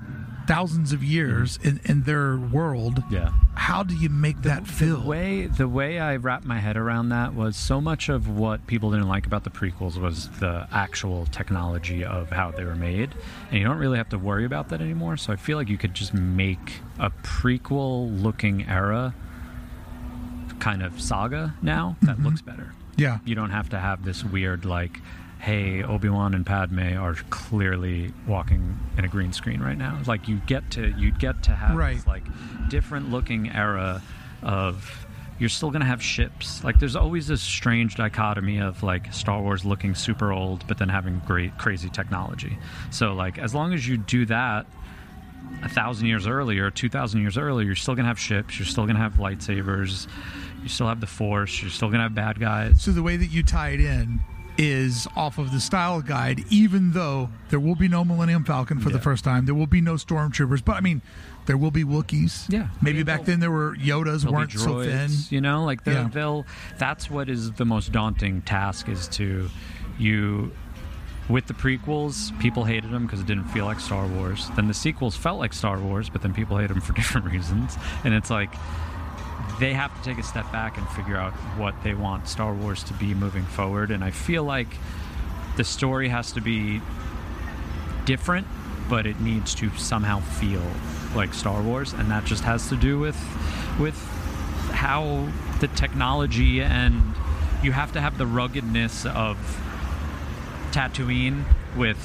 thousands 0.50 0.92
of 0.92 1.02
years 1.04 1.58
in, 1.62 1.80
in 1.84 2.02
their 2.02 2.36
world, 2.36 3.02
Yeah. 3.10 3.30
how 3.54 3.82
do 3.82 3.94
you 3.94 4.08
make 4.08 4.42
that 4.42 4.66
feel? 4.66 5.00
The 5.00 5.08
way 5.08 5.46
the 5.46 5.68
way 5.68 5.98
I 6.00 6.16
wrapped 6.16 6.44
my 6.44 6.58
head 6.58 6.76
around 6.76 7.10
that 7.10 7.34
was 7.34 7.56
so 7.56 7.80
much 7.80 8.08
of 8.08 8.28
what 8.28 8.66
people 8.66 8.90
didn't 8.90 9.08
like 9.08 9.26
about 9.26 9.44
the 9.44 9.50
prequels 9.50 9.96
was 9.96 10.28
the 10.40 10.66
actual 10.72 11.26
technology 11.26 12.04
of 12.04 12.30
how 12.30 12.50
they 12.50 12.64
were 12.64 12.74
made, 12.74 13.10
and 13.50 13.58
you 13.60 13.64
don't 13.64 13.78
really 13.78 13.98
have 13.98 14.08
to 14.10 14.18
worry 14.18 14.44
about 14.44 14.68
that 14.70 14.80
anymore. 14.80 15.16
So 15.16 15.32
I 15.32 15.36
feel 15.36 15.56
like 15.56 15.68
you 15.68 15.78
could 15.78 15.94
just 15.94 16.12
make 16.14 16.80
a 16.98 17.10
prequel 17.22 18.20
looking 18.22 18.66
era 18.68 19.14
kind 20.58 20.82
of 20.82 21.00
saga 21.00 21.54
now 21.62 21.96
that 22.02 22.16
Mm-hmm. 22.16 22.24
looks 22.26 22.42
better. 22.42 22.72
yeah, 22.96 23.18
You 23.24 23.34
don't 23.34 23.50
have 23.50 23.68
to 23.70 23.78
have 23.78 24.04
this 24.04 24.22
weird 24.24 24.64
like. 24.64 25.00
Hey, 25.40 25.82
Obi 25.82 26.08
Wan 26.10 26.34
and 26.34 26.44
Padme 26.44 26.96
are 26.98 27.14
clearly 27.30 28.12
walking 28.26 28.78
in 28.98 29.04
a 29.04 29.08
green 29.08 29.32
screen 29.32 29.60
right 29.60 29.78
now. 29.78 29.98
Like 30.06 30.28
you 30.28 30.36
get 30.46 30.70
to 30.72 30.90
you 30.98 31.12
get 31.12 31.44
to 31.44 31.52
have 31.52 31.76
Right. 31.76 31.96
this 31.96 32.06
like 32.06 32.24
different 32.68 33.10
looking 33.10 33.50
era 33.50 34.02
of 34.42 35.06
you're 35.38 35.48
still 35.48 35.70
going 35.70 35.80
to 35.80 35.86
have 35.86 36.02
ships. 36.02 36.62
Like 36.62 36.78
there's 36.78 36.94
always 36.96 37.26
this 37.26 37.40
strange 37.40 37.94
dichotomy 37.94 38.58
of 38.60 38.82
like 38.82 39.12
Star 39.14 39.40
Wars 39.40 39.64
looking 39.64 39.94
super 39.94 40.30
old 40.30 40.66
but 40.66 40.76
then 40.76 40.90
having 40.90 41.22
great 41.26 41.56
crazy 41.56 41.88
technology. 41.88 42.58
So 42.90 43.14
like 43.14 43.38
as 43.38 43.54
long 43.54 43.72
as 43.72 43.88
you 43.88 43.96
do 43.96 44.26
that 44.26 44.66
a 45.62 45.68
thousand 45.70 46.06
years 46.06 46.26
earlier, 46.26 46.70
two 46.70 46.90
thousand 46.90 47.22
years 47.22 47.38
earlier, 47.38 47.64
you're 47.66 47.76
still 47.76 47.94
gonna 47.94 48.08
have 48.08 48.18
ships. 48.18 48.58
You're 48.58 48.66
still 48.66 48.86
gonna 48.86 48.98
have 48.98 49.14
lightsabers. 49.14 50.06
You 50.62 50.68
still 50.68 50.86
have 50.88 51.00
the 51.00 51.06
Force. 51.06 51.62
You're 51.62 51.70
still 51.70 51.88
gonna 51.88 52.02
have 52.02 52.14
bad 52.14 52.38
guys. 52.38 52.82
So 52.82 52.90
the 52.92 53.02
way 53.02 53.16
that 53.16 53.28
you 53.28 53.42
tie 53.42 53.70
it 53.70 53.80
in 53.80 54.20
is 54.62 55.08
off 55.16 55.38
of 55.38 55.52
the 55.52 55.58
style 55.60 56.02
guide, 56.02 56.44
even 56.50 56.92
though 56.92 57.30
there 57.48 57.58
will 57.58 57.74
be 57.74 57.88
no 57.88 58.04
Millennium 58.04 58.44
Falcon 58.44 58.78
for 58.78 58.90
the 58.90 59.00
first 59.00 59.24
time, 59.24 59.46
there 59.46 59.54
will 59.54 59.66
be 59.66 59.80
no 59.80 59.94
stormtroopers, 59.94 60.62
but 60.62 60.76
I 60.76 60.80
mean, 60.80 61.00
there 61.46 61.56
will 61.56 61.70
be 61.70 61.82
Wookiees. 61.82 62.44
Yeah. 62.52 62.68
maybe 62.82 62.98
Yeah, 62.98 63.04
back 63.04 63.24
then 63.24 63.40
there 63.40 63.50
were 63.50 63.74
Yodas 63.76 64.30
weren't 64.30 64.52
so 64.52 64.84
thin. 64.84 65.08
You 65.30 65.40
know, 65.40 65.64
like 65.64 65.84
they'll, 65.84 65.94
Yeah. 65.94 66.08
they'll. 66.12 66.46
That's 66.76 67.10
what 67.10 67.30
is 67.30 67.52
the 67.52 67.64
most 67.64 67.90
daunting 67.90 68.42
task 68.42 68.88
is 68.90 69.08
to 69.08 69.48
you. 69.98 70.52
With 71.30 71.46
the 71.46 71.54
prequels, 71.54 72.36
people 72.40 72.64
hated 72.64 72.90
them 72.90 73.06
because 73.06 73.20
it 73.20 73.26
didn't 73.26 73.44
feel 73.48 73.64
like 73.64 73.78
Star 73.78 74.04
Wars. 74.04 74.50
Then 74.56 74.66
the 74.66 74.74
sequels 74.74 75.14
felt 75.16 75.38
like 75.38 75.52
Star 75.52 75.78
Wars, 75.78 76.10
but 76.10 76.22
then 76.22 76.34
people 76.34 76.56
hated 76.58 76.74
them 76.74 76.80
for 76.82 76.92
different 77.00 77.30
reasons. 77.30 77.78
And 78.04 78.12
it's 78.14 78.30
like 78.30 78.52
they 79.60 79.74
have 79.74 79.94
to 79.96 80.02
take 80.02 80.18
a 80.18 80.22
step 80.22 80.50
back 80.50 80.78
and 80.78 80.88
figure 80.88 81.16
out 81.16 81.32
what 81.58 81.74
they 81.84 81.94
want 81.94 82.26
Star 82.26 82.54
Wars 82.54 82.82
to 82.84 82.94
be 82.94 83.14
moving 83.14 83.44
forward. 83.44 83.90
And 83.90 84.02
I 84.02 84.10
feel 84.10 84.42
like 84.42 84.68
the 85.56 85.64
story 85.64 86.08
has 86.08 86.32
to 86.32 86.40
be 86.40 86.80
different, 88.06 88.46
but 88.88 89.06
it 89.06 89.20
needs 89.20 89.54
to 89.56 89.70
somehow 89.76 90.20
feel 90.20 90.64
like 91.14 91.34
Star 91.34 91.60
Wars, 91.62 91.92
and 91.92 92.10
that 92.10 92.24
just 92.24 92.42
has 92.44 92.68
to 92.70 92.76
do 92.76 92.98
with 92.98 93.18
with 93.78 93.96
how 94.72 95.28
the 95.60 95.68
technology 95.68 96.62
and 96.62 97.02
you 97.62 97.72
have 97.72 97.92
to 97.92 98.00
have 98.00 98.16
the 98.16 98.26
ruggedness 98.26 99.04
of 99.04 99.36
Tatooine 100.72 101.44
with 101.76 101.98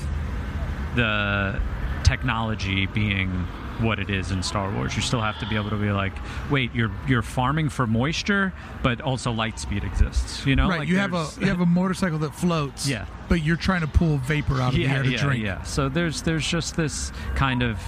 the 0.95 1.59
technology 2.03 2.85
being 2.87 3.47
what 3.81 3.99
it 3.99 4.09
is 4.09 4.31
in 4.31 4.41
Star 4.43 4.71
Wars. 4.71 4.95
You 4.95 5.01
still 5.01 5.21
have 5.21 5.39
to 5.39 5.47
be 5.47 5.55
able 5.55 5.69
to 5.69 5.75
be 5.75 5.91
like, 5.91 6.13
wait, 6.49 6.73
you're 6.73 6.91
you're 7.07 7.21
farming 7.21 7.69
for 7.69 7.87
moisture, 7.87 8.53
but 8.83 9.01
also 9.01 9.31
light 9.31 9.59
speed 9.59 9.83
exists. 9.83 10.45
You 10.45 10.55
know, 10.55 10.69
Right, 10.69 10.79
Like, 10.79 10.87
you 10.87 10.97
have 10.97 11.13
a 11.13 11.27
you 11.39 11.47
have 11.47 11.61
a 11.61 11.65
motorcycle 11.65 12.19
that 12.19 12.35
floats. 12.35 12.87
Yeah. 12.87 13.05
but 13.27 13.41
you're 13.41 13.57
trying 13.57 13.81
to 13.81 13.87
pull 13.87 14.17
vapor 14.19 14.61
out 14.61 14.69
of 14.69 14.75
the 14.75 14.85
air 14.87 15.03
to 15.03 15.09
yeah, 15.09 15.17
drink. 15.21 15.43
Yeah, 15.43 15.63
So 15.63 15.89
there's 15.89 16.21
there's 16.21 16.47
just 16.47 16.75
this 16.75 17.11
kind 17.35 17.63
of 17.63 17.79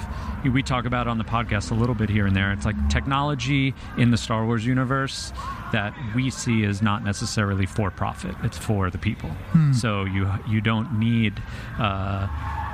we 0.46 0.64
talk 0.64 0.86
about 0.86 1.08
on 1.08 1.18
the 1.18 1.24
podcast 1.24 1.72
a 1.72 1.74
little 1.74 1.96
bit 1.96 2.10
here 2.10 2.26
and 2.26 2.36
there. 2.36 2.52
It's 2.54 2.66
like 2.66 2.90
technology 2.90 3.74
in 3.98 4.12
the 4.12 4.18
Star 4.18 4.46
Wars 4.46 4.66
universe 4.66 5.34
that 5.74 5.94
we 6.16 6.30
see 6.30 6.64
is 6.64 6.82
not 6.82 7.04
necessarily 7.04 7.66
for 7.66 7.92
profit. 7.92 8.36
It's 8.44 8.58
for 8.58 8.90
the 8.90 8.98
people. 8.98 9.30
Hmm. 9.52 9.74
So 9.74 10.06
you 10.06 10.32
you 10.48 10.62
don't 10.62 11.00
need. 11.00 11.42
Uh, 11.78 12.28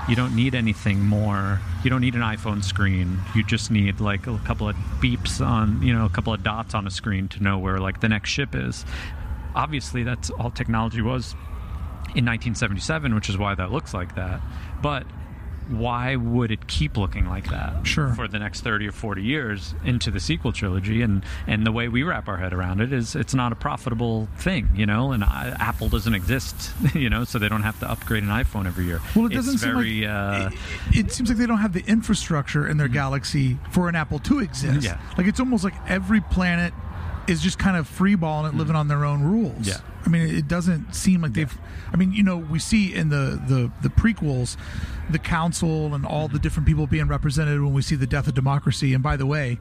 you 0.10 0.16
don't 0.16 0.36
need 0.36 0.54
anything 0.54 1.00
more. 1.06 1.62
You 1.84 1.90
don't 1.90 2.02
need 2.02 2.16
an 2.16 2.22
iPhone 2.22 2.64
screen. 2.64 3.20
You 3.36 3.44
just 3.44 3.72
need 3.72 4.02
like 4.02 4.28
a 4.28 4.38
couple 4.40 4.68
of 4.68 4.76
beeps 5.00 5.46
on, 5.46 5.82
you 5.82 5.94
know, 5.94 6.06
a 6.06 6.10
couple 6.10 6.34
of 6.34 6.44
dots 6.44 6.74
on 6.74 6.86
a 6.86 6.92
screen 6.92 7.30
to 7.30 7.44
know 7.44 7.58
where 7.58 7.80
like 7.80 8.02
the 8.02 8.10
next 8.10 8.30
ship 8.30 8.54
is. 8.54 8.86
Obviously, 9.56 10.04
that's 10.04 10.30
all 10.30 10.52
technology 10.52 11.02
was 11.02 11.34
in 12.16 12.26
1977, 12.26 13.16
which 13.16 13.30
is 13.30 13.38
why 13.38 13.56
that 13.56 13.72
looks 13.72 13.94
like 13.94 14.16
that. 14.16 14.42
But 14.82 15.06
why 15.70 16.16
would 16.16 16.52
it 16.52 16.68
keep 16.68 16.98
looking 16.98 17.28
like 17.28 17.50
that 17.50 17.86
Sure. 17.88 18.14
for 18.14 18.28
the 18.28 18.40
next 18.40 18.62
30 18.62 18.88
or 18.88 18.92
40 18.92 19.22
years 19.24 19.74
into 19.84 20.12
the 20.12 20.20
sequel 20.20 20.52
trilogy? 20.52 21.02
And 21.02 21.24
and 21.48 21.66
the 21.66 21.72
way 21.72 21.88
we 21.88 22.04
wrap 22.04 22.28
our 22.28 22.38
head 22.38 22.54
around 22.54 22.82
it 22.82 22.92
is 22.94 23.16
it's 23.16 23.34
not 23.34 23.52
a 23.52 23.56
profitable 23.56 24.28
thing, 24.38 24.70
you 24.76 24.86
know. 24.86 25.12
And 25.12 25.24
I, 25.24 25.56
Apple 25.60 25.90
doesn't 25.90 26.14
exist, 26.14 26.72
you 26.94 27.10
know, 27.10 27.24
so 27.24 27.40
they 27.40 27.50
don't 27.50 27.64
have 27.64 27.80
to 27.80 27.90
upgrade 27.90 28.24
an 28.24 28.30
iPhone 28.30 28.66
every 28.66 28.86
year. 28.86 29.02
Well, 29.16 29.26
it 29.26 29.34
doesn't 29.34 29.56
it's 29.56 29.64
seem 29.64 29.74
very. 29.74 30.02
like 30.02 30.10
uh, 30.10 30.50
it, 30.92 31.06
it 31.08 31.12
seems 31.12 31.30
like 31.30 31.38
they 31.38 31.48
don't 31.48 31.60
have 31.60 31.74
the 31.74 31.84
infrastructure 31.88 32.68
in 32.68 32.78
their 32.78 32.88
galaxy 32.88 33.58
for 33.72 33.90
an 33.90 33.96
Apple 33.96 34.20
to 34.20 34.40
exist. 34.40 34.86
Yeah. 34.86 35.00
Like 35.18 35.28
it's 35.28 35.40
almost 35.40 35.64
like 35.64 35.76
every 35.88 36.22
planet 36.22 36.74
is 37.28 37.42
just 37.42 37.58
kind 37.58 37.78
of 37.78 37.88
freeballing 37.90 38.50
it, 38.50 38.56
living 38.56 38.76
on 38.76 38.88
their 38.88 39.06
own 39.06 39.24
rules. 39.24 39.68
Yeah. 39.68 39.78
I 40.06 40.10
mean, 40.10 40.24
it 40.36 40.48
doesn't 40.48 40.94
seem 40.94 41.22
like 41.22 41.34
they've. 41.34 41.58
I 41.92 41.96
mean, 41.96 42.12
you 42.12 42.24
know, 42.24 42.38
we 42.38 42.60
see 42.60 42.94
in 42.94 43.10
the 43.10 43.42
the 43.48 43.72
the 43.82 43.90
prequels, 43.90 44.58
the 45.10 45.20
council 45.20 45.94
and 45.96 46.06
all 46.06 46.28
the 46.28 46.40
different 46.40 46.68
people 46.68 46.88
being 46.88 47.08
represented 47.08 47.62
when 47.62 47.74
we 47.74 47.82
see 47.82 47.96
the 47.96 48.08
death 48.08 48.28
of 48.28 48.34
democracy. 48.34 48.94
And 48.94 49.02
by 49.02 49.16
the 49.16 49.26
way, 49.26 49.60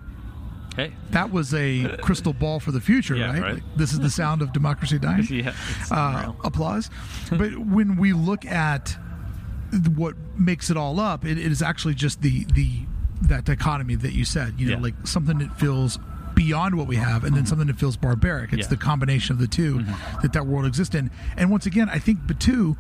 hey, 0.75 0.93
that 1.11 1.31
was 1.31 1.55
a 1.55 1.97
crystal 2.03 2.33
ball 2.33 2.59
for 2.59 2.73
the 2.73 2.81
future, 2.81 3.15
Yeah, 3.15 3.27
right? 3.33 3.43
right. 3.43 3.55
Like, 3.55 3.63
this 3.77 3.93
is 3.93 4.01
the 4.01 4.11
sound 4.11 4.43
of 4.43 4.53
democracy 4.53 4.99
dying 5.01 5.25
yeah, 5.31 5.55
uh, 5.93 6.33
applause. 6.43 6.91
but 7.31 7.57
when 7.59 7.97
we 7.97 8.13
look 8.13 8.45
at 8.45 8.97
what 9.95 10.15
makes 10.37 10.69
it 10.71 10.77
all 10.77 10.99
up, 11.01 11.25
it, 11.25 11.39
it 11.39 11.53
is 11.53 11.63
actually 11.63 11.95
just 11.95 12.21
the 12.23 12.45
the 12.55 12.71
that 13.23 13.45
dichotomy 13.45 13.95
that 13.95 14.13
you 14.13 14.25
said. 14.25 14.55
You 14.59 14.67
know, 14.71 14.77
Yeah. 14.79 14.83
like 14.83 14.95
something 15.07 15.39
that 15.39 15.57
feels 15.61 16.01
beyond 16.35 16.77
what 16.77 16.87
we 16.87 16.97
have, 16.97 17.25
and 17.25 17.35
then 17.35 17.43
mm-hmm. 17.43 17.49
something 17.49 17.67
that 17.69 17.77
feels 17.79 17.97
barbaric. 17.97 18.53
It's 18.53 18.63
Yeah. 18.63 18.69
the 18.71 18.77
combination 18.77 19.33
of 19.35 19.39
the 19.39 19.47
2 19.47 19.79
mm-hmm. 19.79 20.21
that 20.23 20.33
that 20.33 20.47
world 20.47 20.67
exists 20.67 20.95
in. 20.95 21.11
And 21.37 21.51
once 21.51 21.67
again, 21.67 21.89
I 21.89 21.99
think 21.99 22.21
Batuu 22.27 22.77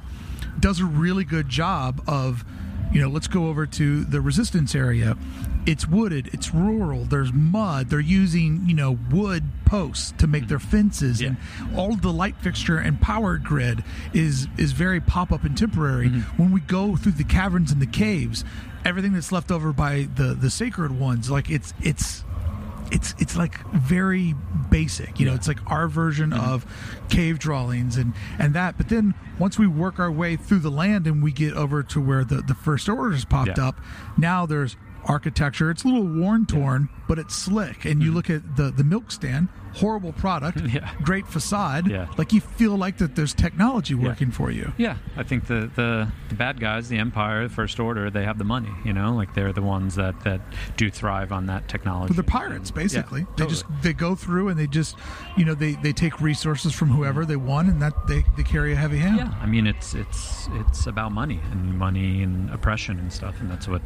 does 0.60 0.80
a 0.80 0.84
really 0.84 1.24
good 1.24 1.48
job 1.48 2.02
of. 2.06 2.44
You 2.92 3.00
know, 3.00 3.08
let's 3.08 3.26
go 3.26 3.46
over 3.46 3.64
to 3.64 4.04
the 4.04 4.20
resistance 4.20 4.74
area. 4.74 5.16
It's 5.64 5.88
wooded, 5.88 6.28
it's 6.34 6.52
rural, 6.52 7.06
there's 7.06 7.32
mud. 7.32 7.88
They're 7.88 8.00
using, 8.00 8.64
you 8.66 8.74
know, 8.74 8.98
wood 9.10 9.44
posts 9.64 10.12
to 10.18 10.26
make 10.26 10.42
mm-hmm. 10.42 10.48
their 10.50 10.58
fences 10.58 11.22
Yeah. 11.22 11.28
and 11.28 11.36
all 11.74 11.94
of 11.94 12.02
the 12.02 12.12
light 12.12 12.36
fixture 12.36 12.76
and 12.76 13.00
power 13.00 13.38
grid 13.38 13.82
is 14.12 14.46
is 14.58 14.72
very 14.72 15.00
pop 15.00 15.32
up 15.32 15.42
and 15.44 15.56
temporary. 15.56 16.10
Mm-hmm. 16.10 16.42
When 16.42 16.52
we 16.52 16.60
go 16.60 16.94
through 16.94 17.12
the 17.12 17.24
caverns 17.24 17.72
and 17.72 17.80
the 17.80 17.86
caves, 17.86 18.44
everything 18.84 19.14
that's 19.14 19.32
left 19.32 19.50
over 19.50 19.72
by 19.72 20.06
the 20.14 20.34
the 20.34 20.50
sacred 20.50 20.92
ones, 21.00 21.30
like 21.30 21.48
it's 21.48 21.72
it's 21.80 22.24
it's 22.92 23.14
it's 23.18 23.36
like 23.36 23.58
very 23.72 24.34
basic. 24.70 25.18
You 25.18 25.26
know, 25.26 25.32
Yeah. 25.32 25.36
it's 25.38 25.48
like 25.48 25.58
our 25.70 25.88
version 25.88 26.30
Mm-hmm. 26.30 26.50
of 26.52 26.66
cave 27.08 27.38
drawings 27.38 27.96
and 27.96 28.12
and 28.38 28.54
that. 28.54 28.76
But 28.76 28.88
then 28.88 29.14
once 29.38 29.58
we 29.58 29.66
work 29.66 29.98
our 29.98 30.10
way 30.12 30.36
through 30.36 30.60
the 30.60 30.70
land 30.70 31.06
and 31.06 31.22
we 31.22 31.32
get 31.32 31.54
over 31.54 31.82
to 31.82 32.00
where 32.00 32.24
the 32.24 32.36
the 32.42 32.54
first 32.54 32.88
orders 32.88 33.24
popped 33.24 33.58
Yeah. 33.58 33.68
up, 33.68 33.80
now 34.16 34.46
there's 34.46 34.76
architecture. 35.06 35.70
It's 35.70 35.84
a 35.84 35.88
little 35.88 36.04
worn 36.06 36.46
torn, 36.46 36.88
but 37.08 37.18
it's 37.18 37.34
slick. 37.34 37.84
And 37.84 38.02
you 38.02 38.08
mm-hmm. 38.08 38.16
look 38.16 38.30
at 38.30 38.56
the 38.56 38.70
the 38.70 38.84
milk 38.84 39.10
stand, 39.10 39.48
horrible 39.74 40.12
product, 40.12 40.60
Yeah. 40.72 40.90
great 41.02 41.26
facade. 41.26 41.90
Yeah. 41.90 42.06
Like 42.16 42.32
you 42.32 42.40
feel 42.40 42.76
like 42.76 42.98
that 42.98 43.16
there's 43.16 43.34
technology 43.34 43.94
working 43.94 44.30
for 44.30 44.50
you. 44.50 44.72
Yeah, 44.76 44.96
I 45.16 45.22
think 45.22 45.46
the, 45.46 45.70
the 45.74 46.10
the 46.28 46.34
bad 46.34 46.60
guys, 46.60 46.88
the 46.88 46.98
Empire, 46.98 47.48
the 47.48 47.54
First 47.54 47.80
Order, 47.80 48.10
they 48.10 48.24
have 48.24 48.38
the 48.38 48.44
money. 48.44 48.70
You 48.84 48.92
know, 48.92 49.14
like 49.14 49.34
they're 49.34 49.52
the 49.52 49.62
ones 49.62 49.94
that 49.96 50.20
that 50.24 50.40
do 50.76 50.90
thrive 50.90 51.32
on 51.32 51.46
that 51.46 51.68
technology. 51.68 52.08
But 52.14 52.16
they're 52.16 52.40
pirates, 52.40 52.70
basically. 52.70 53.20
Yeah, 53.20 53.26
They 53.36 53.44
totally. 53.44 53.50
just 53.50 53.82
they 53.82 53.92
go 53.92 54.14
through 54.14 54.48
and 54.48 54.58
they 54.58 54.66
just, 54.66 54.96
you 55.36 55.44
know, 55.44 55.54
they 55.54 55.72
they 55.74 55.92
take 55.92 56.20
resources 56.20 56.72
from 56.72 56.88
whoever 56.88 57.22
mm-hmm. 57.22 57.30
they 57.30 57.36
want, 57.36 57.68
and 57.68 57.82
that 57.82 58.06
they 58.06 58.24
they 58.36 58.42
carry 58.42 58.72
a 58.72 58.76
heavy 58.76 58.98
hand. 58.98 59.16
Yeah, 59.18 59.34
I 59.40 59.46
mean 59.46 59.66
it's 59.66 59.94
it's 59.94 60.48
it's 60.54 60.86
about 60.86 61.12
money 61.12 61.40
and 61.50 61.78
money 61.78 62.22
and 62.22 62.50
oppression 62.50 62.98
and 62.98 63.12
stuff, 63.12 63.40
and 63.40 63.50
that's 63.50 63.68
what 63.68 63.82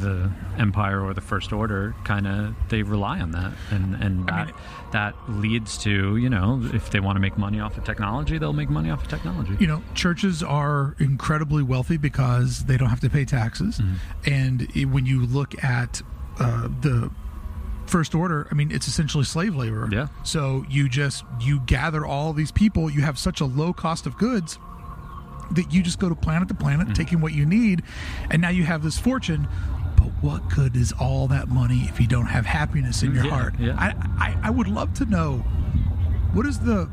the 0.00 0.30
Empire 0.58 1.02
or 1.02 1.12
the 1.14 1.20
First 1.20 1.52
Order 1.52 1.94
kind 2.04 2.26
of 2.26 2.54
they 2.68 2.82
rely 2.82 3.20
on 3.20 3.32
that, 3.32 3.52
and 3.70 3.94
and 3.96 4.30
I 4.30 4.36
that 4.36 4.46
mean- 4.46 4.54
that 4.92 5.14
leads 5.28 5.78
to 5.78 6.16
you 6.16 6.28
know 6.30 6.60
if 6.72 6.90
they 6.90 7.00
want 7.00 7.16
to 7.16 7.20
make 7.20 7.36
money 7.36 7.60
off 7.60 7.76
of 7.76 7.84
technology, 7.84 8.38
they'll 8.38 8.52
make 8.52 8.70
money 8.70 8.90
off 8.90 9.02
of 9.02 9.08
technology. 9.08 9.56
you 9.60 9.66
know, 9.66 9.82
churches 9.94 10.42
are 10.42 10.94
incredibly 10.98 11.62
wealthy 11.62 11.96
because 11.96 12.64
they 12.64 12.76
don't 12.76 12.88
have 12.90 13.00
to 13.00 13.10
pay 13.10 13.24
taxes. 13.24 13.78
Mm-hmm. 13.78 13.94
And 14.32 14.76
it, 14.76 14.84
when 14.86 15.06
you 15.06 15.26
look 15.26 15.62
at 15.64 16.02
uh, 16.38 16.68
the 16.80 17.10
first 17.86 18.14
order, 18.14 18.46
I 18.50 18.54
mean, 18.54 18.70
it's 18.70 18.86
essentially 18.86 19.24
slave 19.24 19.56
labor. 19.56 19.88
Yeah. 19.90 20.08
So 20.22 20.64
you 20.68 20.88
just 20.88 21.24
you 21.40 21.60
gather 21.66 22.06
all 22.06 22.32
these 22.32 22.52
people. 22.52 22.88
You 22.90 23.02
have 23.02 23.18
such 23.18 23.40
a 23.40 23.44
low 23.46 23.72
cost 23.72 24.06
of 24.06 24.16
goods 24.16 24.58
that 25.52 25.72
you 25.72 25.82
just 25.82 25.98
go 25.98 26.08
to 26.08 26.14
planet 26.14 26.46
to 26.48 26.54
planet, 26.54 26.86
Mm-hmm. 26.86 26.94
taking 26.94 27.20
what 27.20 27.32
you 27.32 27.44
need, 27.44 27.82
and 28.30 28.40
now 28.40 28.50
you 28.50 28.62
have 28.64 28.84
this 28.84 28.98
fortune. 28.98 29.48
But 30.00 30.08
what 30.22 30.48
good 30.48 30.74
is 30.76 30.92
all 30.92 31.28
that 31.28 31.48
money 31.48 31.82
if 31.88 32.00
you 32.00 32.06
don't 32.08 32.26
have 32.26 32.46
happiness 32.46 33.02
in 33.02 33.14
your 33.14 33.24
Yeah, 33.24 33.30
heart? 33.30 33.54
yeah. 33.58 33.74
I, 33.78 33.94
I 34.18 34.36
I 34.48 34.50
would 34.50 34.66
love 34.68 34.94
to 34.94 35.04
know 35.04 35.38
what 36.32 36.46
is 36.46 36.60
the 36.60 36.88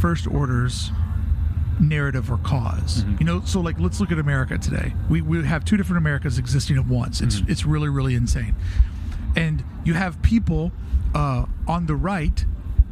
first 0.00 0.26
order's 0.26 0.90
narrative 1.78 2.30
or 2.30 2.36
because 2.36 3.04
Mm-hmm. 3.04 3.16
You 3.20 3.26
know, 3.26 3.42
so 3.44 3.60
like 3.60 3.78
let's 3.78 4.00
look 4.00 4.10
at 4.12 4.18
America 4.18 4.58
today. 4.58 4.94
We 5.08 5.22
we 5.22 5.44
have 5.44 5.64
two 5.64 5.76
different 5.76 5.98
Americas 5.98 6.38
existing 6.38 6.76
at 6.76 6.86
once. 6.86 7.20
It's 7.20 7.36
Mm-hmm. 7.36 7.50
it's 7.50 7.64
really 7.64 7.88
really 7.88 8.14
insane. 8.14 8.54
And 9.36 9.62
you 9.84 9.94
have 9.94 10.20
people 10.22 10.72
uh, 11.14 11.46
on 11.68 11.86
the 11.86 11.94
right 11.94 12.44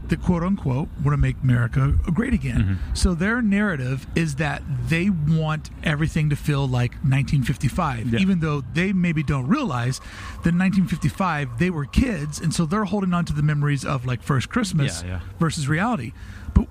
that 0.09 0.23
quote 0.23 0.43
unquote 0.43 0.89
want 1.05 1.13
to 1.13 1.17
make 1.17 1.37
America 1.43 1.95
great 2.13 2.33
again. 2.33 2.61
Mm-hmm. 2.61 2.95
So 2.95 3.15
their 3.15 3.41
narrative 3.43 4.07
is 4.15 4.37
that 4.37 4.63
they 4.89 5.11
want 5.11 5.71
everything 5.85 6.31
to 6.31 6.37
feel 6.37 6.67
like 6.67 6.93
1955, 7.05 8.09
Yeah. 8.15 8.19
even 8.21 8.41
though 8.41 8.61
they 8.61 8.93
maybe 8.93 9.23
don't 9.23 9.47
realize 9.47 9.99
that 10.45 10.55
1955 10.55 11.59
they 11.59 11.71
were 11.71 11.85
kids, 11.87 12.41
and 12.41 12.53
so 12.55 12.65
they're 12.67 12.85
holding 12.85 13.13
on 13.15 13.25
to 13.27 13.33
the 13.33 13.43
memories 13.43 13.85
of 13.85 14.07
like 14.07 14.23
First 14.23 14.49
Christmas 14.49 15.03
Yeah, 15.03 15.09
yeah. 15.09 15.21
versus 15.39 15.69
reality. 15.69 16.13
But 16.55 16.67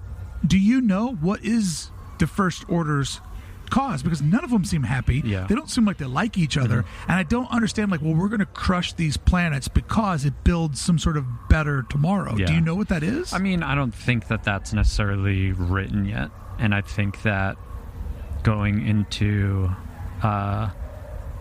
do 0.45 0.57
you 0.57 0.81
know 0.81 1.13
what 1.13 1.43
is 1.43 1.89
the 2.19 2.27
First 2.27 2.67
Order's 2.69 3.21
cause? 3.69 4.03
Because 4.03 4.21
none 4.21 4.43
of 4.43 4.49
them 4.49 4.63
seem 4.65 4.83
happy. 4.83 5.21
Yeah. 5.25 5.45
They 5.47 5.55
don't 5.55 5.69
seem 5.69 5.85
like 5.85 5.97
they 5.97 6.05
like 6.05 6.37
each 6.37 6.57
other, 6.57 6.85
and 7.07 7.17
I 7.17 7.23
don't 7.23 7.49
understand. 7.51 7.91
Like, 7.91 8.01
well, 8.01 8.15
we're 8.15 8.29
going 8.29 8.39
to 8.39 8.45
crush 8.45 8.93
these 8.93 9.17
planets 9.17 9.67
because 9.67 10.25
it 10.25 10.43
builds 10.43 10.79
some 10.79 10.99
sort 10.99 11.17
of 11.17 11.25
better 11.49 11.83
tomorrow. 11.83 12.35
Do 12.35 12.53
you 12.53 12.61
know 12.61 12.75
what 12.75 12.89
that 12.89 13.03
is? 13.03 13.33
I 13.33 13.39
mean, 13.39 13.63
I 13.63 13.75
don't 13.75 13.93
think 13.93 14.27
that 14.27 14.43
that's 14.43 14.73
necessarily 14.73 15.51
written 15.51 16.05
yet, 16.05 16.31
and 16.59 16.73
I 16.73 16.81
think 16.81 17.21
that 17.23 17.57
going 18.43 18.85
into 18.87 19.69
uh, 20.23 20.69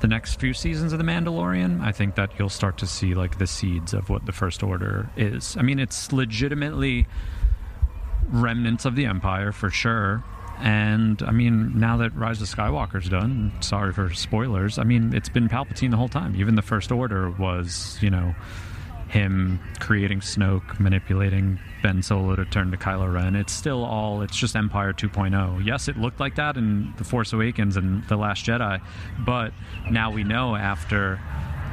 the 0.00 0.08
next 0.08 0.40
few 0.40 0.52
seasons 0.52 0.92
of 0.92 0.98
The 0.98 1.04
Mandalorian, 1.04 1.80
I 1.82 1.92
think 1.92 2.16
that 2.16 2.30
you'll 2.38 2.48
start 2.48 2.78
to 2.78 2.86
see 2.86 3.14
like 3.14 3.38
the 3.38 3.46
seeds 3.46 3.94
of 3.94 4.08
what 4.08 4.26
the 4.26 4.32
First 4.32 4.62
Order 4.62 5.10
is. 5.16 5.56
I 5.56 5.62
mean, 5.62 5.78
it's 5.78 6.12
legitimately 6.12 7.06
remnants 8.28 8.84
of 8.84 8.96
the 8.96 9.06
Empire 9.06 9.52
for 9.52 9.70
sure. 9.70 10.24
And 10.58 11.22
I 11.22 11.32
mean, 11.32 11.78
now 11.78 11.98
that 11.98 12.14
Rise 12.16 12.40
of 12.40 12.48
Skywalker's 12.48 13.08
done, 13.08 13.52
sorry 13.60 13.92
for 13.92 14.12
spoilers. 14.14 14.78
I 14.78 14.84
mean, 14.84 15.14
it's 15.14 15.28
been 15.28 15.48
Palpatine 15.48 15.90
the 15.90 15.96
whole 15.96 16.08
time. 16.08 16.34
Even 16.36 16.54
the 16.54 16.62
First 16.62 16.90
Order 16.90 17.30
was, 17.30 17.98
you 18.00 18.10
know, 18.10 18.34
him 19.08 19.60
creating 19.78 20.20
Snoke, 20.20 20.80
manipulating 20.80 21.60
Ben 21.82 22.02
Solo 22.02 22.34
to 22.36 22.44
turn 22.44 22.70
to 22.72 22.76
Kylo 22.76 23.12
Ren. 23.12 23.36
It's 23.36 23.52
still 23.52 23.84
all, 23.84 24.22
it's 24.22 24.36
just 24.36 24.56
Empire 24.56 24.92
2.0. 24.92 25.64
Yes, 25.64 25.88
it 25.88 25.96
looked 25.96 26.20
like 26.20 26.36
that 26.36 26.56
in 26.56 26.92
The 26.96 27.04
Force 27.04 27.32
Awakens 27.32 27.76
and 27.76 28.06
The 28.08 28.16
Last 28.16 28.44
Jedi, 28.44 28.80
but 29.24 29.52
now 29.90 30.10
we 30.10 30.24
know 30.24 30.56
after 30.56 31.20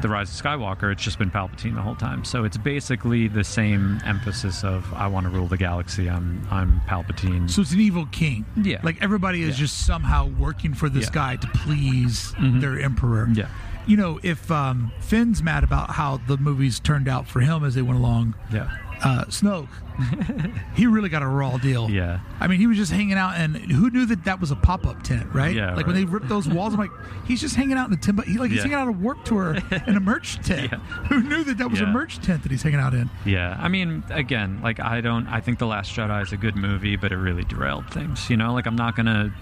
The 0.03 0.09
Rise 0.09 0.37
of 0.37 0.45
Skywalker, 0.45 0.91
it's 0.91 1.01
just 1.01 1.17
been 1.17 1.31
Palpatine 1.31 1.75
the 1.75 1.81
whole 1.81 1.95
time. 1.95 2.25
So 2.25 2.43
it's 2.43 2.57
basically 2.57 3.29
the 3.29 3.43
same 3.45 4.01
emphasis 4.05 4.61
of, 4.65 4.93
I 4.93 5.07
want 5.07 5.23
to 5.25 5.29
rule 5.29 5.47
the 5.47 5.55
galaxy, 5.55 6.09
I'm, 6.09 6.45
I'm 6.51 6.81
Palpatine. 6.89 7.49
so 7.49 7.61
it's 7.61 7.71
an 7.71 7.79
evil 7.79 8.05
king. 8.11 8.45
Yeah. 8.61 8.81
Like 8.83 9.01
everybody 9.01 9.43
is 9.43 9.51
Yeah. 9.57 9.63
just 9.63 9.85
somehow 9.85 10.27
working 10.27 10.73
for 10.73 10.89
this 10.89 11.05
Yeah. 11.05 11.11
guy 11.13 11.35
to 11.37 11.47
please 11.47 12.33
their 12.37 12.77
emperor. 12.81 13.29
Yeah. 13.33 13.47
You 13.87 13.95
know, 13.95 14.19
if 14.23 14.51
um, 14.51 14.91
Finn's 14.99 15.41
mad 15.41 15.63
about 15.63 15.91
how 15.91 16.17
the 16.27 16.35
movies 16.37 16.81
turned 16.81 17.07
out 17.07 17.25
for 17.27 17.39
him 17.39 17.63
as 17.63 17.75
they 17.75 17.81
went 17.81 17.99
along, 17.99 18.35
yeah. 18.51 18.69
Uh, 19.03 19.25
Snoke, 19.25 19.67
he 20.75 20.87
really 20.87 21.09
got 21.09 21.21
a 21.21 21.27
raw 21.27 21.57
deal. 21.57 21.89
Yeah. 21.89 22.19
I 22.39 22.47
mean, 22.47 22.59
he 22.59 22.67
was 22.67 22.77
just 22.77 22.91
hanging 22.91 23.13
out, 23.17 23.35
and 23.35 23.55
who 23.55 23.89
knew 23.89 24.05
that 24.07 24.25
that 24.25 24.39
was 24.41 24.51
a 24.51 24.55
pop 24.55 24.85
up 24.87 25.03
tent, 25.03 25.27
right? 25.33 25.55
Yeah, 25.55 25.75
Like 25.75 25.85
when 25.87 25.95
they 25.95 26.05
ripped 26.05 26.27
those 26.29 26.47
walls, 26.47 26.73
I'm 26.73 26.79
like, 26.79 26.91
he's 27.25 27.39
just 27.41 27.55
hanging 27.55 27.77
out 27.77 27.87
in 27.87 27.93
a 27.93 27.97
tent. 27.97 28.17
But 28.17 28.25
he 28.27 28.37
like 28.37 28.49
he's 28.49 28.57
Yeah. 28.57 28.63
hanging 28.63 28.77
out 28.77 28.87
a 28.87 28.91
work 28.91 29.23
tour 29.23 29.55
in 29.87 29.95
a 29.95 29.99
merch 29.99 30.37
tent. 30.45 30.71
Yeah. 30.71 30.79
Who 31.07 31.21
knew 31.23 31.43
that 31.43 31.57
that 31.57 31.69
was 31.69 31.79
a 31.81 31.83
Yeah. 31.85 31.91
merch 31.91 32.19
tent 32.19 32.43
that 32.43 32.51
he's 32.51 32.63
hanging 32.63 32.79
out 32.79 32.93
in? 32.93 33.09
Yeah, 33.25 33.57
I 33.59 33.67
mean, 33.67 34.03
again, 34.09 34.59
like 34.63 34.79
I 34.79 35.01
don't. 35.01 35.27
I 35.27 35.39
think 35.41 35.59
The 35.59 35.67
Last 35.67 35.93
Jedi 35.95 36.21
is 36.21 36.31
a 36.33 36.37
good 36.37 36.55
movie, 36.55 36.95
but 36.95 37.11
it 37.11 37.17
really 37.17 37.43
derailed 37.43 37.89
things. 37.89 38.29
You 38.29 38.37
know, 38.37 38.53
like 38.53 38.65
I'm 38.65 38.75
not 38.75 38.95
gonna 38.95 39.33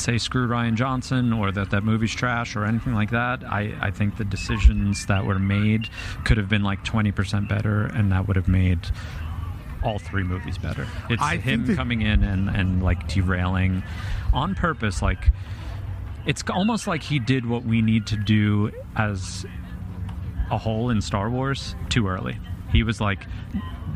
say 0.00 0.18
screw 0.18 0.46
Rian 0.46 0.74
Johnson 0.74 1.32
or 1.32 1.52
that 1.52 1.70
that 1.70 1.84
movie's 1.84 2.14
trash 2.14 2.56
or 2.56 2.64
anything 2.64 2.94
like 2.94 3.10
that. 3.10 3.44
I 3.44 3.74
I 3.80 3.90
think 3.90 4.16
the 4.16 4.24
decisions 4.24 5.06
that 5.06 5.24
were 5.24 5.38
made 5.38 5.88
could 6.24 6.36
have 6.36 6.48
been 6.48 6.62
like 6.62 6.84
20% 6.84 7.48
better, 7.48 7.84
and 7.86 8.12
that 8.12 8.26
would 8.26 8.36
have 8.36 8.48
made 8.48 8.78
all 9.82 9.98
three 9.98 10.22
movies 10.22 10.58
better. 10.58 10.86
It's 11.08 11.22
I 11.22 11.36
him 11.36 11.74
coming 11.76 12.02
in 12.02 12.24
and 12.24 12.48
and 12.48 12.82
like 12.82 13.08
derailing 13.08 13.82
on 14.32 14.54
purpose, 14.54 15.02
like. 15.02 15.30
It's 16.26 16.42
almost 16.50 16.86
like 16.86 17.02
he 17.02 17.18
did 17.18 17.46
what 17.46 17.64
we 17.64 17.80
need 17.80 18.06
to 18.08 18.16
do 18.16 18.70
as 18.96 19.46
a 20.50 20.58
whole 20.58 20.90
in 20.90 21.00
Star 21.00 21.30
Wars 21.30 21.74
too 21.88 22.06
early. 22.06 22.38
He 22.70 22.82
was 22.82 23.00
like, 23.00 23.24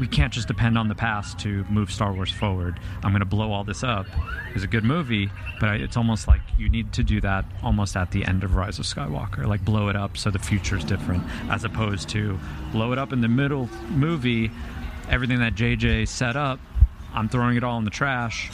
we 0.02 0.08
can't 0.08 0.32
just 0.32 0.48
depend 0.48 0.76
on 0.76 0.88
the 0.88 0.96
past 0.96 1.38
to 1.38 1.62
move 1.70 1.88
Star 1.88 2.12
Wars 2.12 2.32
forward. 2.32 2.80
I'm 3.04 3.12
going 3.12 3.20
to 3.20 3.24
blow 3.24 3.52
all 3.52 3.62
this 3.62 3.84
up. 3.84 4.04
It 4.48 4.54
was 4.54 4.64
a 4.64 4.66
good 4.66 4.82
movie, 4.82 5.30
but 5.60 5.68
I- 5.68 5.74
it's 5.76 5.96
almost 5.96 6.26
like 6.26 6.40
you 6.58 6.68
need 6.68 6.92
to 6.94 7.04
do 7.04 7.20
that 7.20 7.44
almost 7.62 7.96
at 7.96 8.10
the 8.10 8.24
end 8.24 8.42
of 8.42 8.56
Rise 8.56 8.80
of 8.80 8.84
Skywalker. 8.84 9.46
Like, 9.46 9.64
blow 9.64 9.90
it 9.90 9.94
up 9.94 10.16
so 10.16 10.28
the 10.32 10.40
future 10.40 10.76
is 10.76 10.82
different, 10.82 11.22
as 11.50 11.62
opposed 11.62 12.08
to 12.08 12.36
blow 12.72 12.90
it 12.90 12.98
up 12.98 13.12
in 13.12 13.20
the 13.20 13.28
middle 13.28 13.68
movie, 13.90 14.50
everything 15.08 15.38
that 15.38 15.54
JJ 15.54 16.08
set 16.08 16.34
up, 16.34 16.58
I'm 17.14 17.28
throwing 17.28 17.56
it 17.56 17.62
all 17.62 17.78
in 17.78 17.84
the 17.84 17.90
trash. 17.90 18.50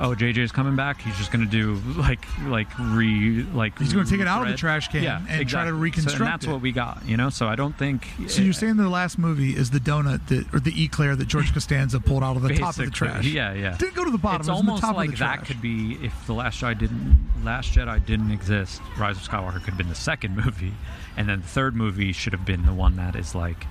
Oh, 0.00 0.10
JJ's 0.10 0.50
coming 0.50 0.74
back. 0.74 1.00
He's 1.00 1.16
just 1.16 1.30
going 1.30 1.44
to 1.44 1.50
do 1.50 1.74
like 1.98 2.24
like 2.46 2.66
re 2.78 3.44
like 3.54 3.78
He's 3.78 3.92
gonna 3.92 4.04
take 4.06 4.20
it 4.20 4.26
out 4.26 4.42
of 4.42 4.48
the 4.48 4.56
trash 4.56 4.88
can 4.88 5.02
yeah, 5.02 5.18
and 5.28 5.48
try 5.48 5.64
to 5.64 5.70
exactly. 5.70 5.70
So- 5.70 5.74
reconstruct 5.76 6.20
and 6.20 6.26
that's 6.28 6.44
it. 6.46 6.50
what 6.50 6.60
we 6.60 6.72
got, 6.72 7.06
you 7.06 7.16
know. 7.16 7.30
So 7.30 7.46
I 7.46 7.54
don't 7.54 7.76
think. 7.76 8.06
So 8.26 8.42
you're 8.42 8.52
saying 8.52 8.76
the 8.76 8.88
last 8.88 9.18
movie 9.18 9.54
is 9.54 9.70
the 9.70 9.78
donut 9.78 10.26
that 10.28 10.52
or 10.52 10.60
the 10.60 10.82
eclair 10.84 11.14
that 11.16 11.28
George 11.28 11.52
Costanza 11.54 12.00
pulled 12.00 12.24
out 12.24 12.36
of 12.36 12.42
the 12.42 12.54
top 12.56 12.76
of 12.78 12.84
the 12.84 12.90
trash? 12.90 13.24
Yeah, 13.24 13.52
yeah. 13.52 13.76
Didn't 13.76 13.94
go 13.94 14.04
to 14.04 14.10
the 14.10 14.18
bottom. 14.18 14.40
It's 14.40 14.48
it 14.48 14.52
was 14.52 14.60
in 14.60 14.66
the 14.66 14.72
almost 14.72 14.96
like 14.96 15.18
that 15.18 15.44
could 15.44 15.62
be 15.62 15.98
if 16.02 16.26
the 16.26 16.34
Last 16.34 16.60
Jedi 16.60 16.78
didn't 16.78 17.30
Last 17.44 17.72
Jedi 17.72 18.04
didn't 18.04 18.30
exist. 18.32 18.80
Rise 18.98 19.16
of 19.16 19.22
Skywalker 19.22 19.54
could 19.54 19.74
have 19.74 19.78
been 19.78 19.88
the 19.88 19.94
second 19.94 20.36
movie, 20.44 20.72
and 21.16 21.28
then 21.28 21.40
the 21.40 21.46
third 21.46 21.76
movie 21.76 22.12
should 22.12 22.32
have 22.32 22.44
been 22.44 22.66
the 22.66 22.74
one 22.74 22.96
that 22.96 23.14
is 23.16 23.34
like 23.34 23.64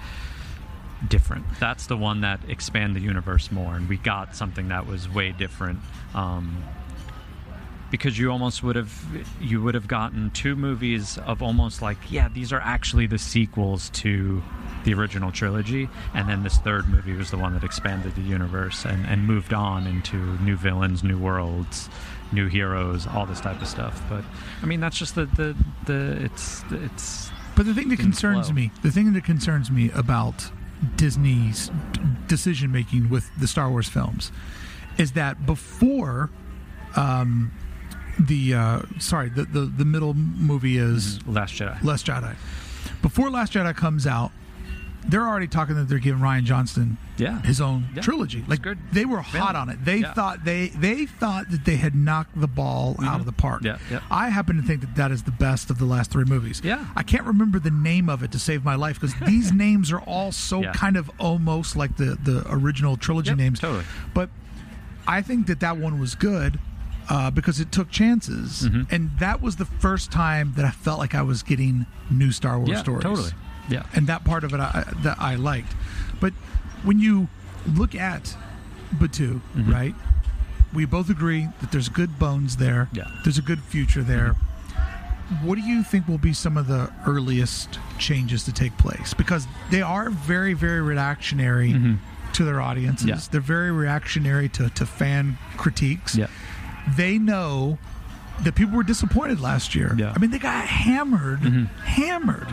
different. 1.08 1.46
That's 1.60 1.88
the 1.88 1.98
one 1.98 2.22
that 2.22 2.40
expand 2.48 2.96
the 2.96 3.02
universe 3.02 3.52
more, 3.52 3.76
and 3.76 3.88
we 3.90 3.98
got 3.98 4.36
something 4.36 4.70
that 4.70 4.88
was 4.88 5.10
way 5.10 5.32
different. 5.32 5.80
Um, 6.14 6.64
because 7.92 8.18
you 8.18 8.32
almost 8.32 8.64
would 8.64 8.76
have 8.76 8.92
you 9.40 9.62
would 9.62 9.76
have 9.76 9.88
gotten 9.88 10.32
two 10.32 10.56
movies 10.56 11.20
of 11.28 11.44
almost 11.44 11.80
like 11.80 11.98
yeah 12.10 12.28
these 12.28 12.52
are 12.52 12.60
actually 12.62 13.06
the 13.06 13.20
sequels 13.20 13.92
to 13.92 14.42
the 14.84 14.92
original 14.96 15.32
trilogy 15.32 15.88
and 16.16 16.28
then 16.28 16.42
this 16.42 16.58
third 16.58 16.88
movie 16.90 17.14
was 17.14 17.30
the 17.30 17.38
one 17.38 17.54
that 17.54 17.64
expanded 17.64 18.16
the 18.16 18.22
universe 18.22 18.84
and, 18.84 19.06
and 19.06 19.28
moved 19.28 19.54
on 19.54 19.86
into 19.86 20.16
new 20.40 20.56
villains 20.58 21.04
new 21.04 21.20
worlds 21.20 21.88
new 22.32 22.48
heroes 22.48 23.06
all 23.06 23.28
this 23.28 23.40
type 23.40 23.62
of 23.62 23.68
stuff 23.68 24.02
but 24.10 24.24
i 24.64 24.66
mean 24.66 24.80
that's 24.80 24.98
just 24.98 25.14
the 25.14 25.26
the, 25.28 25.56
the 25.86 26.24
it's 26.24 26.64
it's 26.72 27.30
But 27.56 27.68
the 27.68 27.76
thing 27.76 27.90
that 27.90 28.00
concerns 28.00 28.48
flow. 28.48 28.56
me, 28.56 28.72
the 28.82 28.90
thing 28.90 29.14
that 29.14 29.24
concerns 29.24 29.70
me 29.70 29.92
about 29.92 30.50
Disney's 30.96 31.72
decision 32.28 32.72
making 32.72 33.10
with 33.10 33.30
the 33.40 33.48
Star 33.48 33.70
Wars 33.70 33.88
films 33.88 34.32
is 34.98 35.14
that 35.14 35.46
before 35.46 36.30
um, 36.96 37.52
the 38.20 38.54
uh, 38.54 38.82
sorry 39.00 39.30
the, 39.30 39.44
the 39.46 39.62
the 39.62 39.86
middle 39.86 40.14
movie 40.14 40.78
is 40.78 41.26
Last 41.28 41.56
Jedi. 41.56 41.82
Last 41.84 42.06
Jedi. 42.06 42.36
Before 43.02 43.30
Last 43.30 43.54
Jedi 43.54 43.76
comes 43.76 44.06
out, 44.06 44.32
they're 45.08 45.28
already 45.28 45.48
talking 45.48 45.76
that 45.76 45.90
they're 45.90 46.00
giving 46.00 46.22
Rian 46.22 46.44
Johnson 46.44 46.98
Yeah. 47.18 47.42
his 47.42 47.60
own 47.60 47.88
Yeah. 47.96 48.02
trilogy. 48.02 48.44
Like 48.48 48.66
they 48.92 49.06
were 49.06 49.22
hot 49.22 49.56
on 49.56 49.70
it. 49.70 49.84
They 49.84 49.98
Yeah. 50.00 50.14
thought 50.14 50.46
they 50.46 50.70
they 50.70 51.06
thought 51.06 51.50
that 51.52 51.66
they 51.66 51.76
had 51.78 51.94
knocked 51.96 52.40
the 52.40 52.48
ball 52.48 52.96
out 53.04 53.20
of 53.20 53.26
the 53.26 53.32
park. 53.32 53.64
Mm-hmm. 53.64 53.94
Yeah, 53.94 54.00
yeah. 54.00 54.06
I 54.12 54.30
happen 54.30 54.56
to 54.58 54.62
think 54.64 54.82
that 54.82 54.96
that 54.96 55.12
is 55.12 55.24
the 55.24 55.32
best 55.32 55.70
of 55.70 55.78
the 55.78 55.86
last 55.86 56.10
three 56.12 56.26
movies. 56.26 56.62
Yeah. 56.64 56.86
I 56.96 57.04
can't 57.04 57.26
remember 57.26 57.60
the 57.60 57.72
name 57.72 58.08
of 58.10 58.24
it 58.24 58.32
to 58.32 58.40
save 58.40 58.64
my 58.64 58.76
life 58.76 59.00
because 59.00 59.16
these 59.28 59.52
names 59.66 59.92
are 59.92 60.00
all 60.02 60.32
so 60.32 60.64
kind 60.72 60.96
of 60.98 61.12
almost 61.20 61.76
like 61.76 61.98
the 61.98 62.18
the 62.24 62.46
original 62.50 62.96
trilogy 62.98 63.30
Yep, 63.32 63.38
names. 63.38 63.60
totally. 63.60 63.86
But 64.14 64.30
I 65.08 65.22
think 65.22 65.48
that 65.48 65.60
that 65.60 65.78
one 65.78 66.00
was 66.00 66.16
good. 66.16 66.60
Uh, 67.10 67.30
because 67.30 67.60
it 67.60 67.70
took 67.70 67.92
chances, 67.92 68.62
Mm-hmm. 68.62 68.84
and 68.96 69.12
that 69.20 69.42
was 69.42 69.58
the 69.58 69.66
first 69.66 70.10
time 70.10 70.54
that 70.56 70.64
I 70.64 70.72
felt 70.72 71.00
like 71.00 71.14
I 71.14 71.22
was 71.22 71.44
getting 71.44 71.86
new 72.10 72.32
Star 72.32 72.58
Wars 72.58 72.80
stories 72.80 73.04
totally. 73.04 73.32
Yeah. 73.70 73.84
and 73.94 74.08
that 74.08 74.24
part 74.26 74.44
of 74.44 74.54
it 74.54 74.60
I, 74.60 74.84
that 75.04 75.18
I 75.20 75.36
liked. 75.36 75.74
But 76.20 76.34
when 76.84 77.00
you 77.00 77.28
look 77.68 77.96
at 77.96 78.36
Batuu, 78.94 79.42
Mm-hmm. 79.56 79.72
right? 79.72 79.96
We 80.74 80.86
both 80.86 81.10
agree 81.10 81.48
that 81.62 81.72
there's 81.72 81.88
good 81.88 82.18
bones 82.18 82.58
there. 82.58 82.90
Yeah. 82.94 83.08
There's 83.24 83.38
a 83.38 83.42
good 83.44 83.62
future 83.62 84.02
there. 84.02 84.36
What 85.44 85.56
do 85.56 85.62
you 85.62 85.84
think 85.84 86.08
will 86.08 86.18
be 86.18 86.34
some 86.34 86.58
of 86.58 86.68
the 86.68 86.92
earliest 87.08 87.80
changes 88.00 88.44
to 88.46 88.52
take 88.52 88.76
place? 88.78 89.14
Because 89.14 89.48
they 89.70 89.82
are 89.82 90.10
very, 90.10 90.54
very 90.54 90.82
reactionary 90.82 91.76
to 92.34 92.44
their 92.44 92.60
audiences. 92.60 93.06
Mm-hmm. 93.08 93.16
Yeah. 93.18 93.28
They're 93.32 93.42
very 93.42 93.72
reactionary 93.72 94.50
to, 94.50 94.70
to 94.72 94.86
fan 94.86 95.38
critiques 95.58 96.16
Yeah. 96.16 96.28
they 96.98 97.18
know 97.20 97.78
that 98.42 98.56
people 98.56 98.76
were 98.76 98.84
disappointed 98.84 99.40
last 99.40 99.76
year. 99.76 99.94
Yeah. 99.98 100.08
Mm-hmm. 100.08 100.18
I 100.18 100.22
mean, 100.22 100.32
they 100.32 100.40
got 100.40 100.66
hammered, 100.66 101.40
hammered 101.86 102.48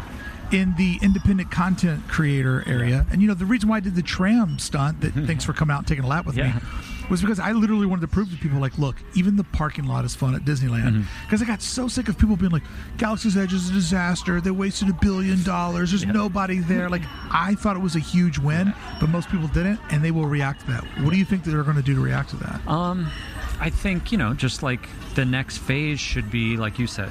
in 0.53 0.75
the 0.77 0.99
independent 1.03 1.51
content 1.51 2.07
creator 2.09 2.65
area. 2.67 3.07
And 3.11 3.23
you 3.23 3.29
know, 3.29 3.35
the 3.35 3.47
reason 3.47 3.69
why 3.69 3.77
I 3.77 3.81
did 3.81 3.95
the 3.95 4.03
tram 4.03 4.59
stunt 4.59 5.01
that 5.03 5.13
thanks 5.27 5.45
for 5.45 5.53
coming 5.53 5.75
out 5.75 5.79
and 5.79 5.87
taking 5.87 6.05
a 6.05 6.09
lap 6.09 6.27
with 6.27 6.37
Yeah. 6.37 6.55
me 6.55 6.61
was 7.09 7.21
because 7.21 7.41
I 7.41 7.51
literally 7.51 7.87
wanted 7.87 8.03
to 8.03 8.07
prove 8.09 8.31
to 8.31 8.37
people 8.37 8.61
like, 8.61 8.79
look, 8.79 8.95
even 9.17 9.35
the 9.35 9.43
parking 9.43 9.85
lot 9.85 10.05
is 10.05 10.15
fun 10.15 10.37
at 10.37 10.43
Disneyland. 10.43 10.91
Mm-hmm. 10.93 11.03
Because 11.27 11.43
I 11.43 11.45
got 11.45 11.61
so 11.61 11.89
sick 11.89 12.09
of 12.09 12.17
people 12.17 12.37
being 12.37 12.53
like, 12.53 12.63
Galaxy's 12.99 13.37
Edge 13.37 13.53
is 13.53 13.69
a 13.69 13.73
disaster. 13.73 14.41
They 14.41 14.53
wasted 14.53 14.89
a 14.91 14.93
billion 14.93 15.43
dollars. 15.43 15.91
There's 15.91 16.05
Yeah. 16.05 16.13
nobody 16.13 16.61
there. 16.61 16.89
Like, 16.89 17.03
I 17.33 17.57
thought 17.57 17.75
it 17.75 17.83
was 17.83 17.97
a 17.97 18.01
huge 18.01 18.39
win, 18.39 18.73
but 19.01 19.09
most 19.09 19.29
people 19.29 19.49
didn't, 19.49 19.81
and 19.91 20.05
they 20.05 20.13
will 20.13 20.27
react 20.27 20.61
to 20.61 20.67
that. 20.69 20.85
What 21.03 21.11
do 21.13 21.19
you 21.19 21.25
think 21.25 21.43
that 21.45 21.51
they're 21.51 21.65
going 21.65 21.77
to 21.77 21.83
do 21.83 21.97
to 21.97 22.01
react 22.01 22.31
to 22.31 22.37
that? 22.37 22.61
Um, 22.69 23.11
I 23.59 23.71
think 23.71 24.13
you 24.13 24.19
know, 24.19 24.33
just 24.33 24.63
like 24.63 24.89
the 25.17 25.25
next 25.25 25.59
phase 25.59 25.99
should 25.99 26.31
be, 26.31 26.57
like 26.57 26.79
you 26.79 26.87
said, 26.87 27.11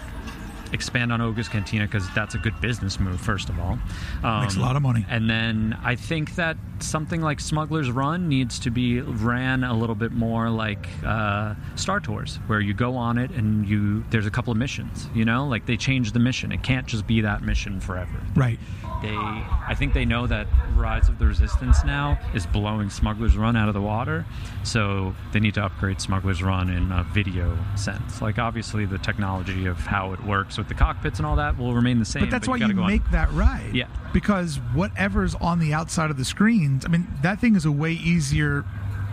expand 0.74 1.12
on 1.12 1.22
Oga's 1.22 1.48
Cantina 1.48 1.86
because 1.86 2.10
that's 2.14 2.36
a 2.36 2.38
good 2.38 2.60
business 2.62 3.00
move. 3.00 3.20
First 3.20 3.50
of 3.50 3.60
all, 3.60 3.78
um, 4.24 4.42
Makes 4.42 4.58
a 4.58 4.62
lot 4.62 4.76
of 4.76 4.82
money. 4.82 5.06
And 5.10 5.30
then 5.30 5.78
I 5.84 5.96
think 5.96 6.36
that 6.36 6.58
something 6.80 7.22
like 7.22 7.40
Smuggler's 7.40 7.92
Run 7.92 8.28
needs 8.28 8.60
to 8.60 8.72
be 8.72 9.02
ran 9.02 9.64
a 9.64 9.74
little 9.74 9.96
bit 9.96 10.12
more 10.12 10.50
like 10.50 10.88
uh, 11.06 11.56
Star 11.76 12.00
Tours, 12.00 12.38
where 12.48 12.60
you 12.60 12.74
go 12.74 12.96
on 12.96 13.18
it 13.18 13.32
and 13.32 13.68
you 13.68 14.04
there's 14.10 14.26
a 14.26 14.32
couple 14.32 14.52
of 14.52 14.58
missions. 14.58 15.08
You 15.14 15.26
know, 15.26 15.48
like 15.48 15.66
they 15.66 15.78
change 15.78 16.12
the 16.12 16.20
mission. 16.20 16.52
It 16.52 16.64
can't 16.64 16.88
just 16.88 17.08
be 17.08 17.22
that 17.22 17.42
mission 17.42 17.80
forever. 17.80 18.20
Right. 18.36 18.60
They, 19.02 19.16
I 19.16 19.76
think 19.78 19.94
they 19.94 20.04
know 20.04 20.28
that 20.28 20.48
Rise 20.76 21.08
of 21.08 21.20
the 21.20 21.26
Resistance 21.26 21.84
now 21.86 22.20
is 22.34 22.46
blowing 22.46 22.90
Smuggler's 22.90 23.38
Run 23.38 23.56
out 23.56 23.68
of 23.70 23.74
the 23.74 23.82
water, 23.82 24.26
so 24.64 25.16
they 25.32 25.40
need 25.40 25.54
to 25.54 25.64
upgrade 25.64 26.02
Smuggler's 26.02 26.44
Run 26.44 26.70
in 26.70 26.92
a 26.92 27.04
video 27.14 27.58
sense. 27.76 28.22
Like 28.22 28.38
obviously 28.40 28.86
the 28.86 28.98
technology 28.98 29.68
of 29.68 29.78
how 29.78 30.12
it 30.14 30.24
works 30.26 30.58
with 30.58 30.68
the 30.68 30.74
cockpits 30.74 31.20
and 31.20 31.26
all 31.26 31.38
that 31.38 31.58
will 31.58 31.74
remain 31.74 32.00
the 32.00 32.06
same. 32.06 32.24
But 32.24 32.30
that's 32.32 32.48
why 32.48 32.60
gotta 32.60 32.74
you 32.74 32.76
go 32.78 32.84
on- 32.84 32.88
make 32.92 33.10
that 33.12 33.32
ride. 33.32 33.72
Yeah. 33.74 33.88
Because 34.12 34.58
whatever's 34.74 35.34
on 35.36 35.60
the 35.60 35.74
outside 35.74 36.12
of 36.12 36.18
the 36.18 36.26
screens, 36.26 36.86
I 36.86 36.90
mean, 36.90 37.08
that 37.22 37.40
thing 37.40 37.56
is 37.56 37.66
a 37.66 37.72
way 37.72 37.94
easier 37.94 38.66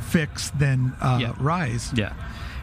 fix 0.08 0.50
than 0.50 0.94
uh, 1.00 1.18
Yeah. 1.20 1.34
Rise. 1.38 1.92
Yeah. 1.94 2.12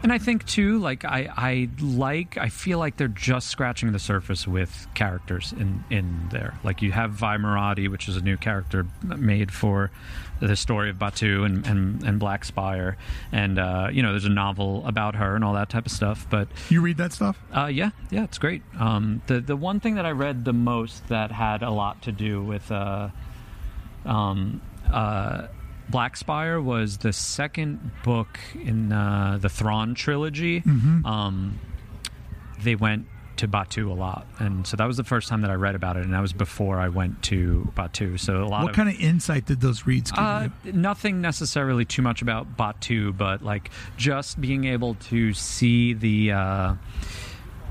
And 0.04 0.12
I 0.12 0.18
think 0.18 0.46
too, 0.46 0.78
like 0.80 1.06
I, 1.06 1.30
I 1.34 1.68
like, 1.80 2.36
I 2.36 2.50
feel 2.50 2.78
like 2.78 2.98
they're 2.98 3.08
just 3.08 3.48
scratching 3.48 3.90
the 3.92 3.98
surface 3.98 4.46
with 4.46 4.86
characters 4.92 5.54
in 5.58 5.82
in 5.90 6.28
there. 6.30 6.58
Like 6.62 6.82
you 6.82 6.92
have 6.92 7.12
Vi 7.12 7.38
Moradi, 7.38 7.90
which 7.90 8.06
is 8.06 8.16
a 8.18 8.20
new 8.20 8.36
character 8.36 8.86
made 9.02 9.50
for 9.50 9.90
the 10.40 10.56
story 10.56 10.90
of 10.90 10.96
Batuu 10.98 11.46
and 11.46 11.66
and, 11.66 12.02
and 12.04 12.20
Black 12.20 12.44
Spire, 12.44 12.98
and 13.32 13.58
uh, 13.58 13.88
you 13.90 14.02
know 14.02 14.10
there's 14.10 14.26
a 14.26 14.28
novel 14.28 14.86
about 14.86 15.14
her 15.16 15.34
and 15.36 15.42
all 15.42 15.54
that 15.54 15.70
type 15.70 15.86
of 15.86 15.92
stuff. 15.92 16.26
But 16.28 16.48
You 16.68 16.82
read 16.82 16.98
that 16.98 17.14
stuff? 17.14 17.38
uh, 17.56 17.66
yeah, 17.72 17.90
yeah, 18.10 18.24
it's 18.24 18.36
great. 18.36 18.60
Um, 18.78 19.22
the 19.26 19.40
the 19.40 19.56
one 19.56 19.80
thing 19.80 19.94
that 19.94 20.04
I 20.04 20.10
read 20.10 20.44
the 20.44 20.52
most 20.52 21.08
that 21.08 21.32
had 21.32 21.62
a 21.62 21.70
lot 21.70 22.02
to 22.02 22.12
do 22.12 22.42
with 22.42 22.70
uh, 22.70 23.08
um, 24.04 24.60
uh, 24.92 25.46
Black 25.88 26.16
Spire 26.16 26.60
was 26.60 26.98
the 26.98 27.12
second 27.12 27.90
book 28.02 28.38
in 28.54 28.92
uh, 28.92 29.38
the 29.40 29.48
Thrawn 29.48 29.94
trilogy. 29.94 30.60
Mm-hmm. 30.62 31.04
Um, 31.06 31.60
they 32.62 32.74
went 32.74 33.06
to 33.36 33.48
Batuu 33.48 33.90
a 33.90 33.94
lot, 33.94 34.26
and 34.38 34.64
so 34.66 34.76
that 34.76 34.86
was 34.86 34.96
the 34.96 35.04
first 35.04 35.28
time 35.28 35.40
that 35.42 35.50
I 35.50 35.54
read 35.54 35.74
about 35.74 35.96
it, 35.96 36.04
and 36.04 36.14
that 36.14 36.20
was 36.20 36.32
before 36.32 36.78
I 36.78 36.88
went 36.88 37.22
to 37.24 37.70
Batuu. 37.76 38.18
So 38.18 38.42
a 38.42 38.46
lot 38.46 38.62
What 38.62 38.70
of 38.70 38.76
kind 38.76 38.88
of 38.88 38.98
insight 39.00 39.44
did 39.46 39.60
those 39.60 39.86
reads 39.86 40.12
give 40.12 40.18
uh, 40.24 40.48
you? 40.64 40.72
nothing 40.72 41.20
necessarily 41.20 41.84
too 41.84 42.00
much 42.00 42.22
about 42.22 42.56
Batuu, 42.56 43.16
but 43.16 43.42
like 43.42 43.70
just 43.96 44.40
being 44.40 44.64
able 44.66 44.94
to 45.10 45.32
see 45.34 45.94
the 45.94 46.32
uh, 46.32 46.74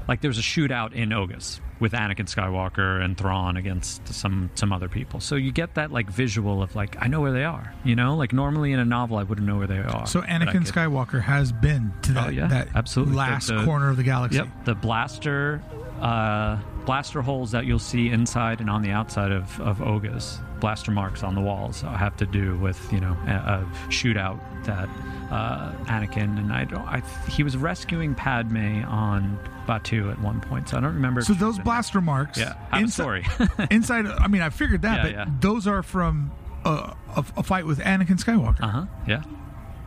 like 0.08 0.20
there 0.22 0.30
was 0.30 0.38
a 0.38 0.42
shootout 0.42 0.92
in 0.94 1.14
Oga's 1.14 1.62
with 1.80 1.92
Anakin 1.94 2.28
Skywalker 2.34 3.04
and 3.04 3.18
Thrawn 3.18 3.58
against 3.58 4.08
some 4.14 4.50
some 4.56 4.72
other 4.72 4.88
people. 4.88 5.20
So 5.20 5.36
you 5.36 5.52
get 5.52 5.74
that 5.76 5.92
like 5.92 6.10
visual 6.10 6.62
of 6.64 6.76
like 6.76 6.96
I 7.00 7.08
know 7.08 7.22
where 7.22 7.32
they 7.34 7.44
are. 7.44 7.74
You 7.84 7.96
know, 7.96 8.16
like 8.16 8.32
normally 8.34 8.72
in 8.72 8.80
a 8.80 8.86
novel 8.86 9.18
I 9.18 9.24
wouldn't 9.24 9.46
know 9.48 9.58
where 9.58 9.68
they 9.68 9.80
are. 9.80 10.06
So 10.08 10.22
Anakin 10.22 10.66
Skywalker 10.68 11.22
has 11.22 11.52
been 11.52 11.94
to 12.04 12.12
that, 12.14 12.28
Oh, 12.28 12.30
yeah, 12.30 12.48
that 12.48 12.70
absolutely. 12.76 13.16
last 13.16 13.48
The- 13.48 13.56
the- 13.60 13.66
corner 13.66 13.90
of 13.90 13.98
the 13.98 14.04
galaxy. 14.04 14.38
Yep, 14.38 14.66
the 14.66 14.76
blaster 14.76 15.62
uh, 16.00 16.58
blaster 16.86 17.22
holes 17.22 17.52
that 17.52 17.66
you'll 17.66 17.80
see 17.80 18.10
inside 18.10 18.60
and 18.60 18.70
on 18.70 18.82
the 18.82 18.92
outside 18.92 19.32
of, 19.32 19.60
of 19.62 19.82
Oga's 19.82 20.40
blaster 20.60 20.92
marks 20.92 21.24
on 21.24 21.36
the 21.36 21.42
walls 21.42 21.82
have 21.82 22.16
to 22.18 22.26
do 22.26 22.58
with 22.58 22.92
you 22.92 23.00
know 23.00 23.16
a, 23.28 23.32
a 23.32 23.70
shootout 23.90 24.40
that 24.66 24.90
uh, 25.32 25.72
Anakin 25.86 26.38
and 26.38 26.52
I 26.54 26.64
don't 26.66 26.82
I 26.88 27.02
he 27.30 27.44
was 27.44 27.56
rescuing 27.58 28.16
Padme 28.16 28.84
on 28.86 29.38
Batuu 29.68 30.12
at 30.12 30.20
one 30.22 30.42
point 30.42 30.70
so 30.70 30.78
I 30.78 30.82
don't 30.82 30.94
remember. 30.94 31.22
So 31.22 31.34
those 31.34 31.58
blaster 31.60 32.02
marks. 32.02 32.38
yeah 32.38 32.54
have 32.72 32.82
a 32.82 32.86
insi- 32.86 32.92
story 32.92 33.26
inside, 33.72 34.06
I 34.06 34.28
mean, 34.28 34.42
I 34.42 34.50
figured 34.50 34.82
that, 34.84 34.98
Yeah, 34.98 35.04
but 35.04 35.12
yeah. 35.14 35.26
those 35.40 35.68
are 35.68 35.84
from 35.84 36.32
uh, 36.66 36.94
a, 37.16 37.26
a 37.38 37.44
fight 37.44 37.66
with 37.66 37.80
Anakin 37.80 38.20
Skywalker. 38.22 38.62
uh 38.62 38.68
huh 38.68 38.86
yeah. 39.08 39.24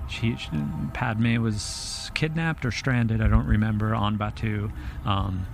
She, 0.08 0.36
she 0.36 0.48
Padme 0.94 1.42
was 1.42 2.10
kidnapped 2.14 2.64
or 2.64 2.70
stranded. 2.70 3.20
I 3.20 3.26
don't 3.26 3.46
remember 3.46 3.92
on 3.94 4.16
Batuu. 4.16 4.70
Um, 5.04 5.46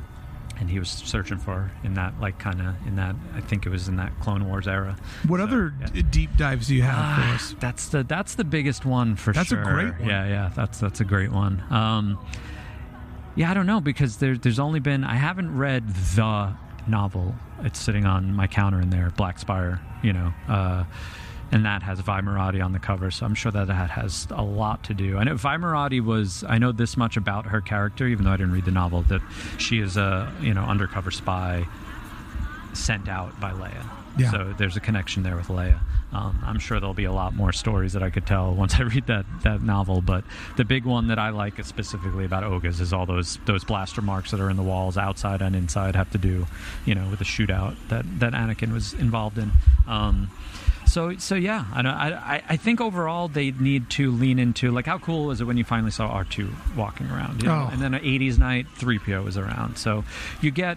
and 0.62 0.70
he 0.70 0.78
was 0.78 0.88
searching 0.88 1.38
for 1.38 1.70
in 1.82 1.94
that 1.94 2.14
like 2.20 2.38
kind 2.38 2.60
of 2.62 2.74
in 2.86 2.94
that 2.96 3.16
I 3.34 3.40
think 3.40 3.66
it 3.66 3.68
was 3.68 3.88
in 3.88 3.96
that 3.96 4.18
Clone 4.20 4.46
Wars 4.48 4.68
era. 4.68 4.96
What 5.26 5.38
So, 5.38 5.44
other 5.44 5.74
yeah. 5.92 6.02
deep 6.08 6.36
dives 6.36 6.68
do 6.68 6.76
you 6.76 6.82
have 6.82 6.94
for 6.94 7.22
Ah, 7.22 7.34
us? 7.34 7.54
That's 7.58 7.88
the 7.88 8.04
that's 8.04 8.36
the 8.36 8.44
biggest 8.44 8.84
one 8.86 9.16
for 9.16 9.34
sure. 9.34 9.42
That's 9.42 9.50
a 9.52 9.56
great 9.56 9.98
one. 9.98 10.08
Yeah, 10.08 10.26
yeah, 10.28 10.50
that's 10.54 10.78
that's 10.78 11.00
a 11.00 11.04
great 11.04 11.32
one. 11.32 11.62
Um, 11.70 12.18
yeah, 13.34 13.50
I 13.50 13.54
don't 13.54 13.66
know 13.66 13.80
because 13.80 14.18
there, 14.18 14.36
there's 14.36 14.58
only 14.60 14.78
been 14.78 15.02
I 15.04 15.16
haven't 15.16 15.56
read 15.56 15.88
the 16.14 16.54
novel. 16.86 17.34
It's 17.64 17.80
sitting 17.80 18.04
on 18.06 18.34
my 18.34 18.46
counter 18.46 18.80
in 18.80 18.90
there, 18.90 19.10
Black 19.16 19.38
Spire. 19.40 19.80
You 20.02 20.12
know, 20.12 20.32
uh, 20.48 20.84
and 21.52 21.66
that 21.66 21.82
has 21.82 22.00
Vi 22.00 22.20
Moradi 22.22 22.64
on 22.64 22.72
the 22.72 22.78
cover, 22.78 23.10
so 23.10 23.26
I'm 23.26 23.34
sure 23.34 23.52
that 23.52 23.66
that 23.66 23.90
has 23.90 24.26
a 24.30 24.42
lot 24.42 24.84
to 24.84 24.94
do. 24.94 25.18
I 25.18 25.24
know 25.24 25.36
Vi 25.36 25.56
Moradi 25.58 26.02
was. 26.02 26.44
I 26.48 26.58
know 26.58 26.72
this 26.72 26.96
much 26.96 27.18
about 27.18 27.46
her 27.46 27.60
character, 27.60 28.06
even 28.06 28.24
though 28.24 28.32
I 28.32 28.38
didn't 28.38 28.52
read 28.52 28.64
the 28.64 28.70
novel. 28.70 29.02
That 29.02 29.20
she 29.58 29.78
is 29.78 29.96
a 29.96 30.32
you 30.40 30.54
know 30.54 30.62
undercover 30.62 31.10
spy 31.10 31.66
sent 32.72 33.08
out 33.08 33.38
by 33.38 33.52
Leia. 33.52 33.84
Yeah. 34.18 34.30
So 34.30 34.54
there's 34.56 34.76
a 34.76 34.80
connection 34.80 35.22
there 35.22 35.36
with 35.36 35.48
Leia. 35.48 35.78
Um, 36.12 36.38
I'm 36.44 36.58
sure 36.58 36.78
there'll 36.78 36.92
be 36.92 37.04
a 37.04 37.12
lot 37.12 37.34
more 37.34 37.52
stories 37.52 37.94
that 37.94 38.02
I 38.02 38.10
could 38.10 38.26
tell 38.26 38.54
once 38.54 38.74
I 38.78 38.82
read 38.82 39.06
that, 39.06 39.24
that 39.42 39.62
novel. 39.62 40.02
But 40.02 40.24
the 40.56 40.64
big 40.64 40.84
one 40.84 41.08
that 41.08 41.18
I 41.18 41.30
like 41.30 41.62
specifically 41.64 42.24
about 42.24 42.44
Oga's 42.44 42.80
is 42.80 42.92
all 42.92 43.06
those 43.06 43.38
those 43.46 43.64
blaster 43.64 44.02
marks 44.02 44.30
that 44.30 44.40
are 44.40 44.50
in 44.50 44.56
the 44.56 44.62
walls, 44.62 44.96
outside 44.96 45.42
and 45.42 45.56
inside, 45.56 45.96
have 45.96 46.10
to 46.10 46.18
do, 46.18 46.46
you 46.84 46.94
know, 46.94 47.08
with 47.08 47.18
the 47.18 47.24
shootout 47.24 47.76
that 47.88 48.04
that 48.20 48.32
Anakin 48.32 48.72
was 48.72 48.94
involved 48.94 49.38
in. 49.38 49.50
Um, 49.86 50.30
so 50.92 51.16
so 51.16 51.34
yeah, 51.34 51.64
I, 51.72 51.80
I 51.82 52.08
I- 52.36 52.42
I 52.50 52.56
think 52.56 52.80
overall 52.80 53.28
they 53.28 53.50
need 53.52 53.88
to 53.90 54.10
lean 54.10 54.38
into 54.38 54.70
like 54.70 54.86
how 54.86 54.98
cool 54.98 55.30
is 55.30 55.40
it 55.40 55.44
when 55.44 55.56
you 55.56 55.64
finally 55.64 55.90
saw 55.90 56.08
R 56.08 56.24
two 56.24 56.50
walking 56.76 57.08
around, 57.10 57.42
you 57.42 57.48
know? 57.48 57.66
Oh. 57.68 57.72
and 57.72 57.80
then 57.80 57.94
an 57.94 58.02
'80s 58.02 58.38
night, 58.38 58.66
three 58.76 58.98
PO 58.98 59.22
was 59.22 59.36
around. 59.36 59.78
So 59.78 60.04
you 60.40 60.50
get 60.50 60.76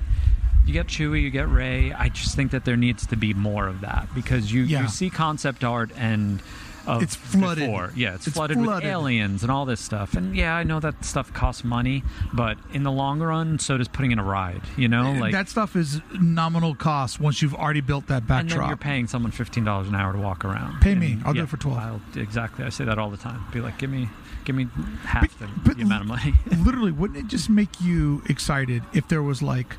you 0.66 0.74
get 0.74 0.88
Chewie, 0.88 1.22
you 1.22 1.30
get 1.30 1.48
Rey. 1.50 1.92
I 1.94 2.10
just 2.10 2.36
think 2.36 2.50
that 2.52 2.66
there 2.66 2.78
needs 2.78 3.06
to 3.08 3.16
be 3.16 3.34
more 3.36 3.68
of 3.68 3.82
that 3.82 4.08
because 4.16 4.52
you, 4.52 4.64
Yeah. 4.64 4.82
you 4.82 4.88
see 4.88 5.12
concept 5.12 5.64
art 5.64 5.92
and 5.96 6.42
It's 6.88 7.16
flooded. 7.16 7.66
before. 7.68 7.92
Yeah, 7.96 8.16
it's, 8.16 8.28
It's 8.28 8.36
flooded, 8.36 8.58
with 8.58 8.66
flooded. 8.66 8.90
aliens 8.90 9.42
and 9.44 9.52
all 9.52 9.66
this 9.66 9.80
stuff. 9.82 10.14
And 10.14 10.36
yeah, 10.36 10.56
I 10.56 10.64
know 10.64 10.80
that 10.80 11.04
stuff 11.04 11.34
costs 11.34 11.64
money, 11.64 12.04
but 12.34 12.58
in 12.74 12.84
the 12.84 12.92
long 12.92 13.20
run, 13.20 13.60
so 13.60 13.78
does 13.78 13.88
putting 13.88 14.12
in 14.12 14.20
a 14.20 14.24
ride. 14.24 14.62
You 14.78 14.88
know, 14.88 15.14
eh, 15.14 15.20
like 15.20 15.32
that 15.34 15.50
stuff 15.50 15.76
is 15.76 16.02
nominal 16.20 16.76
cost 16.76 17.20
once 17.20 17.42
you've 17.42 17.56
already 17.56 17.82
built 17.82 18.08
that 18.08 18.22
and 18.22 18.28
then 18.28 18.46
backdrop. 18.48 18.70
you're 18.70 18.78
paying 18.78 19.08
someone 19.08 19.32
fifteen 19.32 19.64
dollars 19.64 19.88
an 19.88 19.96
hour 19.96 20.14
to 20.14 20.20
walk 20.20 20.46
around. 20.46 20.82
Pay 20.82 20.96
me. 20.96 21.18
I'll 21.26 21.34
do 21.34 21.44
it 21.44 21.50
for 21.50 21.58
12. 21.58 21.78
I'll, 21.80 22.02
exactly. 22.22 22.66
I 22.66 22.70
say 22.70 22.86
that 22.86 22.98
all 22.98 23.10
the 23.10 23.18
time. 23.18 23.44
Be 23.52 23.62
like, 23.62 23.78
give 23.78 23.90
me, 23.90 24.10
give 24.44 24.56
me 24.56 24.68
half 25.04 25.38
the, 25.40 25.48
but 25.66 25.78
the 25.78 25.84
amount 25.84 26.02
of 26.02 26.08
money. 26.08 26.34
Literally, 26.64 26.92
wouldn't 26.92 27.20
it 27.20 27.28
just 27.28 27.50
make 27.50 27.82
you 27.82 28.22
excited 28.30 28.84
if 28.94 29.08
there 29.08 29.24
was 29.24 29.42
like, 29.42 29.76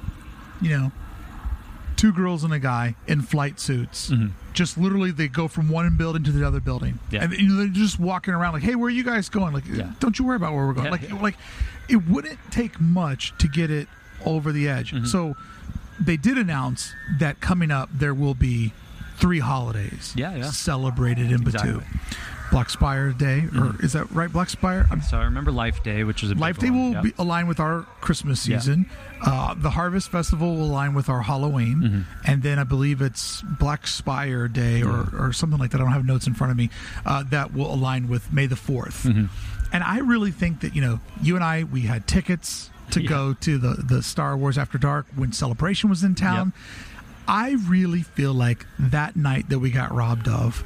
you 0.60 0.70
know, 0.70 0.92
two 1.96 2.12
girls 2.12 2.44
and 2.44 2.52
a 2.52 2.58
guy 2.58 2.94
in 3.06 3.22
flight 3.22 3.58
suits? 3.60 4.12
Just 4.52 4.78
literally, 4.78 5.10
they 5.10 5.28
go 5.28 5.48
from 5.48 5.68
one 5.68 5.96
building 5.96 6.22
to 6.24 6.32
the 6.32 6.46
other 6.46 6.60
building, 6.60 6.94
Mm-hmm. 6.94 7.14
Yeah. 7.14 7.24
and 7.24 7.32
you 7.34 7.48
know, 7.48 7.56
they're 7.56 7.68
just 7.68 7.98
walking 7.98 8.32
around 8.34 8.52
like, 8.54 8.62
"Hey, 8.62 8.74
where 8.74 8.86
are 8.88 8.90
you 8.90 9.04
guys 9.04 9.28
going?" 9.28 9.52
Like, 9.52 9.66
Yeah. 9.66 9.92
don't 10.00 10.18
you 10.18 10.24
worry 10.24 10.36
about 10.36 10.54
where 10.54 10.66
we're 10.66 10.72
going. 10.72 10.86
Yeah, 10.86 10.92
like, 10.92 11.22
like 11.22 11.36
it 11.88 12.06
wouldn't 12.08 12.38
take 12.50 12.80
much 12.80 13.36
to 13.38 13.48
get 13.48 13.70
it 13.70 13.88
over 14.24 14.52
the 14.52 14.68
edge. 14.68 14.92
Mm-hmm. 14.92 15.04
So, 15.06 15.36
they 16.00 16.16
did 16.16 16.36
announce 16.38 16.92
that 17.18 17.40
coming 17.40 17.70
up 17.70 17.88
there 17.92 18.14
will 18.14 18.34
be 18.34 18.72
three 19.16 19.38
holidays, 19.40 20.12
Yeah, 20.16 20.34
yeah. 20.36 20.50
celebrated 20.50 21.30
in 21.32 21.40
Batuu. 21.40 21.46
Exactly. 21.46 21.72
Mm-hmm. 21.72 22.35
Black 22.50 22.70
Spire 22.70 23.10
Day, 23.12 23.44
or 23.58 23.74
is 23.80 23.92
that 23.94 24.10
right? 24.12 24.30
Black 24.32 24.48
Spire. 24.48 24.86
I'm 24.90 25.02
So 25.02 25.18
I 25.18 25.24
remember 25.24 25.50
Life 25.52 25.82
Day, 25.82 26.04
which 26.04 26.22
is 26.22 26.30
a 26.30 26.34
big 26.34 26.40
Life 26.40 26.58
Day 26.58 26.70
one. 26.70 26.78
will 26.80 26.92
Yep. 26.92 27.02
be 27.04 27.12
align 27.18 27.46
with 27.46 27.60
our 27.60 27.82
Christmas 28.00 28.40
season. 28.40 28.88
Uh, 29.20 29.54
the 29.54 29.70
Harvest 29.70 30.10
Festival 30.10 30.54
will 30.56 30.64
align 30.66 30.94
with 30.94 31.08
our 31.08 31.22
Halloween, 31.22 31.76
Mm-hmm. 31.76 32.00
and 32.30 32.42
then 32.42 32.58
I 32.58 32.64
believe 32.64 33.00
it's 33.02 33.42
Black 33.42 33.86
Spire 33.86 34.46
Day 34.48 34.82
or, 34.82 35.08
or 35.18 35.32
something 35.32 35.58
like 35.58 35.70
that. 35.72 35.80
I 35.80 35.84
don't 35.84 35.92
have 35.92 36.06
notes 36.06 36.26
in 36.26 36.34
front 36.34 36.50
of 36.50 36.56
me. 36.56 36.70
Uh, 37.04 37.24
that 37.30 37.52
will 37.52 37.72
align 37.72 38.08
with 38.08 38.32
May 38.32 38.46
the 38.46 38.54
4th 38.56 39.04
Mm-hmm. 39.06 39.26
And 39.72 39.82
I 39.82 39.98
really 39.98 40.30
think 40.30 40.60
that 40.60 40.76
you 40.76 40.80
know, 40.80 41.00
you 41.20 41.34
and 41.34 41.44
I, 41.44 41.64
we 41.64 41.80
had 41.82 42.06
tickets 42.06 42.70
to 42.92 43.02
Yeah. 43.02 43.08
go 43.08 43.32
to 43.34 43.58
the 43.58 43.74
the 43.82 44.00
Star 44.02 44.36
Wars 44.36 44.56
After 44.56 44.78
Dark 44.78 45.06
when 45.16 45.32
Celebration 45.32 45.90
was 45.90 46.04
in 46.04 46.14
town. 46.14 46.52
I 47.26 47.56
really 47.66 48.02
feel 48.02 48.32
like 48.32 48.64
that 48.78 49.16
night 49.16 49.48
that 49.48 49.58
we 49.58 49.72
got 49.72 49.92
robbed 49.92 50.28
of, 50.28 50.62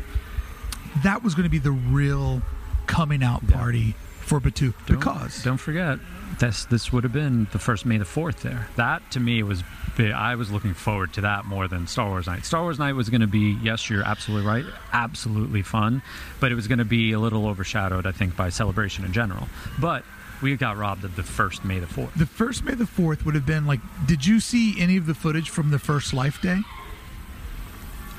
that 1.03 1.23
was 1.23 1.35
going 1.35 1.45
to 1.45 1.51
be 1.51 1.59
the 1.59 1.71
real 1.73 2.43
coming 2.87 3.23
out 3.23 3.47
party 3.49 3.95
for 4.21 4.41
Batuu 4.41 4.73
Don't- 4.87 4.99
because 4.99 5.43
don't 5.43 5.57
forget 5.57 5.99
this 6.39 6.65
this 6.67 6.93
would 6.93 7.03
have 7.05 7.13
been 7.13 7.49
the 7.53 7.59
first 7.59 7.85
May 7.85 7.99
the 7.99 8.05
Fourth. 8.05 8.43
There, 8.43 8.69
that 8.77 9.03
to 9.13 9.21
me 9.21 9.43
was 9.43 9.63
big. 9.97 10.13
I 10.13 10.37
was 10.37 10.51
looking 10.51 10.75
forward 10.75 11.13
to 11.15 11.23
that 11.23 11.45
more 11.47 11.67
than 11.69 11.87
Star 11.89 12.09
Wars 12.09 12.27
Night. 12.27 12.45
Star 12.45 12.63
Wars 12.63 12.79
Night 12.79 12.93
was 12.95 13.11
going 13.11 13.21
to 13.23 13.27
be 13.27 13.59
yes, 13.63 13.91
you're 13.91 14.05
absolutely 14.05 14.47
right, 14.47 14.65
absolutely 14.93 15.63
fun, 15.63 16.03
but 16.39 16.53
it 16.53 16.55
was 16.55 16.69
going 16.69 16.79
to 16.79 16.85
be 16.85 17.13
a 17.13 17.19
little 17.19 17.47
overshadowed, 17.49 18.07
I 18.07 18.13
think, 18.13 18.37
by 18.37 18.51
celebration 18.51 19.05
in 19.05 19.13
general. 19.13 19.49
But 19.81 20.05
we 20.41 20.57
got 20.57 20.77
robbed 20.79 21.05
of 21.05 21.17
the 21.17 21.23
first 21.25 21.65
May 21.65 21.81
the 21.81 21.87
Fourth. 21.89 22.15
the 22.15 22.25
first 22.27 22.65
May 22.65 22.75
the 22.75 22.87
Fourth 22.87 23.27
would 23.27 23.35
have 23.35 23.47
been 23.47 23.67
like. 23.67 23.81
Did 24.07 24.25
you 24.25 24.39
see 24.41 24.81
any 24.81 24.97
of 24.97 25.07
the 25.07 25.15
footage 25.15 25.51
from 25.51 25.71
the 25.71 25.79
first 25.81 26.15
Life 26.15 26.41
Day? 26.41 26.61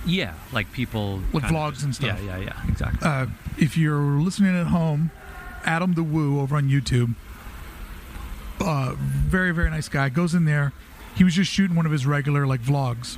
Yeah, 0.05 0.33
like 0.51 0.71
people 0.71 1.21
With 1.31 1.43
vlogs 1.43 1.73
just- 1.73 1.83
and 1.83 1.95
stuff. 1.95 2.19
Yeah, 2.23 2.37
yeah, 2.37 2.45
yeah, 2.45 2.67
exactly. 2.69 3.07
Uh, 3.07 3.27
if 3.57 3.77
you're 3.77 3.99
listening 4.19 4.55
at 4.57 4.67
home, 4.67 5.11
Adam 5.63 5.93
the 5.93 6.03
Woo 6.03 6.39
over 6.39 6.55
on 6.55 6.69
YouTube, 6.69 7.13
uh, 8.59 8.93
very 8.97 9.51
very 9.51 9.69
nice 9.69 9.89
guy. 9.89 10.09
Goes 10.09 10.33
in 10.33 10.45
there. 10.45 10.73
He 11.15 11.23
was 11.23 11.33
just 11.35 11.51
shooting 11.51 11.75
one 11.75 11.85
of 11.85 11.91
his 11.91 12.05
regular 12.05 12.47
like 12.47 12.61
vlogs. 12.61 13.17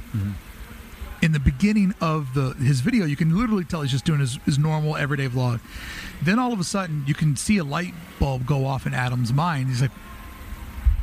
In 1.22 1.32
the 1.32 1.40
beginning 1.40 1.94
of 2.02 2.34
the 2.34 2.54
his 2.56 2.82
video, 2.82 3.06
you 3.06 3.16
can 3.16 3.38
literally 3.38 3.64
tell 3.64 3.82
he's 3.82 3.92
just 3.92 4.04
doing 4.04 4.20
his, 4.20 4.40
his 4.46 4.60
normal 4.60 4.98
everyday 4.98 5.30
vlog. 5.30 5.62
Then 6.22 6.38
all 6.38 6.52
of 6.52 6.60
a 6.60 6.64
sudden, 6.66 7.04
you 7.08 7.14
can 7.14 7.38
see 7.38 7.58
a 7.58 7.64
light 7.64 7.94
bulb 8.20 8.46
go 8.46 8.66
off 8.66 8.86
in 8.86 8.94
Adam's 8.94 9.32
mind. 9.32 9.70
He's 9.70 9.82
like, 9.82 9.92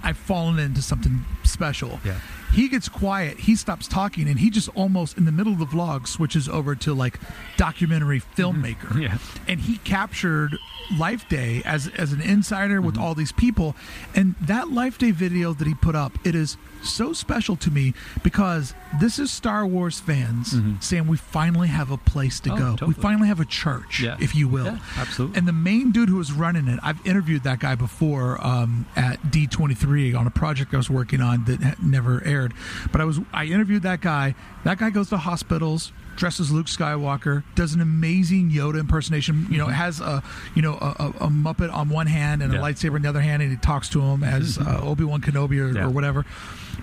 "I've 0.02 0.18
fallen 0.18 0.58
into 0.58 0.82
something 0.82 1.24
special." 1.42 2.00
Yeah. 2.04 2.18
He 2.52 2.68
gets 2.68 2.88
quiet. 2.88 3.38
He 3.40 3.54
stops 3.56 3.86
talking, 3.86 4.28
and 4.28 4.38
he 4.38 4.50
just 4.50 4.68
almost 4.74 5.16
in 5.16 5.24
the 5.24 5.32
middle 5.32 5.52
of 5.52 5.58
the 5.58 5.66
vlog 5.66 6.06
switches 6.06 6.48
over 6.48 6.74
to 6.76 6.94
like 6.94 7.18
documentary 7.56 8.20
filmmaker. 8.20 8.88
Mm-hmm. 8.88 9.02
Yeah. 9.02 9.18
And 9.46 9.60
he 9.60 9.78
captured 9.78 10.58
Life 10.96 11.28
Day 11.28 11.62
as 11.64 11.88
as 11.88 12.12
an 12.12 12.20
insider 12.20 12.80
with 12.80 12.94
mm-hmm. 12.94 13.04
all 13.04 13.14
these 13.14 13.32
people, 13.32 13.76
and 14.14 14.34
that 14.40 14.70
Life 14.70 14.98
Day 14.98 15.10
video 15.10 15.52
that 15.52 15.66
he 15.66 15.74
put 15.74 15.94
up, 15.94 16.12
it 16.24 16.34
is 16.34 16.56
so 16.82 17.12
special 17.12 17.56
to 17.56 17.70
me 17.70 17.94
because 18.22 18.74
this 19.00 19.18
is 19.18 19.30
Star 19.30 19.66
Wars 19.66 20.00
fans 20.00 20.54
saying 20.80 21.06
we 21.06 21.16
finally 21.16 21.68
have 21.68 21.90
a 21.90 21.96
place 21.96 22.40
to 22.40 22.52
Oh, 22.52 22.76
go. 22.76 22.86
We 22.86 22.94
finally 22.94 23.28
have 23.28 23.40
a 23.40 23.44
church, 23.44 24.00
Yeah. 24.00 24.16
if 24.20 24.34
you 24.34 24.48
will. 24.48 24.64
Yeah, 24.66 24.78
absolutely. 24.96 25.38
And 25.38 25.46
the 25.48 25.52
main 25.52 25.90
dude 25.92 26.08
who 26.08 26.16
was 26.16 26.32
running 26.32 26.68
it, 26.68 26.80
I've 26.82 27.04
interviewed 27.06 27.42
that 27.44 27.58
guy 27.60 27.74
before 27.74 28.44
um, 28.46 28.86
at 28.96 29.20
D23 29.24 30.16
on 30.18 30.26
a 30.26 30.30
project 30.30 30.72
I 30.74 30.76
was 30.78 30.90
working 30.90 31.20
on 31.20 31.44
that 31.44 31.82
never 31.82 32.22
aired. 32.24 32.52
But 32.92 33.00
I 33.00 33.04
was 33.04 33.20
I 33.32 33.44
interviewed 33.46 33.82
that 33.82 34.00
guy. 34.00 34.34
That 34.64 34.78
guy 34.78 34.90
goes 34.90 35.08
to 35.10 35.16
hospitals, 35.16 35.92
dresses 36.16 36.50
Luke 36.50 36.66
Skywalker, 36.66 37.44
does 37.54 37.72
an 37.72 37.80
amazing 37.80 38.50
Yoda 38.50 38.80
impersonation. 38.80 39.46
You 39.50 39.58
know, 39.58 39.66
has 39.68 40.00
a 40.00 40.22
you 40.54 40.62
know 40.62 40.74
a, 40.74 40.94
a, 40.98 41.08
a 41.08 41.28
Muppet 41.28 41.72
on 41.72 41.88
one 41.88 42.06
hand 42.06 42.42
and 42.42 42.52
Yeah. 42.52 42.58
a 42.58 42.62
lightsaber 42.62 42.96
in 42.96 43.02
the 43.02 43.08
other 43.08 43.20
hand, 43.20 43.42
and 43.42 43.50
he 43.50 43.56
talks 43.56 43.88
to 43.90 44.00
him 44.02 44.22
as 44.24 44.58
uh, 44.60 44.80
Obi 44.82 45.04
Wan 45.04 45.20
Kenobi 45.20 45.58
or, 45.60 45.86
or 45.86 45.88
whatever. 45.90 46.24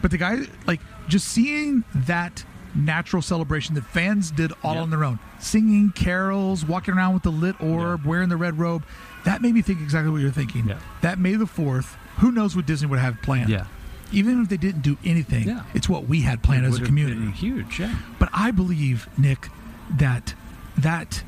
But 0.01 0.11
the 0.11 0.17
guy, 0.17 0.39
like, 0.65 0.79
just 1.07 1.27
seeing 1.27 1.83
that 1.95 2.43
natural 2.75 3.21
celebration 3.21 3.75
that 3.75 3.85
fans 3.85 4.29
did 4.29 4.51
all 4.63 4.75
Yeah. 4.75 4.81
on 4.81 4.89
their 4.89 5.03
own, 5.03 5.19
singing 5.39 5.91
carols, 5.91 6.63
walking 6.65 6.93
around 6.93 7.13
with 7.15 7.23
the 7.23 7.31
lit 7.31 7.59
orb, 7.61 8.05
wearing 8.05 8.29
the 8.29 8.37
red 8.37 8.59
robe, 8.59 8.83
that 9.23 9.41
made 9.41 9.53
me 9.53 9.61
think 9.61 9.81
exactly 9.81 10.11
what 10.11 10.21
you're 10.21 10.31
thinking. 10.31 10.67
Yeah. 10.67 10.77
That 11.01 11.17
May 11.19 11.35
the 11.35 11.47
Fourth, 11.47 11.97
who 12.17 12.31
knows 12.31 12.55
what 12.55 12.65
Disney 12.65 12.87
would 12.87 12.99
have 12.99 13.21
planned? 13.21 13.49
Yeah. 13.49 13.65
Even 14.11 14.41
if 14.41 14.47
they 14.49 14.57
didn't 14.57 14.81
do 14.83 14.97
anything, 15.03 15.47
Yeah. 15.47 15.63
it's 15.73 15.89
what 15.89 16.07
we 16.07 16.21
had 16.21 16.43
planned 16.43 16.65
It 16.65 16.69
as 16.69 16.79
a 16.79 16.81
community. 16.83 17.31
huge. 17.31 17.79
Yeah. 17.79 17.93
But 18.19 18.29
I 18.33 18.51
believe, 18.51 19.07
Nick, 19.17 19.49
that 19.97 20.33
that 20.77 21.23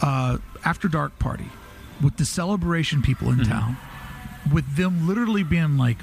uh, 0.00 0.38
after 0.64 0.88
dark 0.88 1.18
party 1.18 1.48
with 2.02 2.16
the 2.16 2.24
celebration 2.24 3.00
people 3.00 3.28
Mm-hmm. 3.28 3.42
in 3.42 3.46
town, 3.48 3.76
with 4.52 4.76
them 4.76 5.06
literally 5.06 5.44
being 5.44 5.76
like, 5.78 5.98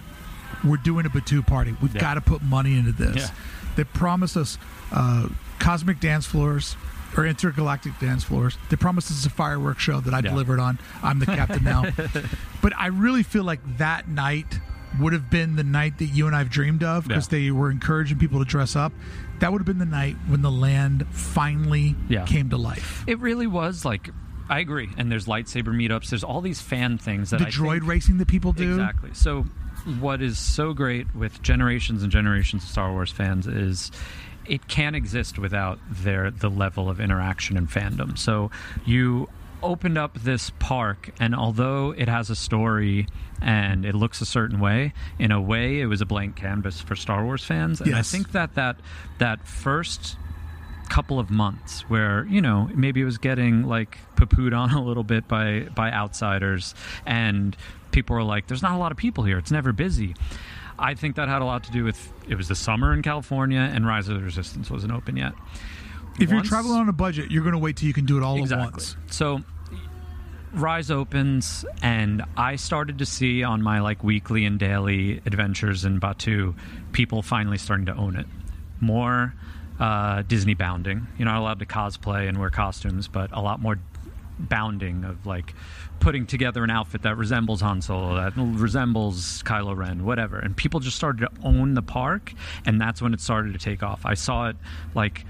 "We're 0.64 0.78
doing 0.78 1.06
a 1.06 1.10
Batuu 1.10 1.46
party. 1.46 1.76
We've 1.82 1.94
Yeah. 1.96 2.02
got 2.02 2.14
to 2.16 2.22
put 2.22 2.42
money 2.42 2.78
into 2.78 2.92
this." 2.92 3.16
Yeah. 3.18 3.30
They 3.76 3.84
promised 3.84 4.36
us 4.38 4.58
uh, 4.92 5.28
cosmic 5.60 6.00
dance 6.00 6.26
floors. 6.26 6.76
Or 7.18 7.26
intergalactic 7.26 8.00
dance 8.00 8.24
floors. 8.24 8.58
They 8.70 8.78
promised 8.78 9.12
us 9.12 9.26
a 9.26 9.30
fireworks 9.30 9.84
show 9.84 10.00
that 10.00 10.14
I 10.14 10.20
Yeah. 10.20 10.30
delivered 10.30 10.62
on. 10.62 10.80
I'm 11.04 11.20
the 11.20 11.26
captain 11.26 11.62
now. 11.62 11.84
but 12.62 12.72
I 12.78 12.88
really 12.88 13.22
feel 13.22 13.44
like 13.44 13.60
that 13.80 14.08
night 14.08 14.62
would 14.98 15.12
have 15.12 15.30
been 15.30 15.58
the 15.58 15.64
night 15.66 15.98
that 15.98 16.06
you 16.06 16.28
and 16.28 16.34
I've 16.34 16.50
dreamed 16.50 16.84
of 16.84 17.06
because 17.10 17.28
they 17.28 17.52
were 17.52 17.70
encouraging 17.70 18.18
people 18.18 18.40
to 18.40 18.46
dress 18.46 18.78
up. 18.78 18.94
That 19.40 19.52
would 19.52 19.60
have 19.60 19.66
been 19.66 19.78
the 19.80 19.86
night 19.86 20.16
when 20.28 20.42
the 20.42 20.52
land 20.52 21.06
finally 21.12 21.98
came 22.28 22.50
to 22.52 22.56
life. 22.58 23.04
It 23.08 23.20
really 23.20 23.46
was 23.48 23.84
like. 23.84 24.10
I 24.50 24.60
agree. 24.60 24.88
And 24.98 25.12
there's 25.12 25.26
lightsaber 25.26 25.64
meetups. 25.76 26.12
There's 26.12 26.24
all 26.24 26.40
these 26.40 26.62
fan 26.62 26.98
things 26.98 27.32
that 27.32 27.40
The 27.40 27.48
I 27.48 27.50
droid 27.50 27.80
think- 27.80 27.88
racing 27.90 28.18
that 28.20 28.30
people 28.30 28.54
do. 28.54 28.72
Exactly. 28.72 29.10
So, 29.14 29.46
what 30.00 30.22
is 30.22 30.38
so 30.38 30.74
great 30.74 31.14
with 31.16 31.42
generations 31.42 32.04
and 32.04 32.12
generations 32.12 32.64
of 32.64 32.70
Star 32.70 32.92
Wars 32.92 33.12
fans 33.12 33.48
is 33.48 33.92
it 34.46 34.68
can't 34.68 34.96
exist 34.96 35.38
without 35.38 35.80
their 35.90 36.32
the 36.32 36.50
level 36.50 36.90
of 36.90 37.00
interaction 37.00 37.58
and 37.58 37.70
fandom. 37.70 38.18
So, 38.18 38.52
you 38.86 39.30
opened 39.64 39.98
up 39.98 40.18
this 40.20 40.52
park, 40.60 41.12
and 41.20 41.36
although 41.36 41.92
it 41.92 42.08
has 42.08 42.30
a 42.30 42.36
story 42.36 43.08
and 43.42 43.86
it 43.86 43.96
looks 43.96 44.22
a 44.22 44.26
certain 44.26 44.60
way, 44.60 44.94
in 45.20 45.32
a 45.32 45.42
way, 45.42 45.80
it 45.80 45.86
was 45.86 46.02
a 46.02 46.06
blank 46.06 46.36
canvas 46.36 46.82
for 46.82 46.96
Star 46.96 47.24
Wars 47.24 47.44
fans. 47.44 47.82
And 47.82 47.96
I 47.96 48.02
think 48.02 48.32
that 48.32 48.56
that 48.56 48.78
that 49.20 49.48
first 49.48 50.18
couple 50.90 51.20
of 51.20 51.30
months 51.30 51.90
where 51.90 52.26
you 52.30 52.42
know 52.42 52.70
maybe 52.76 53.00
it 53.00 53.06
was 53.06 53.18
getting 53.18 53.64
like 53.64 53.98
poo-pooed 54.18 54.58
on 54.58 54.72
a 54.74 54.84
little 54.84 55.04
bit 55.04 55.26
by 55.28 55.62
by 55.74 55.90
outsiders 55.90 56.76
and 57.06 57.56
people 57.92 58.16
were 58.16 58.24
like 58.24 58.48
there's 58.48 58.62
not 58.62 58.74
a 58.74 58.78
lot 58.78 58.92
of 58.92 58.98
people 58.98 59.24
here. 59.24 59.38
It's 59.38 59.52
never 59.52 59.72
busy. 59.72 60.16
I 60.80 60.96
think 60.96 61.16
that 61.18 61.28
had 61.28 61.42
a 61.42 61.46
lot 61.46 61.64
to 61.66 61.72
do 61.72 61.84
with 61.84 62.12
it 62.28 62.36
was 62.36 62.48
the 62.48 62.56
summer 62.56 62.94
in 62.94 63.02
california 63.04 63.60
and 63.60 63.86
rise 63.86 64.08
of 64.08 64.16
the 64.16 64.24
resistance 64.24 64.70
wasn't 64.72 64.94
open 64.94 65.16
yet. 65.18 65.34
If 66.20 66.30
you're 66.30 66.42
traveling 66.42 66.80
on 66.80 66.90
a 66.90 66.94
budget, 66.94 67.32
you're 67.32 67.44
going 67.44 67.54
to 67.54 67.60
wait 67.60 67.78
till 67.78 67.88
you 67.88 67.94
can 67.94 68.06
do 68.06 68.18
it 68.18 68.24
all 68.24 68.42
at 68.44 68.58
once. 68.58 68.96
so 69.08 69.42
rise 70.54 70.92
opens 70.92 71.64
and 71.82 72.22
i 72.36 72.58
started 72.58 72.98
to 72.98 73.06
see 73.06 73.42
on 73.42 73.62
my 73.62 73.80
like 73.80 74.04
weekly 74.04 74.44
and 74.44 74.60
daily 74.60 75.22
adventures 75.26 75.86
in 75.86 75.98
batuu 75.98 76.54
people 76.92 77.22
finally 77.22 77.58
starting 77.58 77.86
to 77.86 77.96
own 77.96 78.18
it. 78.18 78.26
More 78.82 79.34
uh, 79.80 80.24
disney 80.24 80.54
bounding. 80.54 81.08
You're 81.18 81.28
not 81.28 81.38
allowed 81.38 81.60
to 81.60 81.66
cosplay 81.66 82.28
and 82.28 82.38
wear 82.38 82.50
costumes 82.50 83.08
but 83.08 83.30
a 83.32 83.40
lot 83.42 83.62
more 83.62 83.80
bounding 84.40 85.04
of 85.06 85.26
like 85.26 85.54
putting 86.02 86.26
together 86.26 86.64
an 86.64 86.70
outfit 86.70 87.04
that 87.04 87.16
resembles 87.16 87.62
Han 87.62 87.82
Solo, 87.82 88.16
that 88.16 88.34
resembles 88.36 89.42
Kylo 89.44 89.76
Ren, 89.78 90.04
whatever. 90.04 90.38
And 90.40 90.58
people 90.58 90.80
just 90.82 90.98
started 90.98 91.22
to 91.22 91.30
own 91.44 91.74
the 91.76 91.82
park, 91.82 92.34
and 92.66 92.82
that's 92.82 93.02
when 93.02 93.14
it 93.14 93.22
started 93.22 93.54
to 93.54 93.60
take 93.60 93.82
off. 93.84 94.02
I 94.06 94.16
saw 94.16 94.50
it 94.50 94.58
like 94.94 95.26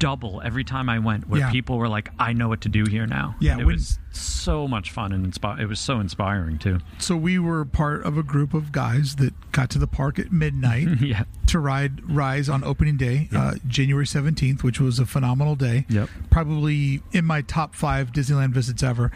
double 0.00 0.42
every 0.44 0.64
time 0.64 0.88
I 0.88 0.98
went, 0.98 1.28
where 1.28 1.40
Yeah. 1.40 1.50
people 1.52 1.78
were 1.78 1.88
like, 1.88 2.10
"I 2.18 2.32
know 2.32 2.48
what 2.48 2.62
to 2.62 2.68
do 2.68 2.84
here 2.90 3.06
now." 3.06 3.36
Yeah, 3.38 3.52
And 3.52 3.60
it 3.60 3.64
when- 3.64 3.76
was 3.76 3.98
so 4.10 4.66
much 4.66 4.90
fun 4.90 5.12
and 5.12 5.24
inspi- 5.32 5.60
it 5.60 5.66
was 5.66 5.78
so 5.78 6.00
inspiring 6.00 6.58
too. 6.58 6.80
So 6.98 7.16
we 7.16 7.38
were 7.38 7.64
part 7.64 8.02
of 8.04 8.18
a 8.18 8.22
group 8.22 8.54
of 8.54 8.72
guys 8.72 9.16
that 9.16 9.32
got 9.52 9.70
to 9.70 9.78
the 9.78 9.86
park 9.86 10.18
at 10.18 10.32
midnight 10.32 10.88
yeah, 11.00 11.24
to 11.46 11.58
ride 11.60 12.02
Rise 12.10 12.48
on 12.48 12.64
opening 12.64 12.96
day, 12.96 13.28
uh, 13.34 13.54
January 13.68 14.04
17th, 14.06 14.62
which 14.64 14.80
was 14.80 14.98
a 14.98 15.06
phenomenal 15.06 15.54
day. 15.54 15.86
Yep. 15.88 16.08
Probably 16.28 17.00
in 17.12 17.24
my 17.24 17.42
top 17.42 17.74
five 17.74 18.12
Disneyland 18.12 18.50
visits 18.50 18.82
ever. 18.82 19.12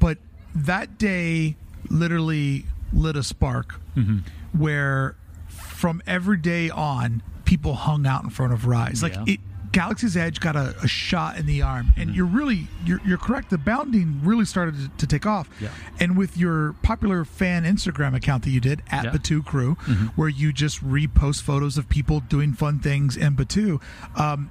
But 0.00 0.18
that 0.54 0.98
day 0.98 1.56
literally 1.88 2.64
lit 2.92 3.16
a 3.16 3.22
spark 3.22 3.80
Mm-hmm. 3.96 4.18
where 4.58 5.16
from 5.48 6.00
every 6.06 6.36
day 6.38 6.70
on, 6.70 7.22
people 7.44 7.74
hung 7.74 8.06
out 8.06 8.22
in 8.22 8.30
front 8.30 8.52
of 8.52 8.66
Rise. 8.66 9.02
Like 9.02 9.14
Yeah. 9.14 9.24
it. 9.26 9.40
Galaxy's 9.70 10.16
Edge 10.16 10.40
got 10.40 10.56
a, 10.56 10.74
a 10.82 10.88
shot 10.88 11.36
in 11.36 11.44
the 11.44 11.60
arm, 11.60 11.92
and 11.96 12.14
you're 12.14 12.24
really 12.24 12.68
you're, 12.86 13.00
you're 13.04 13.18
correct. 13.18 13.50
The 13.50 13.58
bounding 13.58 14.20
really 14.24 14.46
started 14.46 14.76
to, 14.76 14.88
to 14.96 15.06
take 15.06 15.26
off, 15.26 15.48
Yeah. 15.60 15.68
and 16.00 16.16
with 16.16 16.38
your 16.38 16.72
popular 16.82 17.24
fan 17.26 17.64
Instagram 17.64 18.14
account 18.16 18.44
that 18.44 18.50
you 18.50 18.60
did 18.60 18.82
at 18.90 19.04
Yeah. 19.04 19.10
Batuu 19.12 19.44
Crew, 19.44 19.74
Mm-hmm. 19.74 20.06
where 20.16 20.28
you 20.30 20.52
just 20.54 20.82
repost 20.82 21.42
photos 21.42 21.76
of 21.76 21.88
people 21.90 22.20
doing 22.20 22.54
fun 22.54 22.78
things 22.78 23.14
in 23.16 23.36
Batuu. 23.36 23.80
Um, 24.16 24.50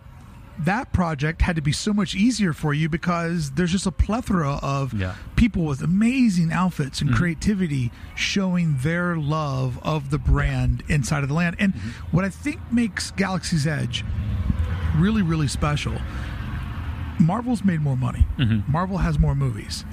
that 0.60 0.92
project 0.92 1.42
had 1.44 1.56
to 1.56 1.62
be 1.62 1.72
so 1.72 1.94
much 1.94 2.16
easier 2.16 2.52
for 2.54 2.74
you 2.74 2.90
because 2.90 3.52
there's 3.52 3.72
just 3.72 3.86
a 3.86 3.92
plethora 3.92 4.60
of 4.64 4.94
Yeah. 4.94 5.14
people 5.36 5.64
with 5.66 5.82
amazing 5.82 6.52
outfits 6.52 7.00
Mm-hmm. 7.00 7.10
and 7.10 7.18
creativity 7.18 7.92
showing 8.16 8.78
their 8.80 9.16
love 9.18 9.80
of 9.84 10.10
the 10.10 10.18
brand 10.18 10.84
inside 10.88 11.22
of 11.24 11.30
the 11.30 11.36
land. 11.36 11.56
And 11.60 11.74
Mm-hmm. 11.76 11.90
what 12.16 12.26
I 12.26 12.30
think 12.30 12.60
makes 12.72 13.12
Galaxy's 13.12 13.68
Edge 13.68 14.04
really, 14.98 15.22
really 15.22 15.48
special. 15.48 15.94
Marvel's 17.20 17.64
made 17.64 17.82
more 17.82 17.98
money. 17.98 18.26
Mm-hmm. 18.38 18.72
Marvel 18.72 18.98
has 19.00 19.18
more 19.18 19.36
movies. 19.36 19.86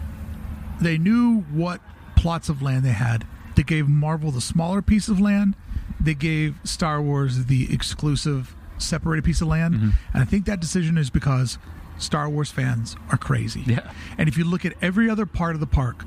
They 0.81 0.99
knew 0.99 1.41
what 1.51 1.81
plots 2.17 2.49
of 2.49 2.61
land 2.63 2.85
they 2.85 2.91
had. 2.93 3.27
They 3.57 3.63
gave 3.63 3.89
Marvel 3.89 4.31
the 4.31 4.41
smaller 4.41 4.83
piece 4.83 5.09
of 5.09 5.21
land. 5.21 5.57
They 6.01 6.15
gave 6.15 6.57
Star 6.65 7.01
Wars 7.01 7.47
the 7.47 7.73
exclusive 7.73 8.55
separated 8.79 9.25
piece 9.25 9.41
of 9.41 9.49
land. 9.49 9.75
Mm-hmm. 9.75 9.91
And 10.13 10.23
I 10.23 10.25
think 10.25 10.47
that 10.47 10.61
decision 10.61 10.99
is 10.99 11.11
because 11.11 11.59
Star 11.99 12.29
Wars 12.29 12.51
fans 12.51 12.97
are 13.11 13.17
crazy. 13.19 13.63
Yeah. 13.67 13.93
And 14.19 14.29
if 14.29 14.37
you 14.37 14.45
look 14.45 14.65
at 14.65 14.75
every 14.83 15.09
other 15.09 15.27
part 15.27 15.55
of 15.55 15.61
the 15.61 15.67
park, 15.67 16.05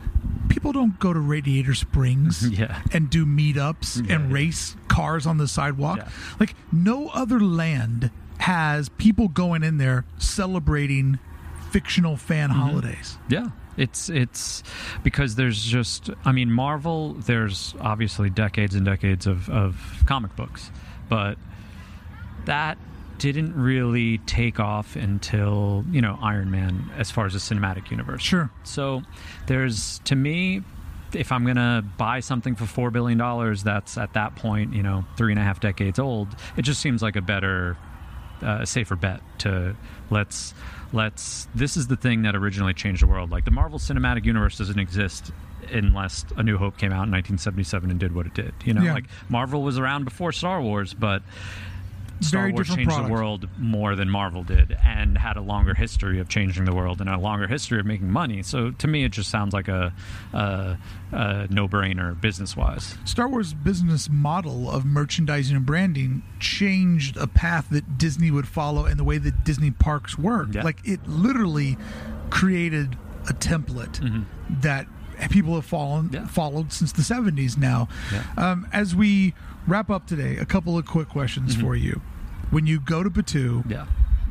people 0.50 0.72
don't 0.72 1.00
go 1.00 1.14
to 1.14 1.20
Radiator 1.20 1.74
Springs 1.74 2.50
Yeah. 2.58 2.82
and 2.92 3.10
do 3.10 3.26
meetups 3.26 4.08
Yeah, 4.08 4.16
and 4.16 4.30
yeah. 4.30 4.34
race 4.34 4.76
cars 4.88 5.26
on 5.26 5.38
the 5.38 5.48
sidewalk. 5.48 6.00
Like 6.40 6.56
no 6.72 7.08
other 7.10 7.40
land 7.40 8.12
has 8.40 8.90
people 8.90 9.28
going 9.30 9.64
in 9.64 9.78
there 9.78 10.06
celebrating 10.18 11.20
fictional 11.72 12.16
fan 12.18 12.50
Mm-hmm. 12.50 12.60
holidays. 12.60 13.18
Yeah. 13.30 13.50
It's 13.78 14.10
it's 14.10 14.64
because 15.04 15.36
there's 15.36 15.64
just 15.64 16.10
I 16.26 16.32
mean 16.32 16.52
Marvel 16.52 17.14
there's 17.14 17.76
obviously 17.80 18.30
decades 18.32 18.74
and 18.74 18.84
decades 18.84 19.28
of, 19.28 19.50
of 19.52 20.02
comic 20.08 20.36
books 20.36 20.72
but 21.10 21.38
that 22.48 22.78
didn't 23.20 23.56
really 23.56 24.18
take 24.20 24.60
off 24.60 24.96
until 24.96 25.84
you 25.92 26.02
know 26.02 26.20
Iron 26.22 26.52
Man 26.52 26.92
as 26.98 27.10
far 27.10 27.26
as 27.26 27.34
the 27.34 27.40
cinematic 27.40 27.90
universe 27.90 28.22
Sure. 28.22 28.50
so 28.64 29.02
there's 29.48 30.00
to 30.06 30.16
me 30.16 30.62
if 31.14 31.32
I'm 31.32 31.46
gonna 31.46 31.84
buy 31.98 32.20
something 32.20 32.54
for 32.56 32.66
four 32.66 32.92
billion 32.92 33.18
dollars 33.18 33.64
that's 33.64 33.98
at 33.98 34.14
that 34.14 34.36
point 34.36 34.74
you 34.74 34.84
know 34.84 35.04
three 35.16 35.32
and 35.32 35.40
a 35.40 35.44
half 35.44 35.60
decades 35.60 35.98
old 36.00 36.28
it 36.58 36.62
just 36.64 36.80
seems 36.82 37.02
like 37.02 37.16
a 37.16 37.22
better 37.22 37.76
uh, 38.44 38.64
safer 38.66 38.96
bet 38.96 39.22
to 39.40 39.76
let's 40.12 40.54
let's 40.94 41.48
this 41.56 41.76
is 41.76 41.88
the 41.88 41.96
thing 41.96 42.22
that 42.22 42.36
originally 42.36 42.74
changed 42.74 43.02
the 43.02 43.08
world 43.08 43.32
like 43.32 43.46
the 43.46 43.52
marvel 43.52 43.80
cinematic 43.80 44.26
universe 44.26 44.60
doesn't 44.60 44.78
exist 44.80 45.32
unless 45.72 46.24
a 46.38 46.44
new 46.44 46.56
hope 46.58 46.78
came 46.78 46.92
out 46.92 47.08
in 47.08 47.12
1977 47.12 47.90
and 47.90 48.00
did 48.00 48.14
what 48.14 48.28
it 48.28 48.34
did 48.36 48.54
you 48.64 48.74
know 48.74 48.84
Yeah. 48.84 48.94
like 48.94 49.06
marvel 49.28 49.64
was 49.64 49.80
around 49.80 50.04
before 50.06 50.32
star 50.32 50.62
wars 50.62 50.94
but 50.94 51.24
Star 52.20 52.42
Very 52.44 52.54
Wars 52.54 52.68
changed 52.68 52.90
product. 52.90 53.08
the 53.08 53.14
world 53.14 53.50
more 53.58 53.96
than 53.96 54.10
Marvel 54.10 54.44
did, 54.44 54.76
and 54.84 55.18
had 55.18 55.38
a 55.38 55.42
longer 55.42 55.74
history 55.74 56.20
of 56.20 56.28
changing 56.30 56.66
the 56.66 56.74
world 56.74 57.00
and 57.00 57.10
a 57.10 57.18
longer 57.18 57.48
history 57.48 57.80
of 57.80 57.86
making 57.86 58.10
money. 58.12 58.42
So 58.44 58.72
to 58.72 58.88
me, 58.88 59.04
it 59.04 59.12
just 59.12 59.30
sounds 59.30 59.54
like 59.54 59.68
a, 59.68 59.94
a, 60.34 60.78
a 61.12 61.48
no-brainer 61.50 62.20
business-wise. 62.20 62.98
Star 63.06 63.28
Wars 63.30 63.54
business 63.54 64.10
model 64.10 64.70
of 64.72 64.86
merchandising 64.86 65.56
and 65.56 65.66
branding 65.66 66.24
changed 66.40 67.18
a 67.18 67.28
path 67.28 67.68
that 67.72 67.98
Disney 67.98 68.32
would 68.32 68.48
follow 68.48 68.86
and 68.86 69.00
the 69.00 69.04
way 69.04 69.18
that 69.20 69.44
Disney 69.44 69.72
parks 69.72 70.18
work. 70.18 70.50
Yeah. 70.54 70.64
Like 70.64 70.80
it 70.86 71.08
literally 71.08 71.78
created 72.30 72.98
a 73.30 73.34
template 73.34 74.26
that 74.62 74.88
people 75.30 75.56
have 75.56 75.66
fallen, 75.66 76.06
Mm-hmm. 76.06 76.14
Yeah. 76.16 76.28
followed 76.28 76.72
since 76.72 76.92
the 76.92 77.02
70s 77.02 77.58
now. 77.58 77.88
Yeah. 78.14 78.24
Um, 78.38 78.68
as 78.72 78.96
we 78.96 79.34
wrap 79.68 79.90
up 79.90 80.08
today, 80.08 80.38
a 80.38 80.46
couple 80.46 80.78
of 80.78 80.86
quick 80.86 81.10
questions 81.10 81.54
Mm-hmm. 81.54 81.62
for 81.62 81.76
you. 81.76 82.02
When 82.50 82.66
you 82.66 82.80
go 82.80 83.04
to 83.04 83.10
Batuu, 83.10 83.70
Yeah. 83.70 83.86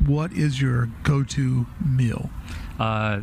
what 0.05 0.31
is 0.33 0.59
your 0.61 0.89
go-to 1.03 1.65
meal? 1.85 2.29
Uh, 2.79 3.19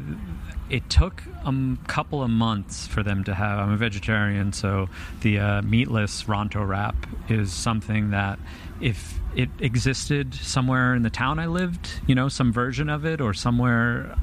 it 0.71 0.89
took 0.89 1.23
a 1.45 1.49
m- 1.49 1.79
couple 1.87 2.23
of 2.23 2.31
months 2.31 2.87
for 2.87 3.03
them 3.03 3.23
to 3.25 3.35
have. 3.35 3.59
I'm 3.59 3.71
a 3.73 3.77
vegetarian, 3.77 4.53
so 4.53 4.89
the 5.21 5.39
uh, 5.39 5.63
meatless 5.63 6.25
Ronto 6.25 6.67
wrap 6.67 6.95
is 7.29 7.53
something 7.53 8.11
that 8.11 8.39
if 8.81 9.19
it 9.37 9.51
existed 9.59 10.35
somewhere 10.35 10.95
in 10.95 11.03
the 11.03 11.11
town 11.11 11.39
I 11.39 11.47
lived, 11.47 11.89
you 12.07 12.15
know, 12.15 12.29
some 12.29 12.53
version 12.53 12.89
of 12.89 13.05
it, 13.05 13.21
or 13.21 13.35
somewhere 13.35 14.17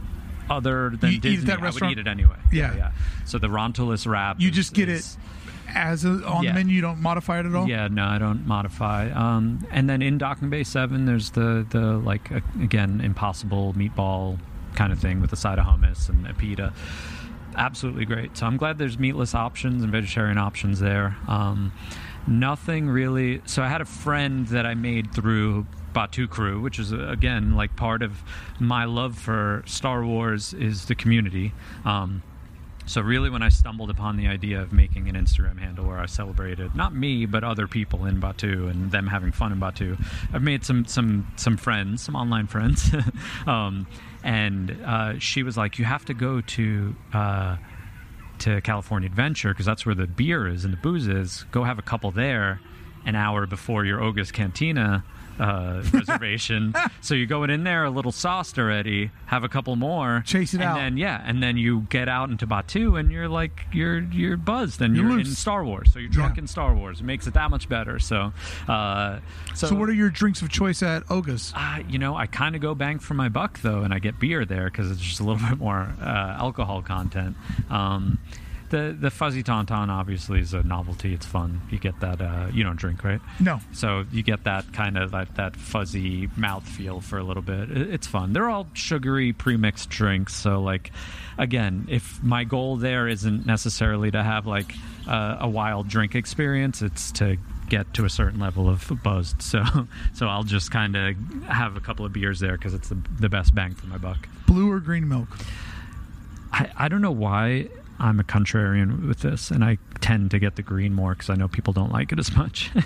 other 0.50 0.90
than 1.00 1.12
You 1.14 1.20
Disney, 1.20 1.46
that 1.48 1.60
I 1.60 1.64
restaurant? 1.64 1.92
would 1.96 2.00
eat 2.00 2.08
it 2.08 2.10
anyway. 2.10 2.36
Yeah. 2.52 2.76
yeah. 2.76 2.92
So 3.26 3.38
the 3.38 3.48
Rontoless 3.48 4.06
wrap. 4.08 4.40
You 4.40 4.50
is- 4.50 4.56
just 4.56 4.74
get 4.74 4.90
is- 4.90 5.16
it 5.16 5.41
as 5.74 6.06
a, 6.06 6.10
on 6.26 6.44
Yeah. 6.44 6.52
the 6.52 6.60
menu. 6.60 6.76
You 6.76 6.82
don't 6.82 7.02
modify 7.02 7.40
it 7.40 7.46
at 7.46 7.56
all. 7.56 7.68
Yeah, 7.68 7.88
no, 7.88 8.06
I 8.06 8.18
don't 8.18 8.46
modify. 8.46 9.10
Um, 9.12 9.66
and 9.72 9.90
then 9.90 10.02
in 10.02 10.18
Docking 10.18 10.50
Bay 10.50 10.64
Seven, 10.64 11.06
there's 11.06 11.32
the 11.32 11.66
the 11.70 11.98
like 11.98 12.32
uh, 12.32 12.40
again 12.62 13.02
impossible 13.02 13.74
meatball 13.74 14.40
kind 14.76 14.92
of 14.94 15.00
thing 15.00 15.20
with 15.22 15.34
a 15.34 15.36
side 15.36 15.60
of 15.60 15.66
hummus 15.66 16.08
and 16.10 16.26
a 16.28 16.34
pita. 16.34 16.74
Absolutely 17.56 18.06
great. 18.06 18.38
So 18.38 18.46
I'm 18.46 18.56
glad 18.58 18.78
there's 18.78 18.98
meatless 18.98 19.36
options 19.36 19.84
and 19.84 19.92
vegetarian 19.92 20.38
options 20.38 20.80
there. 20.80 21.18
Um, 21.28 21.74
nothing 22.26 22.88
really. 22.90 23.42
So 23.46 23.62
I 23.62 23.68
had 23.68 23.82
a 23.82 23.86
friend 23.86 24.48
that 24.48 24.66
I 24.66 24.74
made 24.74 25.14
through 25.14 25.66
Batuu 25.94 26.30
Crew, 26.30 26.62
which 26.62 26.80
is 26.80 26.94
again 26.94 27.56
like 27.56 27.76
part 27.76 28.02
of 28.04 28.24
my 28.60 28.86
love 28.86 29.18
for 29.18 29.64
Star 29.66 30.06
Wars 30.06 30.54
is 30.54 30.86
the 30.86 30.96
community. 30.96 31.52
Um, 31.84 32.24
so 32.92 33.00
really, 33.00 33.30
when 33.30 33.42
I 33.42 33.48
stumbled 33.48 33.90
upon 33.90 34.18
the 34.18 34.28
idea 34.28 34.62
of 34.62 34.74
making 34.74 35.08
an 35.08 35.16
Instagram 35.16 35.58
handle 35.58 35.86
where 35.86 35.98
I 35.98 36.08
celebrated 36.08 36.76
not 36.76 36.94
me 36.94 37.26
but 37.26 37.42
other 37.44 37.66
people 37.66 38.06
in 38.06 38.20
Batuu 38.20 38.70
and 38.70 38.92
them 38.92 39.08
having 39.08 39.32
fun 39.32 39.54
in 39.54 39.60
Batuu, 39.60 39.98
I've 40.34 40.44
made 40.44 40.66
some 40.66 40.84
some 40.86 41.32
some 41.38 41.56
friends, 41.56 42.04
some 42.04 42.18
online 42.18 42.48
friends, 42.48 42.92
um, 43.48 43.88
and 44.24 44.78
uh, 44.86 45.20
she 45.20 45.42
was 45.42 45.56
like, 45.56 45.80
"You 45.80 45.86
have 45.86 46.06
to 46.06 46.14
go 46.14 46.42
to." 46.42 46.96
Uh, 47.14 47.58
to 48.40 48.60
California 48.62 49.06
Adventure 49.06 49.50
because 49.50 49.68
that's 49.68 49.86
where 49.86 49.94
the 49.94 50.08
beer 50.08 50.48
is 50.48 50.66
and 50.66 50.74
the 50.74 50.78
booze 50.78 51.08
is. 51.08 51.46
Go 51.52 51.64
have 51.64 51.78
a 51.78 51.84
couple 51.84 52.10
there, 52.10 52.60
an 53.06 53.16
hour 53.16 53.46
before 53.46 53.86
your 53.86 54.02
Oga's 54.02 54.32
Cantina 54.32 55.04
uh, 55.42 55.84
reservation. 55.92 56.74
so 57.02 57.16
you're 57.16 57.26
going 57.26 57.50
in 57.50 57.64
there 57.64 57.84
a 57.84 57.90
little 57.90 58.12
sauced 58.12 58.58
already. 58.60 59.10
Have 59.26 59.44
a 59.44 59.50
couple 59.50 59.76
more, 59.76 60.22
Chase 60.26 60.54
it 60.54 60.58
and 60.62 60.64
out. 60.64 60.76
then 60.76 60.98
yeah, 60.98 61.22
and 61.26 61.42
then 61.42 61.58
you 61.58 61.82
get 61.90 62.08
out 62.08 62.30
into 62.30 62.46
Batuu 62.46 63.00
and 63.00 63.12
you're 63.12 63.28
like 63.30 63.66
you're 63.74 64.00
you're 64.00 64.38
buzzed 64.38 64.82
and 64.82 64.96
You're 64.96 65.10
you're, 65.10 65.20
in. 65.22 65.26
Star 65.26 65.64
Wars. 65.66 65.92
So 65.92 66.00
you're 66.00 66.10
drunk 66.10 66.36
Yeah. 66.38 66.42
in 66.44 66.48
Star 66.48 66.74
Wars. 66.76 67.00
It 67.02 67.06
makes 67.06 67.28
it 67.28 67.34
that 67.34 67.50
much 67.50 67.68
better. 67.68 67.98
So, 68.00 68.34
uh, 68.68 69.20
so, 69.56 69.68
So, 69.68 69.76
what 69.76 69.90
are 69.90 69.94
your 69.94 70.10
drinks 70.10 70.42
of 70.42 70.50
choice 70.50 70.84
at 70.84 71.04
Oga's? 71.10 71.54
uh, 71.56 71.80
you 71.90 71.98
know, 71.98 72.16
I 72.16 72.28
kind 72.28 72.56
of 72.56 72.62
go 72.62 72.76
bang 72.76 73.00
for 73.00 73.14
my 73.16 73.30
buck 73.30 73.62
though, 73.62 73.82
and 73.82 73.94
I 73.94 74.00
get 74.00 74.20
beer 74.20 74.46
there 74.46 74.66
because 74.66 74.92
it's 74.92 75.02
just 75.02 75.20
a 75.20 75.24
little 75.24 75.42
bit 75.50 75.58
more 75.58 75.92
uh, 76.02 76.06
alcohol 76.38 76.82
content. 76.82 77.36
Um, 77.70 78.20
the 78.72 78.98
the 79.00 79.12
fuzzy 79.12 79.44
tauntaun 79.44 79.90
obviously 79.90 80.40
is 80.40 80.54
a 80.56 80.64
novelty. 80.64 81.14
It's 81.14 81.26
fun. 81.26 81.62
You 81.70 81.78
get 81.78 82.00
that. 82.00 82.20
Uh, 82.20 82.48
you 82.52 82.64
don't 82.64 82.78
drink, 82.78 83.04
right? 83.04 83.22
No. 83.40 83.60
So 83.74 84.06
you 84.12 84.24
get 84.24 84.46
that 84.46 84.74
kind 84.74 84.98
of 84.98 85.12
that, 85.12 85.36
that 85.36 85.56
fuzzy 85.56 86.28
mouth 86.36 86.68
feel 86.68 87.00
for 87.02 87.20
a 87.20 87.24
little 87.24 87.44
bit. 87.44 87.70
It- 87.70 87.90
It's 87.92 88.08
fun. 88.08 88.34
They're 88.34 88.50
all 88.50 88.68
sugary 88.74 89.32
pre-mixed 89.34 89.90
drinks. 89.90 90.34
So 90.34 90.62
like, 90.62 90.92
again, 91.38 91.86
if 91.90 92.24
my 92.24 92.44
goal 92.44 92.78
there 92.78 93.08
isn't 93.08 93.46
necessarily 93.46 94.10
to 94.12 94.24
have 94.24 94.48
like 94.48 94.74
uh, 95.08 95.38
a 95.42 95.48
wild 95.50 95.88
drink 95.88 96.16
experience, 96.16 96.82
it's 96.82 97.12
to 97.14 97.38
get 97.70 97.94
to 97.94 98.04
a 98.06 98.10
certain 98.10 98.40
level 98.40 98.68
of 98.68 98.92
buzzed. 99.04 99.42
So 99.42 99.64
so 100.14 100.28
I'll 100.28 100.44
just 100.44 100.72
kind 100.72 100.96
of 100.96 101.16
have 101.48 101.78
a 101.78 101.80
couple 101.80 102.06
of 102.06 102.12
beers 102.14 102.40
there 102.40 102.54
because 102.58 102.74
it's 102.74 102.90
the, 102.90 102.98
the 103.20 103.30
best 103.30 103.54
bang 103.54 103.76
for 103.76 103.88
my 103.88 103.98
buck. 103.98 104.28
Blue 104.48 104.70
or 104.72 104.80
green 104.80 105.08
milk? 105.08 105.28
I, 106.52 106.70
I 106.76 106.88
don't 106.90 107.02
know 107.02 107.12
why 107.12 107.70
I'm 108.02 108.20
a 108.20 108.24
contrarian 108.24 109.08
with 109.08 109.20
this, 109.20 109.52
and 109.52 109.64
I 109.64 109.78
tend 110.00 110.32
to 110.32 110.40
get 110.40 110.56
the 110.56 110.64
green 110.64 110.94
more 110.94 111.12
because 111.14 111.30
I 111.30 111.36
know 111.36 111.48
people 111.48 111.72
don't 111.72 111.92
like 111.92 112.12
it 112.12 112.20
as 112.20 112.36
much. 112.36 112.72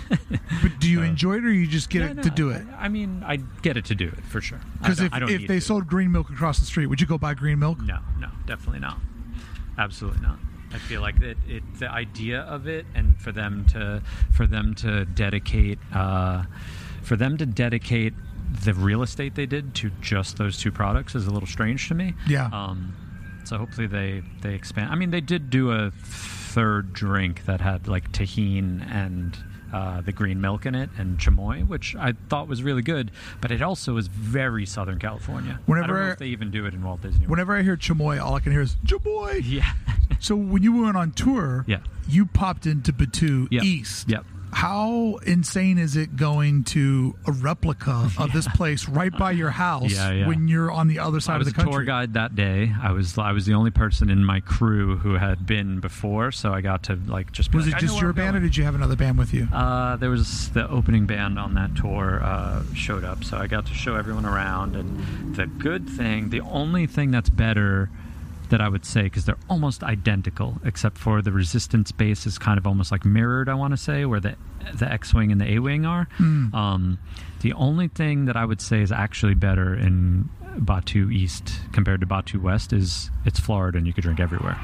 But 0.62 0.78
do 0.78 0.88
you 0.88 1.02
enjoy 1.02 1.36
it, 1.38 1.44
or 1.44 1.52
you 1.52 1.66
just 1.66 1.90
get 1.90 2.02
Yeah, 2.02 2.10
it 2.10 2.16
no, 2.16 2.22
to 2.22 2.30
do 2.30 2.50
it? 2.50 2.62
I, 2.78 2.84
I 2.84 2.88
mean, 2.88 3.22
I 3.26 3.36
get 3.62 3.76
it 3.76 3.84
to 3.86 3.94
do 3.94 4.06
it 4.08 4.22
for 4.24 4.40
sure. 4.40 4.60
Because 4.80 5.00
if, 5.00 5.12
if 5.12 5.46
they 5.48 5.60
sold 5.60 5.86
green 5.86 6.12
milk 6.12 6.30
across 6.30 6.58
the 6.58 6.64
street, 6.66 6.86
would 6.86 7.00
you 7.00 7.06
go 7.06 7.18
buy 7.18 7.34
green 7.34 7.58
milk? 7.58 7.80
No, 7.82 7.98
no, 8.18 8.28
definitely 8.46 8.80
not. 8.80 8.98
Absolutely 9.78 10.20
not. 10.20 10.38
I 10.72 10.78
feel 10.78 11.00
like 11.00 11.18
that 11.20 11.36
it 11.48 11.62
the 11.78 11.90
idea 11.90 12.40
of 12.40 12.66
it 12.66 12.86
and 12.94 13.16
for 13.18 13.32
them 13.32 13.64
to 13.72 14.02
for 14.32 14.46
them 14.46 14.74
to 14.76 15.04
dedicate 15.04 15.78
uh, 15.94 16.44
for 17.02 17.16
them 17.16 17.36
to 17.38 17.46
dedicate 17.46 18.12
the 18.64 18.74
real 18.74 19.02
estate 19.02 19.34
they 19.34 19.46
did 19.46 19.74
to 19.76 19.90
just 20.00 20.36
those 20.38 20.58
two 20.58 20.70
products 20.72 21.14
is 21.14 21.26
a 21.26 21.30
little 21.30 21.48
strange 21.48 21.88
to 21.88 21.94
me. 21.94 22.14
Yeah. 22.26 22.46
Um, 22.52 22.94
so 23.46 23.58
hopefully 23.58 23.86
they 23.86 24.22
they 24.42 24.54
expand. 24.54 24.90
I 24.90 24.94
mean, 24.96 25.10
they 25.10 25.20
did 25.20 25.50
do 25.50 25.70
a 25.72 25.90
third 25.90 26.92
drink 26.92 27.44
that 27.46 27.60
had 27.60 27.86
like 27.88 28.12
tahine 28.12 28.86
and 28.90 29.36
uh, 29.72 30.00
the 30.00 30.12
green 30.12 30.40
milk 30.40 30.64
in 30.64 30.74
it 30.74 30.88
and 30.96 31.18
chamoy, 31.18 31.66
which 31.66 31.94
I 31.96 32.12
thought 32.28 32.48
was 32.48 32.62
really 32.62 32.82
good. 32.82 33.10
But 33.40 33.50
it 33.50 33.60
also 33.62 33.94
was 33.94 34.06
very 34.08 34.64
Southern 34.64 34.98
California. 34.98 35.52
I 35.52 35.54
don't 35.56 35.66
Whenever- 35.66 36.04
know 36.04 36.10
if 36.12 36.18
they 36.18 36.26
even 36.28 36.50
do 36.50 36.64
it 36.66 36.72
in 36.74 36.82
Walt 36.82 37.02
Disney. 37.02 37.20
World. 37.20 37.30
Whenever 37.30 37.56
I 37.56 37.62
hear 37.62 37.76
chamoy, 37.76 38.20
all 38.22 38.34
I 38.34 38.40
can 38.40 38.52
hear 38.52 38.62
is 38.62 38.76
chamoy. 38.86 39.42
yeah. 39.44 39.72
So 40.20 40.34
when 40.36 40.62
you 40.62 40.82
went 40.82 40.96
on 40.96 41.10
tour, 41.12 41.64
Yeah. 41.66 41.78
you 42.08 42.24
popped 42.26 42.64
into 42.66 42.92
Batuu 42.92 43.48
Yep. 43.50 43.64
East. 43.64 44.08
Yep. 44.08 44.24
How 44.56 45.18
insane 45.26 45.76
is 45.76 45.96
it 45.96 46.16
going 46.16 46.64
to 46.64 47.14
a 47.26 47.32
replica 47.32 48.08
of 48.16 48.32
this 48.32 48.48
place 48.48 48.88
right 48.88 49.12
by 49.14 49.32
your 49.32 49.50
house 49.50 49.92
Yeah, 49.92 50.10
yeah. 50.10 50.26
when 50.26 50.48
you're 50.48 50.72
on 50.72 50.88
the 50.88 50.98
other 50.98 51.18
I 51.18 51.20
side 51.20 51.38
was 51.40 51.48
of 51.48 51.52
the 51.52 51.56
country? 51.58 51.74
tour 51.74 51.84
guide 51.84 52.14
that 52.14 52.34
day. 52.34 52.72
I 52.82 52.92
was 52.92 53.18
I 53.18 53.32
was 53.32 53.44
the 53.44 53.52
only 53.52 53.70
person 53.70 54.08
in 54.08 54.24
my 54.24 54.40
crew 54.40 54.96
who 54.96 55.12
had 55.16 55.44
been 55.46 55.80
before, 55.80 56.32
so 56.32 56.54
I 56.54 56.62
got 56.62 56.84
to 56.84 56.98
like 57.06 57.32
just. 57.32 57.50
Be 57.50 57.58
Was 57.58 57.66
like, 57.66 57.76
it 57.76 57.80
just 57.86 58.00
your 58.00 58.14
band, 58.14 58.34
or 58.34 58.40
did 58.40 58.56
you 58.56 58.64
have 58.64 58.74
another 58.74 58.96
band 58.96 59.18
with 59.18 59.34
you? 59.34 59.46
Uh, 59.52 59.96
there 59.96 60.08
was 60.08 60.48
the 60.48 60.66
opening 60.70 61.04
band 61.04 61.38
on 61.38 61.52
that 61.52 61.76
tour 61.76 62.22
uh, 62.22 62.62
showed 62.72 63.04
up, 63.04 63.24
so 63.24 63.36
I 63.36 63.48
got 63.48 63.66
to 63.66 63.74
show 63.74 63.94
everyone 63.96 64.24
around. 64.24 64.74
And 64.74 65.36
the 65.36 65.46
good 65.46 65.86
thing, 65.86 66.30
the 66.30 66.40
only 66.40 66.86
thing 66.86 67.10
that's 67.10 67.28
better 67.28 67.90
that 68.50 68.60
I 68.60 68.68
would 68.68 68.84
say, 68.84 69.02
because 69.02 69.24
they're 69.24 69.38
almost 69.50 69.82
identical, 69.82 70.58
except 70.64 70.98
for 70.98 71.20
the 71.22 71.32
resistance 71.32 71.90
base 71.92 72.26
is 72.26 72.38
kind 72.38 72.58
of 72.58 72.66
almost 72.66 72.92
like 72.92 73.04
mirrored. 73.04 73.48
I 73.48 73.54
want 73.54 73.72
to 73.72 73.76
say 73.76 74.04
where 74.04 74.20
the 74.20 74.36
the 74.74 74.90
X 74.90 75.12
wing 75.14 75.30
and 75.32 75.40
the 75.40 75.54
A 75.54 75.58
wing 75.60 75.86
are. 75.86 76.08
Um, 76.18 76.98
the 77.40 77.52
only 77.52 77.88
thing 77.88 78.24
that 78.26 78.36
I 78.36 78.44
would 78.44 78.60
say 78.60 78.82
is 78.82 78.90
actually 78.92 79.34
better 79.34 79.74
in 79.74 80.28
Batuu 80.58 81.12
East 81.12 81.60
compared 81.72 82.00
to 82.00 82.06
Batuu 82.06 82.40
West 82.42 82.72
is 82.72 83.10
it's 83.24 83.38
Florida 83.38 83.78
and 83.78 83.86
you 83.86 83.92
could 83.92 84.02
drink 84.02 84.18
everywhere. 84.20 84.58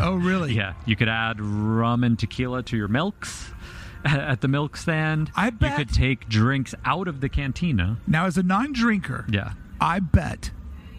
oh, 0.00 0.14
really? 0.16 0.54
Yeah, 0.56 0.74
you 0.86 0.96
could 0.96 1.08
add 1.08 1.40
rum 1.40 2.02
and 2.04 2.18
tequila 2.18 2.62
to 2.64 2.76
your 2.76 2.88
milks 2.88 3.52
at 4.04 4.40
the 4.40 4.48
milk 4.48 4.76
stand. 4.76 5.30
I 5.36 5.50
bet- 5.50 5.70
you 5.78 5.84
could 5.84 5.94
take 5.94 6.28
drinks 6.28 6.74
out 6.84 7.06
of 7.08 7.20
the 7.20 7.28
cantina. 7.28 7.98
Now, 8.06 8.26
as 8.26 8.36
a 8.38 8.42
non-drinker, 8.42 9.26
Yeah, 9.28 9.52
I 9.80 10.00
bet, 10.00 10.50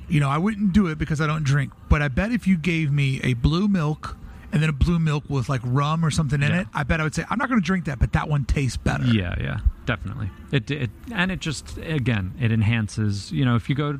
you 0.10 0.19
know, 0.19 0.30
I 0.30 0.38
wouldn't 0.38 0.73
do 0.73 0.88
it 0.88 0.98
because 0.98 1.19
I 1.22 1.27
don't 1.27 1.44
drink, 1.44 1.72
but 1.90 2.02
I 2.02 2.07
bet 2.07 2.32
if 2.32 2.48
you 2.48 2.57
gave 2.57 2.91
me 2.91 3.19
a 3.23 3.34
blue 3.34 3.68
milk 3.68 4.18
and 4.52 4.61
then 4.61 4.69
a 4.69 4.73
blue 4.73 4.99
milk 4.99 5.23
with 5.30 5.49
like 5.49 5.61
rum 5.64 6.06
or 6.06 6.11
something 6.11 6.41
in 6.41 6.49
Yeah. 6.52 6.61
it, 6.61 6.68
I 6.73 6.84
bet 6.84 6.99
I 7.02 7.03
would 7.03 7.15
say 7.15 7.26
I'm 7.30 7.38
not 7.38 7.49
going 7.49 7.60
to 7.60 7.65
drink 7.65 7.86
that, 7.86 7.99
but 7.99 8.14
that 8.14 8.30
one 8.30 8.45
tastes 8.45 8.77
better. 8.77 9.06
yeah, 9.06 9.36
yeah, 9.40 9.60
definitely. 9.86 10.30
It, 10.52 10.69
it 10.72 10.90
and 11.11 11.32
it 11.32 11.40
just 11.40 11.77
again 11.80 12.34
it 12.40 12.52
enhances. 12.52 13.32
You 13.32 13.44
know, 13.45 13.56
if 13.56 13.68
you 13.69 13.76
go 13.76 13.99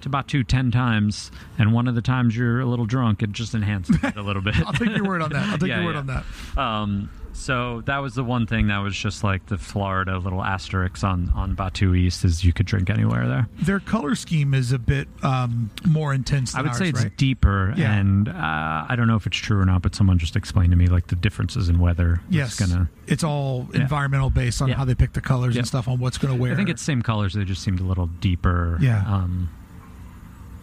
to 0.00 0.08
Batuu 0.08 0.46
ten 0.46 0.70
times 0.70 1.32
and 1.58 1.72
one 1.72 1.88
of 1.88 1.96
the 1.96 2.02
times 2.02 2.36
you're 2.36 2.60
a 2.60 2.66
little 2.66 2.86
drunk, 2.86 3.22
it 3.22 3.32
just 3.32 3.54
enhances 3.54 3.96
it 4.02 4.16
a 4.16 4.22
little 4.22 4.42
bit. 4.42 4.56
I'll 4.66 4.72
take 4.72 4.94
your 4.96 5.04
word 5.04 5.22
on 5.22 5.30
that. 5.32 5.48
I'll 5.48 5.58
take 5.58 5.68
Yeah, 5.70 5.76
your 5.78 5.86
word 5.86 5.94
yeah. 5.94 5.98
on 6.00 6.06
that. 6.54 6.58
Um, 6.60 7.10
so 7.38 7.82
that 7.86 7.98
was 7.98 8.14
the 8.14 8.24
one 8.24 8.46
thing 8.46 8.66
that 8.66 8.78
was 8.78 8.96
just 8.96 9.22
like 9.22 9.46
the 9.46 9.56
Florida 9.58 10.18
little 10.18 10.42
asterisk 10.42 11.04
on 11.04 11.30
on 11.34 11.54
Batuu 11.54 11.96
East 11.96 12.24
is 12.24 12.44
you 12.44 12.52
could 12.52 12.66
drink 12.66 12.90
anywhere 12.90 13.26
there. 13.28 13.48
Their 13.60 13.80
color 13.80 14.14
scheme 14.14 14.54
is 14.54 14.72
a 14.72 14.78
bit 14.78 15.08
um, 15.22 15.70
more 15.86 16.12
intense. 16.12 16.52
Than 16.52 16.60
I 16.60 16.62
would 16.62 16.68
ours, 16.70 16.78
say 16.78 16.88
it's 16.88 17.02
right? 17.04 17.16
deeper, 17.16 17.72
Yeah. 17.76 17.94
and 17.94 18.28
uh, 18.28 18.86
I 18.88 18.94
don't 18.96 19.06
know 19.06 19.16
if 19.16 19.26
it's 19.26 19.36
true 19.38 19.58
or 19.60 19.64
not. 19.64 19.82
But 19.82 19.94
someone 19.94 20.18
just 20.18 20.36
explained 20.36 20.70
to 20.72 20.76
me 20.76 20.86
like 20.88 21.06
the 21.06 21.16
differences 21.16 21.68
in 21.68 21.78
weather. 21.78 22.20
Yes, 22.28 22.60
It's 22.60 22.70
gonna. 22.70 22.88
it's 23.06 23.22
all 23.24 23.68
Yeah. 23.72 23.82
environmental 23.82 24.30
based 24.30 24.60
on 24.60 24.68
Yeah. 24.68 24.74
how 24.74 24.84
they 24.84 24.94
pick 24.94 25.12
the 25.12 25.20
colors 25.20 25.56
and 25.56 25.66
stuff 25.66 25.86
on 25.88 25.98
what's 26.00 26.18
going 26.18 26.34
to 26.34 26.40
wear. 26.40 26.52
I 26.52 26.56
think 26.56 26.68
it's 26.68 26.82
same 26.82 27.02
colors. 27.02 27.34
They 27.34 27.44
just 27.44 27.62
seemed 27.62 27.80
a 27.80 27.84
little 27.84 28.06
deeper. 28.06 28.78
Yeah. 28.80 29.04
Um, 29.06 29.48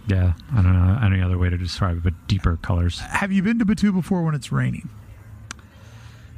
yeah. 0.07 0.33
I 0.53 0.61
don't 0.61 0.73
know 0.73 0.99
any 1.03 1.21
other 1.21 1.37
way 1.37 1.49
to 1.49 1.57
describe 1.57 1.97
it, 1.97 2.03
but 2.03 2.13
deeper 2.27 2.57
colors. 2.61 2.99
Have 2.99 3.31
you 3.31 3.41
been 3.41 3.59
to 3.59 3.65
Batuu 3.65 3.93
before 3.93 4.21
when 4.23 4.35
it's 4.35 4.51
raining? 4.51 4.89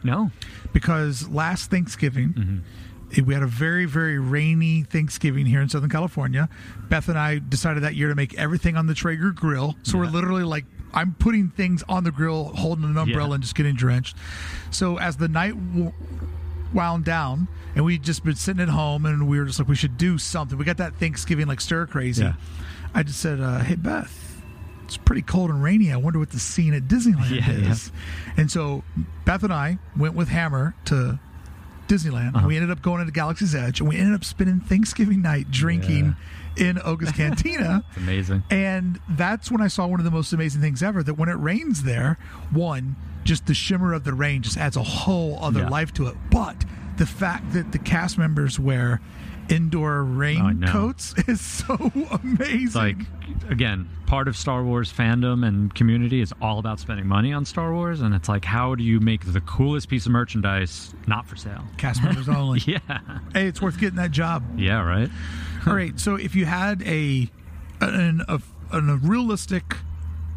No. 0.03 0.31
Because 0.73 1.27
last 1.29 1.69
Thanksgiving, 1.71 2.33
Mm-hmm. 2.33 3.25
we 3.25 3.33
had 3.33 3.43
a 3.43 3.47
very, 3.47 3.85
very 3.85 4.19
rainy 4.19 4.83
Thanksgiving 4.83 5.45
here 5.45 5.61
in 5.61 5.69
Southern 5.69 5.89
California. 5.89 6.49
Beth 6.89 7.07
and 7.09 7.17
I 7.17 7.39
decided 7.39 7.83
that 7.83 7.95
year 7.95 8.09
to 8.09 8.15
make 8.15 8.37
everything 8.37 8.75
on 8.77 8.87
the 8.87 8.93
Traeger 8.93 9.31
grill. 9.31 9.75
So 9.83 9.97
we're 9.97 10.05
literally 10.07 10.43
like, 10.43 10.65
I'm 10.93 11.13
putting 11.15 11.49
things 11.49 11.83
on 11.87 12.03
the 12.03 12.11
grill, 12.11 12.45
holding 12.55 12.85
an 12.85 12.97
umbrella, 12.97 13.29
Yeah. 13.29 13.33
and 13.35 13.43
just 13.43 13.55
getting 13.55 13.75
drenched. 13.75 14.15
So 14.71 14.97
as 14.99 15.17
the 15.17 15.27
night 15.27 15.53
w- 15.73 15.93
wound 16.73 17.05
down, 17.05 17.47
and 17.75 17.85
we'd 17.85 18.03
just 18.03 18.23
been 18.23 18.35
sitting 18.35 18.61
at 18.61 18.69
home, 18.69 19.05
and 19.05 19.27
we 19.27 19.39
were 19.39 19.45
just 19.45 19.59
like, 19.59 19.67
we 19.67 19.75
should 19.75 19.97
do 19.97 20.17
something. 20.17 20.57
We 20.57 20.65
got 20.65 20.77
that 20.77 20.95
Thanksgiving 20.95 21.47
like 21.47 21.61
stir 21.61 21.85
crazy. 21.87 22.23
Yeah. 22.23 22.33
I 22.93 23.03
just 23.03 23.19
said, 23.19 23.39
uh, 23.39 23.59
"Hey 23.59 23.75
Beth, 23.75 24.36
it's 24.87 24.97
pretty 24.97 25.21
cold 25.21 25.49
and 25.49 25.61
rainy. 25.61 25.91
I 25.91 25.97
wonder 25.97 26.17
what 26.19 26.31
the 26.31 26.39
scene 26.39 26.73
at 26.73 26.83
Disneyland 26.83 27.29
Yeah, 27.29 27.51
yeah. 27.51 27.71
is." 27.71 27.91
And 28.37 28.49
so 28.49 28.83
Beth 29.25 29.43
and 29.43 29.53
I 29.53 29.77
went 29.97 30.13
with 30.15 30.29
Hammer 30.29 30.75
to 30.85 31.19
Disneyland. 31.87 32.35
Uh-huh. 32.35 32.47
We 32.47 32.55
ended 32.55 32.71
up 32.71 32.81
going 32.81 33.01
into 33.01 33.13
Galaxy's 33.13 33.55
Edge, 33.55 33.79
and 33.79 33.87
we 33.89 33.97
ended 33.97 34.13
up 34.15 34.23
spending 34.23 34.59
Thanksgiving 34.59 35.21
night 35.21 35.51
drinking 35.51 36.15
in 36.57 36.79
Oga's 36.83 37.11
Cantina. 37.15 37.83
It's 37.89 37.97
amazing. 37.97 38.43
And 38.49 38.99
that's 39.09 39.51
when 39.51 39.61
I 39.61 39.67
saw 39.67 39.87
one 39.87 39.99
of 39.99 40.03
the 40.05 40.11
most 40.11 40.33
amazing 40.33 40.61
things 40.61 40.81
ever. 40.83 41.01
That 41.03 41.13
when 41.15 41.29
it 41.29 41.33
rains 41.39 41.83
there, 41.83 42.17
one, 42.51 42.95
just 43.23 43.45
the 43.45 43.53
shimmer 43.53 43.93
of 43.93 44.03
the 44.03 44.13
rain 44.13 44.41
just 44.41 44.57
adds 44.57 44.75
a 44.77 44.83
whole 44.83 45.37
other 45.41 45.61
Yeah. 45.61 45.69
life 45.69 45.93
to 45.95 46.07
it. 46.07 46.15
But 46.31 46.65
the 46.97 47.05
fact 47.05 47.53
that 47.53 47.71
the 47.71 47.79
cast 47.79 48.17
members 48.17 48.59
wear 48.59 48.99
indoor 49.49 50.03
raincoats 50.03 51.13
is 51.27 51.41
so 51.41 51.75
amazing. 52.23 52.65
It's 52.65 52.75
like 52.75 52.97
again, 53.49 53.89
part 54.05 54.27
of 54.27 54.35
Star 54.35 54.63
Wars 54.63 54.91
fandom 54.91 55.45
and 55.45 55.73
community 55.73 56.21
is 56.21 56.33
all 56.41 56.59
about 56.59 56.79
spending 56.79 57.07
money 57.07 57.33
on 57.33 57.45
Star 57.45 57.73
Wars, 57.73 58.01
and 58.01 58.13
it's 58.13 58.29
like, 58.29 58.45
how 58.45 58.75
do 58.75 58.83
you 58.83 58.99
make 58.99 59.31
the 59.31 59.41
coolest 59.41 59.89
piece 59.89 60.05
of 60.05 60.11
merchandise 60.11 60.93
not 61.07 61.25
for 61.27 61.35
sale? 61.35 61.63
cast 61.77 62.03
members 62.03 62.29
only. 62.29 62.61
Yeah. 62.67 62.79
Hey, 63.33 63.47
it's 63.47 63.61
worth 63.61 63.79
getting 63.79 63.95
that 63.95 64.11
job. 64.11 64.43
Yeah. 64.57 64.81
Right. 64.81 65.09
All 65.65 65.73
right. 65.73 65.97
So 65.99 66.15
if 66.15 66.35
you 66.35 66.45
had 66.45 66.81
a 66.83 67.29
an 67.79 68.21
a, 68.27 68.41
an, 68.71 68.89
a 68.89 68.95
realistic 68.97 69.77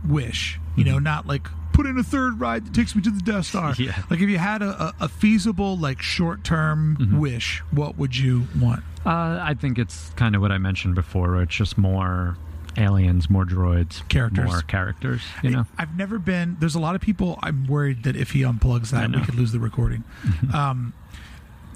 wish, 0.07 0.61
you 0.77 0.85
mm-hmm. 0.85 0.93
know, 0.93 0.99
not 1.01 1.27
like 1.27 1.49
put 1.81 1.89
in 1.89 1.99
a 1.99 2.03
third 2.03 2.39
ride 2.39 2.67
that 2.67 2.75
takes 2.75 2.95
me 2.95 3.01
to 3.03 3.11
the 3.11 3.21
Death 3.23 3.47
Star. 3.47 3.75
Yeah. 3.81 4.03
Like 4.11 4.21
if 4.21 4.29
you 4.29 4.37
had 4.37 4.61
a, 4.61 4.95
a, 5.01 5.09
feasible, 5.09 5.77
like 5.79 6.03
short 6.03 6.45
term 6.45 6.97
Mm-hmm. 7.01 7.19
wish, 7.19 7.61
what 7.71 7.97
would 7.97 8.15
you 8.15 8.47
want? 8.61 8.83
Uh, 9.07 9.39
I 9.41 9.55
think 9.55 9.79
it's 9.79 10.11
kind 10.11 10.35
of 10.35 10.43
what 10.43 10.53
I 10.53 10.59
mentioned 10.59 10.95
before. 10.95 11.31
Where 11.33 11.43
it's 11.43 11.55
just 11.55 11.79
more 11.79 12.37
aliens, 12.77 13.31
more 13.31 13.45
droids, 13.47 14.07
Characters. 14.09 14.45
more 14.47 14.61
characters. 14.63 15.23
You 15.43 15.51
know. 15.51 15.67
I've 15.79 15.97
never 15.97 16.19
been. 16.19 16.57
There's 16.61 16.75
a 16.75 16.81
lot 16.81 16.95
of 16.95 17.01
people. 17.01 17.39
I'm 17.43 17.67
worried 17.67 18.03
that 18.03 18.17
if 18.17 18.33
he 18.33 18.43
unplugs 18.43 18.91
that, 18.91 19.11
we 19.11 19.23
could 19.23 19.37
lose 19.37 19.53
the 19.53 19.61
recording. 19.61 20.05
um, 20.55 20.93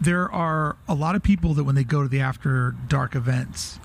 there 0.01 0.31
are 0.31 0.77
a 0.87 0.95
lot 0.95 1.15
of 1.15 1.23
people 1.23 1.55
that 1.55 1.65
when 1.65 1.75
they 1.75 1.85
go 1.85 2.03
to 2.03 2.09
the 2.09 2.21
after 2.21 2.75
dark 2.89 3.15
events, 3.15 3.79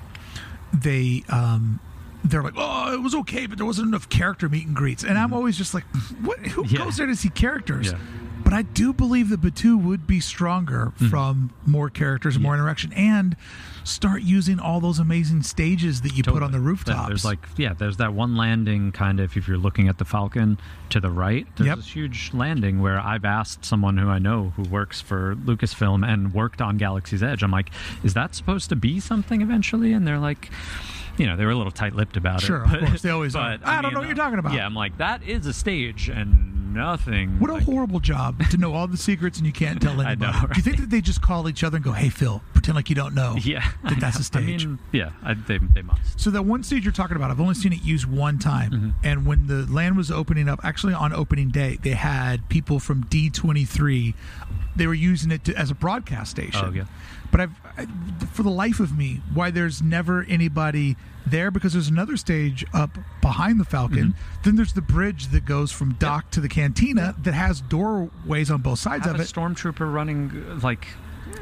they 0.74 1.24
um, 1.30 1.80
they're 2.24 2.44
like, 2.44 2.54
"Oh, 2.58 2.94
it 2.94 3.02
was 3.02 3.16
okay, 3.16 3.46
but 3.46 3.58
there 3.58 3.66
wasn't 3.66 3.88
enough 3.90 4.10
character 4.10 4.50
meet 4.50 4.68
and 4.68 4.76
greets." 4.76 5.04
And 5.04 5.18
I'm 5.18 5.34
always 5.34 5.58
just 5.58 5.74
like, 5.74 5.84
"What? 6.24 6.40
Who 6.40 6.64
Mm-hmm. 6.64 6.76
Yeah. 6.76 6.84
goes 6.86 6.98
there 6.98 7.08
to 7.08 7.16
see 7.16 7.30
characters?" 7.30 7.88
Yeah. 7.92 7.98
But 8.44 8.54
I 8.54 8.62
do 8.64 8.94
believe 8.94 9.30
that 9.30 9.42
Batuu 9.42 9.80
would 9.84 10.08
be 10.08 10.20
stronger 10.20 10.92
Mm-hmm. 10.96 11.08
from 11.10 11.52
more 11.68 11.90
characters, 11.90 12.36
and 12.36 12.42
more 12.44 12.56
interaction, 12.56 12.92
and 12.94 13.36
start 13.84 14.22
using 14.22 14.60
all 14.60 14.80
those 14.80 14.98
amazing 15.00 15.44
stages 15.44 16.02
that 16.02 16.16
you 16.16 16.24
put 16.24 16.42
on 16.44 16.52
the 16.52 16.58
Totally. 16.58 16.60
rooftops. 16.68 17.08
There's 17.08 17.26
like 17.26 17.40
yeah, 17.58 17.74
there's 17.74 17.98
that 17.98 18.14
one 18.14 18.36
landing 18.38 18.92
kind 18.92 19.20
of 19.20 19.36
if 19.38 19.48
you're 19.48 19.58
looking 19.58 19.88
at 19.88 19.98
the 20.00 20.06
Falcon 20.06 20.58
to 20.90 21.00
the 21.00 21.10
right. 21.12 21.46
There's 21.58 21.68
Yep. 21.68 21.78
this 21.78 21.88
huge 21.96 22.32
landing 22.34 22.82
where 22.82 23.00
I've 23.00 23.26
asked 23.26 23.66
someone 23.66 23.98
who 23.98 24.10
I 24.10 24.20
know 24.20 24.54
who 24.56 24.64
works 24.64 25.00
for 25.02 25.36
Lucasfilm 25.36 26.08
and 26.08 26.34
worked 26.34 26.62
on 26.62 26.78
Galaxy's 26.78 27.22
Edge. 27.24 27.44
I'm 27.44 27.52
like, 27.52 27.70
is 28.04 28.14
that 28.16 28.34
supposed 28.36 28.70
to 28.70 28.76
be 28.76 29.00
something 29.00 29.42
eventually? 29.42 29.94
And 29.94 30.08
they're 30.08 30.20
like. 30.20 30.50
You 31.20 31.28
know, 31.28 31.36
they 31.36 31.46
were 31.46 31.52
a 31.52 31.56
little 31.56 31.72
tight-lipped 31.72 32.18
about 32.18 32.42
Sure, 32.42 32.64
it. 32.64 32.70
Sure, 32.70 32.78
of 32.80 32.86
course. 32.88 33.02
They 33.02 33.10
always 33.10 33.36
are. 33.36 33.58
but, 33.58 33.68
I 33.68 33.82
don't 33.82 33.94
know 33.94 34.00
what 34.00 34.08
you're 34.08 34.16
talking 34.16 34.40
about. 34.40 34.54
Yeah, 34.54 34.66
I'm 34.66 34.74
like, 34.76 34.98
that 34.98 35.22
is 35.24 35.46
a 35.46 35.54
stage 35.54 36.10
and 36.10 36.74
nothing. 36.74 37.40
What 37.40 37.50
a 37.50 37.60
horrible 37.64 38.00
job 38.00 38.42
to 38.52 38.58
know 38.58 38.74
all 38.74 38.88
the 38.88 38.96
secrets 38.98 39.38
and 39.38 39.46
you 39.48 39.52
can't 39.54 39.82
tell 39.82 40.00
I 40.02 40.12
anybody. 40.12 40.32
know, 40.32 40.48
Do 40.48 40.56
you 40.58 40.62
think 40.64 40.78
that 40.78 40.90
they 40.90 41.02
just 41.02 41.22
call 41.22 41.50
each 41.50 41.64
other 41.64 41.78
and 41.78 41.84
go, 41.84 41.92
"Hey, 41.94 42.10
Phil, 42.10 42.40
pretend 42.54 42.54
pretend 42.54 42.76
like 42.76 42.90
you 42.90 42.96
don't 42.96 43.16
know. 43.16 43.36
Yeah, 43.50 43.68
that 43.84 44.00
that's 44.00 44.20
a 44.20 44.24
stage. 44.24 44.64
I 44.66 44.68
mean, 44.68 44.80
yeah, 44.92 45.10
I, 45.24 45.34
they 45.34 45.58
they 45.58 45.82
must. 45.82 46.20
So 46.20 46.30
that 46.30 46.44
one 46.44 46.62
stage 46.64 46.84
you're 46.86 46.92
talking 46.94 47.18
about, 47.18 47.32
I've 47.32 47.42
only 47.42 47.56
seen 47.56 47.74
it 47.74 47.82
used 47.84 48.06
one 48.06 48.38
time. 48.38 48.72
Mm-hmm. 48.72 48.90
And 49.04 49.26
when 49.26 49.48
the 49.48 49.66
land 49.72 49.98
was 49.98 50.12
opening 50.12 50.48
up, 50.48 50.60
actually 50.64 50.94
on 50.94 51.12
opening 51.12 51.50
day, 51.50 51.80
they 51.82 51.92
had 51.92 52.48
people 52.50 52.80
from 52.80 53.04
D23. 53.06 54.14
They 54.76 54.88
were 54.88 54.94
using 54.94 55.32
it 55.32 55.44
to, 55.46 55.56
as 55.56 55.72
a 55.72 55.76
broadcast 55.76 56.32
station. 56.32 56.64
Oh, 56.66 56.72
yeah. 56.72 56.84
But 57.32 57.42
I've, 57.42 57.52
I, 57.78 57.86
for 58.34 58.44
the 58.44 58.50
life 58.50 58.80
of 58.80 58.98
me, 58.98 59.22
why 59.34 59.52
there's 59.52 59.82
never 59.82 60.26
anybody 60.28 60.96
there 61.26 61.52
because 61.52 61.74
there's 61.74 61.88
another 61.90 62.18
stage 62.18 62.66
up 62.74 62.98
behind 63.22 63.60
the 63.60 63.66
Falcon. 63.66 63.98
Mm-hmm. 64.10 64.42
Then 64.44 64.56
there's 64.56 64.74
the 64.74 64.82
bridge 64.82 65.28
that 65.28 65.46
goes 65.46 65.72
from 65.72 65.94
dock 65.94 66.32
to 66.32 66.40
the 66.40 66.50
cantina 66.50 67.16
that 67.20 67.34
has 67.36 67.62
doorways 67.62 68.50
on 68.50 68.62
both 68.62 68.80
sides 68.80 69.06
Have 69.06 69.16
of 69.16 69.20
a 69.22 69.24
it. 69.24 69.28
stormtrooper 69.28 69.92
running 69.94 70.60
like. 70.62 70.88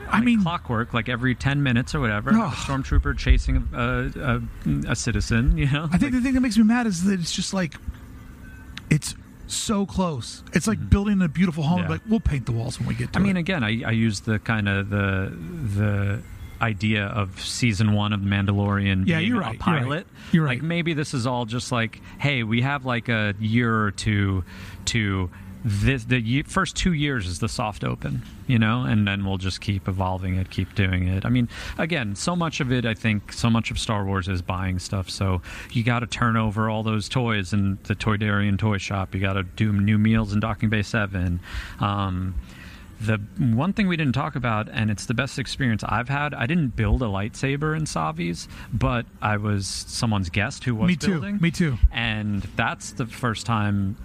I 0.10 0.18
like 0.18 0.24
mean- 0.26 0.42
clockwork, 0.44 0.94
like 0.94 1.08
every 1.08 1.36
ten 1.36 1.64
minutes 1.64 1.96
or 1.96 2.02
whatever. 2.02 2.32
Oh. 2.34 2.48
A 2.48 2.50
stormtrooper 2.52 3.18
chasing 3.18 3.70
a, 3.74 4.42
a, 4.66 4.92
a 4.92 4.96
citizen. 4.96 5.58
You 5.58 5.68
know, 5.72 5.88
I 5.92 5.98
think 5.98 6.12
the 6.12 6.20
thing 6.22 6.34
that 6.34 6.42
makes 6.42 6.58
me 6.58 6.64
mad 6.64 6.88
is 6.88 7.04
that 7.06 7.20
it's 7.20 7.32
just 7.32 7.54
like 7.54 7.76
it's 8.90 9.16
so 9.48 9.86
close. 9.86 10.44
It's 10.53 10.68
like 10.68 10.90
building 10.90 11.22
a 11.22 11.28
beautiful 11.28 11.64
home. 11.64 11.80
Mm-hmm. 11.80 11.86
Yeah. 11.86 11.90
Like 11.91 12.02
we'll 12.07 12.19
paint 12.19 12.45
the 12.45 12.52
walls 12.52 12.80
when 12.80 12.88
we 12.88 12.95
get 12.95 13.14
to 13.14 13.19
I 13.19 13.22
mean, 13.22 13.38
again, 13.38 13.64
I, 13.64 13.82
I 13.86 13.91
use 13.91 14.22
the 14.22 14.40
kind 14.40 14.68
of 14.69 14.90
the 14.90 15.32
the 15.76 16.22
idea 16.60 17.06
of 17.06 17.40
season 17.40 17.94
one 17.94 18.14
of 18.14 18.24
The 18.24 18.28
Mandalorian 18.30 19.07
Yeah, 19.07 19.18
being 19.19 19.30
you're 19.30 19.38
a 19.38 19.41
right, 19.41 19.53
you're 19.65 19.76
right. 19.76 19.84
pilot. 19.84 20.07
You're 20.32 20.48
Like 20.48 20.60
right. 20.60 20.68
maybe 20.68 20.94
this 20.94 21.14
is 21.14 21.28
all 21.28 21.45
just 21.45 21.72
like, 21.72 22.02
hey, 22.19 22.41
we 22.44 22.61
have 22.61 22.84
like 22.86 23.10
a 23.10 23.36
year 23.40 23.84
or 23.84 23.91
two 23.91 24.44
to 24.86 25.30
this 25.69 26.06
the 26.06 26.44
first 26.44 26.77
two 26.77 26.94
years 26.94 27.27
is 27.27 27.39
the 27.39 27.49
soft 27.49 27.84
open, 27.84 28.22
you 28.48 28.57
know, 28.57 28.84
and 28.84 29.06
then 29.06 29.26
we'll 29.26 29.38
just 29.38 29.60
keep 29.60 29.89
evolving 29.89 30.35
it, 30.35 30.49
keep 30.49 30.73
doing 30.76 31.10
it. 31.10 31.26
I 31.26 31.30
mean, 31.30 31.49
again, 31.77 32.15
so 32.15 32.38
much 32.38 32.61
of 32.61 32.72
it, 32.72 32.85
I 32.85 32.94
think, 32.94 33.34
so 33.34 33.49
much 33.49 33.69
of 33.69 33.77
Star 33.77 34.06
Wars 34.06 34.30
is 34.30 34.41
buying 34.41 34.80
stuff. 34.80 35.10
So 35.10 35.41
you 35.72 35.84
got 35.84 35.99
to 35.99 36.07
turn 36.07 36.38
over 36.38 36.69
all 36.69 36.84
those 36.84 37.10
toys 37.10 37.52
in 37.52 37.77
the 37.84 37.95
Toydarian 37.95 38.57
toy 38.57 38.77
shop. 38.77 39.14
You 39.14 39.19
got 39.19 39.34
to 39.34 39.44
do 39.44 39.73
new 39.73 39.98
meals 39.98 40.31
in 40.31 40.39
Docking 40.39 40.69
Bay 40.69 40.84
Seven. 40.84 41.41
Um, 41.81 42.35
the 43.02 43.18
one 43.38 43.73
thing 43.73 43.89
we 43.89 43.98
didn't 43.98 44.14
talk 44.15 44.38
about, 44.38 44.69
and 44.69 44.89
it's 44.89 45.06
the 45.06 45.14
best 45.14 45.38
experience 45.38 45.84
I've 45.84 46.07
had. 46.10 46.34
I 46.34 46.45
didn't 46.48 46.77
build 46.77 47.02
a 47.02 47.06
lightsaber 47.07 47.76
in 47.76 47.84
Savi's, 47.84 48.48
but 48.72 49.06
I 49.22 49.35
was 49.35 49.68
someone's 49.68 50.30
guest 50.30 50.64
who 50.64 50.76
was 50.76 50.88
Me 50.88 50.95
too. 50.95 51.11
building. 51.11 51.39
Me 51.41 51.52
too. 51.52 51.77
And 51.91 52.41
that's 52.56 52.94
the 52.94 53.06
first 53.06 53.45
time 53.45 53.98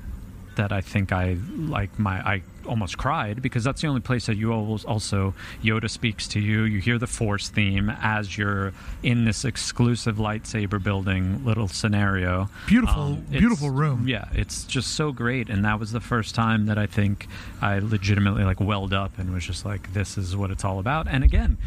that 0.56 0.72
I 0.72 0.80
think 0.80 1.12
I 1.12 1.36
like 1.56 1.98
my 1.98 2.20
I 2.20 2.42
almost 2.66 2.96
cried 2.96 3.42
because 3.42 3.64
that's 3.64 3.80
the 3.80 3.88
only 3.88 4.00
place 4.00 4.26
that 4.26 4.36
you 4.36 4.52
always 4.52 4.84
also 4.84 5.34
Yoda 5.62 5.90
speaks 5.90 6.28
to 6.28 6.40
you. 6.40 6.62
You 6.62 6.80
hear 6.80 6.98
the 6.98 7.06
Force 7.06 7.48
theme 7.48 7.90
as 8.00 8.36
you're 8.38 8.72
in 9.02 9.24
this 9.24 9.44
exclusive 9.44 10.16
lightsaber 10.16 10.80
building 10.82 11.44
little 11.44 11.66
scenario. 11.68 12.48
Beautiful, 12.66 13.02
Um, 13.02 13.20
beautiful 13.30 13.70
room. 13.70 14.06
Yeah, 14.06 14.26
it's 14.32 14.64
just 14.64 14.92
so 14.94 15.10
great, 15.12 15.48
and 15.50 15.64
that 15.64 15.80
was 15.80 15.92
the 15.92 16.00
first 16.00 16.34
time 16.34 16.66
that 16.66 16.78
I 16.78 16.86
think 16.86 17.26
I 17.60 17.78
legitimately 17.80 18.44
like 18.44 18.60
welled 18.60 18.92
up 18.92 19.18
and 19.18 19.32
was 19.32 19.44
just 19.44 19.64
like, 19.64 19.92
"This 19.92 20.16
is 20.16 20.36
what 20.36 20.50
it's 20.50 20.64
all 20.64 20.78
about." 20.78 21.08
And 21.08 21.24
again, 21.24 21.58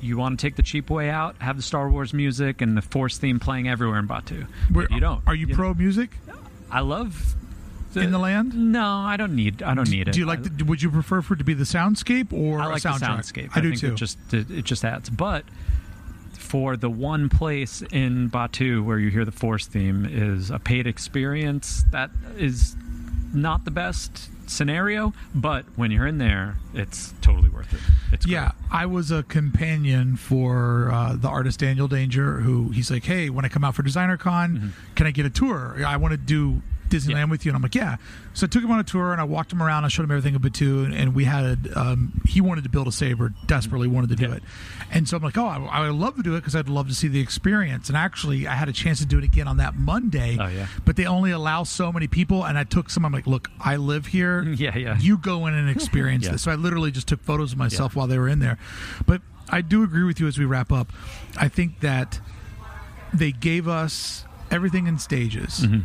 you 0.00 0.16
want 0.18 0.38
to 0.38 0.46
take 0.46 0.56
the 0.56 0.62
cheap 0.62 0.90
way 0.90 1.08
out, 1.08 1.36
have 1.38 1.56
the 1.56 1.62
Star 1.62 1.88
Wars 1.88 2.12
music 2.12 2.60
and 2.60 2.76
the 2.76 2.82
Force 2.82 3.16
theme 3.16 3.38
playing 3.40 3.68
everywhere 3.68 3.98
in 3.98 4.08
Batuu. 4.08 4.46
Where- 4.70 4.86
you 4.90 5.00
don't. 5.00 5.22
Are 5.26 5.34
you 5.34 5.46
pro 5.48 5.72
music 5.72 6.10
I 6.70 6.80
love 6.80 7.36
in 7.96 8.10
the 8.10 8.18
land? 8.18 8.54
No, 8.54 8.84
I 8.84 9.16
don't 9.16 9.34
need. 9.34 9.62
I 9.62 9.74
don't 9.74 9.90
need 9.90 10.08
it. 10.08 10.12
Do 10.12 10.20
you 10.20 10.26
like? 10.26 10.40
I, 10.40 10.42
The, 10.42 10.64
would 10.64 10.82
you 10.82 10.90
prefer 10.90 11.22
for 11.22 11.34
it 11.34 11.38
to 11.38 11.44
be 11.44 11.54
the 11.54 11.64
soundscape 11.64 12.32
or 12.32 12.60
I 12.60 12.66
like 12.66 12.82
the 12.82 12.90
soundscape. 12.90 13.50
I, 13.54 13.60
do 13.60 13.70
think 13.70 13.80
too. 13.80 13.92
It 13.92 13.96
just 13.96 14.18
it, 14.32 14.50
it 14.50 14.64
just 14.64 14.84
adds, 14.84 15.10
but. 15.10 15.44
For 16.36 16.76
the 16.76 16.90
one 16.90 17.30
place 17.30 17.82
in 17.90 18.30
Batuu 18.30 18.84
where 18.84 18.98
you 18.98 19.10
hear 19.10 19.24
the 19.24 19.32
Force 19.32 19.66
theme 19.66 20.06
is 20.08 20.50
a 20.50 20.60
paid 20.60 20.86
experience. 20.86 21.84
That 21.90 22.10
is 22.36 22.76
not 23.32 23.64
the 23.64 23.72
best 23.72 24.30
scenario, 24.48 25.12
but 25.34 25.64
when 25.76 25.90
you're 25.90 26.06
in 26.06 26.18
there, 26.18 26.56
it's 26.72 27.12
totally 27.20 27.48
worth 27.48 27.72
it. 27.72 27.80
It's 28.12 28.26
Yeah, 28.26 28.52
I 28.70 28.86
was 28.86 29.10
a 29.10 29.22
companion 29.24 30.16
for 30.16 30.90
uh, 30.92 31.16
the 31.16 31.28
artist 31.28 31.60
Daniel 31.60 31.88
Danger, 31.88 32.40
who 32.40 32.68
he's 32.68 32.90
like, 32.90 33.04
"Hey, 33.04 33.30
when 33.30 33.44
I 33.44 33.48
come 33.48 33.64
out 33.64 33.74
for 33.74 33.82
Designer 33.82 34.16
Con, 34.16 34.74
can 34.94 35.06
I 35.06 35.10
get 35.10 35.26
a 35.26 35.30
tour? 35.30 35.82
I 35.84 35.96
want 35.96 36.12
to 36.12 36.18
do 36.18 36.62
Disneyland. 36.94 37.10
Yeah. 37.16 37.24
with 37.24 37.44
you." 37.44 37.50
And 37.50 37.56
I'm 37.56 37.62
like, 37.62 37.74
"Yeah." 37.74 37.96
So 38.34 38.46
I 38.46 38.48
took 38.48 38.62
him 38.62 38.70
on 38.70 38.78
a 38.80 38.84
tour 38.84 39.12
and 39.12 39.20
I 39.20 39.24
walked 39.24 39.52
him 39.52 39.62
around. 39.62 39.84
I 39.84 39.88
showed 39.88 40.04
him 40.04 40.10
everything 40.10 40.34
in 40.34 40.40
Batuu, 40.40 40.84
and, 40.84 40.94
and 40.94 41.14
we 41.14 41.24
had 41.24 41.68
um, 41.74 42.20
he 42.26 42.40
wanted 42.40 42.64
to 42.64 42.70
build 42.70 42.88
a 42.88 42.92
saber, 42.92 43.32
desperately 43.46 43.88
wanted 43.88 44.10
to 44.10 44.16
do 44.16 44.28
Yeah. 44.28 44.34
it, 44.36 44.42
and 44.90 45.08
so 45.08 45.16
I'm 45.16 45.22
like, 45.22 45.36
"Oh, 45.38 45.46
I, 45.46 45.56
I 45.64 45.80
would 45.88 45.96
love 45.98 46.16
to 46.16 46.22
do 46.22 46.34
it 46.34 46.40
because 46.40 46.56
I'd 46.56 46.68
love 46.68 46.88
to 46.88 46.94
see 46.94 47.08
the 47.08 47.20
experience." 47.20 47.88
And 47.88 47.96
actually, 47.96 48.46
I 48.46 48.54
had 48.54 48.68
a 48.68 48.72
chance 48.72 48.98
to 49.00 49.06
do 49.06 49.18
it 49.18 49.24
again 49.24 49.48
on 49.48 49.56
that 49.58 49.76
Monday. 49.76 50.36
Oh, 50.40 50.46
yeah. 50.48 50.66
but 50.84 50.96
they 50.96 51.06
only 51.06 51.30
allow 51.30 51.62
so 51.64 51.92
many 51.92 52.06
people, 52.06 52.44
and 52.44 52.56
I 52.58 52.64
took 52.64 52.90
some. 52.90 53.04
I'm 53.04 53.12
like, 53.12 53.26
"Look, 53.26 53.48
I 53.60 53.76
live 53.76 54.06
here. 54.06 54.42
Yeah, 54.54 54.76
yeah. 54.76 54.98
You 54.98 55.18
go 55.18 55.46
in 55.46 55.54
and 55.54 55.68
experience 55.68 56.24
Yeah. 56.26 56.32
this." 56.32 56.42
So 56.42 56.50
I 56.50 56.54
literally 56.54 56.90
just 56.90 57.08
took 57.08 57.22
photos 57.22 57.52
of 57.52 57.58
myself 57.58 57.94
while 57.96 58.06
they 58.06 58.18
were 58.18 58.28
in 58.28 58.38
there. 58.38 58.58
But 59.06 59.20
I 59.50 59.60
do 59.60 59.82
agree 59.82 60.04
with 60.04 60.20
you 60.20 60.26
as 60.26 60.38
we 60.38 60.44
wrap 60.44 60.72
up. 60.72 60.92
I 61.36 61.48
think 61.48 61.80
that 61.80 62.20
they 63.12 63.30
gave 63.32 63.68
us 63.68 64.24
everything 64.50 64.86
in 64.86 64.98
stages. 64.98 65.60
Mm-hmm. 65.60 65.80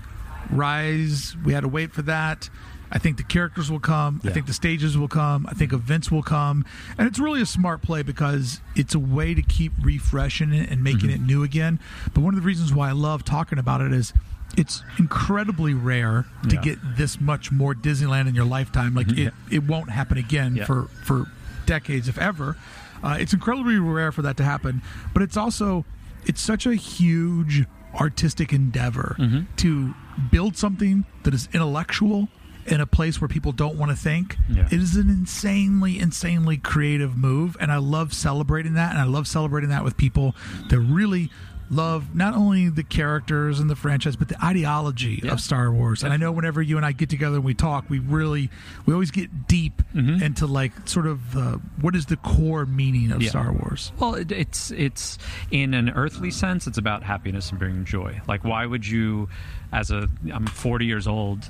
Rise, 0.49 1.35
we 1.43 1.53
had 1.53 1.61
to 1.61 1.67
wait 1.67 1.91
for 1.91 2.01
that. 2.03 2.49
I 2.91 2.97
think 2.97 3.17
the 3.17 3.23
characters 3.23 3.69
will 3.69 3.79
come. 3.79 4.19
I 4.23 4.31
think 4.31 4.47
the 4.47 4.53
stages 4.53 4.97
will 4.97 5.07
come. 5.07 5.45
I 5.47 5.53
think 5.53 5.73
events 5.73 6.09
will 6.09 6.23
come. 6.23 6.65
And 6.97 7.07
it's 7.07 7.19
really 7.19 7.39
a 7.41 7.45
smart 7.45 7.83
play 7.83 8.01
because 8.01 8.61
it's 8.75 8.95
a 8.95 8.99
way 8.99 9.35
to 9.35 9.43
keep 9.43 9.73
refreshing 9.83 10.51
it 10.53 10.71
and 10.71 10.83
making 10.83 11.09
Mm-hmm. 11.11 11.23
it 11.23 11.27
new 11.27 11.43
again. 11.43 11.79
But 12.15 12.21
one 12.21 12.33
of 12.33 12.39
the 12.41 12.45
reasons 12.45 12.73
why 12.73 12.89
I 12.89 12.93
love 12.93 13.23
talking 13.23 13.59
about 13.59 13.81
it 13.81 13.93
is 13.93 14.11
it's 14.57 14.81
incredibly 14.97 15.75
rare 15.75 16.25
to 16.49 16.55
Yeah. 16.55 16.61
get 16.61 16.79
this 16.97 17.21
much 17.21 17.51
more 17.51 17.75
Disneyland 17.75 18.27
in 18.27 18.33
your 18.33 18.45
lifetime. 18.45 18.95
Like 18.95 19.11
it, 19.15 19.33
it 19.51 19.63
won't 19.65 19.91
happen 19.91 20.17
again 20.17 20.55
Yeah. 20.55 20.65
for 20.65 20.85
for 21.03 21.27
decades, 21.67 22.07
if 22.07 22.17
ever. 22.17 22.57
Uh, 23.03 23.17
it's 23.19 23.33
incredibly 23.33 23.77
rare 23.77 24.11
for 24.11 24.23
that 24.23 24.35
to 24.37 24.43
happen, 24.43 24.81
but 25.13 25.21
it's 25.21 25.37
also 25.37 25.85
it's 26.25 26.41
such 26.41 26.65
a 26.65 26.73
huge 26.73 27.65
artistic 27.93 28.51
endeavor 28.51 29.15
Mm-hmm. 29.19 29.41
to 29.57 29.93
build 30.31 30.57
something 30.57 31.05
that 31.23 31.33
is 31.33 31.47
intellectual 31.53 32.27
in 32.65 32.81
a 32.81 32.85
place 32.85 33.19
where 33.19 33.27
people 33.27 33.51
don't 33.51 33.77
want 33.77 33.89
to 33.91 33.97
think. 33.97 34.37
Yeah. 34.49 34.65
It 34.67 34.73
is 34.73 34.95
an 34.95 35.09
insanely, 35.09 35.97
insanely 35.99 36.57
creative 36.57 37.17
move, 37.17 37.57
and 37.59 37.71
I 37.71 37.77
love 37.77 38.13
celebrating 38.13 38.73
that, 38.75 38.91
and 38.91 38.99
I 38.99 39.05
love 39.05 39.27
celebrating 39.27 39.69
that 39.71 39.83
with 39.83 39.97
people 39.97 40.35
that 40.69 40.79
really 40.79 41.29
love 41.71 42.15
not 42.15 42.33
only 42.33 42.67
the 42.67 42.81
characters 42.83 43.59
and 43.59 43.69
the 43.69 43.75
franchise 43.75 44.15
but 44.15 44.27
the 44.27 44.43
ideology 44.43 45.21
Yeah. 45.23 45.33
of 45.33 45.39
Star 45.39 45.71
Wars. 45.71 46.01
And 46.03 46.11
I 46.11 46.17
know 46.17 46.31
whenever 46.31 46.63
you 46.63 46.77
and 46.77 46.85
I 46.85 46.93
get 46.93 47.09
together 47.11 47.35
and 47.35 47.43
we 47.45 47.53
talk, 47.53 47.87
we 47.91 47.99
really 47.99 48.49
we 48.87 48.93
always 48.93 49.11
get 49.11 49.47
deep 49.47 49.83
Mm-hmm. 49.95 50.21
into 50.23 50.45
like 50.47 50.71
sort 50.87 51.05
of 51.07 51.35
uh, 51.37 51.57
what 51.81 51.95
is 51.95 52.07
the 52.07 52.17
core 52.17 52.65
meaning 52.65 53.11
of 53.11 53.21
Yeah. 53.21 53.29
Star 53.29 53.51
Wars. 53.51 53.91
Well, 53.99 54.15
it, 54.15 54.31
it's 54.31 54.69
it's 54.71 55.17
in 55.51 55.73
an 55.75 55.89
earthly 55.91 56.29
sense, 56.31 56.65
it's 56.67 56.77
about 56.79 57.03
happiness 57.03 57.49
and 57.51 57.57
bringing 57.59 57.85
joy. 57.85 58.19
Like, 58.27 58.43
why 58.43 58.65
would 58.67 58.87
you, 58.87 59.29
as 59.71 59.91
a 59.91 60.07
I'm 60.33 60.47
40 60.47 60.85
years 60.85 61.07
old, 61.07 61.49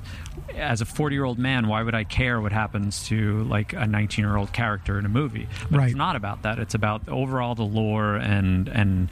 as 0.54 0.80
a 0.80 0.84
40 0.84 1.14
year 1.14 1.24
old 1.24 1.38
man, 1.38 1.68
why 1.68 1.82
would 1.82 1.94
I 1.94 2.04
care 2.04 2.40
what 2.40 2.52
happens 2.52 3.06
to 3.08 3.44
like 3.44 3.72
a 3.72 3.86
19 3.86 4.24
year 4.24 4.36
old 4.36 4.52
character 4.52 4.98
in 4.98 5.06
a 5.06 5.08
movie? 5.08 5.48
But 5.70 5.78
Right. 5.78 5.86
it's 5.88 5.96
not 5.96 6.16
about 6.16 6.42
that. 6.42 6.58
It's 6.58 6.74
about 6.74 7.08
overall 7.08 7.54
the 7.54 7.62
lore 7.64 8.16
and 8.16 8.68
and 8.68 9.08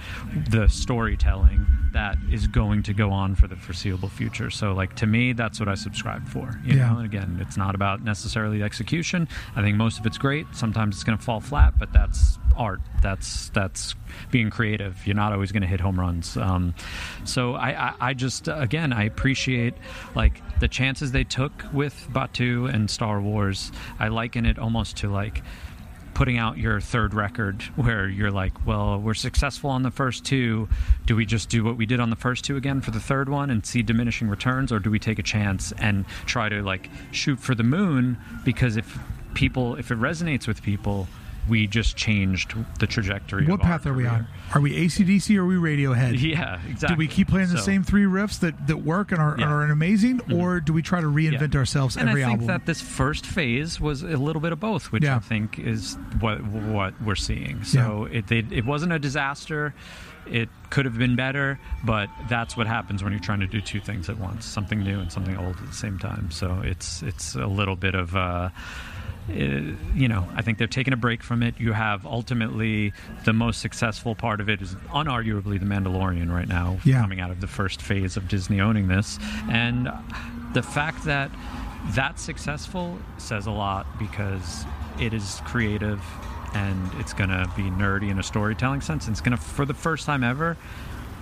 the 0.50 0.68
storytelling 0.68 1.66
that 1.92 2.18
is 2.30 2.46
going 2.46 2.82
to 2.82 2.92
go 2.92 3.10
on 3.10 3.34
for 3.34 3.48
the 3.48 3.56
foreseeable 3.56 4.08
future. 4.10 4.50
So, 4.50 4.72
like 4.74 4.94
to 4.96 5.06
me, 5.06 5.32
that's 5.32 5.58
what 5.58 5.68
I 5.70 5.74
subscribe 5.74 6.26
for. 6.28 6.60
You 6.64 6.76
Yeah. 6.76 6.90
know, 6.92 6.96
and 6.98 7.06
again, 7.06 7.38
it's 7.40 7.56
not 7.56 7.74
about 7.74 8.04
necessarily 8.04 8.58
the 8.58 8.64
execution. 8.64 9.26
I 9.56 9.62
think 9.62 9.76
most 9.78 9.98
of 9.98 10.04
it's 10.04 10.18
great. 10.18 10.46
Sometimes 10.52 10.96
it's 10.96 11.04
going 11.04 11.16
to 11.16 11.24
fall 11.24 11.40
flat, 11.40 11.78
but 11.78 11.92
that's 11.92 12.38
art. 12.58 12.80
That's 13.02 13.48
that's 13.50 13.94
being 14.30 14.50
creative. 14.50 15.06
You're 15.06 15.16
not 15.16 15.32
always 15.32 15.52
going 15.52 15.62
to 15.62 15.68
hit 15.68 15.80
home 15.80 15.98
runs. 15.98 16.36
Um, 16.36 16.74
so 17.24 17.54
I, 17.54 17.88
I, 17.88 17.94
I 18.00 18.14
just 18.14 18.48
again 18.48 18.92
I 18.92 19.04
appreciate 19.04 19.74
like 20.14 20.42
the 20.60 20.68
chances 20.68 21.12
they 21.12 21.24
took 21.24 21.52
with 21.72 21.94
Batuu 22.10 22.72
and 22.72 22.90
Star 22.90 23.20
Wars. 23.20 23.72
I 23.98 24.08
liken 24.08 24.44
it 24.44 24.58
almost 24.58 24.98
to 24.98 25.10
like 25.10 25.42
putting 26.18 26.36
out 26.36 26.58
your 26.58 26.80
third 26.80 27.14
record 27.14 27.62
where 27.76 28.08
you're 28.08 28.32
like, 28.32 28.66
well, 28.66 28.98
we're 28.98 29.14
successful 29.14 29.70
on 29.70 29.84
the 29.84 29.90
first 29.92 30.24
two. 30.24 30.68
Do 31.06 31.14
we 31.14 31.24
just 31.24 31.48
do 31.48 31.62
what 31.62 31.76
we 31.76 31.86
did 31.86 32.00
on 32.00 32.10
the 32.10 32.16
first 32.16 32.44
two 32.44 32.56
again 32.56 32.80
for 32.80 32.90
the 32.90 32.98
third 32.98 33.28
one 33.28 33.50
and 33.50 33.64
see 33.64 33.82
diminishing 33.82 34.28
returns, 34.28 34.72
or 34.72 34.80
do 34.80 34.90
we 34.90 34.98
take 34.98 35.20
a 35.20 35.22
chance 35.22 35.72
and 35.78 36.04
try 36.26 36.48
to 36.48 36.60
like 36.60 36.90
shoot 37.12 37.38
for 37.38 37.54
the 37.54 37.62
moon? 37.62 38.18
Because 38.44 38.76
if 38.76 38.98
people, 39.34 39.76
if 39.76 39.92
it 39.92 39.98
resonates 40.00 40.48
with 40.48 40.60
people, 40.60 41.06
we 41.48 41.66
just 41.66 41.96
changed 41.96 42.54
the 42.78 42.86
trajectory. 42.86 43.46
What 43.46 43.60
path 43.60 43.86
are 43.86 43.92
we 43.92 44.06
on? 44.06 44.26
Are 44.54 44.60
we 44.60 44.72
ACDC 44.86 45.36
or 45.36 45.42
are 45.42 45.46
we 45.46 45.54
Radiohead? 45.56 46.20
Yeah, 46.20 46.60
exactly. 46.68 46.94
Do 46.94 46.98
we 46.98 47.06
keep 47.08 47.28
playing 47.28 47.48
the 47.50 47.58
same 47.58 47.82
three 47.82 48.04
riffs 48.04 48.40
that, 48.40 48.66
that 48.66 48.78
work 48.78 49.12
and 49.12 49.20
are, 49.20 49.36
Yeah. 49.38 49.46
Mm-hmm. 49.46 49.70
amazing, 49.72 50.20
or 50.32 50.60
do 50.60 50.72
we 50.72 50.82
try 50.82 51.00
to 51.00 51.06
reinvent 51.06 51.54
Yeah. 51.54 51.60
ourselves 51.60 51.96
and 51.96 52.08
every 52.08 52.24
I 52.24 52.28
think 52.28 52.40
album? 52.42 52.46
that 52.48 52.66
this 52.66 52.80
first 52.80 53.26
phase 53.26 53.80
was 53.80 54.02
a 54.02 54.16
little 54.16 54.40
bit 54.40 54.52
of 54.52 54.60
both, 54.60 54.90
which 54.92 55.04
Yeah. 55.04 55.16
I 55.16 55.20
think 55.20 55.58
is 55.58 55.96
what 56.20 56.42
what 56.44 57.00
we're 57.02 57.14
seeing. 57.14 57.64
So 57.64 58.08
it 58.10 58.26
they, 58.28 58.38
it 58.50 58.64
wasn't 58.64 58.92
a 58.92 58.98
disaster. 58.98 59.74
It 60.30 60.50
could 60.68 60.84
have 60.84 60.98
been 60.98 61.16
better, 61.16 61.58
but 61.84 62.10
that's 62.28 62.54
what 62.54 62.66
happens 62.66 63.02
when 63.02 63.12
you're 63.14 63.20
trying 63.22 63.40
to 63.40 63.46
do 63.46 63.62
two 63.62 63.80
things 63.80 64.10
at 64.10 64.18
once: 64.18 64.44
something 64.44 64.80
new 64.82 65.00
and 65.00 65.10
something 65.10 65.36
old 65.38 65.56
at 65.56 65.66
the 65.66 65.72
same 65.72 65.98
time. 65.98 66.30
So 66.30 66.60
it's 66.62 67.02
it's 67.02 67.34
a 67.34 67.46
little 67.46 67.76
bit 67.76 67.94
of. 67.94 68.14
Uh, 68.14 68.50
you 69.28 70.08
know, 70.08 70.28
I 70.34 70.42
think 70.42 70.58
they're 70.58 70.66
taking 70.66 70.92
a 70.92 70.96
break 70.96 71.22
from 71.22 71.42
it. 71.42 71.54
You 71.58 71.72
have 71.72 72.06
ultimately 72.06 72.92
the 73.24 73.32
most 73.32 73.60
successful 73.60 74.14
part 74.14 74.40
of 74.40 74.48
it 74.48 74.62
is 74.62 74.74
unarguably 74.90 75.58
The 75.60 75.66
Mandalorian 75.66 76.32
right 76.32 76.48
now, 76.48 76.78
Yeah. 76.84 77.00
coming 77.00 77.20
out 77.20 77.30
of 77.30 77.40
the 77.40 77.46
first 77.46 77.82
phase 77.82 78.16
of 78.16 78.28
Disney 78.28 78.60
owning 78.60 78.88
this. 78.88 79.18
And 79.50 79.90
the 80.54 80.62
fact 80.62 81.04
that 81.04 81.30
that's 81.90 82.22
successful 82.22 82.98
says 83.18 83.46
a 83.46 83.50
lot 83.50 83.86
because 83.98 84.64
it 85.00 85.12
is 85.12 85.40
creative 85.44 86.02
and 86.54 86.90
it's 86.98 87.12
going 87.12 87.30
to 87.30 87.50
be 87.56 87.64
nerdy 87.64 88.10
in 88.10 88.18
a 88.18 88.22
storytelling 88.22 88.80
sense. 88.80 89.06
And 89.06 89.12
it's 89.14 89.20
going 89.20 89.36
to, 89.36 89.42
for 89.42 89.64
the 89.66 89.74
first 89.74 90.06
time 90.06 90.24
ever, 90.24 90.56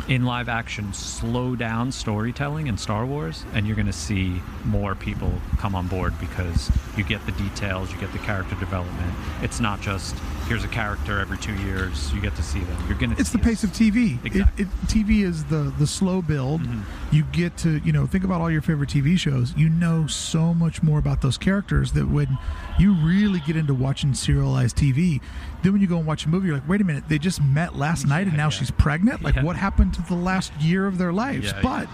in 0.09 0.25
live 0.25 0.49
action 0.49 0.93
slow 0.93 1.57
down 1.57 1.91
storytelling 1.91 2.67
in 2.69 2.79
Star 2.79 3.05
Wars 3.05 3.45
and 3.53 3.67
you're 3.67 3.77
going 3.77 3.87
to 3.87 3.93
see 3.93 4.41
more 4.65 4.95
people 4.95 5.33
come 5.59 5.75
on 5.75 5.89
board 5.89 6.15
because 6.21 6.71
you 6.97 7.05
get 7.05 7.25
the 7.27 7.33
details, 7.33 7.93
you 7.93 7.99
get 7.99 8.13
the 8.13 8.19
character 8.19 8.55
development. 8.57 9.15
It's 9.43 9.61
not 9.61 9.81
just 9.81 10.15
here's 10.49 10.65
a 10.65 10.69
character 10.69 11.19
every 11.21 11.39
2 11.39 11.53
years, 11.55 12.13
you 12.13 12.21
get 12.21 12.35
to 12.37 12.43
see 12.43 12.61
them. 12.61 12.77
You're 12.89 12.99
to 12.99 13.21
it's 13.21 13.31
the 13.31 13.39
pace 13.39 13.65
of 13.65 13.71
TV. 13.71 14.25
Exactly. 14.25 14.65
it, 14.65 14.71
TV 14.87 15.25
is 15.25 15.45
the 15.45 15.73
the 15.79 15.87
slow 15.87 16.23
build. 16.23 16.63
Mm-hmm. 16.63 17.15
You 17.15 17.25
get 17.25 17.57
to 17.59 17.79
you 17.79 17.93
know 17.93 18.07
think 18.07 18.25
about 18.25 18.41
all 18.41 18.51
your 18.51 18.63
favorite 18.63 18.89
TV 18.89 19.19
shows. 19.19 19.55
You 19.57 19.69
know 19.69 20.07
so 20.07 20.55
much 20.55 20.83
more 20.83 20.99
about 20.99 21.21
those 21.23 21.37
characters 21.39 21.93
that 21.93 22.09
when 22.09 22.39
you 22.79 22.95
really 22.95 23.41
get 23.41 23.57
into 23.57 23.75
watching 23.75 24.15
serialized 24.15 24.77
TV, 24.77 25.21
then 25.63 25.73
when 25.73 25.81
you 25.81 25.89
go 25.89 25.99
and 25.99 26.07
watch 26.07 26.27
a 26.27 26.29
movie, 26.29 26.49
you're 26.49 26.57
like, 26.57 26.69
wait 26.69 26.81
a 26.81 26.85
minute, 26.85 27.05
they 27.09 27.19
just 27.19 27.43
met 27.43 27.77
last 27.77 28.07
night 28.07 28.27
and 28.27 28.37
now 28.37 28.45
yeah. 28.45 28.51
she's 28.51 28.71
pregnant. 28.71 29.23
Like 29.23 29.37
Yeah. 29.37 29.43
what 29.45 29.57
happened 29.57 29.95
to 29.95 30.03
the 30.03 30.15
last 30.15 30.53
year 30.61 30.87
of 30.87 30.99
their 30.99 31.13
lives? 31.13 31.47
Yeah, 31.47 31.61
but 31.63 31.87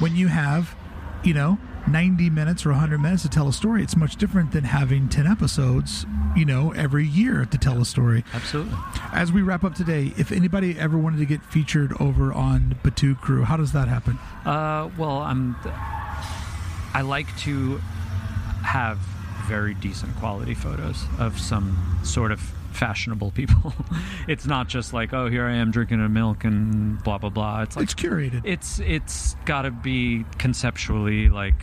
when 0.00 0.16
you 0.16 0.28
have, 0.28 0.74
you 1.24 1.34
know. 1.34 1.58
90 1.88 2.30
minutes 2.30 2.66
or 2.66 2.70
100 2.70 2.98
minutes 2.98 3.22
to 3.22 3.28
tell 3.28 3.48
a 3.48 3.52
story 3.52 3.82
it's 3.82 3.96
much 3.96 4.16
different 4.16 4.52
than 4.52 4.64
having 4.64 5.08
10 5.08 5.26
episodes 5.26 6.04
you 6.36 6.44
know 6.44 6.72
every 6.72 7.06
year 7.06 7.46
to 7.46 7.58
tell 7.58 7.80
a 7.80 7.84
story 7.84 8.24
Absolutely. 8.34 8.76
as 9.12 9.32
we 9.32 9.42
wrap 9.42 9.64
up 9.64 9.74
today, 9.74 10.12
if 10.18 10.32
anybody 10.32 10.78
ever 10.78 10.98
wanted 10.98 11.18
to 11.18 11.24
get 11.26 11.42
featured 11.44 11.92
over 12.00 12.32
on 12.32 12.76
Batuu 12.82 13.18
Crew, 13.20 13.44
how 13.44 13.56
does 13.56 13.72
that 13.72 13.88
happen? 13.88 14.18
Uh, 14.44 14.90
well, 14.98 15.18
I'm. 15.18 15.56
I 16.94 17.02
like 17.02 17.34
to 17.40 17.78
have 18.64 18.98
very 19.46 19.74
decent 19.74 20.14
quality 20.16 20.54
photos 20.54 21.04
of 21.18 21.38
some 21.38 22.00
sort 22.02 22.32
of 22.32 22.40
fashionable 22.72 23.30
people. 23.30 23.72
it's 24.28 24.46
not 24.46 24.68
just 24.68 24.92
like, 24.92 25.12
oh, 25.12 25.28
here 25.28 25.46
I 25.46 25.56
am 25.56 25.70
drinking 25.70 26.00
a 26.00 26.08
milk 26.08 26.44
and 26.44 27.02
blah 27.02 27.18
blah 27.18 27.30
blah. 27.30 27.62
It's 27.62 27.76
like 27.76 27.84
it's 27.84 27.94
curated. 27.94 28.42
it's 28.44 28.80
it's 28.80 29.36
got 29.44 29.62
to 29.62 29.70
be 29.70 30.24
conceptually 30.38 31.28
like 31.28 31.54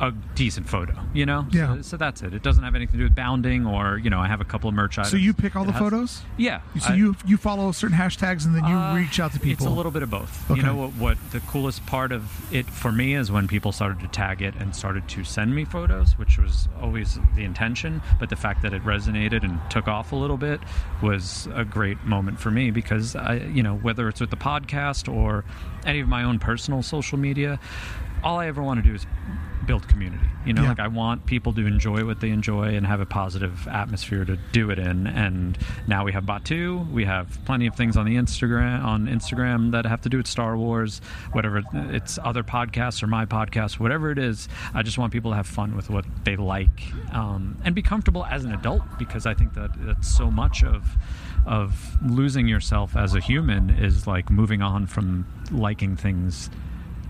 a 0.00 0.12
decent 0.34 0.68
photo, 0.68 0.94
you 1.12 1.26
know. 1.26 1.46
Yeah. 1.50 1.76
So, 1.76 1.82
so 1.82 1.96
that's 1.96 2.22
it. 2.22 2.34
It 2.34 2.42
doesn't 2.42 2.62
have 2.64 2.74
anything 2.74 2.92
to 2.94 2.98
do 2.98 3.04
with 3.04 3.14
bounding 3.14 3.66
or 3.66 3.98
you 3.98 4.10
know 4.10 4.18
I 4.20 4.26
have 4.26 4.40
a 4.40 4.44
couple 4.44 4.68
of 4.68 4.74
merch 4.74 4.98
items. 4.98 5.10
so 5.10 5.16
you 5.16 5.32
pick 5.34 5.54
all 5.56 5.62
It 5.62 5.66
the 5.66 5.72
has- 5.72 5.80
photos. 5.80 6.22
Yeah. 6.36 6.60
So 6.80 6.92
I- 6.92 6.96
you 6.96 7.16
you 7.26 7.36
follow 7.36 7.70
certain 7.72 7.96
hashtags 7.96 8.44
and 8.46 8.54
then 8.54 8.64
you 8.66 8.74
uh, 8.74 8.94
reach 8.96 9.20
out 9.20 9.32
to 9.32 9.40
people. 9.40 9.66
It's 9.66 9.72
a 9.72 9.76
little 9.76 9.92
bit 9.92 10.02
of 10.02 10.10
both. 10.10 10.50
Okay. 10.50 10.60
You 10.60 10.66
know 10.66 10.74
what? 10.76 10.90
What 10.94 11.18
the 11.32 11.40
coolest 11.40 11.84
part 11.86 12.12
of 12.12 12.24
it 12.52 12.66
for 12.66 12.90
me 12.92 13.14
is 13.14 13.30
when 13.30 13.46
people 13.48 13.72
started 13.72 14.00
to 14.00 14.08
tag 14.08 14.42
it 14.42 14.54
and 14.56 14.74
started 14.74 15.08
to 15.08 15.24
send 15.24 15.54
me 15.54 15.64
photos, 15.64 16.18
which 16.18 16.38
was 16.38 16.68
always 16.80 17.18
the 17.36 17.44
intention. 17.44 18.02
But 18.18 18.30
the 18.30 18.36
fact 18.36 18.62
that 18.62 18.72
it 18.72 18.82
resonated 18.84 19.44
and 19.44 19.58
took 19.70 19.88
off 19.88 20.12
a 20.12 20.16
little 20.16 20.36
bit 20.36 20.60
was 21.02 21.48
a 21.54 21.64
great 21.64 22.02
moment 22.04 22.38
for 22.40 22.50
me 22.50 22.70
because 22.70 23.14
I, 23.16 23.34
you 23.52 23.62
know, 23.62 23.76
whether 23.76 24.08
it's 24.08 24.20
with 24.20 24.30
the 24.30 24.36
podcast 24.36 25.12
or 25.12 25.44
any 25.86 26.00
of 26.00 26.08
my 26.08 26.24
own 26.24 26.38
personal 26.38 26.82
social 26.82 27.18
media, 27.18 27.58
all 28.22 28.38
I 28.38 28.46
ever 28.46 28.62
want 28.62 28.82
to 28.82 28.88
do 28.88 28.94
is 28.94 29.06
build 29.66 29.88
community. 29.88 30.26
You 30.46 30.52
know, 30.52 30.62
Yeah. 30.62 30.68
like 30.70 30.80
I 30.80 30.88
want 30.88 31.26
people 31.26 31.52
to 31.54 31.66
enjoy 31.66 32.04
what 32.04 32.20
they 32.20 32.30
enjoy 32.30 32.74
and 32.76 32.86
have 32.86 33.00
a 33.00 33.06
positive 33.06 33.66
atmosphere 33.68 34.24
to 34.24 34.36
do 34.52 34.70
it 34.70 34.78
in. 34.78 35.06
And 35.06 35.58
now 35.86 36.04
we 36.04 36.12
have 36.12 36.24
Batuu. 36.24 36.88
We 36.90 37.04
have 37.06 37.38
plenty 37.44 37.66
of 37.66 37.74
things 37.74 37.96
on 37.96 38.04
the 38.06 38.16
Instagram 38.16 38.84
on 38.84 39.06
Instagram 39.06 39.72
that 39.72 39.86
have 39.86 40.00
to 40.02 40.08
do 40.08 40.18
with 40.18 40.26
Star 40.26 40.56
Wars, 40.56 41.00
whatever 41.32 41.62
it's 41.90 42.18
other 42.22 42.42
podcasts 42.42 43.02
or 43.02 43.06
my 43.06 43.24
podcast, 43.26 43.80
whatever 43.80 44.10
it 44.10 44.18
is. 44.18 44.48
I 44.74 44.82
just 44.82 44.98
want 44.98 45.12
people 45.12 45.30
to 45.32 45.36
have 45.36 45.46
fun 45.46 45.74
with 45.76 45.90
what 45.90 46.04
they 46.24 46.36
like 46.36 46.92
um, 47.12 47.56
and 47.64 47.74
be 47.74 47.82
comfortable 47.82 48.24
as 48.26 48.44
an 48.44 48.52
adult 48.52 48.82
because 48.98 49.26
I 49.26 49.34
think 49.34 49.54
that 49.54 49.70
that's 49.78 50.08
so 50.08 50.30
much 50.30 50.62
of 50.62 50.96
of 51.46 51.98
losing 52.02 52.48
yourself 52.48 52.96
as 52.96 53.14
a 53.14 53.20
human 53.20 53.68
is 53.68 54.06
like 54.06 54.30
moving 54.30 54.62
on 54.62 54.86
from 54.86 55.26
liking 55.50 55.94
things 55.94 56.48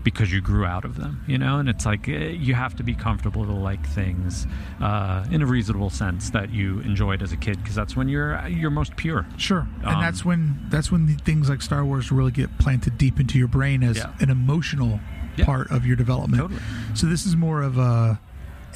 because 0.05 0.31
you 0.31 0.39
grew 0.39 0.63
out 0.63 0.85
of 0.85 0.95
them, 0.95 1.21
you 1.27 1.37
know? 1.37 1.57
And 1.59 1.67
it's 1.67 1.85
like 1.85 2.07
eh, 2.07 2.29
you 2.29 2.53
have 2.53 2.73
to 2.77 2.83
be 2.83 2.93
comfortable 2.93 3.43
to 3.45 3.51
like 3.51 3.85
things 3.85 4.47
uh, 4.79 5.25
in 5.29 5.41
a 5.41 5.45
reasonable 5.45 5.89
sense 5.89 6.29
that 6.29 6.51
you 6.51 6.79
enjoyed 6.79 7.21
as 7.21 7.33
a 7.33 7.37
kid 7.37 7.57
because 7.57 7.75
that's 7.75 7.97
when 7.97 8.07
you're 8.07 8.47
you're 8.47 8.71
most 8.71 8.95
pure. 8.95 9.25
Sure, 9.35 9.67
and 9.79 9.87
Um, 9.95 10.01
that's 10.01 10.23
when 10.23 10.57
that's 10.69 10.89
when 10.91 11.07
the 11.07 11.15
things 11.15 11.49
like 11.49 11.61
Star 11.61 11.83
Wars 11.83 12.09
really 12.11 12.31
get 12.31 12.57
planted 12.57 12.97
deep 12.97 13.19
into 13.19 13.37
your 13.37 13.49
brain 13.49 13.83
as 13.83 13.97
Yeah. 13.97 14.13
an 14.21 14.29
emotional 14.29 15.01
Yeah. 15.35 15.43
part 15.45 15.69
of 15.71 15.85
your 15.85 15.97
development. 15.97 16.41
Totally. 16.41 16.61
So 16.93 17.07
this 17.07 17.25
is 17.25 17.35
more 17.35 17.61
of 17.61 17.77
a 17.77 18.19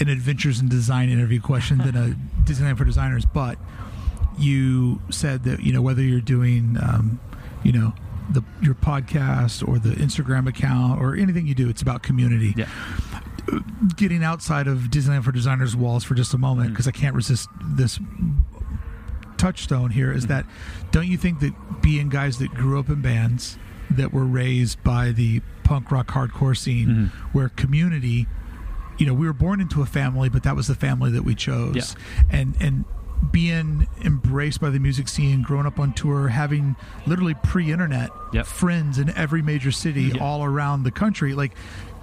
an 0.02 0.10
adventures 0.10 0.60
in 0.60 0.68
design 0.68 1.10
interview 1.10 1.40
question 1.40 1.78
than 1.78 1.96
a 1.96 2.16
Disneyland 2.44 2.78
for 2.78 2.86
designers. 2.86 3.24
But 3.26 3.58
you 4.38 5.02
said 5.10 5.44
that 5.44 5.62
you 5.62 5.72
know 5.74 5.82
whether 5.82 6.02
you're 6.02 6.22
doing 6.22 6.78
um, 6.82 7.20
you 7.64 7.72
know 7.72 7.94
the 8.30 8.44
your 8.62 8.76
podcast 8.76 9.68
or 9.68 9.80
the 9.80 9.90
Instagram 9.90 10.48
account 10.48 11.02
or 11.02 11.16
anything 11.16 11.48
you 11.48 11.56
do, 11.56 11.70
it's 11.70 11.82
about 11.82 12.04
community. 12.04 12.54
Yeah. 12.56 12.70
getting 13.96 14.24
outside 14.24 14.68
of 14.68 14.80
Disneyland 14.80 15.24
for 15.24 15.32
Designers 15.32 15.76
walls 15.76 16.04
for 16.04 16.14
just 16.14 16.34
a 16.34 16.38
moment 16.38 16.70
mm. 16.70 16.74
because 16.74 16.88
I 16.88 16.92
can't 16.92 17.16
resist 17.16 17.50
this 17.64 18.00
touchstone 19.38 19.90
here 19.90 20.12
is 20.12 20.26
mm. 20.26 20.30
that 20.30 20.46
don't 20.92 21.08
you 21.08 21.18
think 21.18 21.40
that 21.40 21.54
being 21.82 22.10
guys 22.10 22.38
that 22.40 22.54
grew 22.54 22.80
up 22.80 22.90
in 22.90 23.02
bands 23.02 23.58
that 23.90 24.14
were 24.14 24.26
raised 24.26 24.84
by 24.84 25.12
the 25.12 25.42
punk 25.64 25.92
rock 25.92 26.08
hardcore 26.08 26.56
scene 26.56 26.88
mm-hmm. 26.88 27.28
where 27.38 27.50
community 27.50 28.28
you 28.98 29.06
know 29.06 29.14
we 29.14 29.26
were 29.26 29.34
born 29.34 29.62
into 29.62 29.82
a 29.82 29.86
family 29.86 30.30
but 30.30 30.44
that 30.44 30.56
was 30.56 30.68
the 30.68 30.76
family 30.76 31.10
that 31.12 31.24
we 31.24 31.34
chose. 31.34 31.96
Yeah. 31.96 32.40
and 32.40 32.56
and 32.60 32.86
being 33.32 33.88
embraced 34.04 34.62
by 34.62 34.70
the 34.70 34.80
music 34.80 35.08
scene 35.08 35.42
growing 35.42 35.66
up 35.66 35.80
on 35.80 35.94
tour 35.94 36.28
having 36.30 36.76
literally 37.06 37.36
pre-internet 37.44 38.10
Yep. 38.34 38.46
friends 38.46 38.98
in 38.98 39.10
every 39.16 39.42
major 39.42 39.72
city 39.72 40.04
Yeah. 40.04 40.24
all 40.24 40.44
around 40.44 40.84
the 40.84 40.92
country 40.92 41.34
like 41.34 41.54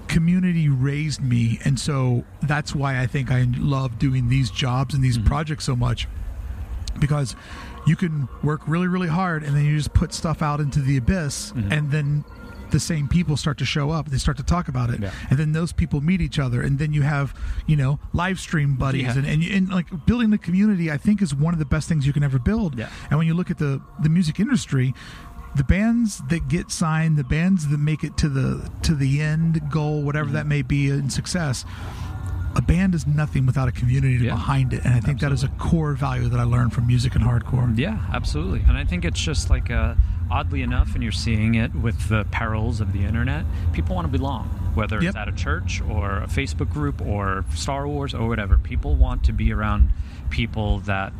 community 0.08 0.68
raised 0.68 1.20
me 1.20 1.58
and 1.64 1.80
so 1.80 2.24
that's 2.42 2.74
why 2.74 3.00
i 3.00 3.06
think 3.06 3.30
i 3.30 3.46
love 3.58 3.98
doing 3.98 4.28
these 4.28 4.50
jobs 4.50 4.94
and 4.94 5.02
these 5.02 5.18
mm-hmm. 5.18 5.26
projects 5.26 5.64
so 5.64 5.74
much 5.74 6.06
because 7.00 7.34
you 7.86 7.96
can 7.96 8.28
work 8.42 8.60
really 8.66 8.86
really 8.86 9.08
hard 9.08 9.42
and 9.42 9.56
then 9.56 9.64
you 9.64 9.76
just 9.76 9.92
put 9.94 10.12
stuff 10.12 10.42
out 10.42 10.60
into 10.60 10.80
the 10.80 10.96
abyss 10.96 11.52
mm-hmm. 11.52 11.72
and 11.72 11.90
then 11.90 12.24
the 12.70 12.80
same 12.80 13.08
people 13.08 13.36
start 13.36 13.58
to 13.58 13.64
show 13.64 13.90
up 13.90 14.08
they 14.08 14.18
start 14.18 14.36
to 14.36 14.42
talk 14.42 14.68
about 14.68 14.90
it 14.90 15.00
Yeah. 15.00 15.10
and 15.30 15.38
then 15.38 15.52
those 15.52 15.72
people 15.72 16.00
meet 16.00 16.20
each 16.20 16.38
other 16.38 16.62
and 16.62 16.78
then 16.78 16.92
you 16.92 17.02
have 17.02 17.34
you 17.66 17.76
know 17.76 17.98
live 18.12 18.38
stream 18.40 18.76
buddies 18.76 19.02
Yeah. 19.02 19.18
and, 19.18 19.26
and, 19.26 19.42
and 19.42 19.68
like 19.68 19.86
building 20.06 20.30
the 20.30 20.38
community 20.38 20.90
i 20.90 20.96
think 20.96 21.22
is 21.22 21.34
one 21.34 21.52
of 21.54 21.58
the 21.58 21.64
best 21.66 21.88
things 21.88 22.06
you 22.06 22.12
can 22.12 22.22
ever 22.22 22.38
build 22.38 22.78
Yeah. 22.78 22.88
and 23.10 23.18
when 23.18 23.26
you 23.26 23.34
look 23.34 23.50
at 23.50 23.58
the 23.58 23.80
the 24.02 24.08
music 24.08 24.40
industry 24.40 24.94
the 25.54 25.64
bands 25.64 26.20
that 26.28 26.48
get 26.48 26.70
signed 26.70 27.16
the 27.16 27.24
bands 27.24 27.68
that 27.68 27.78
make 27.78 28.04
it 28.04 28.16
to 28.18 28.28
the 28.28 28.70
to 28.82 28.94
the 28.94 29.20
end 29.22 29.60
goal 29.70 30.02
whatever 30.02 30.26
mm-hmm. 30.26 30.34
that 30.36 30.46
may 30.46 30.62
be 30.62 30.88
in 30.90 31.08
success 31.08 31.64
a 32.56 32.62
band 32.62 32.94
is 32.94 33.06
nothing 33.06 33.44
without 33.46 33.68
a 33.68 33.72
community 33.72 34.14
Yeah. 34.24 34.32
behind 34.32 34.72
it 34.72 34.84
and 34.84 34.94
i 34.94 35.00
think 35.00 35.20
that 35.20 35.30
is 35.30 35.42
a 35.44 35.48
core 35.58 35.92
value 35.92 36.28
that 36.28 36.40
i 36.40 36.42
learned 36.44 36.72
from 36.72 36.86
music 36.86 37.14
and 37.14 37.22
hardcore 37.22 37.76
Yeah, 37.78 37.98
absolutely. 38.12 38.62
And 38.66 38.76
I 38.78 38.84
think 38.84 39.04
it's 39.04 39.20
just 39.20 39.50
like, 39.50 39.70
uh, 39.70 39.94
oddly 40.30 40.62
enough, 40.62 40.94
and 40.94 41.02
you're 41.02 41.12
seeing 41.12 41.54
it 41.54 41.74
with 41.74 42.08
the 42.08 42.24
perils 42.30 42.80
of 42.80 42.92
the 42.92 43.04
internet, 43.04 43.44
people 43.72 43.94
want 43.96 44.06
to 44.10 44.18
belong, 44.18 44.48
whether 44.74 44.96
Yep. 45.02 45.08
it's 45.10 45.16
at 45.16 45.28
a 45.28 45.32
church 45.32 45.82
or 45.82 46.18
a 46.22 46.26
Facebook 46.26 46.70
group 46.70 47.00
or 47.02 47.44
Star 47.54 47.86
Wars 47.86 48.14
or 48.14 48.26
whatever. 48.28 48.56
People 48.58 48.94
want 48.96 49.22
to 49.24 49.32
be 49.32 49.52
around 49.52 49.90
people 50.30 50.78
that 50.80 51.12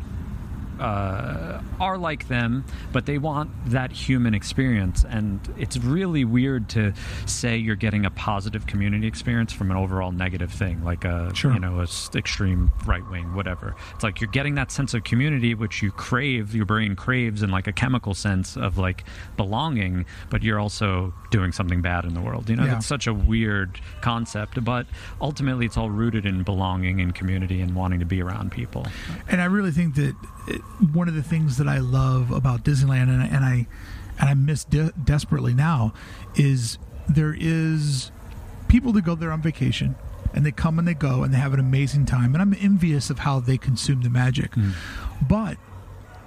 uh, 0.79 1.61
are 1.79 1.97
like 1.97 2.27
them, 2.27 2.63
but 2.91 3.05
they 3.05 3.17
want 3.17 3.49
that 3.67 3.91
human 3.91 4.33
experience. 4.33 5.05
And 5.09 5.39
it's 5.57 5.77
really 5.77 6.25
weird 6.25 6.69
to 6.69 6.93
say 7.25 7.57
you're 7.57 7.75
getting 7.75 8.05
a 8.05 8.11
positive 8.11 8.67
community 8.67 9.07
experience 9.07 9.53
from 9.53 9.71
an 9.71 9.77
overall 9.77 10.11
negative 10.11 10.51
thing, 10.51 10.83
like 10.83 11.05
a 11.05 11.33
Sure. 11.35 11.53
you 11.53 11.59
know 11.59 11.79
a 11.81 11.87
extreme 12.17 12.69
right 12.85 13.07
wing, 13.09 13.33
whatever. 13.35 13.75
It's 13.95 14.03
like 14.03 14.21
you're 14.21 14.29
getting 14.31 14.55
that 14.55 14.71
sense 14.71 14.93
of 14.93 15.03
community, 15.03 15.53
which 15.55 15.81
you 15.81 15.91
crave, 15.91 16.53
your 16.55 16.65
brain 16.65 16.95
craves 16.95 17.43
in 17.43 17.49
like 17.51 17.67
a 17.67 17.73
chemical 17.73 18.13
sense 18.13 18.55
of 18.57 18.77
like 18.77 19.03
belonging, 19.35 20.05
but 20.29 20.43
you're 20.43 20.59
also 20.59 21.13
doing 21.31 21.51
something 21.51 21.81
bad 21.81 22.05
in 22.05 22.13
the 22.13 22.21
world. 22.21 22.49
You 22.49 22.55
know, 22.55 22.65
Yeah. 22.65 22.77
it's 22.77 22.85
such 22.85 23.07
a 23.07 23.13
weird 23.13 23.79
concept, 24.01 24.63
but 24.63 24.87
ultimately 25.21 25.65
it's 25.65 25.77
all 25.77 25.89
rooted 25.89 26.25
in 26.25 26.43
belonging 26.43 27.01
and 27.01 27.13
community 27.13 27.61
and 27.61 27.75
wanting 27.75 27.99
to 27.99 28.05
be 28.05 28.21
around 28.21 28.51
people. 28.51 28.85
and 29.27 29.41
I 29.41 29.45
really 29.45 29.71
think 29.71 29.95
that 29.95 30.15
one 30.93 31.07
of 31.07 31.15
the 31.15 31.23
things 31.23 31.57
that 31.57 31.67
I 31.67 31.79
love 31.79 32.31
about 32.31 32.63
Disneyland, 32.63 33.03
and, 33.09 33.21
I- 33.21 33.27
and 33.27 33.45
I 33.45 33.67
and 34.19 34.29
I 34.29 34.33
miss 34.33 34.63
de- 34.63 34.91
desperately 35.03 35.53
now, 35.53 35.93
is 36.35 36.77
there 37.07 37.35
is 37.37 38.11
people 38.67 38.91
that 38.93 39.03
go 39.03 39.13
there 39.15 39.31
on 39.31 39.41
vacation, 39.41 39.95
and 40.33 40.43
they 40.45 40.51
come 40.51 40.79
and 40.79 40.87
they 40.87 40.93
go, 40.95 41.21
and 41.23 41.31
they 41.33 41.37
have 41.37 41.53
an 41.53 41.59
amazing 41.59 42.05
time, 42.07 42.33
and 42.33 42.41
I'm 42.41 42.55
envious 42.59 43.09
of 43.11 43.19
how 43.19 43.39
they 43.39 43.57
consume 43.57 44.01
the 44.01 44.09
magic. 44.09 44.53
Hmm. 44.55 44.71
But 45.27 45.57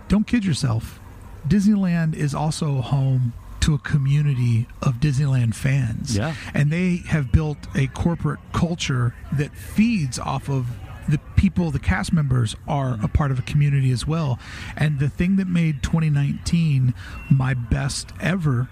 don't 0.09 0.27
kid 0.27 0.45
yourself, 0.45 1.01
Disneyland 1.49 2.15
is 2.15 2.35
also 2.35 2.81
home 2.81 3.33
to 3.61 3.75
a 3.75 3.79
community 3.79 4.67
of 4.83 4.95
Disneyland 5.01 5.55
fans. 5.55 6.17
Yeah. 6.17 6.35
And 6.55 6.71
they 6.71 6.97
have 7.09 7.31
built 7.33 7.59
a 7.75 7.89
corporate 7.89 8.41
culture 8.53 9.15
that 9.33 9.55
feeds 9.55 10.19
off 10.19 10.49
of 10.49 10.67
the 11.11 11.19
people, 11.37 11.71
the 11.71 11.79
cast 11.79 12.13
members 12.13 12.57
are 12.69 12.99
a 13.03 13.09
part 13.09 13.31
of 13.31 13.39
a 13.39 13.43
community 13.43 13.91
as 13.93 14.07
well. 14.07 14.39
And 14.77 14.99
the 14.99 15.09
thing 15.09 15.37
that 15.37 15.47
made 15.49 15.83
2019 15.83 16.95
my 17.31 17.55
best 17.55 18.13
ever 18.21 18.69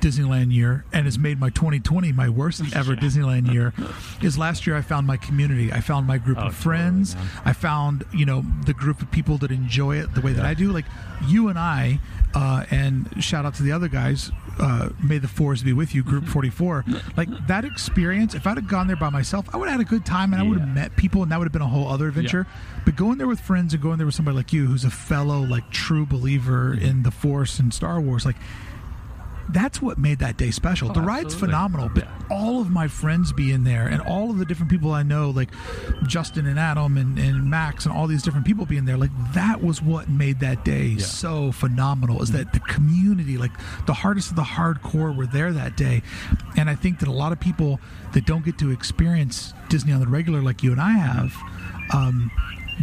Disneyland 0.00 0.52
year 0.52 0.84
and 0.92 1.04
has 1.06 1.18
made 1.18 1.38
my 1.38 1.50
2020 1.50 2.12
my 2.12 2.28
worst 2.28 2.62
ever 2.74 2.94
Disneyland 2.96 3.52
year 3.52 3.72
is 4.22 4.38
last 4.38 4.66
year 4.66 4.76
I 4.76 4.80
found 4.82 5.06
my 5.06 5.16
community. 5.16 5.72
I 5.72 5.80
found 5.80 6.06
my 6.06 6.18
group 6.18 6.38
Oh, 6.38 6.46
of 6.48 6.54
friends. 6.54 7.14
totally. 7.14 7.30
I 7.44 7.52
found, 7.52 8.04
you 8.12 8.24
know, 8.26 8.44
the 8.66 8.74
group 8.74 9.00
of 9.02 9.10
people 9.10 9.38
that 9.38 9.50
enjoy 9.50 9.96
it 9.98 10.14
the 10.14 10.20
way 10.20 10.32
that 10.32 10.44
I 10.44 10.54
do. 10.54 10.72
Like 10.72 10.86
you 11.26 11.48
and 11.48 11.58
I, 11.58 12.00
uh, 12.34 12.64
and 12.70 13.22
shout 13.22 13.44
out 13.46 13.54
to 13.56 13.62
the 13.62 13.72
other 13.72 13.88
guys, 13.88 14.30
uh, 14.58 14.90
may 15.02 15.18
the 15.18 15.28
Force 15.28 15.62
be 15.62 15.72
with 15.72 15.94
you, 15.94 16.02
Group 16.02 16.24
44. 16.26 16.84
like 17.16 17.28
that 17.46 17.64
experience, 17.64 18.34
if 18.34 18.46
I'd 18.46 18.56
have 18.56 18.68
gone 18.68 18.86
there 18.86 18.96
by 18.96 19.10
myself, 19.10 19.46
I 19.52 19.56
would 19.56 19.68
have 19.68 19.78
had 19.80 19.86
a 19.86 19.88
good 19.90 20.04
time 20.04 20.32
and 20.32 20.42
I 20.42 20.44
would 20.44 20.58
have 20.58 20.68
Yeah. 20.68 20.74
met 20.74 20.96
people 20.96 21.22
and 21.22 21.30
that 21.32 21.38
would 21.38 21.46
have 21.46 21.52
been 21.52 21.62
a 21.62 21.66
whole 21.68 21.88
other 21.88 22.08
adventure. 22.08 22.46
But 22.84 22.96
going 22.96 23.18
there 23.18 23.26
with 23.28 23.40
friends 23.40 23.72
and 23.74 23.82
going 23.82 23.98
there 23.98 24.06
with 24.06 24.14
somebody 24.14 24.36
like 24.36 24.52
you 24.52 24.66
who's 24.66 24.84
a 24.84 24.90
fellow, 24.90 25.40
like 25.40 25.70
true 25.70 26.06
believer 26.06 26.72
in 26.74 27.02
the 27.02 27.10
Force 27.10 27.58
and 27.58 27.72
Star 27.72 28.00
Wars, 28.00 28.24
like, 28.26 28.36
that's 29.50 29.80
what 29.80 29.98
made 29.98 30.18
that 30.18 30.36
day 30.36 30.50
special. 30.50 30.90
Oh, 30.90 30.92
the 30.92 31.00
ride's 31.00 31.26
absolutely. 31.34 31.48
phenomenal, 31.48 31.88
but 31.94 32.04
Yeah. 32.04 32.36
all 32.36 32.60
of 32.60 32.70
my 32.70 32.88
friends 32.88 33.32
being 33.32 33.64
there 33.64 33.86
and 33.86 34.00
all 34.02 34.30
of 34.30 34.38
the 34.38 34.44
different 34.44 34.70
people 34.70 34.92
I 34.92 35.02
know, 35.02 35.30
like 35.30 35.48
Justin 36.06 36.46
and 36.46 36.58
Adam 36.58 36.96
and, 36.98 37.18
and 37.18 37.48
Max 37.48 37.86
and 37.86 37.94
all 37.94 38.06
these 38.06 38.22
different 38.22 38.46
people 38.46 38.66
being 38.66 38.84
there, 38.84 38.96
like 38.96 39.10
that 39.32 39.62
was 39.62 39.80
what 39.82 40.08
made 40.08 40.40
that 40.40 40.64
day 40.64 40.98
so 40.98 41.52
phenomenal. 41.52 42.22
Is 42.22 42.32
that 42.32 42.52
the 42.52 42.60
community, 42.60 43.38
like 43.38 43.52
the 43.86 43.94
hardest 43.94 44.30
of 44.30 44.36
the 44.36 44.42
hardcore, 44.42 45.14
were 45.16 45.26
there 45.26 45.52
that 45.52 45.76
day, 45.76 46.02
and 46.56 46.68
I 46.68 46.74
think 46.74 46.98
that 47.00 47.08
a 47.08 47.12
lot 47.12 47.32
of 47.32 47.40
people 47.40 47.80
that 48.12 48.26
don't 48.26 48.44
get 48.44 48.58
to 48.58 48.70
experience 48.70 49.54
Disney 49.68 49.92
on 49.92 50.00
the 50.00 50.06
regular, 50.08 50.40
like 50.42 50.62
you 50.62 50.72
and 50.72 50.80
I 50.80 50.92
have. 50.92 51.34
Um, 51.94 52.30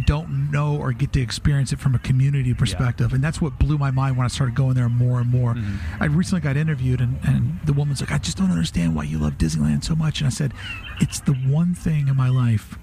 don't 0.04 0.50
know 0.50 0.76
or 0.76 0.92
get 0.92 1.12
to 1.14 1.20
experience 1.20 1.72
it 1.72 1.78
from 1.78 1.94
a 1.94 1.98
community 1.98 2.52
perspective. 2.54 3.12
And 3.12 3.22
that's 3.24 3.40
what 3.40 3.58
blew 3.58 3.78
my 3.78 3.90
mind 3.90 4.16
when 4.16 4.24
i 4.24 4.28
started 4.28 4.54
going 4.54 4.74
there 4.74 4.88
more 4.88 5.20
and 5.20 5.30
more. 5.30 5.54
Mm-hmm. 5.54 6.02
I 6.02 6.06
recently 6.06 6.40
got 6.42 6.56
interviewed 6.56 7.00
and, 7.00 7.18
and 7.24 7.58
the 7.64 7.72
woman's 7.72 8.00
like 8.00 8.12
i 8.12 8.18
just 8.18 8.36
don't 8.36 8.50
understand 8.50 8.94
why 8.94 9.04
you 9.04 9.18
love 9.18 9.34
disneyland 9.38 9.84
so 9.84 9.94
much. 9.94 10.20
And 10.20 10.26
i 10.26 10.30
said 10.30 10.52
it's 11.00 11.20
the 11.20 11.32
one 11.34 11.74
thing 11.74 12.08
in 12.08 12.16
my 12.16 12.28
life 12.28 12.78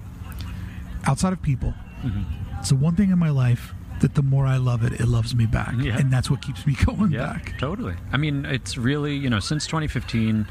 outside 1.06 1.32
of 1.32 1.42
people 1.42 1.74
mm-hmm. 2.02 2.22
it's 2.58 2.70
the 2.70 2.76
one 2.76 2.96
thing 2.96 3.10
in 3.10 3.18
my 3.18 3.30
life 3.30 3.74
that 4.00 4.14
the 4.14 4.22
more 4.22 4.46
i 4.46 4.56
love 4.56 4.82
it 4.84 4.92
it 5.00 5.06
loves 5.06 5.34
me 5.34 5.46
back. 5.46 5.74
Yeah. 5.78 5.96
and 5.98 6.12
that's 6.12 6.30
what 6.30 6.42
keeps 6.42 6.66
me 6.66 6.74
going 6.84 7.12
Yeah, 7.12 7.34
back. 7.34 7.58
totally. 7.58 7.94
I 8.12 8.16
mean, 8.16 8.44
it's 8.44 8.76
really 8.76 9.14
you 9.16 9.30
know 9.30 9.40
since 9.40 9.66
2015, 9.66 10.46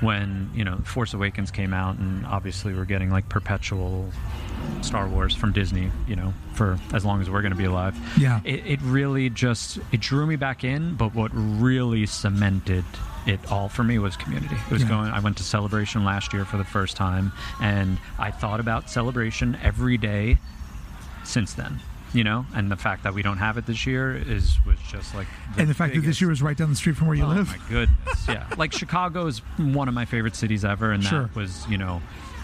when 0.00 0.50
you 0.54 0.64
know 0.64 0.76
Force 0.84 1.14
Awakens 1.14 1.50
came 1.50 1.72
out, 1.74 1.96
and 1.98 2.24
obviously 2.26 2.74
we're 2.74 2.84
getting 2.84 3.10
like 3.10 3.28
perpetual 3.28 4.10
Star 4.82 5.06
Wars 5.08 5.34
from 5.34 5.52
Disney, 5.52 5.90
you 6.06 6.16
know, 6.16 6.32
for 6.54 6.78
as 6.92 7.04
long 7.04 7.20
as 7.20 7.28
we're 7.30 7.42
going 7.42 7.52
to 7.52 7.58
be 7.58 7.64
alive. 7.64 7.96
Yeah. 8.18 8.40
it, 8.44 8.66
it 8.66 8.80
really 8.82 9.30
just 9.30 9.78
it 9.92 10.00
drew 10.00 10.26
me 10.26 10.36
back 10.36 10.64
in. 10.64 10.94
But 10.94 11.14
what 11.14 11.30
really 11.34 12.06
cemented 12.06 12.84
it 13.26 13.38
all 13.52 13.68
for 13.68 13.84
me 13.84 13.98
was 13.98 14.16
community. 14.16 14.54
It 14.54 14.72
was 14.72 14.82
Yeah. 14.82 14.88
going. 14.88 15.10
I 15.10 15.20
went 15.20 15.36
to 15.38 15.42
Celebration 15.42 16.04
last 16.04 16.32
year 16.32 16.44
for 16.44 16.56
the 16.56 16.64
first 16.64 16.96
time, 16.96 17.32
and 17.60 17.98
I 18.18 18.30
thought 18.30 18.60
about 18.60 18.88
Celebration 18.90 19.58
every 19.62 19.98
day 19.98 20.38
since 21.24 21.52
then. 21.54 21.80
You 22.12 22.24
know, 22.24 22.44
and 22.54 22.70
the 22.72 22.76
fact 22.76 23.04
that 23.04 23.14
we 23.14 23.22
don't 23.22 23.38
have 23.38 23.56
it 23.56 23.66
this 23.66 23.86
year 23.86 24.16
is 24.16 24.56
was 24.66 24.78
just 24.88 25.14
like 25.14 25.28
and 25.56 25.68
the 25.68 25.74
fact 25.74 25.94
that 25.94 26.00
this 26.00 26.20
year 26.20 26.28
was 26.28 26.42
right 26.42 26.56
down 26.56 26.68
the 26.70 26.74
street 26.76 26.96
from 26.96 27.06
where 27.06 27.16
you 27.16 27.24
oh 27.24 27.28
live 27.28 27.46
my 27.48 27.58
goodness, 27.68 28.26
yeah. 28.28 28.46
like 28.58 28.72
Chicago 28.72 29.26
is 29.26 29.38
one 29.58 29.86
of 29.86 29.94
my 29.94 30.04
favorite 30.04 30.34
cities 30.34 30.64
ever, 30.64 30.90
and 30.90 31.04
Sure. 31.04 31.22
that 31.22 31.36
was 31.36 31.64
you 31.68 31.78
know 31.78 32.02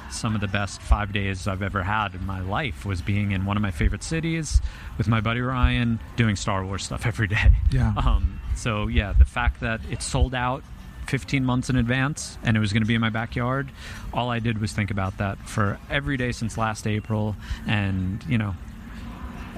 some 0.09 0.37
of 0.37 0.41
the 0.41 0.47
best 0.47 0.81
five 0.81 1.13
days 1.13 1.49
I've 1.49 1.63
ever 1.63 1.83
had 1.83 2.15
in 2.15 2.25
my 2.25 2.41
life 2.41 2.87
was 2.87 3.03
being 3.03 3.33
in 3.33 3.45
one 3.45 3.57
of 3.57 3.63
my 3.63 3.73
favorite 3.73 4.05
cities 4.05 4.61
with 4.99 5.09
my 5.09 5.21
buddy 5.21 5.41
Ryan 5.41 5.99
doing 6.15 6.37
Star 6.37 6.65
Wars 6.65 6.85
stuff 6.85 7.05
every 7.05 7.27
day. 7.27 7.51
Yeah. 7.73 7.93
Um, 8.07 8.41
so 8.55 8.87
yeah, 8.87 9.13
the 9.13 9.25
fact 9.25 9.61
that 9.61 9.81
it 9.91 10.01
sold 10.01 10.33
out 10.33 10.63
15 11.09 11.45
months 11.45 11.69
in 11.71 11.77
advance 11.77 12.39
and 12.45 12.57
it 12.57 12.61
was 12.61 12.73
going 12.73 12.83
to 12.83 12.87
be 12.87 12.95
in 12.95 13.01
my 13.01 13.11
backyard, 13.11 13.69
all 14.15 14.31
I 14.31 14.39
did 14.39 14.61
was 14.61 14.73
think 14.73 14.93
about 14.93 15.19
that 15.19 15.39
for 15.49 15.79
every 15.91 16.17
day 16.17 16.31
since 16.33 16.57
last 16.57 16.87
April, 16.87 17.35
and 17.67 18.25
you 18.29 18.39
know 18.39 18.55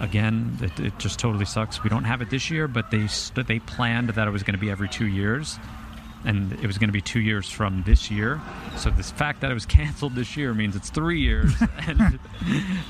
again, 0.01 0.59
it, 0.61 0.79
it 0.81 0.99
just 0.99 1.19
totally 1.19 1.45
sucks. 1.45 1.83
We 1.83 1.91
don't 1.91 2.05
have 2.05 2.23
it 2.23 2.31
this 2.31 2.51
year, 2.51 2.69
but 2.69 2.91
they 2.91 3.07
st- 3.07 3.47
they 3.47 3.59
planned 3.59 4.11
that 4.11 4.29
it 4.29 4.31
was 4.31 4.43
going 4.43 4.55
to 4.55 4.61
be 4.61 4.71
every 4.71 4.89
two 4.89 5.07
years, 5.07 5.59
and 6.25 6.53
it 6.53 6.67
was 6.67 6.79
going 6.79 6.89
to 6.89 6.93
be 6.93 7.01
two 7.01 7.21
years 7.21 7.51
from 7.51 7.83
this 7.85 8.11
year. 8.11 8.41
So 8.77 8.91
this 8.91 9.11
fact 9.11 9.41
that 9.41 9.51
it 9.51 9.55
was 9.55 9.67
canceled 9.79 10.15
this 10.15 10.37
year 10.37 10.55
means 10.55 10.77
it's 10.77 10.91
three 10.91 11.21
years, 11.21 11.53
and 11.87 12.19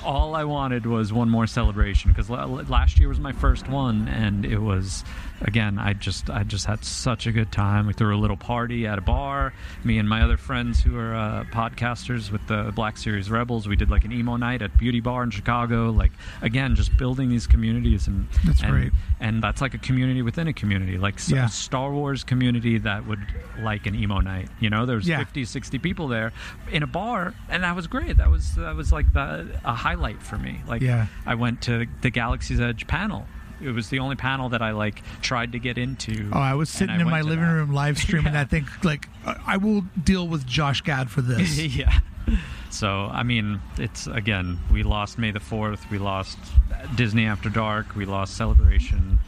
all 0.04 0.34
I 0.34 0.44
wanted 0.44 0.86
was 0.86 1.12
one 1.12 1.28
more 1.28 1.46
celebration 1.46 2.10
because 2.10 2.30
last 2.30 2.98
year 2.98 3.08
was 3.08 3.20
my 3.20 3.32
first 3.32 3.68
one, 3.68 4.08
and 4.08 4.44
it 4.44 4.58
was 4.58 5.04
again 5.40 5.78
I 5.78 5.92
just 5.92 6.30
I 6.30 6.42
just 6.42 6.66
had 6.66 6.84
such 6.84 7.26
a 7.26 7.32
good 7.32 7.52
time. 7.52 7.86
We 7.86 7.92
threw 7.92 8.16
a 8.16 8.18
little 8.18 8.36
party 8.36 8.86
at 8.86 8.98
a 8.98 9.00
bar. 9.00 9.52
Me 9.84 9.98
and 9.98 10.08
my 10.08 10.22
other 10.22 10.36
friends 10.36 10.80
who 10.82 10.96
are 10.98 11.14
uh, 11.14 11.44
podcasters 11.52 12.30
with 12.30 12.46
the 12.46 12.72
Black 12.74 12.96
Series 12.98 13.30
Rebels, 13.30 13.68
we 13.68 13.76
did 13.76 13.90
like 13.90 14.04
an 14.04 14.12
emo 14.12 14.36
night 14.36 14.62
at 14.62 14.76
Beauty 14.78 15.00
Bar 15.00 15.22
in 15.22 15.30
Chicago. 15.30 15.90
Like 15.90 16.12
again, 16.42 16.74
just 16.74 16.96
building 16.96 17.28
these 17.28 17.46
communities 17.46 18.06
and 18.06 18.28
That's 18.44 18.62
and, 18.62 18.70
great. 18.72 18.92
and 19.20 19.42
that's 19.42 19.60
like 19.60 19.74
a 19.74 19.78
community 19.78 20.22
within 20.22 20.48
a 20.48 20.52
community, 20.52 20.98
like 20.98 21.16
Yeah. 21.28 21.46
a 21.46 21.48
Star 21.48 21.92
Wars 21.92 22.24
community 22.24 22.78
that 22.78 23.06
would 23.06 23.20
like 23.60 23.86
an 23.86 23.94
emo 23.94 24.20
night. 24.20 24.48
You 24.60 24.70
know, 24.70 24.86
there's 24.86 25.06
Yeah. 25.08 25.18
50, 25.18 25.44
60 25.44 25.78
people 25.78 26.08
there 26.08 26.32
in 26.70 26.82
a 26.82 26.86
bar, 26.86 27.34
and 27.48 27.62
that 27.62 27.76
was 27.76 27.86
great. 27.86 28.16
That 28.16 28.30
was 28.30 28.54
that 28.56 28.74
was 28.74 28.92
like 28.92 29.12
the, 29.12 29.46
a 29.64 29.74
highlight 29.74 30.22
for 30.22 30.36
me. 30.38 30.60
Like 30.66 30.82
Yeah. 30.82 31.06
I 31.26 31.34
went 31.34 31.62
to 31.62 31.86
the 32.00 32.10
Galaxy's 32.10 32.60
Edge 32.60 32.86
panel. 32.86 33.26
It 33.60 33.70
was 33.70 33.88
the 33.88 33.98
only 33.98 34.16
panel 34.16 34.48
that 34.50 34.62
I 34.62 34.70
like 34.70 35.02
tried 35.20 35.52
to 35.52 35.58
get 35.58 35.78
into. 35.78 36.30
Oh, 36.32 36.38
I 36.38 36.54
was 36.54 36.70
sitting 36.70 36.96
I 36.96 37.00
in 37.00 37.08
my 37.08 37.22
living 37.22 37.44
that. 37.44 37.52
room 37.52 37.72
live 37.72 37.98
streaming 37.98 38.32
that 38.34 38.50
thing. 38.50 38.66
Like, 38.82 39.08
I 39.24 39.56
will 39.56 39.82
deal 40.02 40.26
with 40.28 40.46
Josh 40.46 40.82
Gad 40.82 41.10
for 41.10 41.20
this. 41.20 41.58
yeah. 41.76 42.00
So 42.70 43.08
I 43.12 43.22
mean, 43.22 43.60
it's 43.78 44.06
again, 44.06 44.58
we 44.70 44.82
lost 44.82 45.18
May 45.18 45.30
the 45.30 45.40
Fourth, 45.40 45.90
we 45.90 45.98
lost 45.98 46.38
Disney 46.94 47.26
After 47.26 47.48
Dark, 47.48 47.96
we 47.96 48.04
lost 48.04 48.36
Celebration. 48.36 49.18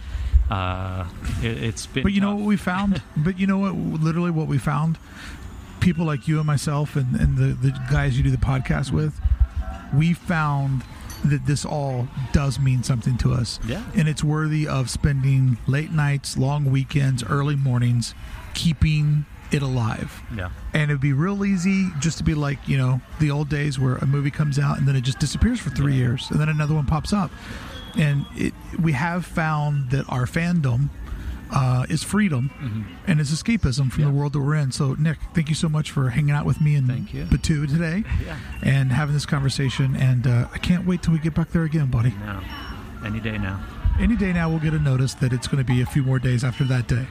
Uh, 0.51 1.07
it, 1.43 1.63
it's 1.63 1.87
been. 1.87 2.03
But 2.03 2.13
you 2.13 2.21
know 2.21 2.35
what 2.35 2.45
we 2.45 2.57
found? 2.57 3.03
but 3.17 3.39
you 3.39 3.47
know 3.47 3.59
what? 3.59 3.75
Literally, 3.75 4.31
what 4.31 4.49
we 4.49 4.59
found? 4.59 4.99
People 5.81 6.05
like 6.05 6.29
you 6.29 6.39
and 6.39 6.47
myself, 6.47 6.97
and, 6.97 7.17
and 7.17 7.39
the, 7.39 7.55
the 7.55 7.71
guys 7.91 8.19
you 8.19 8.23
do 8.23 8.31
the 8.31 8.37
podcast 8.37 8.91
with, 8.91 9.19
we 9.95 10.13
found 10.13 10.83
that 11.25 11.47
this 11.47 11.65
all 11.65 12.09
does 12.33 12.59
mean 12.59 12.83
something 12.83 13.19
to 13.19 13.33
us. 13.33 13.59
Yeah. 13.67 13.83
And 13.95 14.09
it's 14.09 14.25
worthy 14.25 14.67
of 14.67 14.91
spending 14.91 15.59
late 15.67 15.93
nights, 15.93 16.37
long 16.37 16.71
weekends, 16.71 17.23
early 17.25 17.57
mornings, 17.57 18.15
keeping 18.55 19.27
it 19.53 19.63
alive. 19.63 20.23
Yeah. 20.35 20.51
And 20.73 20.91
it'd 20.91 21.01
be 21.01 21.13
real 21.13 21.45
easy 21.45 21.91
just 21.99 22.19
to 22.19 22.25
be 22.25 22.35
like, 22.35 22.69
you 22.69 22.79
know, 22.79 23.01
the 23.19 23.31
old 23.31 23.49
days 23.49 23.79
where 23.79 23.97
a 23.97 24.07
movie 24.07 24.31
comes 24.31 24.59
out 24.59 24.79
and 24.79 24.87
then 24.87 24.97
it 24.97 25.03
just 25.03 25.19
disappears 25.19 25.61
for 25.61 25.71
three 25.71 25.95
years 25.95 26.31
and 26.31 26.41
then 26.41 26.49
another 26.49 26.75
one 26.75 26.87
pops 26.87 27.13
up. 27.13 27.31
And 27.97 28.25
it, 28.37 28.55
we 28.81 28.93
have 28.93 29.27
found 29.27 29.91
that 29.91 30.05
our 30.09 30.25
fandom 30.25 30.91
uh, 31.53 31.85
is 31.89 32.03
freedom 32.03 32.51
and 33.07 33.21
is 33.21 33.31
escapism 33.31 33.91
from 33.91 34.05
the 34.05 34.09
Mm-hmm. 34.11 34.19
World 34.19 34.33
that 34.35 34.41
we're 34.41 34.55
in. 34.57 34.73
So, 34.73 34.95
Nick, 34.95 35.19
thank 35.35 35.49
you 35.49 35.55
so 35.55 35.69
much 35.69 35.91
for 35.91 36.11
hanging 36.11 36.31
out 36.31 36.45
with 36.47 36.61
me 36.61 36.75
and 36.77 36.87
Thank 36.87 37.13
you. 37.15 37.25
Batuu 37.25 37.69
today 37.69 38.05
Yeah. 38.25 38.37
and 38.63 38.93
having 38.93 39.15
this 39.15 39.27
conversation. 39.27 39.97
And 39.97 40.27
uh, 40.27 40.49
I 40.53 40.59
can't 40.59 40.87
wait 40.87 41.03
till 41.03 41.13
we 41.13 41.19
get 41.19 41.35
back 41.35 41.51
there 41.51 41.65
again, 41.65 41.87
buddy. 41.91 42.11
No. 42.25 42.41
Any 43.05 43.21
day 43.21 43.39
now. 43.39 43.65
Any 43.99 44.17
day 44.17 44.33
now, 44.33 44.49
we'll 44.49 44.59
get 44.61 44.75
a 44.75 44.79
notice 44.79 45.15
that 45.15 45.33
it's 45.33 45.47
going 45.49 45.65
to 45.65 45.71
be 45.73 45.81
a 45.83 45.87
few 45.87 46.03
more 46.03 46.19
days 46.19 46.45
after 46.45 46.65
that 46.65 46.87
day. 46.89 47.07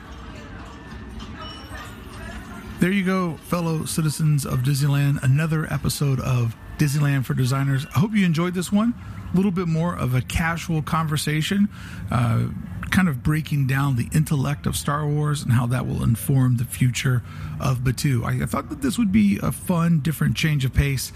There 2.79 2.91
you 2.91 3.03
go, 3.03 3.35
fellow 3.37 3.83
citizens 3.85 4.45
of 4.45 4.59
Disneyland. 4.59 5.21
Another 5.21 5.71
episode 5.71 6.19
of 6.21 6.55
Disneyland 6.77 7.25
for 7.25 7.33
Designers. 7.33 7.85
I 7.93 7.99
hope 7.99 8.13
you 8.13 8.25
enjoyed 8.25 8.53
this 8.53 8.71
one. 8.71 8.93
Little 9.33 9.51
bit 9.51 9.67
more 9.67 9.95
of 9.95 10.15
a 10.15 10.21
casual 10.21 10.81
conversation, 10.81 11.69
uh, 12.11 12.47
kind 12.89 13.07
of 13.07 13.21
breaking 13.21 13.67
down 13.67 13.95
the 13.95 14.09
intellect 14.13 14.65
of 14.65 14.75
Star 14.75 15.05
Wars 15.07 15.43
and 15.43 15.53
how 15.53 15.67
that 15.67 15.85
will 15.85 16.03
inform 16.03 16.57
the 16.57 16.65
future 16.65 17.23
of 17.59 17.79
Batuu. 17.79 18.23
I, 18.25 18.43
I 18.43 18.45
thought 18.45 18.69
that 18.69 18.81
this 18.81 18.97
would 18.97 19.11
be 19.11 19.39
a 19.41 19.51
fun, 19.51 19.99
different 19.99 20.35
change 20.35 20.65
of 20.65 20.73
pace 20.73 21.11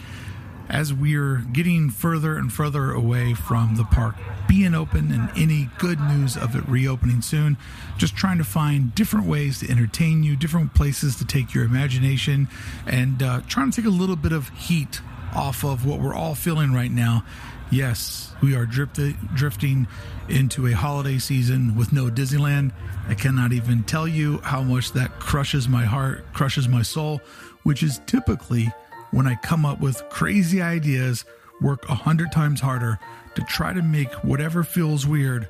as 0.70 0.94
we're 0.94 1.38
getting 1.52 1.90
further 1.90 2.38
and 2.38 2.52
further 2.52 2.92
away 2.92 3.34
from 3.34 3.76
the 3.76 3.84
park 3.84 4.16
being 4.48 4.74
open 4.74 5.12
and 5.12 5.30
any 5.36 5.70
good 5.78 6.00
news 6.00 6.38
of 6.38 6.56
it 6.56 6.68
reopening 6.68 7.22
soon. 7.22 7.58
Just 7.98 8.16
trying 8.16 8.38
to 8.38 8.44
find 8.44 8.94
different 8.96 9.28
ways 9.28 9.60
to 9.60 9.70
entertain 9.70 10.24
you, 10.24 10.36
different 10.36 10.74
places 10.74 11.16
to 11.18 11.26
take 11.26 11.54
your 11.54 11.64
imagination, 11.64 12.48
and 12.86 13.22
uh, 13.22 13.42
trying 13.48 13.72
to 13.72 13.82
take 13.82 13.86
a 13.86 13.94
little 13.94 14.16
bit 14.16 14.32
of 14.32 14.50
heat 14.50 15.02
off 15.36 15.64
of 15.64 15.86
what 15.86 16.00
we're 16.00 16.14
all 16.14 16.36
feeling 16.36 16.74
right 16.74 16.92
now. 16.92 17.26
Yes, 17.74 18.32
we 18.44 18.56
are 18.56 18.68
drifting 18.68 19.88
into 20.30 20.68
a 20.68 20.74
holiday 20.74 21.18
season 21.18 21.76
with 21.76 21.92
no 21.92 22.06
Disneyland. 22.06 22.72
I 23.08 23.16
cannot 23.16 23.52
even 23.52 23.82
tell 23.82 24.08
you 24.08 24.38
how 24.42 24.62
much 24.62 24.92
that 24.92 25.20
crushes 25.20 25.68
my 25.68 25.84
heart, 25.84 26.24
crushes 26.34 26.68
my 26.68 26.84
soul, 26.84 27.20
which 27.64 27.82
is 27.82 28.00
typically 28.06 28.72
when 29.10 29.26
I 29.26 29.34
come 29.34 29.66
up 29.66 29.82
with 29.82 30.08
crazy 30.12 30.62
ideas, 30.62 31.26
work 31.62 31.90
a 31.90 31.96
hundred 31.96 32.32
times 32.32 32.62
harder 32.62 33.00
to 33.34 33.42
try 33.46 33.74
to 33.74 33.82
make 33.82 34.14
whatever 34.24 34.64
feels 34.64 35.08
weird 35.08 35.50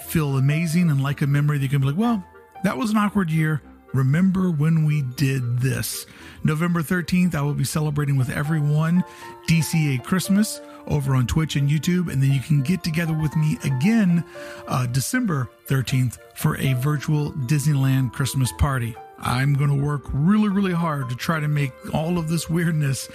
feel 0.00 0.36
amazing 0.38 0.90
and 0.90 1.00
like 1.00 1.22
a 1.22 1.28
memory 1.28 1.58
that 1.58 1.62
you 1.62 1.70
can 1.70 1.80
be 1.80 1.86
like, 1.86 1.96
well, 1.96 2.24
that 2.64 2.76
was 2.76 2.90
an 2.90 2.96
awkward 2.96 3.30
year. 3.30 3.62
Remember 3.94 4.50
when 4.50 4.84
we 4.84 5.02
did 5.02 5.60
this? 5.60 6.06
November 6.42 6.82
13th, 6.82 7.36
I 7.36 7.42
will 7.42 7.54
be 7.54 7.62
celebrating 7.62 8.16
with 8.16 8.30
everyone 8.30 9.04
DCA 9.46 10.02
Christmas 10.02 10.60
over 10.86 11.14
on 11.14 11.26
Twitch 11.26 11.56
and 11.56 11.68
YouTube. 11.68 12.12
And 12.12 12.22
then 12.22 12.32
you 12.32 12.40
can 12.40 12.62
get 12.62 12.82
together 12.82 13.12
with 13.14 13.34
me 13.36 13.58
again 13.64 14.24
uh, 14.66 14.86
December 14.86 15.48
13th 15.68 16.18
for 16.34 16.56
a 16.58 16.74
virtual 16.74 17.32
Disneyland 17.32 18.12
Christmas 18.12 18.52
party. 18.52 18.94
I'm 19.18 19.54
going 19.54 19.70
to 19.70 19.84
work 19.84 20.02
really, 20.12 20.48
really 20.48 20.72
hard 20.72 21.08
to 21.08 21.16
try 21.16 21.38
to 21.38 21.48
make 21.48 21.72
all 21.94 22.18
of 22.18 22.28
this 22.28 22.50
weirdness. 22.50 23.08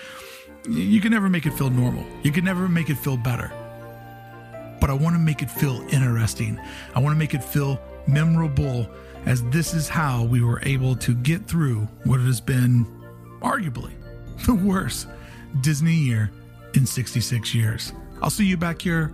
You 0.68 1.02
can 1.02 1.11
never 1.11 1.30
make 1.30 1.45
it 1.45 1.52
feel 1.52 1.69
normal. 1.69 2.06
You 2.23 2.31
can 2.31 2.45
never 2.45 2.68
make 2.68 2.89
it 2.89 2.95
feel 2.95 3.18
better. 3.18 3.52
But 4.80 4.89
I 4.89 4.94
want 4.94 5.15
to 5.15 5.19
make 5.19 5.41
it 5.41 5.52
feel 5.52 5.81
interesting. 5.89 6.60
I 6.95 6.99
want 6.99 7.14
to 7.14 7.19
make 7.19 7.34
it 7.34 7.44
feel 7.44 7.80
memorable, 8.07 8.89
as 9.26 9.44
this 9.45 9.73
is 9.73 9.89
how 9.89 10.23
we 10.23 10.41
were 10.41 10.61
able 10.64 10.95
to 10.98 11.14
get 11.15 11.45
through 11.45 11.88
what 12.03 12.19
has 12.22 12.39
been 12.39 12.85
arguably 13.41 13.91
the 14.45 14.56
worst 14.56 15.07
Disney 15.61 15.94
year 15.94 16.31
in 16.78 16.86
66 16.86 17.54
years. 17.54 17.91
I'll 18.22 18.30
see 18.30 18.45
you 18.45 18.56
back 18.56 18.82
here 18.82 19.12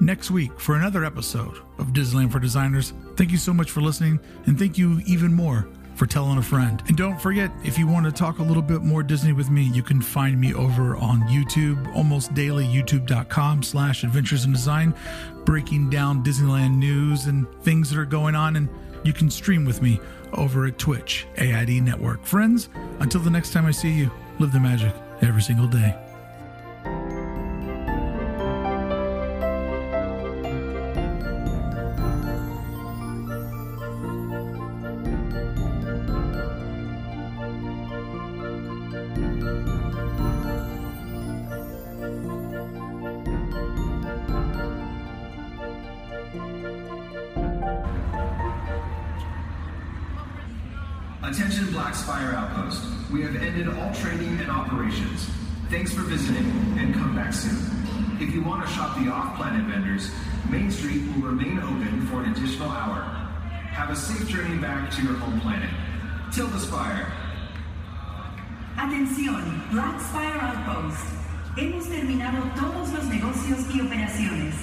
next 0.00 0.30
week 0.30 0.58
for 0.58 0.74
another 0.74 1.04
episode 1.04 1.56
of 1.78 1.88
Disneyland 1.88 2.32
for 2.32 2.40
Designers. 2.40 2.94
Thank 3.16 3.30
you 3.30 3.38
so 3.38 3.52
much 3.52 3.70
for 3.70 3.80
listening, 3.80 4.18
and 4.46 4.58
thank 4.58 4.76
you 4.78 5.00
even 5.06 5.32
more 5.32 5.68
for 5.94 6.06
telling 6.06 6.38
a 6.38 6.42
friend. 6.42 6.82
And 6.88 6.96
don't 6.96 7.20
forget, 7.20 7.52
if 7.62 7.78
you 7.78 7.86
want 7.86 8.06
to 8.06 8.10
talk 8.10 8.38
a 8.38 8.42
little 8.42 8.62
bit 8.62 8.82
more 8.82 9.02
Disney 9.02 9.32
with 9.32 9.50
me, 9.50 9.62
you 9.62 9.82
can 9.82 10.02
find 10.02 10.40
me 10.40 10.52
over 10.54 10.96
on 10.96 11.20
YouTube 11.22 11.94
almost 11.94 12.34
daily, 12.34 12.64
youtube.com 12.64 13.62
slash 13.62 14.02
adventures 14.02 14.44
in 14.44 14.52
design, 14.52 14.94
breaking 15.44 15.90
down 15.90 16.24
Disneyland 16.24 16.76
news 16.76 17.26
and 17.26 17.46
things 17.62 17.90
that 17.90 17.98
are 17.98 18.06
going 18.06 18.34
on. 18.34 18.56
And 18.56 18.68
you 19.04 19.12
can 19.12 19.30
stream 19.30 19.64
with 19.64 19.82
me 19.82 20.00
over 20.32 20.66
at 20.66 20.78
Twitch, 20.78 21.26
AID 21.36 21.82
Network. 21.82 22.24
Friends, 22.24 22.70
until 22.98 23.20
the 23.20 23.30
next 23.30 23.52
time 23.52 23.66
I 23.66 23.70
see 23.70 23.92
you, 23.92 24.10
live 24.40 24.52
the 24.52 24.58
magic 24.58 24.94
every 25.22 25.42
single 25.42 25.68
day. 25.68 26.03
Operations. 54.64 55.28
Thanks 55.68 55.92
for 55.92 56.02
visiting 56.02 56.46
and 56.78 56.94
come 56.94 57.14
back 57.14 57.32
soon. 57.32 57.58
If 58.20 58.32
you 58.34 58.42
want 58.42 58.64
to 58.64 58.72
shop 58.72 58.96
the 58.98 59.10
off-planet 59.10 59.66
vendors, 59.66 60.10
Main 60.50 60.70
Street 60.70 61.02
will 61.08 61.28
remain 61.28 61.58
open 61.58 62.06
for 62.06 62.22
an 62.22 62.32
additional 62.32 62.70
hour. 62.70 63.02
Have 63.76 63.90
a 63.90 63.96
safe 63.96 64.26
journey 64.28 64.56
back 64.58 64.90
to 64.92 65.02
your 65.02 65.14
home 65.14 65.40
planet. 65.40 65.70
Till 66.32 66.46
the 66.46 66.58
Spire. 66.58 67.06
Atención, 68.76 69.70
Black 69.70 70.00
Spire 70.00 70.40
Outpost. 70.40 71.04
Hemos 71.56 71.88
terminado 71.88 72.42
todos 72.56 72.92
los 72.92 73.04
negocios 73.04 73.60
y 73.74 73.80
operaciones. 73.80 74.54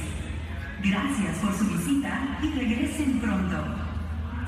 Gracias 0.83 1.37
por 1.37 1.53
su 1.53 1.65
visita 1.65 2.39
y 2.41 2.51
regresen 2.51 3.19
pronto. 3.19 3.57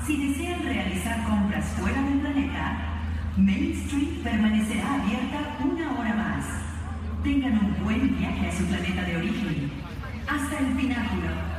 Si 0.04 0.28
desean 0.28 0.62
realizar 0.62 1.24
compras 1.24 1.66
fuera 1.78 2.02
del 2.02 2.20
planeta, 2.20 2.93
Main 3.36 3.72
Street 3.72 4.22
permanecerá 4.22 4.94
abierta 4.94 5.56
una 5.64 5.98
hora 5.98 6.14
más. 6.14 6.44
Tengan 7.24 7.58
un 7.58 7.84
buen 7.84 8.16
viaje 8.16 8.46
a 8.46 8.52
su 8.56 8.64
planeta 8.66 9.02
de 9.02 9.16
origen. 9.16 9.72
Hasta 10.28 10.58
el 10.60 10.66
pináculo. 10.76 11.53